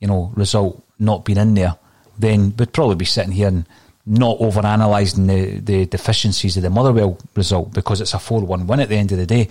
you 0.00 0.08
know, 0.08 0.32
result 0.34 0.82
not 0.98 1.24
been 1.24 1.38
in 1.38 1.54
there, 1.54 1.76
then 2.18 2.54
we'd 2.56 2.72
probably 2.72 2.96
be 2.96 3.04
sitting 3.04 3.32
here 3.32 3.48
and 3.48 3.66
not 4.04 4.38
over 4.40 4.60
analysing 4.60 5.26
the, 5.26 5.60
the 5.60 5.86
deficiencies 5.86 6.56
of 6.56 6.62
the 6.62 6.70
Motherwell 6.70 7.18
result 7.36 7.72
because 7.72 8.00
it's 8.00 8.14
a 8.14 8.18
4 8.18 8.40
1 8.40 8.66
win 8.66 8.80
at 8.80 8.88
the 8.88 8.96
end 8.96 9.12
of 9.12 9.18
the 9.18 9.26
day. 9.26 9.48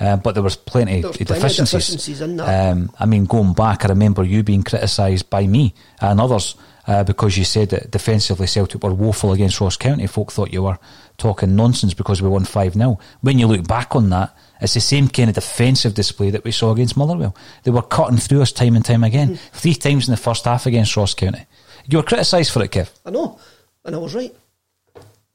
Uh, 0.00 0.16
but 0.16 0.32
there 0.34 0.44
was 0.44 0.56
plenty, 0.56 1.00
There 1.00 1.10
was 1.10 1.20
of 1.20 1.26
plenty 1.26 1.40
of 1.40 1.42
deficiencies. 1.42 1.70
deficiencies 1.72 2.20
in 2.20 2.36
that. 2.36 2.70
Um, 2.70 2.90
I 3.00 3.06
mean, 3.06 3.24
going 3.24 3.52
back, 3.52 3.84
I 3.84 3.88
remember 3.88 4.22
you 4.22 4.42
being 4.44 4.62
criticised 4.62 5.28
by 5.28 5.46
me 5.46 5.74
and 6.00 6.20
others 6.20 6.54
uh, 6.86 7.02
because 7.04 7.36
you 7.36 7.44
said 7.44 7.70
that 7.70 7.90
defensively 7.90 8.46
Celtic 8.46 8.82
were 8.82 8.94
woeful 8.94 9.32
against 9.32 9.60
Ross 9.60 9.76
County. 9.76 10.06
Folk 10.06 10.30
thought 10.32 10.52
you 10.52 10.62
were 10.62 10.78
talking 11.18 11.54
nonsense 11.56 11.94
because 11.94 12.22
we 12.22 12.28
won 12.28 12.44
5 12.44 12.74
0. 12.74 12.98
When 13.20 13.38
you 13.38 13.46
look 13.46 13.66
back 13.66 13.94
on 13.94 14.08
that, 14.10 14.34
it's 14.60 14.74
the 14.74 14.80
same 14.80 15.08
kind 15.08 15.28
of 15.28 15.34
defensive 15.34 15.94
display 15.94 16.30
that 16.30 16.44
we 16.44 16.52
saw 16.52 16.70
against 16.72 16.96
Motherwell. 16.96 17.34
They 17.64 17.70
were 17.70 17.82
cutting 17.82 18.16
through 18.18 18.42
us 18.42 18.52
time 18.52 18.76
and 18.76 18.84
time 18.84 19.04
again. 19.04 19.34
Mm. 19.34 19.38
Three 19.52 19.74
times 19.74 20.08
in 20.08 20.12
the 20.12 20.16
first 20.16 20.44
half 20.46 20.66
against 20.66 20.96
Ross 20.96 21.14
County. 21.14 21.44
You 21.88 21.98
were 21.98 22.04
criticised 22.04 22.52
for 22.52 22.62
it, 22.64 22.70
Kev. 22.70 22.90
I 23.04 23.10
know, 23.10 23.38
and 23.84 23.94
I 23.94 23.98
was 23.98 24.14
right. 24.14 24.34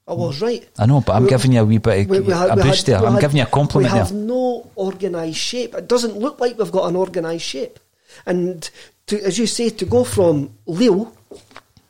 I 0.05 0.13
was 0.13 0.41
right. 0.41 0.67
I 0.77 0.85
know, 0.85 0.99
but 1.01 1.13
I'm 1.15 1.23
We- 1.23 1.29
giving 1.29 1.53
you 1.53 1.61
a 1.61 1.65
wee 1.65 1.77
bit 1.77 2.01
of 2.01 2.09
we- 2.09 2.19
we 2.19 2.33
had- 2.33 2.49
a 2.49 2.55
boost 2.61 2.87
had- 2.87 2.99
there. 2.99 3.05
I'm 3.07 3.13
had- 3.13 3.21
giving 3.21 3.37
you 3.37 3.43
a 3.43 3.47
compliment 3.47 3.93
We 3.93 3.97
have 3.99 4.09
there. 4.09 4.17
no 4.19 4.67
organised 4.77 5.39
shape. 5.39 5.75
It 5.75 5.87
doesn't 5.87 6.17
look 6.17 6.39
like 6.41 6.57
we've 6.57 6.71
got 6.71 6.89
an 6.89 6.95
organised 6.97 7.45
shape. 7.45 7.79
And 8.25 8.69
to, 9.07 9.21
as 9.23 9.37
you 9.39 9.47
say, 9.47 9.69
to 9.69 9.85
go 9.85 10.03
from 10.03 10.51
Lille, 10.65 11.11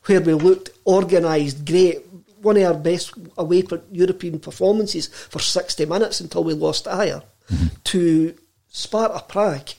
where 0.06 0.22
we 0.22 0.34
looked 0.36 0.70
organised, 0.86 1.66
great, 1.66 2.06
one 2.44 2.58
of 2.58 2.64
our 2.64 2.74
best 2.80 3.14
away 3.38 3.64
European 3.92 4.40
performances 4.40 5.08
for 5.08 5.40
60 5.40 5.86
minutes 5.86 6.20
until 6.22 6.44
we 6.44 6.54
lost 6.54 6.86
higher, 6.86 7.22
Mm-hmm. 7.52 7.68
to 7.84 8.36
Sparta 8.70 9.22
Prague, 9.28 9.70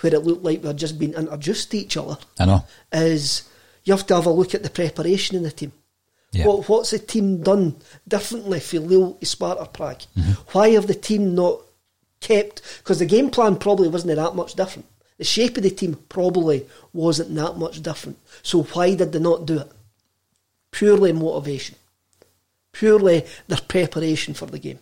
where 0.00 0.12
it 0.12 0.24
looked 0.24 0.42
like 0.42 0.60
we 0.60 0.66
had 0.66 0.76
just 0.76 0.98
been 0.98 1.14
introduced 1.14 1.70
to 1.70 1.78
each 1.78 1.96
other, 1.96 2.18
I 2.40 2.46
know. 2.46 2.64
is 2.92 3.48
you 3.84 3.92
have 3.92 4.04
to 4.08 4.16
have 4.16 4.26
a 4.26 4.30
look 4.30 4.54
at 4.56 4.64
the 4.64 4.70
preparation 4.70 5.36
in 5.36 5.44
the 5.44 5.52
team. 5.52 5.70
Yeah. 6.32 6.46
What, 6.46 6.68
what's 6.68 6.90
the 6.90 6.98
team 6.98 7.42
done 7.44 7.76
differently 8.08 8.58
for 8.58 8.80
Lille 8.80 9.14
to 9.14 9.26
Sparta 9.26 9.66
Prague? 9.66 10.00
Mm-hmm. 10.18 10.32
Why 10.50 10.70
have 10.70 10.88
the 10.88 10.94
team 10.96 11.36
not 11.36 11.60
kept? 12.20 12.62
Because 12.78 12.98
the 12.98 13.06
game 13.06 13.30
plan 13.30 13.54
probably 13.56 13.88
wasn't 13.88 14.16
that 14.16 14.34
much 14.34 14.54
different. 14.54 14.86
The 15.18 15.24
shape 15.24 15.56
of 15.58 15.62
the 15.62 15.70
team 15.70 15.94
probably 16.08 16.66
wasn't 16.92 17.34
that 17.36 17.56
much 17.56 17.82
different. 17.82 18.18
So 18.42 18.64
why 18.64 18.96
did 18.96 19.12
they 19.12 19.20
not 19.20 19.46
do 19.46 19.60
it? 19.60 19.70
Purely 20.72 21.12
motivation. 21.12 21.76
Purely 22.72 23.24
their 23.48 23.58
preparation 23.68 24.32
for 24.32 24.46
the 24.46 24.58
game. 24.58 24.78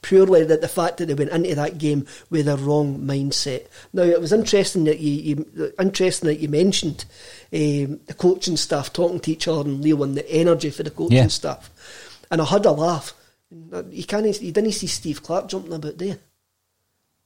Purely 0.00 0.44
that 0.44 0.62
the 0.62 0.68
fact 0.68 0.96
that 0.96 1.06
they 1.06 1.14
went 1.14 1.30
into 1.30 1.54
that 1.54 1.76
game 1.76 2.06
with 2.30 2.48
a 2.48 2.56
wrong 2.56 2.98
mindset. 3.00 3.66
Now 3.92 4.02
it 4.04 4.20
was 4.20 4.32
interesting 4.32 4.84
that 4.84 4.98
you, 5.00 5.12
you 5.56 5.72
interesting 5.78 6.28
that 6.28 6.40
you 6.40 6.48
mentioned 6.48 7.04
um, 7.52 8.00
the 8.06 8.14
coaching 8.16 8.56
staff 8.56 8.92
talking 8.92 9.20
to 9.20 9.30
each 9.32 9.46
other 9.48 9.68
and 9.68 9.82
Leo 9.82 10.02
and 10.02 10.16
the 10.16 10.28
energy 10.30 10.70
for 10.70 10.82
the 10.82 10.90
coaching 10.90 11.16
Yeah. 11.18 11.26
staff. 11.28 11.70
And 12.30 12.40
I 12.40 12.44
had 12.46 12.64
a 12.64 12.72
laugh. 12.72 13.12
You 13.90 14.04
can't 14.04 14.40
you 14.42 14.50
didn't 14.52 14.72
see 14.72 14.86
Steve 14.86 15.22
Clarke 15.22 15.48
jumping 15.48 15.74
about 15.74 15.98
there. 15.98 16.18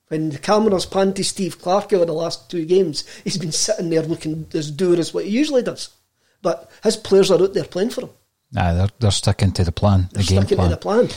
When 0.08 0.30
the 0.30 0.38
cameras 0.38 0.86
pan 0.86 1.14
to 1.14 1.22
Steve 1.24 1.60
Clarke 1.62 1.92
over 1.92 2.04
the 2.04 2.12
last 2.12 2.50
two 2.50 2.64
games, 2.64 3.04
he's 3.22 3.38
been 3.38 3.52
sitting 3.52 3.90
there 3.90 4.02
looking 4.02 4.46
as 4.54 4.72
dour 4.72 4.96
as 4.98 5.14
what 5.14 5.24
he 5.24 5.30
usually 5.30 5.62
does. 5.62 5.90
But 6.42 6.68
his 6.82 6.96
players 6.96 7.30
are 7.30 7.40
out 7.40 7.54
there 7.54 7.64
playing 7.64 7.90
for 7.90 8.00
him. 8.02 8.10
Nah, 8.52 8.74
they're, 8.74 8.88
they're 8.98 9.10
sticking 9.10 9.52
to 9.52 9.64
the 9.64 9.72
plan, 9.72 10.08
the 10.12 10.18
They're 10.18 10.24
game 10.24 10.38
sticking 10.42 10.56
plan. 10.56 10.70
to 10.70 10.74
the 10.76 10.80
plan. 10.80 11.08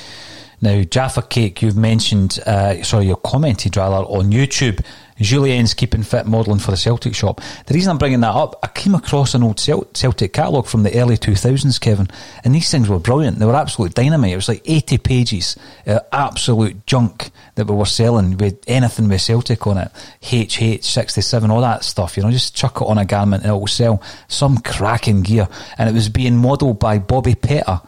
Now, 0.62 0.82
Jaffa 0.84 1.22
Cake, 1.24 1.62
you've 1.62 1.78
mentioned, 1.78 2.40
uh, 2.46 2.82
sorry, 2.84 3.08
you 3.08 3.16
commented 3.18 3.78
rather 3.78 4.06
on 4.06 4.32
YouTube. 4.32 4.84
Jullien's 5.22 5.74
keeping 5.74 6.04
fit 6.04 6.26
modelling 6.26 6.60
for 6.60 6.72
the 6.72 6.78
Celtic 6.78 7.16
shop. 7.16 7.42
The 7.66 7.74
reason 7.74 7.92
I'm 7.92 7.98
bringing 7.98 8.22
that 8.22 8.34
up, 8.34 8.60
I 8.64 8.68
came 8.68 8.96
across 8.96 9.34
an 9.34 9.44
old 9.44 9.60
Celtic 9.60 10.34
catalogue 10.34 10.68
from 10.68 10.84
the 10.84 11.00
early 11.00 11.18
2000s, 11.18 11.80
Kevin, 11.80 12.08
and 12.44 12.54
these 12.54 12.70
things 12.72 12.90
were 12.90 13.00
brilliant. 13.00 13.40
They 13.40 13.46
were 13.46 13.56
absolute 13.56 13.94
dynamite. 13.94 14.34
It 14.34 14.36
was 14.36 14.50
like 14.50 14.64
80 14.66 14.98
pages, 15.00 15.56
uh, 15.86 16.00
absolute 16.12 16.86
junk 16.86 17.30
that 17.56 17.68
we 17.68 17.76
were 17.76 17.86
selling 17.86 18.38
with 18.38 18.60
anything 18.68 19.08
with 19.08 19.22
Celtic 19.22 19.68
on 19.68 19.78
it. 19.78 19.92
HH, 20.24 20.84
67, 20.84 21.52
all 21.52 21.62
that 21.62 21.84
stuff, 21.84 22.18
you 22.18 22.24
know, 22.24 22.32
just 22.32 22.56
chuck 22.56 22.82
it 22.82 22.88
on 22.88 22.98
a 22.98 23.06
garment 23.06 23.44
and 23.44 23.52
it 23.52 23.56
will 23.56 23.68
sell 23.68 24.02
some 24.28 24.58
cracking 24.58 25.22
gear. 25.22 25.48
And 25.78 25.90
it 25.90 25.94
was 25.94 26.10
being 26.10 26.38
modelled 26.38 26.80
by 26.80 26.98
Bobby 27.00 27.36
Petta, 27.36 27.86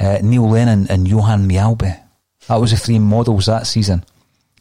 uh, 0.00 0.18
Neil 0.22 0.48
Lennon, 0.48 0.86
and 0.88 1.08
Johan 1.08 1.48
Mjällby. 1.48 2.07
That 2.48 2.56
was 2.56 2.70
the 2.70 2.76
three 2.76 2.98
models 2.98 3.46
that 3.46 3.66
season. 3.66 4.04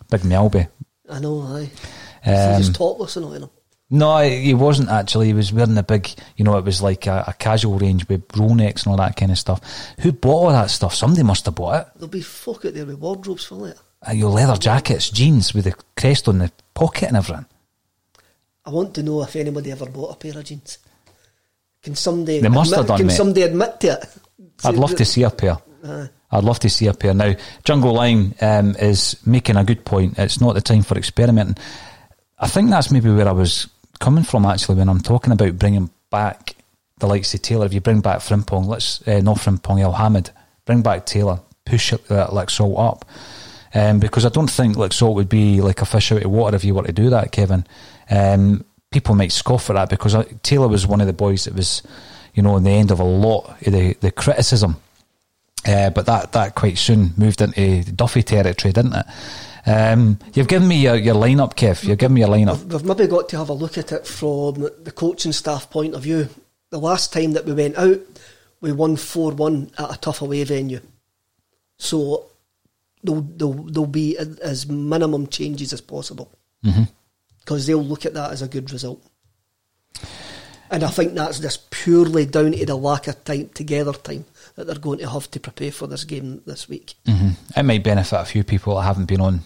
Big 0.09 0.21
Mjällby. 0.21 0.67
I 1.09 1.19
know, 1.19 1.41
aye. 1.41 1.69
Um, 2.25 2.57
He's 2.57 2.69
topless 2.69 3.15
and 3.15 3.25
all, 3.25 3.33
you 3.33 3.39
know. 3.39 3.51
No, 3.89 4.17
he 4.19 4.53
wasn't 4.53 4.89
actually. 4.89 5.27
He 5.27 5.33
was 5.33 5.53
wearing 5.53 5.77
a 5.77 5.83
big, 5.83 6.09
you 6.35 6.43
know, 6.43 6.57
it 6.57 6.65
was 6.65 6.81
like 6.81 7.07
a, 7.07 7.23
a 7.27 7.33
casual 7.33 7.79
range 7.79 8.05
with 8.09 8.23
roll 8.35 8.53
necks 8.53 8.83
and 8.83 8.91
all 8.91 8.97
that 8.97 9.15
kind 9.15 9.31
of 9.31 9.38
stuff. 9.38 9.61
Who 10.01 10.11
bought 10.11 10.43
all 10.43 10.49
that 10.49 10.69
stuff? 10.69 10.93
Somebody 10.93 11.23
must 11.23 11.45
have 11.45 11.55
bought 11.55 11.81
it. 11.81 11.88
There'll 11.95 12.09
be 12.09 12.21
fuck 12.21 12.65
out 12.65 12.73
there 12.73 12.85
with 12.85 12.99
wardrobes 12.99 13.45
full 13.45 13.63
of 13.65 13.71
it. 13.71 13.79
Uh, 14.05 14.11
your 14.11 14.29
leather 14.29 14.57
jackets, 14.57 15.09
jeans 15.09 15.53
with 15.53 15.63
the 15.63 15.75
crest 15.95 16.27
on 16.27 16.39
the 16.39 16.51
pocket 16.73 17.07
and 17.07 17.15
everything. 17.15 17.45
I 18.65 18.69
want 18.71 18.93
to 18.95 19.03
know 19.03 19.23
if 19.23 19.33
anybody 19.38 19.71
ever 19.71 19.85
bought 19.85 20.15
a 20.15 20.17
pair 20.17 20.38
of 20.38 20.43
jeans. 20.43 20.79
Can 21.81 21.95
somebody 21.95 22.41
They 22.41 22.49
must 22.49 22.71
have 22.71 22.81
admit, 22.81 22.88
done, 22.89 22.97
Can 22.97 23.07
mate. 23.07 23.13
somebody 23.15 23.41
admit 23.43 23.79
to 23.79 23.88
it? 23.93 24.05
I'd 24.65 24.75
love 24.75 24.95
to 24.95 25.05
see 25.05 25.23
a 25.23 25.29
pair. 25.29 25.57
Aye. 25.85 26.09
I'd 26.32 26.43
love 26.43 26.59
to 26.59 26.69
see 26.69 26.88
a 26.88 26.93
pair. 26.93 27.13
Now, 27.13 27.36
Jungle 27.63 27.93
Line 27.93 28.36
um, 28.41 28.75
is 28.75 29.15
making 29.25 29.55
a 29.55 29.63
good 29.63 29.86
point. 29.86 30.19
It's 30.19 30.41
not 30.41 30.55
the 30.55 30.61
time 30.61 30.84
for 30.84 30.97
experimenting. 30.97 31.57
I 32.39 32.47
think 32.47 32.69
that's 32.69 32.91
maybe 32.91 33.09
where 33.09 33.28
I 33.28 33.32
was 33.32 33.67
coming 33.99 34.23
from 34.23 34.45
actually 34.45 34.75
when 34.75 34.89
I'm 34.89 35.01
talking 35.01 35.34
about 35.34 35.57
bringing 35.57 35.89
back 36.11 36.55
the 36.99 37.07
likes 37.07 37.34
of 37.34 37.41
Taylor. 37.41 37.65
If 37.65 37.73
you 37.73 37.82
bring 37.82 38.01
back 38.01 38.19
Frimpong, 38.19 38.65
let's 38.65 39.07
uh, 39.07 39.21
not 39.21 39.38
Frimpong, 39.38 39.80
Elhamed, 39.80 40.32
bring 40.65 40.82
back 40.82 41.05
Taylor, 41.05 41.39
push 41.65 41.93
it, 41.93 42.11
uh, 42.11 42.28
Laxalt 42.28 42.78
up. 42.78 43.05
Um, 43.73 43.99
because 43.99 44.25
I 44.25 44.30
don't 44.30 44.49
think 44.49 44.75
Laxalt 44.75 45.15
would 45.15 45.30
be 45.30 45.61
like 45.61 45.82
a 45.82 45.86
fish 45.86 46.11
out 46.11 46.23
of 46.23 46.32
water 46.32 46.55
if 46.55 46.63
you 46.63 46.73
were 46.73 46.84
to 46.84 46.91
do 46.91 47.09
that, 47.11 47.32
Kevin. 47.32 47.65
Um, 48.09 48.65
people 48.91 49.15
might 49.15 49.32
scoff 49.32 49.69
at 49.69 49.73
that 49.73 49.89
because 49.89 50.15
Taylor 50.41 50.67
was 50.67 50.88
one 50.88 51.01
of 51.01 51.07
the 51.07 51.13
boys 51.13 51.45
that 51.45 51.53
was, 51.53 51.84
you 52.34 52.41
know, 52.43 52.57
in 52.57 52.63
the 52.63 52.71
end 52.71 52.91
of 52.91 52.99
a 52.99 53.03
lot 53.03 53.49
of 53.65 53.73
the, 53.73 53.93
the 53.99 54.11
criticism. 54.11 54.78
Uh, 55.66 55.89
but 55.89 56.05
that, 56.05 56.32
that 56.32 56.55
quite 56.55 56.78
soon 56.78 57.14
moved 57.18 57.41
into 57.41 57.91
Duffy 57.91 58.24
territory, 58.24 58.72
didn't 58.72 58.93
it? 58.93 59.05
Um, 59.66 60.18
you've 60.34 60.47
given 60.47 60.68
me 60.68 60.78
your, 60.78 60.95
your 60.95 61.16
lineup, 61.16 61.55
Kev. 61.55 61.84
You've 61.84 61.97
given 61.97 62.14
me 62.14 62.22
your 62.22 62.30
lineup. 62.30 62.64
We've 62.64 62.86
maybe 62.86 63.08
got 63.08 63.28
to 63.30 63.38
have 63.38 63.49
a 63.49 63.53
look 63.53 63.78
at 63.78 63.91
it 63.91 64.08
from 64.08 64.70
the 64.82 64.93
coaching 64.95 65.34
staff 65.34 65.70
point 65.70 65.93
of 65.93 66.03
view. 66.03 66.30
The 66.70 66.80
last 66.80 67.12
time 67.12 67.34
that 67.34 67.45
we 67.45 67.53
went 67.53 67.78
out, 67.78 67.99
we 68.62 68.72
won 68.72 68.95
4 68.95 69.34
1 69.34 69.72
at 69.78 69.95
a 69.95 69.97
tough 69.99 70.22
away 70.22 70.43
venue. 70.45 70.80
So 71.78 72.28
there'll, 73.03 73.22
there'll, 73.22 73.53
there'll 73.53 73.88
be 73.88 74.16
a, 74.16 74.26
as 74.41 74.68
minimum 74.68 75.28
changes 75.28 75.74
as 75.74 75.82
possible 75.82 76.32
because 77.39 77.68
they'll 77.68 77.84
look 77.84 78.05
at 78.05 78.14
that 78.14 78.32
as 78.32 78.41
a 78.41 78.47
good 78.47 78.72
result. 78.72 79.01
And 80.70 80.84
I 80.84 80.89
think 80.89 81.14
that's 81.14 81.39
just 81.39 81.70
purely 81.72 82.26
down 82.26 82.51
to 82.51 82.66
the 82.66 82.76
lack 82.76 83.08
of 83.08 83.24
time 83.24 83.49
together 83.49 83.93
time 83.93 84.26
that 84.58 84.66
they're 84.66 84.76
going 84.76 84.99
to 84.99 85.10
have 85.10 85.30
to 85.32 85.39
prepare 85.39 85.72
for 85.72 85.88
this 85.88 86.03
game 86.03 86.41
this 86.45 86.68
week. 86.68 86.95
Mm-hmm. 87.05 87.60
It 87.60 87.64
might 87.64 87.84
benefit 87.84 88.20
a 88.20 88.26
few 88.26 88.43
people 88.43 88.76
that 88.76 88.82
haven't 88.82 89.05
been 89.05 89.22
on, 89.22 89.41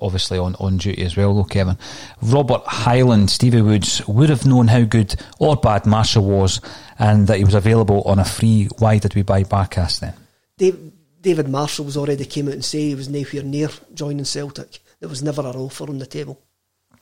obviously, 0.00 0.38
on, 0.38 0.54
on 0.56 0.78
duty 0.78 1.02
as 1.04 1.16
well, 1.16 1.34
though, 1.34 1.44
Kevin. 1.44 1.76
Robert 2.22 2.62
Highland, 2.64 3.30
Stevie 3.30 3.60
Woods, 3.60 4.04
would 4.08 4.30
have 4.30 4.46
known 4.46 4.68
how 4.68 4.82
good 4.82 5.14
or 5.38 5.54
bad 5.54 5.84
Marshall 5.84 6.24
was 6.24 6.62
and 6.98 7.26
that 7.26 7.38
he 7.38 7.44
was 7.44 7.54
available 7.54 8.02
on 8.02 8.18
a 8.18 8.24
free. 8.24 8.68
Why 8.78 8.96
did 8.98 9.14
we 9.14 9.22
buy 9.22 9.44
Barkas 9.44 10.00
then? 10.00 10.14
Dave, 10.56 10.92
David 11.20 11.48
Marshall's 11.48 11.98
already 11.98 12.24
came 12.24 12.48
out 12.48 12.54
and 12.54 12.64
said 12.64 12.78
he 12.78 12.94
was 12.94 13.08
nowhere 13.08 13.42
near 13.42 13.68
joining 13.92 14.24
Celtic. 14.24 14.78
There 14.98 15.10
was 15.10 15.22
never 15.22 15.42
an 15.42 15.56
offer 15.56 15.84
on 15.84 15.98
the 15.98 16.06
table. 16.06 16.40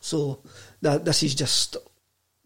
So 0.00 0.40
that, 0.80 1.04
this 1.04 1.22
is 1.22 1.36
just, 1.36 1.76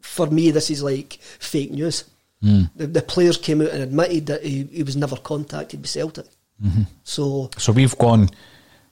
for 0.02 0.26
me, 0.26 0.50
this 0.50 0.70
is 0.70 0.82
like 0.82 1.14
fake 1.22 1.70
news. 1.70 2.04
Hmm. 2.42 2.64
The, 2.74 2.86
the 2.86 3.02
players 3.02 3.36
came 3.36 3.62
out 3.62 3.70
and 3.70 3.82
admitted 3.82 4.26
that 4.26 4.44
he, 4.44 4.64
he 4.64 4.82
was 4.82 4.96
never 4.96 5.16
contacted 5.16 5.82
by 5.82 5.86
Celtic. 5.86 6.26
Mm-hmm. 6.62 6.82
So 7.04 7.50
So 7.58 7.72
we've 7.72 7.96
gone 7.98 8.30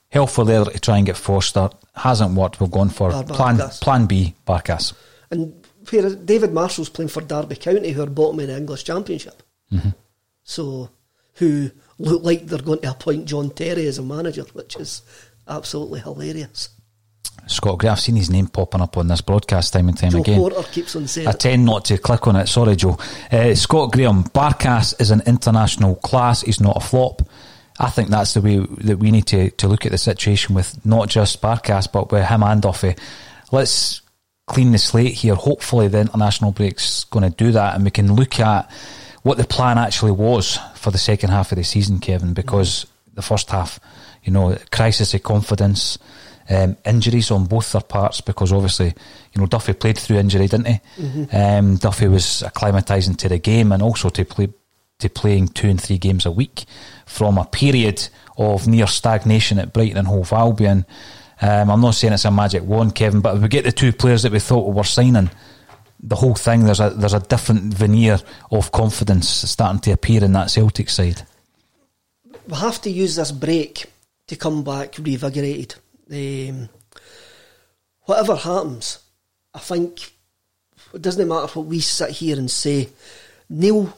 hell 0.09 0.27
for 0.27 0.43
leather 0.43 0.71
to 0.71 0.79
try 0.79 0.97
and 0.97 1.05
get 1.05 1.17
Forster. 1.17 1.69
Hasn't 1.95 2.33
worked. 2.35 2.59
We've 2.59 2.71
gone 2.71 2.89
for 2.89 3.11
Bar- 3.11 3.23
plan, 3.23 3.57
plan 3.81 4.05
B, 4.05 4.35
Barkas. 4.47 4.93
And 5.31 5.65
whereas 5.89 6.15
David 6.15 6.53
Marshall's 6.53 6.89
playing 6.89 7.09
for 7.09 7.21
Derby 7.21 7.55
County, 7.55 7.91
who 7.91 8.03
are 8.03 8.07
bottom 8.07 8.39
in 8.39 8.47
the 8.47 8.57
English 8.57 8.83
Championship. 8.83 9.41
Mm-hmm. 9.71 9.89
So, 10.43 10.89
who 11.35 11.71
look 11.97 12.23
like 12.23 12.45
they're 12.45 12.59
going 12.59 12.79
to 12.79 12.91
appoint 12.91 13.25
John 13.25 13.49
Terry 13.49 13.87
as 13.87 13.97
a 13.97 14.03
manager, 14.03 14.43
which 14.53 14.75
is 14.75 15.01
absolutely 15.47 15.99
hilarious. 15.99 16.69
Scott 17.47 17.77
Gray, 17.77 17.89
I've 17.89 17.99
seen 17.99 18.15
his 18.15 18.29
name 18.29 18.47
popping 18.47 18.81
up 18.81 18.97
on 18.97 19.07
this 19.07 19.21
broadcast 19.21 19.73
time 19.73 19.87
and 19.87 19.97
time 19.97 20.11
Joe 20.11 20.21
again. 20.21 20.39
Porter 20.39 20.63
keeps 20.63 20.95
on 20.95 21.07
saying 21.07 21.27
I 21.27 21.31
tend 21.31 21.65
not 21.65 21.85
to 21.85 21.97
click 21.97 22.27
on 22.27 22.35
it. 22.35 22.47
Sorry, 22.47 22.75
Joe. 22.75 22.97
Uh, 23.31 23.53
Scott 23.55 23.91
Graham, 23.91 24.23
Barkas 24.23 24.99
is 24.99 25.11
an 25.11 25.21
international 25.25 25.95
class. 25.95 26.41
He's 26.41 26.59
not 26.59 26.77
a 26.77 26.79
flop. 26.79 27.21
I 27.79 27.89
think 27.89 28.09
that's 28.09 28.33
the 28.33 28.41
way 28.41 28.57
that 28.85 28.97
we 28.97 29.11
need 29.11 29.27
to, 29.27 29.51
to 29.51 29.67
look 29.67 29.85
at 29.85 29.91
the 29.91 29.97
situation 29.97 30.55
with 30.55 30.83
not 30.85 31.09
just 31.09 31.41
Barkas, 31.41 31.91
but 31.91 32.11
with 32.11 32.25
him 32.25 32.41
and 32.41 32.61
Duffy. 32.61 32.95
Let's 33.51 34.01
clean 34.47 34.71
the 34.71 34.77
slate 34.77 35.13
here. 35.13 35.35
Hopefully, 35.35 35.87
the 35.87 35.99
international 35.99 36.51
break's 36.51 37.03
going 37.05 37.29
to 37.29 37.35
do 37.35 37.51
that, 37.51 37.75
and 37.75 37.83
we 37.83 37.91
can 37.91 38.15
look 38.15 38.39
at 38.39 38.71
what 39.23 39.37
the 39.37 39.43
plan 39.43 39.77
actually 39.77 40.11
was 40.11 40.57
for 40.75 40.91
the 40.91 40.97
second 40.97 41.31
half 41.31 41.51
of 41.51 41.57
the 41.57 41.63
season, 41.63 41.99
Kevin, 41.99 42.33
because 42.33 42.85
the 43.13 43.21
first 43.21 43.49
half, 43.49 43.79
you 44.23 44.31
know, 44.31 44.57
crisis 44.71 45.13
of 45.13 45.23
confidence, 45.23 45.97
um, 46.49 46.77
injuries 46.85 47.31
on 47.31 47.45
both 47.45 47.71
their 47.71 47.81
parts, 47.81 48.21
because 48.21 48.51
obviously, 48.51 48.93
you 49.33 49.41
know, 49.41 49.47
Duffy 49.47 49.73
played 49.73 49.97
through 49.97 50.17
injury, 50.17 50.47
didn't 50.47 50.67
he? 50.67 51.35
Um, 51.35 51.77
Duffy 51.77 52.07
was 52.07 52.43
acclimatising 52.45 53.17
to 53.17 53.29
the 53.29 53.39
game 53.39 53.71
and 53.71 53.81
also 53.81 54.09
to 54.09 54.25
play 54.25 54.49
to 54.99 55.09
playing 55.09 55.49
two 55.49 55.67
and 55.67 55.81
three 55.81 55.97
games 55.97 56.25
a 56.25 56.31
week 56.31 56.63
from 57.05 57.37
a 57.37 57.45
period 57.45 58.07
of 58.37 58.65
near 58.65 58.87
stagnation 58.87 59.59
at 59.59 59.73
Brighton 59.73 59.97
and 59.97 60.07
Hove 60.07 60.31
Albion. 60.31 60.85
Um, 61.41 61.69
I'm 61.69 61.81
not 61.81 61.95
saying 61.95 62.13
it's 62.13 62.23
a 62.23 62.31
magic 62.31 62.63
wand, 62.63 62.95
Kevin, 62.95 63.19
but 63.19 63.35
if 63.35 63.41
we 63.41 63.49
get 63.49 63.65
the 63.65 63.73
two 63.73 63.91
players 63.91 64.23
that 64.23 64.31
we 64.31 64.39
thought 64.39 64.67
we 64.67 64.73
were 64.73 64.85
signing, 64.85 65.29
the 66.01 66.15
whole 66.15 66.35
thing 66.35 66.63
there's 66.63 66.79
a 66.79 66.91
there's 66.91 67.13
a 67.13 67.19
different 67.19 67.73
veneer 67.73 68.19
of 68.51 68.71
confidence 68.71 69.27
starting 69.27 69.81
to 69.81 69.91
appear 69.91 70.23
in 70.23 70.31
that 70.33 70.49
Celtic 70.49 70.89
side. 70.89 71.23
we 72.47 72.55
have 72.55 72.79
to 72.81 72.89
use 72.89 73.15
this 73.15 73.31
break 73.31 73.85
to 74.27 74.35
come 74.35 74.63
back 74.63 74.93
revigorated. 74.93 75.75
Um, 76.11 76.69
whatever 78.01 78.35
happens, 78.35 78.99
I 79.53 79.59
think 79.59 80.11
it 80.93 81.01
doesn't 81.01 81.27
matter 81.27 81.47
what 81.47 81.65
we 81.65 81.79
sit 81.79 82.11
here 82.11 82.37
and 82.37 82.49
say. 82.49 82.89
Neil 83.49 83.95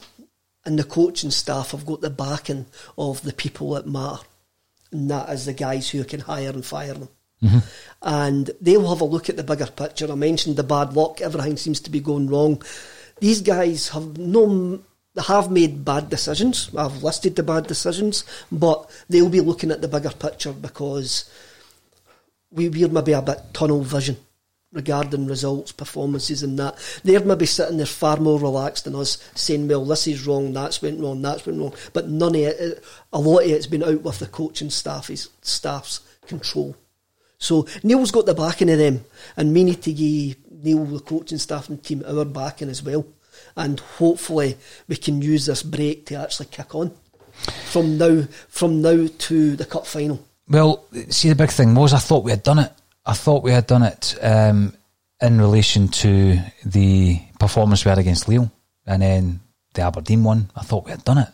and 0.65 0.77
the 0.77 0.83
coaching 0.83 1.31
staff 1.31 1.71
have 1.71 1.85
got 1.85 2.01
the 2.01 2.09
backing 2.09 2.65
of 2.97 3.21
the 3.21 3.33
people 3.33 3.71
that 3.71 3.87
matter, 3.87 4.23
and 4.91 5.09
that 5.11 5.29
is 5.29 5.45
the 5.45 5.53
guys 5.53 5.89
who 5.89 6.03
can 6.03 6.21
hire 6.21 6.49
and 6.49 6.65
fire 6.65 6.93
them. 6.93 7.09
And 8.01 8.51
they'll 8.61 8.89
have 8.89 9.01
a 9.01 9.05
look 9.05 9.29
at 9.29 9.37
the 9.37 9.43
bigger 9.43 9.67
picture. 9.67 10.11
I 10.11 10.15
mentioned 10.15 10.55
the 10.55 10.63
bad 10.63 10.93
luck; 10.93 11.21
everything 11.21 11.57
seems 11.57 11.79
to 11.81 11.91
be 11.91 11.99
going 11.99 12.27
wrong. 12.27 12.61
These 13.19 13.41
guys 13.41 13.89
have 13.89 14.17
no 14.17 14.79
they 15.17 15.23
have 15.23 15.49
made 15.49 15.83
bad 15.83 16.09
decisions. 16.09 16.69
I've 16.77 17.01
listed 17.01 17.35
the 17.35 17.41
bad 17.43 17.65
decisions, 17.65 18.23
but 18.51 18.87
they'll 19.09 19.29
be 19.29 19.41
looking 19.41 19.71
at 19.71 19.81
the 19.81 19.87
bigger 19.87 20.11
picture 20.11 20.53
because 20.53 21.27
we, 22.51 22.69
we're 22.69 22.87
maybe 22.87 23.13
a 23.13 23.21
bit 23.21 23.39
tunnel 23.53 23.81
vision 23.81 24.17
regarding 24.71 25.27
results, 25.27 25.71
performances, 25.71 26.43
and 26.43 26.59
that. 26.59 26.77
They're 27.03 27.23
maybe 27.23 27.45
sitting 27.45 27.77
there 27.77 27.85
far 27.85 28.17
more 28.17 28.39
relaxed 28.39 28.85
than 28.85 28.95
us, 28.95 29.17
saying, 29.35 29.67
"Well, 29.67 29.85
this 29.85 30.07
is 30.07 30.25
wrong, 30.25 30.53
that's 30.53 30.81
went 30.81 30.99
wrong, 30.99 31.21
that's 31.21 31.45
went 31.45 31.59
wrong." 31.59 31.73
But 31.93 32.09
none 32.09 32.35
of 32.35 32.41
it, 32.41 32.83
a 33.13 33.19
lot 33.19 33.43
of 33.43 33.49
it's 33.49 33.67
been 33.67 33.83
out 33.83 34.01
with 34.01 34.19
the 34.19 34.27
coaching 34.27 34.69
staff, 34.69 35.07
his 35.07 35.29
staff's 35.41 36.01
control. 36.27 36.75
So 37.39 37.67
Neil's 37.83 38.11
got 38.11 38.25
the 38.25 38.33
backing 38.33 38.69
of 38.69 38.79
them, 38.79 39.05
and 39.35 39.53
we 39.53 39.63
need 39.63 39.81
to 39.83 39.93
give 39.93 40.37
Neil, 40.51 40.85
the 40.85 40.99
coaching 40.99 41.37
staff 41.37 41.69
and 41.69 41.83
team, 41.83 42.03
our 42.07 42.25
backing 42.25 42.69
as 42.69 42.83
well. 42.83 43.05
And 43.55 43.79
hopefully 43.79 44.57
we 44.87 44.95
can 44.95 45.21
use 45.21 45.45
this 45.45 45.63
break 45.63 46.05
to 46.07 46.15
actually 46.15 46.47
kick 46.47 46.73
on 46.73 46.91
from 47.65 47.97
now 47.97 48.23
from 48.47 48.81
now 48.81 49.07
to 49.17 49.55
the 49.55 49.65
cup 49.65 49.85
final. 49.85 50.26
Well, 50.49 50.85
see, 51.09 51.29
the 51.29 51.35
big 51.35 51.49
thing 51.49 51.75
was 51.75 51.93
I 51.93 51.99
thought 51.99 52.23
we 52.23 52.31
had 52.31 52.43
done 52.43 52.59
it. 52.59 52.71
I 53.05 53.13
thought 53.13 53.43
we 53.43 53.51
had 53.51 53.67
done 53.67 53.83
it 53.83 54.15
um, 54.21 54.73
in 55.21 55.39
relation 55.39 55.87
to 55.89 56.39
the 56.65 57.21
performance 57.39 57.83
we 57.85 57.89
had 57.89 57.97
against 57.97 58.27
Lille 58.27 58.51
and 58.85 59.01
then 59.01 59.39
the 59.73 59.81
Aberdeen 59.81 60.23
one. 60.23 60.49
I 60.55 60.63
thought 60.63 60.85
we 60.85 60.91
had 60.91 61.03
done 61.03 61.19
it. 61.19 61.29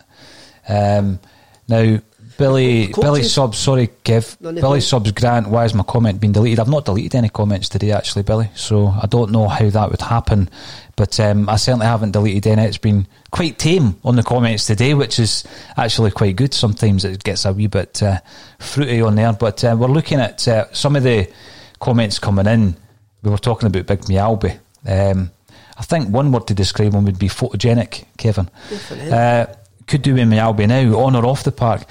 Um, 0.67 1.19
now, 1.67 1.99
Billy, 2.43 2.87
Coaches? 2.87 3.03
Billy 3.03 3.23
subs. 3.23 3.57
Sorry, 3.57 3.87
Kev. 4.03 4.39
No, 4.41 4.49
no 4.49 4.55
Billy 4.55 4.61
problem. 4.61 4.81
subs. 4.81 5.11
Grant. 5.11 5.47
Why 5.47 5.61
has 5.61 5.73
my 5.73 5.83
comment 5.83 6.19
been 6.19 6.33
deleted? 6.33 6.59
I've 6.59 6.67
not 6.67 6.83
deleted 6.85 7.15
any 7.15 7.29
comments 7.29 7.69
today, 7.69 7.91
actually, 7.91 8.23
Billy. 8.23 8.49
So 8.55 8.87
I 8.87 9.07
don't 9.07 9.31
know 9.31 9.47
how 9.47 9.69
that 9.69 9.89
would 9.89 10.01
happen, 10.01 10.49
but 10.97 11.17
um, 11.21 11.47
I 11.47 11.55
certainly 11.55 11.85
haven't 11.85 12.11
deleted 12.11 12.47
any. 12.47 12.63
It's 12.63 12.77
been 12.77 13.07
quite 13.31 13.57
tame 13.59 13.97
on 14.03 14.17
the 14.17 14.23
comments 14.23 14.67
today, 14.67 14.93
which 14.93 15.19
is 15.19 15.45
actually 15.77 16.11
quite 16.11 16.35
good. 16.35 16.53
Sometimes 16.53 17.05
it 17.05 17.23
gets 17.23 17.45
a 17.45 17.53
wee 17.53 17.67
bit 17.67 18.03
uh, 18.03 18.19
fruity 18.59 19.01
on 19.01 19.15
there, 19.15 19.31
but 19.33 19.63
uh, 19.63 19.75
we're 19.79 19.87
looking 19.87 20.19
at 20.19 20.45
uh, 20.47 20.65
some 20.73 20.97
of 20.97 21.03
the 21.03 21.31
comments 21.79 22.19
coming 22.19 22.47
in. 22.47 22.75
We 23.21 23.31
were 23.31 23.37
talking 23.37 23.67
about 23.67 23.87
Big 23.87 24.01
Mjällby. 24.01 24.59
Um, 24.85 25.31
I 25.77 25.83
think 25.83 26.09
one 26.09 26.31
word 26.33 26.47
to 26.47 26.53
describe 26.53 26.93
him 26.93 27.05
would 27.05 27.17
be 27.17 27.29
photogenic, 27.29 28.03
Kevin. 28.17 28.49
Uh, 28.91 29.45
could 29.87 30.01
do 30.01 30.13
with 30.13 30.27
Mjällby 30.27 30.67
now, 30.67 30.99
on 30.99 31.15
or 31.15 31.25
off 31.25 31.43
the 31.43 31.51
park. 31.53 31.85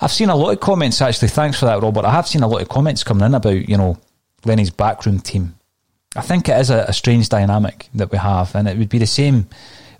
I've 0.00 0.12
seen 0.12 0.30
a 0.30 0.36
lot 0.36 0.50
of 0.52 0.60
comments 0.60 1.00
actually. 1.02 1.28
Thanks 1.28 1.58
for 1.58 1.66
that, 1.66 1.82
Robert. 1.82 2.04
I 2.04 2.12
have 2.12 2.26
seen 2.26 2.42
a 2.42 2.48
lot 2.48 2.62
of 2.62 2.68
comments 2.68 3.04
coming 3.04 3.24
in 3.26 3.34
about 3.34 3.68
you 3.68 3.76
know 3.76 3.98
Lenny's 4.44 4.70
backroom 4.70 5.20
team. 5.20 5.56
I 6.16 6.22
think 6.22 6.48
it 6.48 6.58
is 6.58 6.70
a, 6.70 6.86
a 6.88 6.92
strange 6.92 7.28
dynamic 7.28 7.88
that 7.94 8.10
we 8.10 8.18
have, 8.18 8.54
and 8.54 8.66
it 8.66 8.76
would 8.78 8.88
be 8.88 8.98
the 8.98 9.06
same 9.06 9.48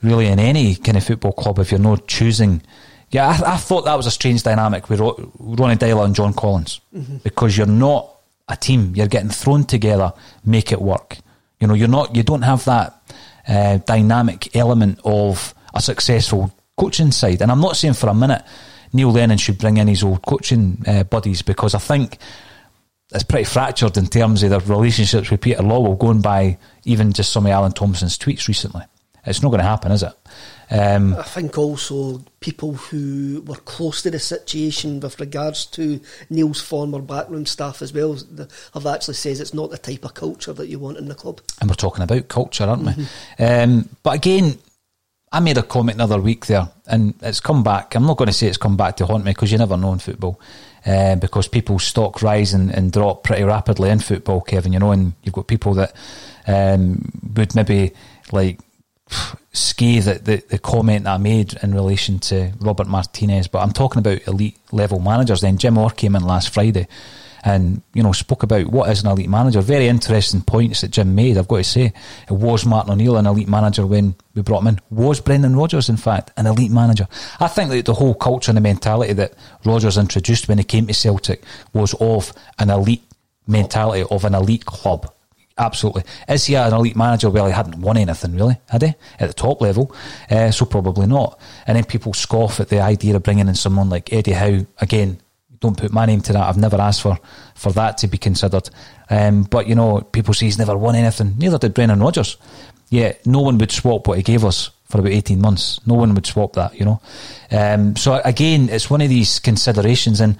really 0.02 0.26
in 0.26 0.38
any 0.38 0.74
kind 0.74 0.96
of 0.96 1.04
football 1.04 1.32
club 1.32 1.58
if 1.58 1.70
you're 1.70 1.78
not 1.80 2.06
choosing. 2.08 2.62
Yeah, 3.10 3.28
I, 3.28 3.54
I 3.54 3.56
thought 3.56 3.84
that 3.84 3.96
was 3.96 4.06
a 4.06 4.10
strange 4.10 4.42
dynamic 4.42 4.88
with 4.88 5.00
Ro- 5.00 5.32
Ronny 5.38 5.76
Deila 5.76 6.04
and 6.04 6.14
John 6.14 6.32
Collins 6.32 6.80
because 7.22 7.56
you're 7.56 7.66
not 7.66 8.08
a 8.48 8.56
team. 8.56 8.94
You're 8.96 9.08
getting 9.08 9.30
thrown 9.30 9.64
together, 9.64 10.12
make 10.44 10.72
it 10.72 10.80
work. 10.80 11.18
You 11.60 11.66
know, 11.66 11.74
you're 11.74 11.88
not. 11.88 12.16
You 12.16 12.22
don't 12.22 12.42
have 12.42 12.64
that 12.64 13.02
uh, 13.46 13.78
dynamic 13.78 14.54
element 14.56 15.00
of 15.04 15.54
a 15.74 15.80
successful 15.82 16.52
coaching 16.76 17.12
side. 17.12 17.42
And 17.42 17.52
I'm 17.52 17.60
not 17.60 17.76
saying 17.76 17.94
for 17.94 18.08
a 18.08 18.14
minute 18.14 18.42
Neil 18.92 19.12
Lennon 19.12 19.38
should 19.38 19.58
bring 19.58 19.76
in 19.76 19.88
his 19.88 20.02
old 20.02 20.22
coaching 20.22 20.82
uh, 20.86 21.04
buddies 21.04 21.42
because 21.42 21.74
I 21.74 21.78
think 21.78 22.18
it's 23.12 23.24
pretty 23.24 23.44
fractured 23.44 23.96
in 23.96 24.06
terms 24.06 24.42
of 24.42 24.50
their 24.50 24.60
relationships 24.60 25.30
with 25.30 25.40
Peter 25.40 25.62
Lawwell, 25.62 25.98
going 25.98 26.20
by 26.20 26.58
even 26.84 27.12
just 27.12 27.32
some 27.32 27.46
of 27.46 27.52
Alan 27.52 27.72
Thompson's 27.72 28.18
tweets 28.18 28.48
recently. 28.48 28.82
It's 29.26 29.42
not 29.42 29.50
going 29.50 29.60
to 29.60 29.66
happen, 29.66 29.92
is 29.92 30.02
it? 30.02 30.12
Um, 30.70 31.14
I 31.14 31.24
think 31.24 31.58
also 31.58 32.22
people 32.38 32.74
who 32.74 33.42
were 33.44 33.56
close 33.56 34.02
to 34.02 34.10
the 34.10 34.20
situation 34.20 35.00
with 35.00 35.18
regards 35.18 35.66
to 35.66 36.00
Neil's 36.30 36.60
former 36.60 37.00
backroom 37.00 37.44
staff 37.44 37.82
as 37.82 37.92
well 37.92 38.16
have 38.72 38.86
actually 38.86 39.14
says 39.14 39.40
it's 39.40 39.52
not 39.52 39.70
the 39.70 39.78
type 39.78 40.04
of 40.04 40.14
culture 40.14 40.52
that 40.52 40.68
you 40.68 40.78
want 40.78 40.96
in 40.96 41.08
the 41.08 41.14
club. 41.14 41.40
and 41.60 41.68
we're 41.68 41.74
talking 41.74 42.04
about 42.04 42.28
culture, 42.28 42.64
aren't 42.64 42.84
we? 42.84 43.06
Um, 43.44 43.88
but 44.02 44.14
again, 44.14 44.58
I 45.32 45.38
made 45.38 45.58
a 45.58 45.62
comment 45.62 45.94
another 45.96 46.20
week 46.20 46.46
there, 46.46 46.68
and 46.88 47.14
it's 47.22 47.38
come 47.38 47.62
back. 47.62 47.94
I'm 47.94 48.04
not 48.04 48.16
going 48.16 48.26
to 48.26 48.32
say 48.32 48.48
it's 48.48 48.56
come 48.56 48.76
back 48.76 48.96
to 48.96 49.06
haunt 49.06 49.24
me 49.24 49.30
because 49.30 49.52
you 49.52 49.58
never 49.58 49.76
know 49.76 49.92
in 49.92 50.00
football. 50.00 50.40
Uh, 50.84 51.14
because 51.16 51.46
people's 51.46 51.84
stock 51.84 52.22
rise 52.22 52.52
and, 52.52 52.70
and 52.70 52.90
drop 52.90 53.22
pretty 53.22 53.44
rapidly 53.44 53.90
in 53.90 54.00
football, 54.00 54.40
Kevin. 54.40 54.72
You 54.72 54.80
know, 54.80 54.90
and 54.90 55.12
you've 55.22 55.34
got 55.34 55.46
people 55.46 55.74
that 55.74 55.94
um, 56.48 57.12
would 57.36 57.54
maybe 57.54 57.92
like 58.32 58.58
scathe 59.52 60.08
at 60.08 60.24
the, 60.24 60.42
the 60.48 60.58
comment 60.58 61.04
that 61.04 61.14
I 61.14 61.18
made 61.18 61.54
in 61.62 61.74
relation 61.74 62.18
to 62.20 62.52
Robert 62.58 62.88
Martinez. 62.88 63.46
But 63.46 63.60
I'm 63.60 63.72
talking 63.72 64.00
about 64.00 64.26
elite 64.26 64.58
level 64.72 64.98
managers. 64.98 65.42
Then 65.42 65.58
Jim 65.58 65.78
Orr 65.78 65.90
came 65.90 66.16
in 66.16 66.24
last 66.24 66.52
Friday 66.52 66.88
and 67.42 67.82
you 67.94 68.02
know 68.02 68.12
spoke 68.12 68.42
about 68.42 68.66
what 68.66 68.90
is 68.90 69.02
an 69.02 69.10
elite 69.10 69.28
manager. 69.28 69.60
Very 69.60 69.88
interesting 69.88 70.42
points 70.42 70.80
that 70.80 70.90
Jim 70.90 71.14
made. 71.14 71.38
I've 71.38 71.48
got 71.48 71.58
to 71.58 71.64
say, 71.64 71.92
it 72.28 72.32
was 72.32 72.66
Martin 72.66 72.92
O'Neill 72.92 73.16
an 73.16 73.26
elite 73.26 73.48
manager 73.48 73.86
when 73.86 74.14
we 74.34 74.42
brought 74.42 74.60
him 74.60 74.68
in. 74.68 74.80
Was 74.90 75.20
Brendan 75.20 75.56
Rodgers, 75.56 75.88
in 75.88 75.96
fact, 75.96 76.32
an 76.36 76.46
elite 76.46 76.70
manager? 76.70 77.08
I 77.38 77.48
think 77.48 77.70
that 77.70 77.86
the 77.86 77.94
whole 77.94 78.14
culture 78.14 78.50
and 78.50 78.56
the 78.56 78.62
mentality 78.62 79.12
that 79.14 79.34
Rodgers 79.64 79.98
introduced 79.98 80.48
when 80.48 80.58
he 80.58 80.64
came 80.64 80.86
to 80.86 80.94
Celtic 80.94 81.42
was 81.72 81.94
of 82.00 82.32
an 82.58 82.70
elite 82.70 83.04
mentality 83.46 84.04
of 84.10 84.24
an 84.24 84.34
elite 84.34 84.66
club. 84.66 85.12
Absolutely. 85.58 86.04
Is 86.26 86.46
he 86.46 86.54
an 86.54 86.72
elite 86.72 86.96
manager? 86.96 87.28
Well, 87.28 87.46
he 87.46 87.52
hadn't 87.52 87.82
won 87.82 87.98
anything 87.98 88.34
really, 88.34 88.58
had 88.70 88.80
he? 88.80 88.94
At 89.18 89.28
the 89.28 89.34
top 89.34 89.60
level. 89.60 89.94
Uh, 90.30 90.50
so 90.50 90.64
probably 90.64 91.06
not. 91.06 91.38
And 91.66 91.76
then 91.76 91.84
people 91.84 92.14
scoff 92.14 92.60
at 92.60 92.70
the 92.70 92.80
idea 92.80 93.16
of 93.16 93.22
bringing 93.22 93.46
in 93.46 93.54
someone 93.54 93.90
like 93.90 94.10
Eddie 94.10 94.32
Howe. 94.32 94.64
Again, 94.78 95.20
don't 95.60 95.76
put 95.76 95.92
my 95.92 96.06
name 96.06 96.20
to 96.22 96.32
that. 96.32 96.48
I've 96.48 96.56
never 96.56 96.80
asked 96.80 97.02
for, 97.02 97.18
for 97.54 97.72
that 97.72 97.98
to 97.98 98.08
be 98.08 98.18
considered. 98.18 98.68
Um, 99.08 99.44
but, 99.44 99.66
you 99.66 99.74
know, 99.74 100.00
people 100.00 100.34
say 100.34 100.46
he's 100.46 100.58
never 100.58 100.76
won 100.76 100.94
anything. 100.94 101.34
Neither 101.38 101.58
did 101.58 101.74
Brendan 101.74 102.00
Rodgers. 102.00 102.36
Yeah, 102.88 103.12
no 103.24 103.40
one 103.40 103.58
would 103.58 103.70
swap 103.70 104.08
what 104.08 104.16
he 104.16 104.22
gave 104.22 104.44
us 104.44 104.70
for 104.88 105.00
about 105.00 105.12
18 105.12 105.40
months. 105.40 105.80
No 105.86 105.94
one 105.94 106.14
would 106.14 106.26
swap 106.26 106.54
that, 106.54 106.78
you 106.78 106.84
know. 106.84 107.00
Um, 107.50 107.94
so 107.96 108.20
again, 108.24 108.68
it's 108.68 108.90
one 108.90 109.00
of 109.00 109.08
these 109.08 109.38
considerations. 109.38 110.20
And 110.20 110.36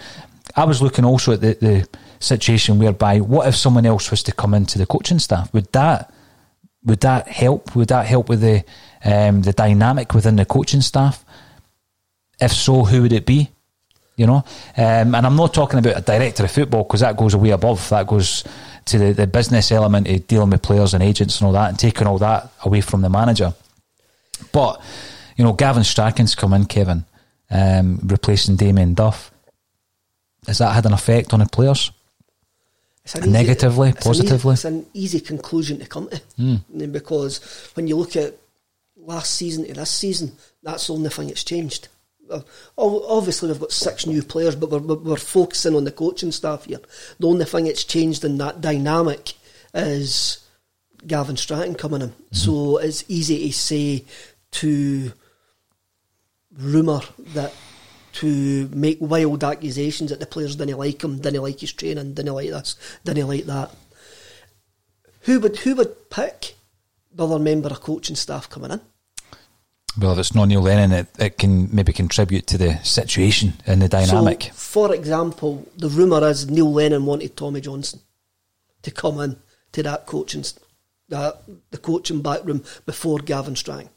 I 0.56 0.64
was 0.64 0.82
looking 0.82 1.04
also 1.04 1.32
at 1.32 1.40
the, 1.40 1.54
the 1.60 1.88
situation 2.20 2.78
whereby 2.78 3.18
what 3.20 3.48
if 3.48 3.56
someone 3.56 3.86
else 3.86 4.10
was 4.10 4.22
to 4.24 4.32
come 4.32 4.54
into 4.54 4.78
the 4.78 4.86
coaching 4.86 5.18
staff? 5.18 5.52
Would 5.52 5.72
that 5.72 6.12
would 6.84 7.00
that 7.00 7.28
help? 7.28 7.74
Would 7.74 7.88
that 7.88 8.06
help 8.06 8.28
with 8.28 8.40
the 8.40 8.64
um, 9.04 9.42
the 9.42 9.52
dynamic 9.52 10.14
within 10.14 10.36
the 10.36 10.44
coaching 10.44 10.82
staff? 10.82 11.24
If 12.40 12.52
so, 12.52 12.84
who 12.84 13.02
would 13.02 13.12
it 13.12 13.26
be? 13.26 13.50
You 14.20 14.26
know, 14.26 14.44
um, 14.76 15.14
and 15.14 15.26
I'm 15.26 15.34
not 15.34 15.54
talking 15.54 15.78
about 15.78 15.96
a 15.96 16.02
director 16.02 16.44
of 16.44 16.50
football 16.50 16.82
because 16.82 17.00
that 17.00 17.16
goes 17.16 17.34
way 17.34 17.50
above. 17.52 17.88
That 17.88 18.06
goes 18.06 18.44
to 18.84 18.98
the, 18.98 19.12
the 19.14 19.26
business 19.26 19.72
element 19.72 20.06
of 20.08 20.26
dealing 20.26 20.50
with 20.50 20.60
players 20.60 20.92
and 20.92 21.02
agents 21.02 21.40
and 21.40 21.46
all 21.46 21.54
that, 21.54 21.70
and 21.70 21.78
taking 21.78 22.06
all 22.06 22.18
that 22.18 22.52
away 22.62 22.82
from 22.82 23.00
the 23.00 23.08
manager. 23.08 23.54
But 24.52 24.82
you 25.38 25.44
know, 25.44 25.54
Gavin 25.54 25.84
Strachan's 25.84 26.34
come 26.34 26.52
in, 26.52 26.66
Kevin, 26.66 27.06
um, 27.50 27.98
replacing 28.02 28.56
Damien 28.56 28.92
Duff. 28.92 29.30
Has 30.46 30.58
that 30.58 30.74
had 30.74 30.84
an 30.84 30.92
effect 30.92 31.32
on 31.32 31.40
the 31.40 31.46
players? 31.46 31.90
Negatively, 33.24 33.88
it's 33.88 34.04
an 34.04 34.10
positively? 34.10 34.52
it's 34.52 34.66
an 34.66 34.84
easy 34.92 35.20
conclusion 35.20 35.78
to 35.78 35.86
come 35.86 36.10
to 36.10 36.20
Mm. 36.38 36.92
because 36.92 37.40
when 37.72 37.86
you 37.88 37.96
look 37.96 38.16
at 38.16 38.34
last 38.98 39.30
season 39.30 39.66
to 39.66 39.72
this 39.72 39.90
season, 39.90 40.32
that's 40.62 40.88
the 40.88 40.92
only 40.92 41.08
thing 41.08 41.28
that's 41.28 41.42
changed. 41.42 41.88
Ob- 42.30 42.46
Obviously, 42.76 43.48
we've 43.48 43.60
got 43.60 43.72
six 43.72 44.06
new 44.06 44.22
players, 44.22 44.56
but 44.56 44.70
we're, 44.70 44.96
we're 44.96 45.16
focusing 45.16 45.74
on 45.74 45.84
the 45.84 45.92
coaching 45.92 46.32
staff 46.32 46.64
here. 46.64 46.80
The 47.18 47.26
only 47.26 47.44
thing 47.44 47.64
that's 47.64 47.84
changed 47.84 48.24
in 48.24 48.38
that 48.38 48.60
dynamic 48.60 49.34
is 49.74 50.46
Gavin 51.06 51.36
Strachan 51.36 51.74
coming 51.74 52.02
in. 52.02 52.08
Mm-hmm. 52.10 52.36
So 52.36 52.78
it's 52.78 53.04
easy 53.08 53.48
to 53.48 53.52
say 53.52 54.04
to 54.52 55.12
rumour 56.58 57.00
that 57.34 57.52
to 58.12 58.68
make 58.72 58.98
wild 59.00 59.44
accusations 59.44 60.10
that 60.10 60.18
the 60.20 60.26
players 60.26 60.56
didn't 60.56 60.78
like 60.78 61.02
him, 61.02 61.20
didn't 61.20 61.42
like 61.42 61.60
his 61.60 61.72
training, 61.72 62.14
didn't 62.14 62.34
like 62.34 62.50
this, 62.50 62.76
didn't 63.04 63.28
like 63.28 63.44
that. 63.44 63.70
Who 65.22 65.40
would 65.40 65.58
who 65.58 65.76
would 65.76 66.10
pick 66.10 66.54
the 67.12 67.24
other 67.24 67.38
member 67.38 67.68
of 67.68 67.80
coaching 67.80 68.16
staff 68.16 68.48
coming 68.48 68.72
in? 68.72 68.80
Well, 69.98 70.12
if 70.12 70.18
it's 70.18 70.34
not 70.34 70.46
Neil 70.46 70.60
Lennon, 70.62 70.92
it, 70.92 71.08
it 71.18 71.38
can 71.38 71.74
maybe 71.74 71.92
contribute 71.92 72.46
to 72.48 72.58
the 72.58 72.78
situation 72.84 73.54
and 73.66 73.82
the 73.82 73.88
dynamic. 73.88 74.44
So, 74.44 74.50
for 74.52 74.94
example, 74.94 75.66
the 75.76 75.88
rumour 75.88 76.26
is 76.28 76.48
Neil 76.48 76.72
Lennon 76.72 77.06
wanted 77.06 77.36
Tommy 77.36 77.60
Johnson 77.60 78.00
to 78.82 78.90
come 78.90 79.20
in 79.20 79.36
to 79.72 79.82
that 79.82 80.06
coaching 80.06 80.44
that 81.08 81.42
the 81.72 81.78
coaching 81.78 82.22
back 82.22 82.44
room 82.44 82.62
before 82.86 83.18
Gavin 83.18 83.56
Strachan. 83.56 83.88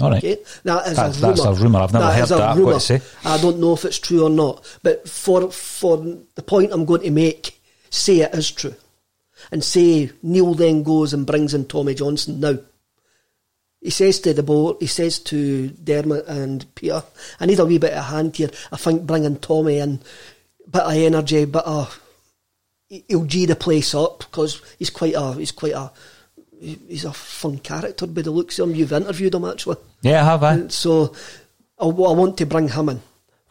All 0.00 0.10
right. 0.10 0.18
Okay, 0.18 0.42
that 0.64 0.88
is 0.88 0.96
That's- 0.96 1.18
a 1.18 1.20
that's 1.20 1.40
rumour. 1.40 1.52
a 1.52 1.62
rumour. 1.62 1.78
I've 1.80 1.92
never 1.92 2.06
heard 2.06 2.28
that, 2.28 2.32
I've 2.40 2.56
got 2.56 2.56
rumour. 2.56 2.80
say. 2.80 3.00
I 3.24 3.38
don't 3.40 3.60
know 3.60 3.74
if 3.74 3.84
it's 3.84 3.98
true 3.98 4.24
or 4.24 4.30
not, 4.30 4.64
but 4.82 5.08
for 5.08 5.50
for 5.50 5.98
the 6.34 6.42
point 6.42 6.72
I'm 6.72 6.84
going 6.86 7.02
to 7.02 7.10
make, 7.10 7.60
say 7.90 8.20
it 8.20 8.34
is 8.34 8.50
true, 8.50 8.74
and 9.52 9.62
say 9.62 10.10
Neil 10.22 10.54
then 10.54 10.82
goes 10.82 11.12
and 11.12 11.26
brings 11.26 11.52
in 11.54 11.66
Tommy 11.66 11.94
Johnson 11.94 12.40
now. 12.40 12.58
He 13.84 13.90
says 13.90 14.18
to 14.20 14.32
the 14.32 14.42
board, 14.42 14.78
he 14.80 14.86
says 14.86 15.18
to 15.20 15.68
Dermot 15.68 16.26
and 16.26 16.74
Peter, 16.74 17.02
I 17.38 17.44
need 17.44 17.58
a 17.58 17.66
wee 17.66 17.76
bit 17.76 17.92
of 17.92 18.06
hand 18.06 18.34
here. 18.34 18.48
I 18.72 18.78
think 18.78 19.06
bringing 19.06 19.36
Tommy 19.36 19.78
in, 19.78 20.00
bit 20.70 20.82
of 20.82 20.92
energy, 20.92 21.44
bit 21.44 21.64
of 21.66 22.00
he'll 22.88 23.26
g 23.26 23.44
the 23.44 23.54
place 23.54 23.94
up 23.94 24.20
because 24.20 24.62
he's 24.78 24.88
quite 24.88 25.12
a 25.14 25.34
he's 25.34 25.52
quite 25.52 25.74
a 25.74 25.92
he's 26.58 27.04
a 27.04 27.12
fun 27.12 27.58
character 27.58 28.06
by 28.06 28.22
the 28.22 28.30
looks 28.30 28.58
of 28.58 28.70
him. 28.70 28.74
You've 28.74 28.90
interviewed 28.90 29.34
him 29.34 29.44
actually. 29.44 29.76
Yeah, 30.00 30.22
I 30.22 30.24
have, 30.24 30.42
I. 30.42 30.54
And 30.54 30.72
so 30.72 31.14
I, 31.78 31.84
I 31.84 31.88
want 31.88 32.38
to 32.38 32.46
bring 32.46 32.70
him 32.70 32.88
in. 32.88 33.02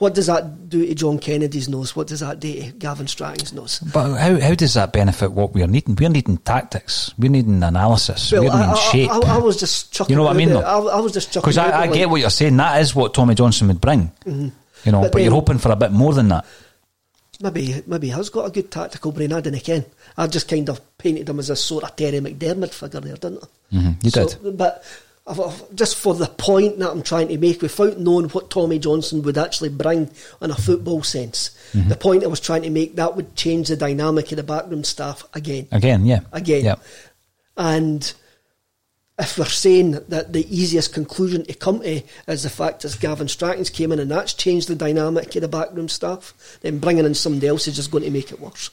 What 0.04 0.16
does 0.16 0.28
that 0.28 0.68
do 0.68 0.86
to 0.86 0.94
John 0.96 1.18
Kennedy's 1.18 1.70
nose? 1.70 1.96
What 1.96 2.08
does 2.08 2.20
that 2.20 2.42
do 2.42 2.54
to 2.54 2.72
Gavin 2.74 3.08
Strachan's 3.08 3.54
nose? 3.54 3.80
But 3.80 4.18
how, 4.18 4.38
how 4.38 4.54
does 4.54 4.74
that 4.74 4.92
benefit 4.92 5.32
what 5.32 5.54
we're 5.54 5.66
needing? 5.66 5.96
We're 5.96 6.10
needing 6.10 6.40
tactics. 6.40 7.14
We're 7.18 7.32
needing 7.32 7.64
analysis. 7.64 8.30
Well, 8.34 8.42
we're 8.44 8.50
needing 8.50 8.60
I, 8.70 8.72
I- 8.74 8.92
shape. 8.92 9.10
I, 9.10 9.20
I 9.20 9.38
was 9.38 9.58
just 9.58 9.94
chucking. 9.94 10.12
You 10.14 10.18
know 10.18 10.24
what 10.26 10.36
I 10.36 10.38
mean, 10.38 10.50
though? 10.50 10.60
I, 10.60 10.98
I 10.98 11.00
was 11.00 11.14
just 11.14 11.32
chucking. 11.32 11.44
Because 11.52 11.58
I, 11.58 11.84
I 11.84 11.88
get 11.88 12.02
like- 12.02 12.10
what 12.12 12.20
you're 12.20 12.30
saying. 12.30 12.58
That 12.58 12.82
is 12.82 12.94
what 12.94 13.14
Tommy 13.14 13.34
Johnson 13.34 13.70
would 13.70 13.80
bring. 13.80 14.12
Mhm. 14.26 14.52
You 14.84 14.92
know, 14.92 15.02
But 15.04 15.14
but, 15.14 15.22
you're 15.22 15.32
hoping 15.32 15.58
for 15.58 15.72
a 15.72 15.78
bit 15.78 15.92
more 15.94 16.14
than 16.14 16.28
that. 16.28 16.46
Maybe 17.40 17.82
maybe 17.88 18.08
he 18.08 18.14
has 18.14 18.30
got 18.30 18.46
a 18.48 18.52
good 18.52 18.70
tactical 18.72 19.14
brain. 19.14 19.32
I 19.32 19.40
didn't 19.40 19.62
ken. 19.64 19.86
I 20.18 20.28
just 20.28 20.50
kind 20.50 20.68
of 20.68 20.82
painted 20.98 21.30
him 21.30 21.40
as 21.40 21.50
a 21.50 21.56
sort 21.56 21.86
of 21.86 21.96
Terry 21.96 22.20
McDermott 22.20 22.74
figure 22.74 23.00
there, 23.00 23.16
didn't 23.16 23.44
I? 23.72 23.76
Mhm, 23.78 24.04
you 24.04 24.10
So- 24.10 24.28
did. 24.28 24.58
But 24.58 24.84
just 25.74 25.96
for 25.96 26.14
the 26.14 26.28
point 26.28 26.80
that 26.80 26.92
I'm 26.92 27.02
trying 27.02 27.30
to 27.30 27.38
make, 27.38 27.62
without 27.62 27.98
knowing 27.98 28.28
what 28.30 28.50
Tommy 28.50 28.78
Johnson 28.78 29.22
would 29.24 29.38
actually 29.38 29.70
bring 29.70 30.10
in 30.42 30.52
a 30.52 30.56
football 30.56 31.04
sense, 31.04 31.58
Mm-hmm. 31.74 31.90
the 31.90 31.96
point 31.96 32.24
I 32.24 32.28
was 32.28 32.40
trying 32.40 32.62
to 32.62 32.70
make 32.70 32.98
that 32.98 33.16
would 33.16 33.36
change 33.36 33.68
the 33.68 33.76
dynamic 33.76 34.32
of 34.32 34.36
the 34.36 34.44
backroom 34.44 34.84
staff 34.84 35.24
again. 35.34 35.68
Again, 35.72 36.06
yeah. 36.06 36.20
Again. 36.32 36.64
Yeah. 36.64 36.76
And 37.58 38.14
if 39.18 39.40
we're 39.40 39.46
saying 39.46 39.94
that 40.10 40.34
the 40.34 40.46
easiest 40.56 40.94
conclusion 40.94 41.46
to 41.46 41.54
come 41.56 41.80
to 41.82 42.04
is 42.28 42.44
the 42.44 42.52
fact 42.52 42.84
that 42.84 43.00
Gavin 43.00 43.28
Strachan's 43.28 43.72
came 43.72 43.92
in 43.92 43.98
and 43.98 44.12
that's 44.12 44.36
changed 44.36 44.68
the 44.68 44.76
dynamic 44.76 45.36
of 45.36 45.42
the 45.42 45.48
backroom 45.48 45.90
staff, 45.90 46.60
then 46.62 46.78
bringing 46.78 47.06
in 47.06 47.16
somebody 47.16 47.48
else 47.48 47.68
is 47.68 47.76
just 47.76 47.90
going 47.90 48.04
to 48.04 48.12
make 48.12 48.32
it 48.32 48.40
worse. 48.40 48.70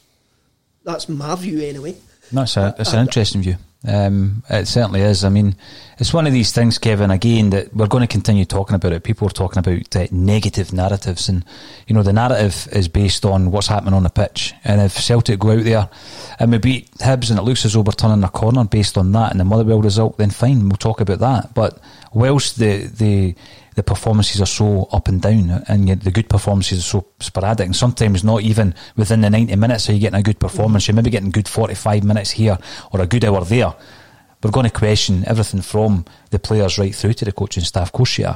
That's 0.85 1.09
my 1.09 1.35
view 1.37 1.61
anyway. 1.63 1.97
That's 2.31 2.59
a 2.59 2.75
that's 2.77 2.93
an 2.93 3.01
interesting 3.01 3.41
view. 3.41 3.57
Um, 3.86 4.43
it 4.51 4.69
certainly 4.69 5.01
is. 5.01 5.24
I 5.24 5.31
mean, 5.31 5.57
it's 5.98 6.12
one 6.12 6.27
of 6.27 6.35
these 6.35 6.52
things, 6.52 6.77
Kevin. 6.77 7.11
Again, 7.11 7.51
that 7.51 7.74
we're 7.74 7.86
going 7.86 8.02
to 8.02 8.07
continue 8.07 8.44
talking 8.44 8.74
about 8.74 8.93
it. 8.93 9.05
People 9.05 9.27
are 9.27 9.31
talking 9.31 9.59
about 9.59 9.97
uh, 9.97 10.07
negative 10.11 10.73
narratives, 10.73 11.31
and 11.31 11.44
you 11.86 11.94
know, 11.94 12.02
the 12.02 12.12
narrative 12.12 12.69
is 12.73 12.89
based 12.89 13.24
on 13.24 13.51
what's 13.51 13.69
happening 13.69 13.94
on 13.94 14.02
the 14.02 14.11
pitch. 14.11 14.52
And 14.65 14.82
if 14.82 14.93
Celtic 14.93 15.39
go 15.39 15.52
out 15.52 15.65
there 15.65 15.89
and 16.39 16.52
we 16.52 16.59
beat 16.59 16.90
Hibs, 16.98 17.31
and 17.31 17.39
it 17.39 17.43
looks 17.43 17.65
as 17.65 17.73
though 17.73 17.81
we're 17.81 17.93
turning 17.93 18.23
a 18.23 18.28
corner 18.28 18.65
based 18.65 18.98
on 18.98 19.12
that 19.12 19.31
and 19.31 19.40
the 19.40 19.44
Motherwell 19.44 19.81
result, 19.81 20.19
then 20.19 20.31
fine, 20.31 20.69
we'll 20.69 20.77
talk 20.77 21.01
about 21.01 21.20
that. 21.20 21.55
But 21.55 21.78
whilst 22.12 22.59
the 22.59 22.85
the 22.85 23.35
the 23.75 23.83
performances 23.83 24.41
are 24.41 24.47
so 24.47 24.89
up 24.93 25.09
and 25.09 25.23
down, 25.23 25.63
and 25.69 25.89
the 25.89 26.11
good 26.11 26.29
performances 26.29 26.81
are 26.81 26.83
so 26.83 27.07
sporadic, 27.21 27.67
and 27.67 27.77
sometimes 27.77 28.25
not 28.25 28.43
even 28.43 28.75
within 28.97 29.21
the 29.21 29.31
90 29.31 29.57
minutes 29.57 29.89
are 29.89 29.93
you 29.93 30.01
getting 30.01 30.19
a 30.19 30.23
good 30.23 30.41
performance. 30.41 30.89
You're 30.89 30.95
maybe 30.95 31.11
getting 31.11 31.31
good 31.31 31.49
45 31.49 32.05
minutes 32.05 32.31
here 32.31 32.59
or 32.93 33.01
a 33.01 33.07
good 33.07 33.25
hour 33.25 33.45
there. 33.45 33.75
We're 34.43 34.51
going 34.51 34.65
to 34.65 34.73
question 34.73 35.23
everything 35.27 35.61
from 35.61 36.07
the 36.31 36.39
players 36.39 36.79
right 36.79 36.95
through 36.95 37.13
to 37.15 37.27
the 37.27 37.33
coaching 37.33 37.63
staff. 37.63 37.89
Of 37.89 37.93
course, 37.93 38.17
you. 38.17 38.31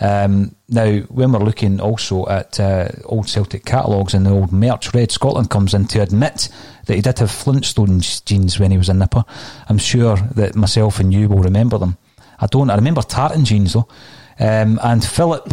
Um, 0.00 0.56
now, 0.68 0.98
when 1.02 1.30
we're 1.30 1.38
looking 1.38 1.80
also 1.80 2.26
at 2.26 2.58
uh, 2.58 2.88
old 3.04 3.28
Celtic 3.28 3.64
catalogues 3.64 4.14
and 4.14 4.26
the 4.26 4.30
old 4.30 4.52
merch, 4.52 4.92
Red 4.92 5.12
Scotland 5.12 5.50
comes 5.50 5.72
in 5.72 5.86
to 5.88 6.02
admit 6.02 6.48
that 6.86 6.96
he 6.96 7.00
did 7.00 7.20
have 7.20 7.30
Flintstones 7.30 8.24
jeans 8.24 8.58
when 8.58 8.72
he 8.72 8.78
was 8.78 8.88
a 8.88 8.94
nipper. 8.94 9.24
I'm 9.68 9.78
sure 9.78 10.16
that 10.16 10.56
myself 10.56 10.98
and 10.98 11.14
you 11.14 11.28
will 11.28 11.42
remember 11.44 11.78
them. 11.78 11.98
I 12.40 12.46
don't. 12.46 12.70
I 12.70 12.74
remember 12.74 13.02
tartan 13.02 13.44
jeans 13.44 13.74
though. 13.74 13.86
Um, 14.38 14.80
and 14.82 15.04
Philip 15.04 15.52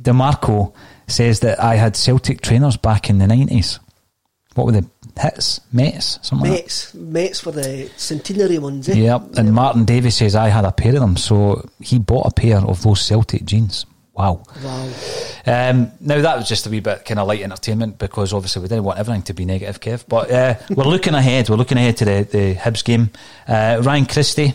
DeMarco 0.00 0.72
says 1.06 1.40
that 1.40 1.62
I 1.62 1.76
had 1.76 1.96
Celtic 1.96 2.40
trainers 2.40 2.76
back 2.76 3.10
in 3.10 3.18
the 3.18 3.26
90s. 3.26 3.78
What 4.54 4.66
were 4.66 4.72
the 4.72 4.86
hits? 5.20 5.60
Mets? 5.72 6.18
Something 6.22 6.50
like? 6.50 6.62
Mets, 6.62 6.94
Mets 6.94 7.40
for 7.40 7.52
the 7.52 7.90
centenary 7.96 8.58
ones, 8.58 8.88
eh? 8.88 8.94
Yep. 8.94 9.36
And 9.36 9.52
Martin 9.52 9.84
Davies 9.84 10.16
says 10.16 10.34
I 10.34 10.48
had 10.48 10.64
a 10.64 10.72
pair 10.72 10.94
of 10.94 11.00
them, 11.00 11.16
so 11.16 11.68
he 11.80 11.98
bought 11.98 12.26
a 12.26 12.32
pair 12.32 12.58
of 12.58 12.82
those 12.82 13.02
Celtic 13.02 13.44
jeans. 13.44 13.86
Wow. 14.14 14.44
Wow. 14.64 14.90
Um, 15.44 15.92
now 16.00 16.22
that 16.22 16.38
was 16.38 16.48
just 16.48 16.66
a 16.66 16.70
wee 16.70 16.80
bit 16.80 17.04
kind 17.04 17.20
of 17.20 17.28
light 17.28 17.42
entertainment 17.42 17.98
because 17.98 18.32
obviously 18.32 18.62
we 18.62 18.68
didn't 18.68 18.84
want 18.84 18.98
everything 18.98 19.22
to 19.24 19.34
be 19.34 19.44
negative, 19.44 19.78
Kev. 19.78 20.04
But 20.08 20.30
uh, 20.30 20.54
we're 20.70 20.84
looking 20.84 21.14
ahead. 21.14 21.50
We're 21.50 21.56
looking 21.56 21.76
ahead 21.76 21.98
to 21.98 22.04
the 22.06 22.28
the 22.30 22.54
Hibs 22.54 22.82
game. 22.82 23.10
Uh, 23.46 23.82
Ryan 23.84 24.06
Christie, 24.06 24.54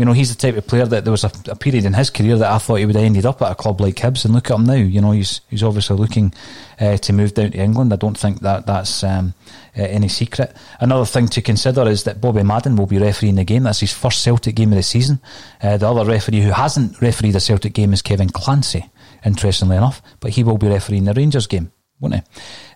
you 0.00 0.06
know, 0.06 0.14
he's 0.14 0.34
the 0.34 0.40
type 0.40 0.56
of 0.56 0.66
player 0.66 0.86
that 0.86 1.04
there 1.04 1.10
was 1.10 1.24
a, 1.24 1.30
a 1.48 1.56
period 1.56 1.84
in 1.84 1.92
his 1.92 2.08
career 2.08 2.38
that 2.38 2.50
I 2.50 2.56
thought 2.56 2.76
he 2.76 2.86
would 2.86 2.96
have 2.96 3.04
ended 3.04 3.26
up 3.26 3.42
at 3.42 3.52
a 3.52 3.54
club 3.54 3.82
like 3.82 3.96
Hibs, 3.96 4.24
and 4.24 4.32
look 4.32 4.50
at 4.50 4.54
him 4.54 4.64
now. 4.64 4.72
You 4.72 5.02
know, 5.02 5.10
he's 5.10 5.42
he's 5.50 5.62
obviously 5.62 5.96
looking 5.96 6.32
uh, 6.80 6.96
to 6.96 7.12
move 7.12 7.34
down 7.34 7.50
to 7.50 7.58
England. 7.58 7.92
I 7.92 7.96
don't 7.96 8.16
think 8.16 8.40
that 8.40 8.64
that's 8.64 9.04
um, 9.04 9.34
uh, 9.76 9.82
any 9.82 10.08
secret. 10.08 10.56
Another 10.80 11.04
thing 11.04 11.28
to 11.28 11.42
consider 11.42 11.86
is 11.86 12.04
that 12.04 12.20
Bobby 12.20 12.42
Madden 12.42 12.76
will 12.76 12.86
be 12.86 12.98
refereeing 12.98 13.34
the 13.34 13.44
game. 13.44 13.64
That's 13.64 13.80
his 13.80 13.92
first 13.92 14.22
Celtic 14.22 14.54
game 14.54 14.72
of 14.72 14.76
the 14.76 14.82
season. 14.82 15.20
Uh, 15.62 15.76
the 15.76 15.90
other 15.90 16.10
referee 16.10 16.40
who 16.40 16.52
hasn't 16.52 17.00
refereed 17.02 17.36
a 17.36 17.40
Celtic 17.40 17.74
game 17.74 17.92
is 17.92 18.00
Kevin 18.00 18.30
Clancy 18.30 18.90
interestingly 19.24 19.76
enough, 19.76 20.02
but 20.20 20.32
he 20.32 20.44
will 20.44 20.58
be 20.58 20.68
refereeing 20.68 21.04
the 21.04 21.14
Rangers 21.14 21.46
game, 21.46 21.72
won't 22.00 22.14
he? 22.14 22.22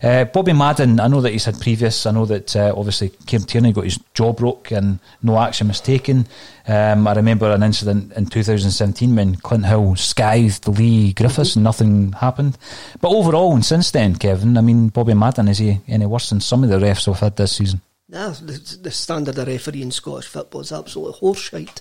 Uh, 0.03 0.25
Bobby 0.27 0.53
Madden, 0.53 1.01
I 1.01 1.09
know 1.09 1.21
that 1.21 1.33
he's 1.33 1.47
had 1.47 1.61
previous, 1.61 2.07
I 2.07 2.11
know 2.11 2.27
that 2.27 2.55
uh, 2.55 2.75
obviously 2.77 3.11
Kieran 3.27 3.47
Tierney 3.47 3.73
got 3.73 3.85
his 3.85 3.99
jaw 4.13 4.33
broke 4.33 4.71
and 4.71 4.99
no 5.23 5.39
action 5.39 5.69
was 5.69 5.81
taken. 5.81 6.27
Um, 6.69 7.07
I 7.07 7.15
remember 7.15 7.51
an 7.51 7.63
incident 7.63 8.13
in 8.13 8.27
2017 8.27 9.17
when 9.17 9.37
Clint 9.37 9.67
Hill 9.67 9.95
skived 9.95 10.79
Leigh 10.79 11.13
Griffiths 11.13 11.57
and 11.57 11.65
nothing 11.65 12.13
happened. 12.13 12.59
But 13.01 13.11
overall, 13.11 13.55
and 13.55 13.65
since 13.65 13.91
then, 13.91 14.17
Kevin, 14.17 14.57
I 14.57 14.61
mean, 14.61 14.89
Bobby 14.89 15.15
Madden, 15.15 15.49
is 15.49 15.59
he 15.59 15.81
any 15.89 16.07
worse 16.07 16.31
than 16.31 16.41
some 16.41 16.63
of 16.63 16.71
the 16.71 16.79
refs 16.79 17.07
we've 17.07 17.19
had 17.19 17.37
this 17.37 17.57
season? 17.57 17.81
Nah, 18.09 18.31
the, 18.31 18.79
the 18.83 18.91
standard 18.91 19.39
of 19.39 19.47
referee 19.49 19.83
in 19.83 19.91
Scottish 19.91 20.27
football 20.29 20.61
is 20.61 20.73
absolutely 20.73 21.19
horseshite. 21.21 21.81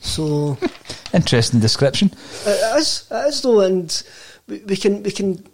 So 0.00 0.58
Interesting 1.14 1.60
description. 1.60 2.10
it 2.44 2.76
is, 2.78 3.06
it 3.10 3.28
is 3.28 3.42
though, 3.42 3.60
and 3.60 4.02
we, 4.48 4.58
we 4.66 4.76
can 4.76 5.02
we 5.04 5.12
can 5.12 5.46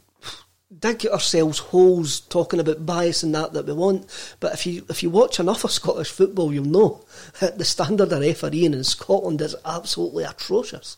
dig 0.80 1.06
ourselves 1.06 1.58
holes 1.58 2.20
talking 2.20 2.58
about 2.60 2.86
bias 2.86 3.22
and 3.22 3.34
that 3.34 3.52
that 3.52 3.66
we 3.66 3.72
want. 3.72 4.06
But 4.40 4.54
if 4.54 4.66
you 4.66 4.84
if 4.88 5.02
you 5.02 5.10
watch 5.10 5.38
enough 5.38 5.64
of 5.64 5.70
Scottish 5.70 6.10
football, 6.10 6.52
you'll 6.52 6.64
know 6.64 7.04
that 7.40 7.58
the 7.58 7.64
standard 7.64 8.12
of 8.12 8.20
refereeing 8.20 8.74
in 8.74 8.84
Scotland 8.84 9.40
is 9.40 9.56
absolutely 9.64 10.24
atrocious, 10.24 10.96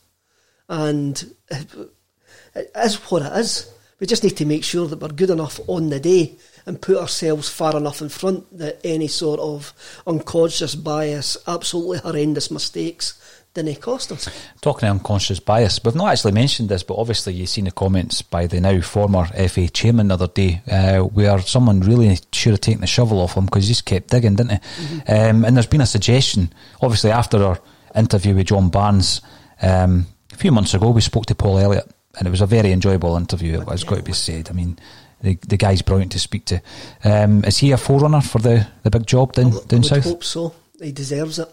and 0.69 1.35
it 1.51 2.71
is 2.77 2.97
what 2.97 3.23
it 3.23 3.33
is. 3.39 3.73
We 4.01 4.07
just 4.07 4.25
need 4.25 4.37
to 4.39 4.47
make 4.47 4.65
sure 4.65 4.89
that 4.89 4.99
we're 4.99 5.09
good 5.09 5.31
enough 5.31 5.61
on 5.69 5.91
the 5.91 6.01
day 6.01 6.37
and 6.67 6.83
put 6.83 6.97
ourselves 6.97 7.49
far 7.49 7.77
enough 7.77 8.01
in 8.01 8.09
front 8.09 8.59
that 8.59 8.81
any 8.83 9.07
sort 9.07 9.39
of 9.39 9.73
unconscious 10.07 10.75
bias, 10.75 11.37
absolutely 11.47 11.99
horrendous 11.99 12.51
mistakes, 12.51 13.22
didn't 13.55 13.81
cost 13.81 14.11
us. 14.13 14.29
Talking 14.61 14.89
of 14.89 14.97
unconscious 14.97 15.39
bias, 15.41 15.79
we've 15.85 15.95
not 15.95 16.13
actually 16.13 16.33
mentioned 16.33 16.69
this, 16.69 16.83
but 16.83 16.97
obviously 16.97 17.35
you've 17.35 17.49
seen 17.51 17.67
the 17.67 17.71
comments 17.71 18.23
by 18.23 18.47
the 18.47 18.61
now 18.61 18.81
former 18.81 19.27
FA 19.27 19.69
chairman 19.69 20.09
the 20.09 20.15
other 20.15 20.29
day, 20.29 20.63
uh, 20.71 21.01
where 21.01 21.39
someone 21.41 21.81
really 21.81 22.17
should 22.33 22.53
have 22.53 22.61
taken 22.61 22.81
the 22.81 22.87
shovel 22.87 23.21
off 23.21 23.37
him 23.37 23.45
because 23.45 23.65
he 23.65 23.69
just 23.73 23.85
kept 23.85 24.09
digging, 24.09 24.37
didn't 24.37 24.63
he? 24.63 25.13
Um, 25.13 25.45
and 25.45 25.55
there's 25.57 25.67
been 25.67 25.83
a 25.83 25.87
suggestion, 25.87 26.53
obviously 26.81 27.11
after 27.11 27.43
our 27.45 27.61
interview 27.95 28.35
with 28.35 28.47
John 28.47 28.71
Barnes 28.71 29.21
um, 29.61 30.07
a 30.33 30.37
few 30.37 30.51
months 30.51 30.73
ago, 30.73 30.91
we 30.91 31.03
spoke 31.03 31.27
to 31.27 31.35
Paul 31.35 31.59
Elliott, 31.59 31.91
and 32.19 32.27
it 32.27 32.31
was 32.31 32.41
a 32.41 32.47
very 32.47 32.73
enjoyable 32.73 33.17
interview. 33.17 33.61
It 33.61 33.69
has 33.69 33.85
got 33.85 33.97
to 33.97 34.03
be 34.03 34.13
said. 34.13 34.49
I 34.51 34.53
mean. 34.53 34.79
The, 35.21 35.39
the 35.47 35.57
guy's 35.57 35.83
brilliant 35.83 36.11
to 36.11 36.19
speak 36.19 36.47
to. 36.47 36.61
Um, 37.05 37.45
is 37.45 37.59
he 37.59 37.71
a 37.71 37.77
forerunner 37.77 38.23
for 38.23 38.41
the, 38.41 38.67
the 38.83 38.91
big 38.91 39.07
job 39.07 39.35
down, 39.35 39.53
I 39.53 39.61
down 39.69 39.83
would 39.83 39.87
south? 39.87 40.03
hope 40.03 40.25
so. 40.25 40.53
He 40.81 40.91
deserves 40.91 41.39
it. 41.39 41.49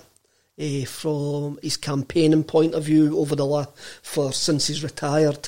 Eh, 0.60 0.84
from 0.84 1.58
his 1.64 1.78
campaigning 1.78 2.44
point 2.44 2.74
of 2.74 2.84
view 2.84 3.18
over 3.18 3.34
the 3.34 3.46
la- 3.46 3.66
for 4.02 4.34
since 4.34 4.68
he's 4.68 4.84
retired, 4.84 5.48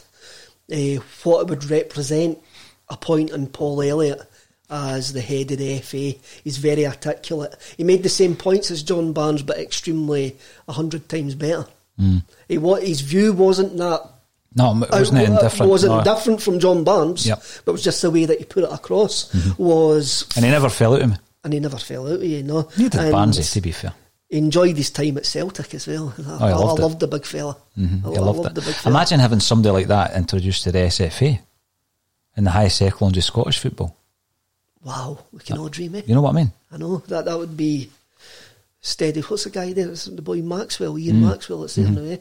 eh, 0.72 0.98
what 1.24 1.42
it 1.42 1.48
would 1.50 1.70
represent 1.70 2.38
appointing 2.90 3.48
Paul 3.48 3.82
Elliott 3.82 4.22
as 4.70 5.12
the 5.12 5.20
head 5.20 5.52
of 5.52 5.58
the 5.58 5.80
FA. 5.80 6.14
He's 6.46 6.58
very 6.58 6.88
articulate. 6.88 7.56
He 7.76 7.84
made 7.84 8.04
the 8.04 8.10
same 8.10 8.38
points 8.38 8.72
as 8.72 8.84
John 8.84 9.12
Barnes, 9.12 9.42
but 9.42 9.58
extremely 9.58 10.38
a 10.68 10.72
hundred 10.72 11.10
times 11.10 11.36
better. 11.36 11.66
Mm. 12.00 12.24
He, 12.48 12.58
wa- 12.58 12.76
his 12.80 13.02
view 13.02 13.34
wasn't 13.34 13.76
that 13.78 14.02
No, 14.56 14.82
it 14.82 14.90
wasn't 14.92 15.28
uh, 15.30 15.42
different. 15.42 15.70
wasn't 15.72 15.94
no. 15.96 16.04
different 16.06 16.42
from 16.42 16.60
John 16.60 16.86
Barnes, 16.86 17.28
Yep. 17.28 17.38
Mm-hmm. 17.40 17.62
but 17.66 17.72
it 17.72 17.74
was 17.74 17.84
just 17.84 18.02
the 18.02 18.12
way 18.12 18.24
that 18.26 18.40
he 18.40 18.46
put 18.46 18.64
it 18.64 18.72
across 18.72 19.30
was, 19.58 20.26
And 20.38 20.46
he 20.46 20.52
never 20.52 20.70
fell 20.70 20.94
out 20.96 21.02
of 21.02 21.10
me. 21.10 21.18
and 21.44 21.52
he 21.54 21.60
never 21.60 21.78
fell 21.78 22.08
out 22.08 22.14
of 22.14 22.24
you, 22.24 22.44
know. 22.44 22.70
Neither 22.78 22.90
did 22.92 23.00
And 23.02 23.12
Barnsley, 23.12 23.44
to 23.44 23.60
be 23.62 23.74
fair. 23.74 23.94
Enjoyed 24.32 24.78
his 24.78 24.90
time 24.92 25.18
at 25.18 25.26
Celtic 25.26 25.74
as 25.74 25.88
well. 25.88 26.14
I, 26.18 26.22
Oh, 26.22 26.48
he 26.48 26.54
loved 26.54 26.80
I 26.80 26.84
loved 26.84 27.00
the 27.02 27.08
big 27.08 27.26
fella. 27.26 27.58
Mm-hmm. 27.78 28.08
I, 28.08 28.10
I 28.10 28.14
I 28.14 28.20
loved 28.20 28.38
loved 28.40 28.50
it. 28.52 28.56
the 28.56 28.62
big 28.62 28.76
fella. 28.76 28.96
Imagine 28.96 29.20
having 29.20 29.40
somebody 29.42 29.74
like 29.74 29.88
that 29.88 30.16
introduced 30.16 30.64
to 30.64 30.72
the 30.72 30.80
SFA 30.80 31.40
in 32.38 32.44
the 32.46 32.52
highest 32.52 32.82
echelons 32.82 33.18
of 33.18 33.24
Scottish 33.24 33.60
football. 33.60 33.96
Wow, 34.84 35.20
we 35.32 35.40
can 35.40 35.58
all 35.60 35.70
dream 35.70 35.94
it. 35.96 36.08
You 36.08 36.16
know 36.16 36.22
what 36.22 36.32
I 36.32 36.38
mean? 36.38 36.52
I 36.72 36.78
know 36.78 36.98
that 37.08 37.26
that 37.26 37.38
would 37.38 37.56
be 37.56 37.90
steady. 38.80 39.22
What's 39.22 39.44
the 39.44 39.50
guy 39.52 39.74
there? 39.74 39.90
It's 39.90 40.06
the 40.06 40.22
boy 40.22 40.42
Maxwell, 40.42 40.98
Ian 40.98 41.18
Mm. 41.18 41.30
Maxwell. 41.30 41.64
It's 41.66 41.76
there 41.76 41.86
Mhm. 41.86 41.96
now. 41.96 42.12
Eh? 42.12 42.18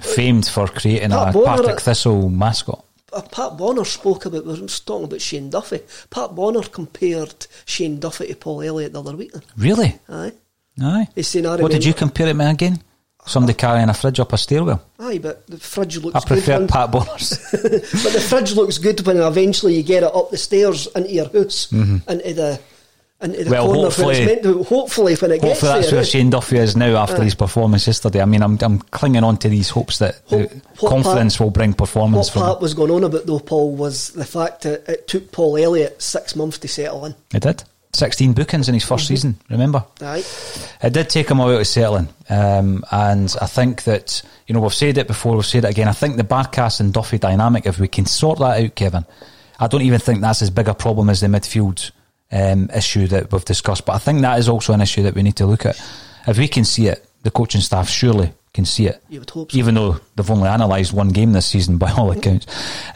Famed 0.00 0.46
for 0.48 0.66
creating 0.68 1.10
Pat 1.10 1.28
a 1.28 1.32
Bonner- 1.32 1.62
Partick 1.62 1.80
Thistle 1.80 2.28
mascot. 2.30 2.84
Uh, 3.12 3.20
Pat 3.22 3.56
Bonner 3.58 3.84
spoke 3.84 4.24
about. 4.26 4.44
We 4.46 4.52
were 4.60 4.66
talking 4.66 5.04
about 5.04 5.20
Shane 5.20 5.50
Duffy. 5.50 5.80
Pat 6.10 6.34
Bonner 6.34 6.62
compared 6.62 7.46
Shane 7.66 8.00
Duffy 8.00 8.28
to 8.28 8.34
Paul 8.36 8.62
Elliott 8.62 8.92
the 8.94 9.00
other 9.00 9.16
week. 9.16 9.32
Really? 9.56 9.98
Aye, 10.08 10.32
Aye. 10.80 11.08
He's 11.14 11.28
saying, 11.28 11.46
I 11.46 11.56
What 11.56 11.70
did 11.72 11.84
you 11.84 11.94
compare 11.94 12.28
it 12.28 12.36
with 12.36 12.46
again? 12.46 12.82
Somebody 13.24 13.54
carrying 13.54 13.88
a 13.88 13.94
fridge 13.94 14.18
up 14.18 14.32
a 14.32 14.38
stairwell. 14.38 14.82
aye, 14.98 15.18
but 15.18 15.46
the 15.46 15.56
fridge 15.58 15.96
looks. 15.98 16.16
I 16.16 16.20
prefer 16.26 16.52
good 16.54 16.58
when, 16.60 16.68
Pat 16.68 16.90
Bonner's. 16.90 17.38
but 17.52 17.62
the 18.12 18.24
fridge 18.28 18.54
looks 18.56 18.78
good 18.78 19.06
when 19.06 19.18
eventually 19.18 19.76
you 19.76 19.84
get 19.84 20.02
it 20.02 20.12
up 20.12 20.30
the 20.30 20.36
stairs 20.38 20.88
into 20.96 21.10
your 21.12 21.26
house, 21.26 21.68
Mhm. 21.70 22.08
into 22.08 22.34
the 22.34 22.60
into 23.20 23.44
the 23.44 23.50
Well, 23.52 23.66
corner 23.66 23.82
hopefully- 23.82 24.16
it's 24.18 24.26
meant 24.26 24.42
to. 24.42 24.64
Hopefully, 24.64 25.14
when 25.14 25.30
it 25.30 25.34
gets 25.40 25.44
Hopefully 25.60 25.72
that's 25.72 25.90
there, 25.90 25.98
where 25.98 26.02
eh? 26.02 26.06
Shane 26.06 26.30
Duffy 26.30 26.58
is 26.58 26.76
now 26.76 26.96
after 26.96 27.20
Aye. 27.20 27.24
his 27.26 27.36
performance 27.36 27.86
yesterday. 27.86 28.20
I 28.20 28.24
mean, 28.24 28.42
I'm, 28.42 28.58
I'm 28.60 28.80
clinging 28.80 29.22
on 29.22 29.36
to 29.36 29.48
these 29.48 29.68
hopes 29.70 29.98
that 30.00 30.26
the 30.28 30.50
confidence 30.76 31.36
Pat- 31.36 31.44
will 31.44 31.50
bring 31.52 31.74
performance 31.74 32.26
What 32.26 32.32
from 32.32 32.42
Pat 32.54 32.60
was 32.60 32.74
going 32.74 32.90
on 32.90 33.04
about 33.04 33.26
though, 33.26 33.38
Paul, 33.38 33.76
was 33.76 34.08
the 34.08 34.24
fact 34.24 34.62
that 34.62 34.88
it 34.88 35.06
took 35.06 35.30
Paul 35.30 35.56
Elliott 35.58 36.02
six 36.02 36.34
months 36.34 36.58
to 36.58 36.66
settle 36.66 37.04
in. 37.04 37.14
It 37.32 37.42
did. 37.44 37.62
16 37.94 38.32
bookings 38.32 38.68
in 38.68 38.74
his 38.74 38.84
1st 38.84 39.06
season, 39.06 39.36
remember? 39.50 39.84
Aye. 40.00 40.24
It 40.82 40.92
did 40.94 41.10
take 41.10 41.30
him 41.30 41.40
a 41.40 41.44
while 41.44 41.58
to 41.58 41.64
settle 41.64 41.96
in. 41.96 42.08
Um, 42.30 42.84
and 42.90 43.34
I 43.40 43.46
think 43.46 43.84
that, 43.84 44.22
you 44.46 44.54
know, 44.54 44.60
we've 44.60 44.72
said 44.72 44.96
it 44.96 45.06
before, 45.06 45.36
we've 45.36 45.44
said 45.44 45.64
it 45.64 45.70
again. 45.70 45.88
I 45.88 45.92
think 45.92 46.16
the 46.16 46.24
Barkas 46.24 46.80
and 46.80 46.92
Duffy 46.92 47.18
dynamic, 47.18 47.66
if 47.66 47.78
we 47.78 47.88
can 47.88 48.06
sort 48.06 48.38
that 48.38 48.64
out, 48.64 48.74
Kevin, 48.74 49.04
I 49.60 49.66
don't 49.66 49.82
even 49.82 50.00
think 50.00 50.22
that's 50.22 50.40
as 50.40 50.48
big 50.48 50.68
a 50.68 50.74
problem 50.74 51.10
as 51.10 51.20
the 51.20 51.26
midfield 51.26 51.90
um, 52.32 52.70
issue 52.74 53.06
that 53.08 53.30
we've 53.30 53.44
discussed. 53.44 53.84
But 53.84 53.94
I 53.94 53.98
think 53.98 54.22
that 54.22 54.38
is 54.38 54.48
also 54.48 54.72
an 54.72 54.80
issue 54.80 55.02
that 55.02 55.14
we 55.14 55.22
need 55.22 55.36
to 55.36 55.46
look 55.46 55.66
at. 55.66 55.78
If 56.26 56.38
we 56.38 56.48
can 56.48 56.64
see 56.64 56.86
it, 56.86 57.06
the 57.22 57.30
coaching 57.30 57.60
staff 57.60 57.90
surely 57.90 58.32
can 58.54 58.66
see 58.66 58.86
it. 58.86 59.02
You 59.08 59.20
would 59.20 59.30
hope 59.30 59.50
so. 59.50 59.58
Even 59.58 59.74
though 59.74 59.98
they've 60.14 60.30
only 60.30 60.48
analysed 60.48 60.92
one 60.92 61.08
game 61.08 61.32
this 61.32 61.46
season 61.46 61.78
by 61.78 61.90
all 61.90 62.10
accounts. 62.10 62.46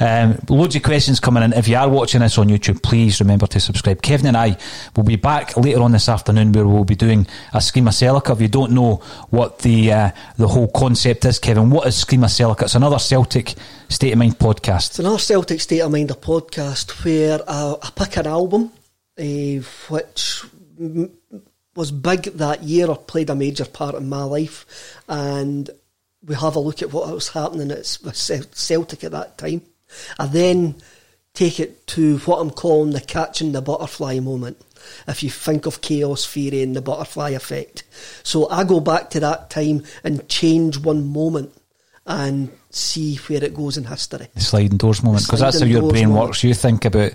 Um, 0.01 0.39
loads 0.49 0.77
of 0.77 0.83
questions 0.83 1.19
coming 1.19 1.43
in. 1.43 1.53
If 1.53 1.67
you 1.69 1.77
are 1.77 1.89
watching 1.89 2.21
this 2.21 2.37
on 2.37 2.49
YouTube, 2.49 2.83
please 2.83 3.21
remember 3.21 3.47
to 3.47 3.61
subscribe. 3.61 4.03
Kevin 4.03 4.27
and 4.27 4.37
I 4.37 4.59
will 4.95 5.05
be 5.05 5.17
back 5.17 5.57
later 5.57 5.81
on 5.81 5.93
this 5.93 6.09
afternoon 6.09 6.53
where 6.53 6.67
we'll 6.67 6.85
be 6.85 6.95
doing 6.95 7.27
a 7.55 7.61
Schema 7.61 7.91
Celica. 7.91 8.33
If 8.33 8.41
you 8.43 8.49
don't 8.49 8.73
know 8.73 8.97
what 9.31 9.61
the 9.61 9.93
uh, 9.93 10.11
the 10.37 10.49
whole 10.49 10.69
concept 10.69 11.25
is, 11.25 11.39
Kevin, 11.39 11.71
what 11.71 11.87
is 11.87 11.97
Schema 11.97 12.27
Celica? 12.27 12.63
It's 12.63 12.75
another 12.75 12.99
Celtic 12.99 13.55
State 13.89 14.13
of 14.13 14.19
Mind 14.19 14.39
podcast. 14.39 14.91
It's 14.91 14.99
another 14.99 15.19
Celtic 15.19 15.61
State 15.61 15.81
of 15.81 15.91
Mind, 15.91 16.11
a 16.11 16.15
podcast 16.15 17.03
where 17.05 17.41
I, 17.49 17.77
I 17.83 17.91
pick 17.95 18.19
an 18.19 18.27
album 18.27 18.73
uh, 19.19 19.23
which 19.89 20.45
m- 20.79 21.11
was 21.77 21.91
big 21.91 22.25
that 22.25 22.63
year 22.63 22.89
or 22.89 22.97
played 22.97 23.31
a 23.31 23.35
major 23.35 23.65
part 23.65 23.95
in 23.95 24.09
my 24.09 24.25
life, 24.25 25.01
and 25.09 25.71
we 26.25 26.35
have 26.35 26.57
a 26.57 26.61
look 26.61 26.83
at 26.83 26.93
what 26.93 27.09
was 27.13 27.29
happening 27.29 27.71
at 27.71 27.79
S- 27.79 28.03
with 28.03 28.17
Cel- 28.17 28.45
Celtic 28.53 29.05
at 29.05 29.13
that 29.13 29.39
time. 29.39 29.63
I 30.19 30.27
then 30.27 30.77
take 31.35 31.61
it 31.61 31.87
to 31.89 32.19
what 32.21 32.39
I'm 32.39 32.51
calling 32.51 32.93
the 32.93 33.01
catching 33.01 33.53
the 33.53 33.61
butterfly 33.61 34.19
moment. 34.21 34.61
If 35.07 35.23
you 35.23 35.31
think 35.31 35.67
of 35.67 35.81
chaos 35.81 36.25
theory 36.27 36.63
and 36.63 36.75
the 36.75 36.83
butterfly 36.83 37.31
effect, 37.31 37.85
so 38.23 38.49
I 38.49 38.65
go 38.65 38.81
back 38.81 39.11
to 39.11 39.21
that 39.21 39.51
time 39.51 39.85
and 40.03 40.29
change 40.29 40.79
one 40.79 41.07
moment 41.07 41.53
and 42.07 42.51
see 42.71 43.17
where 43.17 43.43
it 43.43 43.55
goes 43.55 43.77
in 43.77 43.85
history. 43.85 44.29
The 44.35 44.41
sliding 44.41 44.79
doors 44.79 45.03
moment, 45.03 45.25
because 45.27 45.41
that's 45.41 45.61
how 45.61 45.67
your 45.67 45.91
brain 45.91 46.11
moment. 46.11 46.29
works. 46.29 46.45
You 46.45 46.55
think 46.55 46.85
about, 46.85 47.13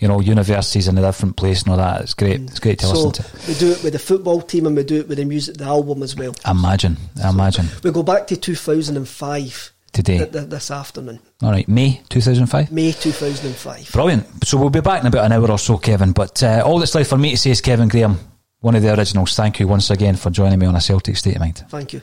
you 0.00 0.08
know, 0.08 0.20
universities 0.20 0.88
in 0.88 0.98
a 0.98 1.02
different 1.02 1.36
place 1.36 1.62
and 1.62 1.70
all 1.70 1.76
that. 1.76 2.00
It's 2.00 2.14
great. 2.14 2.40
It's 2.40 2.58
great 2.58 2.78
to 2.80 2.86
so 2.86 2.92
listen 3.08 3.12
to. 3.12 3.48
we 3.48 3.54
do 3.58 3.70
it 3.70 3.84
with 3.84 3.92
the 3.92 3.98
football 3.98 4.40
team 4.40 4.66
and 4.66 4.74
we 4.74 4.82
do 4.82 4.98
it 5.00 5.08
with 5.08 5.18
the 5.18 5.24
music, 5.24 5.58
the 5.58 5.64
album 5.64 6.02
as 6.02 6.16
well. 6.16 6.34
Imagine, 6.48 6.96
imagine. 7.22 7.66
We 7.84 7.92
go 7.92 8.02
back 8.02 8.26
to 8.28 8.36
2005 8.36 9.72
Today. 9.92 10.18
th- 10.18 10.32
th- 10.32 10.46
this 10.48 10.70
afternoon, 10.70 11.18
All 11.42 11.50
right, 11.50 11.68
May 11.68 12.00
2005. 12.08 12.72
May 12.72 12.92
2005. 12.92 13.90
Brilliant. 13.92 14.46
So 14.46 14.56
we'll 14.56 14.70
be 14.70 14.80
back 14.80 15.00
in 15.02 15.06
about 15.08 15.26
an 15.26 15.32
hour 15.32 15.50
or 15.50 15.58
so, 15.58 15.76
Kevin. 15.78 16.12
But 16.12 16.42
uh, 16.42 16.62
all 16.64 16.78
that's 16.78 16.94
left 16.94 17.10
for 17.10 17.18
me 17.18 17.32
to 17.32 17.36
say 17.36 17.50
is 17.50 17.60
Kevin 17.60 17.88
Graham, 17.88 18.18
one 18.60 18.74
of 18.76 18.82
the 18.82 18.94
originals. 18.96 19.34
Thank 19.34 19.60
you 19.60 19.68
once 19.68 19.90
again 19.90 20.16
for 20.16 20.30
joining 20.30 20.58
me 20.60 20.66
on 20.66 20.76
a 20.76 20.80
Celtic 20.80 21.16
State 21.16 21.34
of 21.36 21.40
Mind. 21.40 21.64
Thank 21.68 21.92
you. 21.92 22.02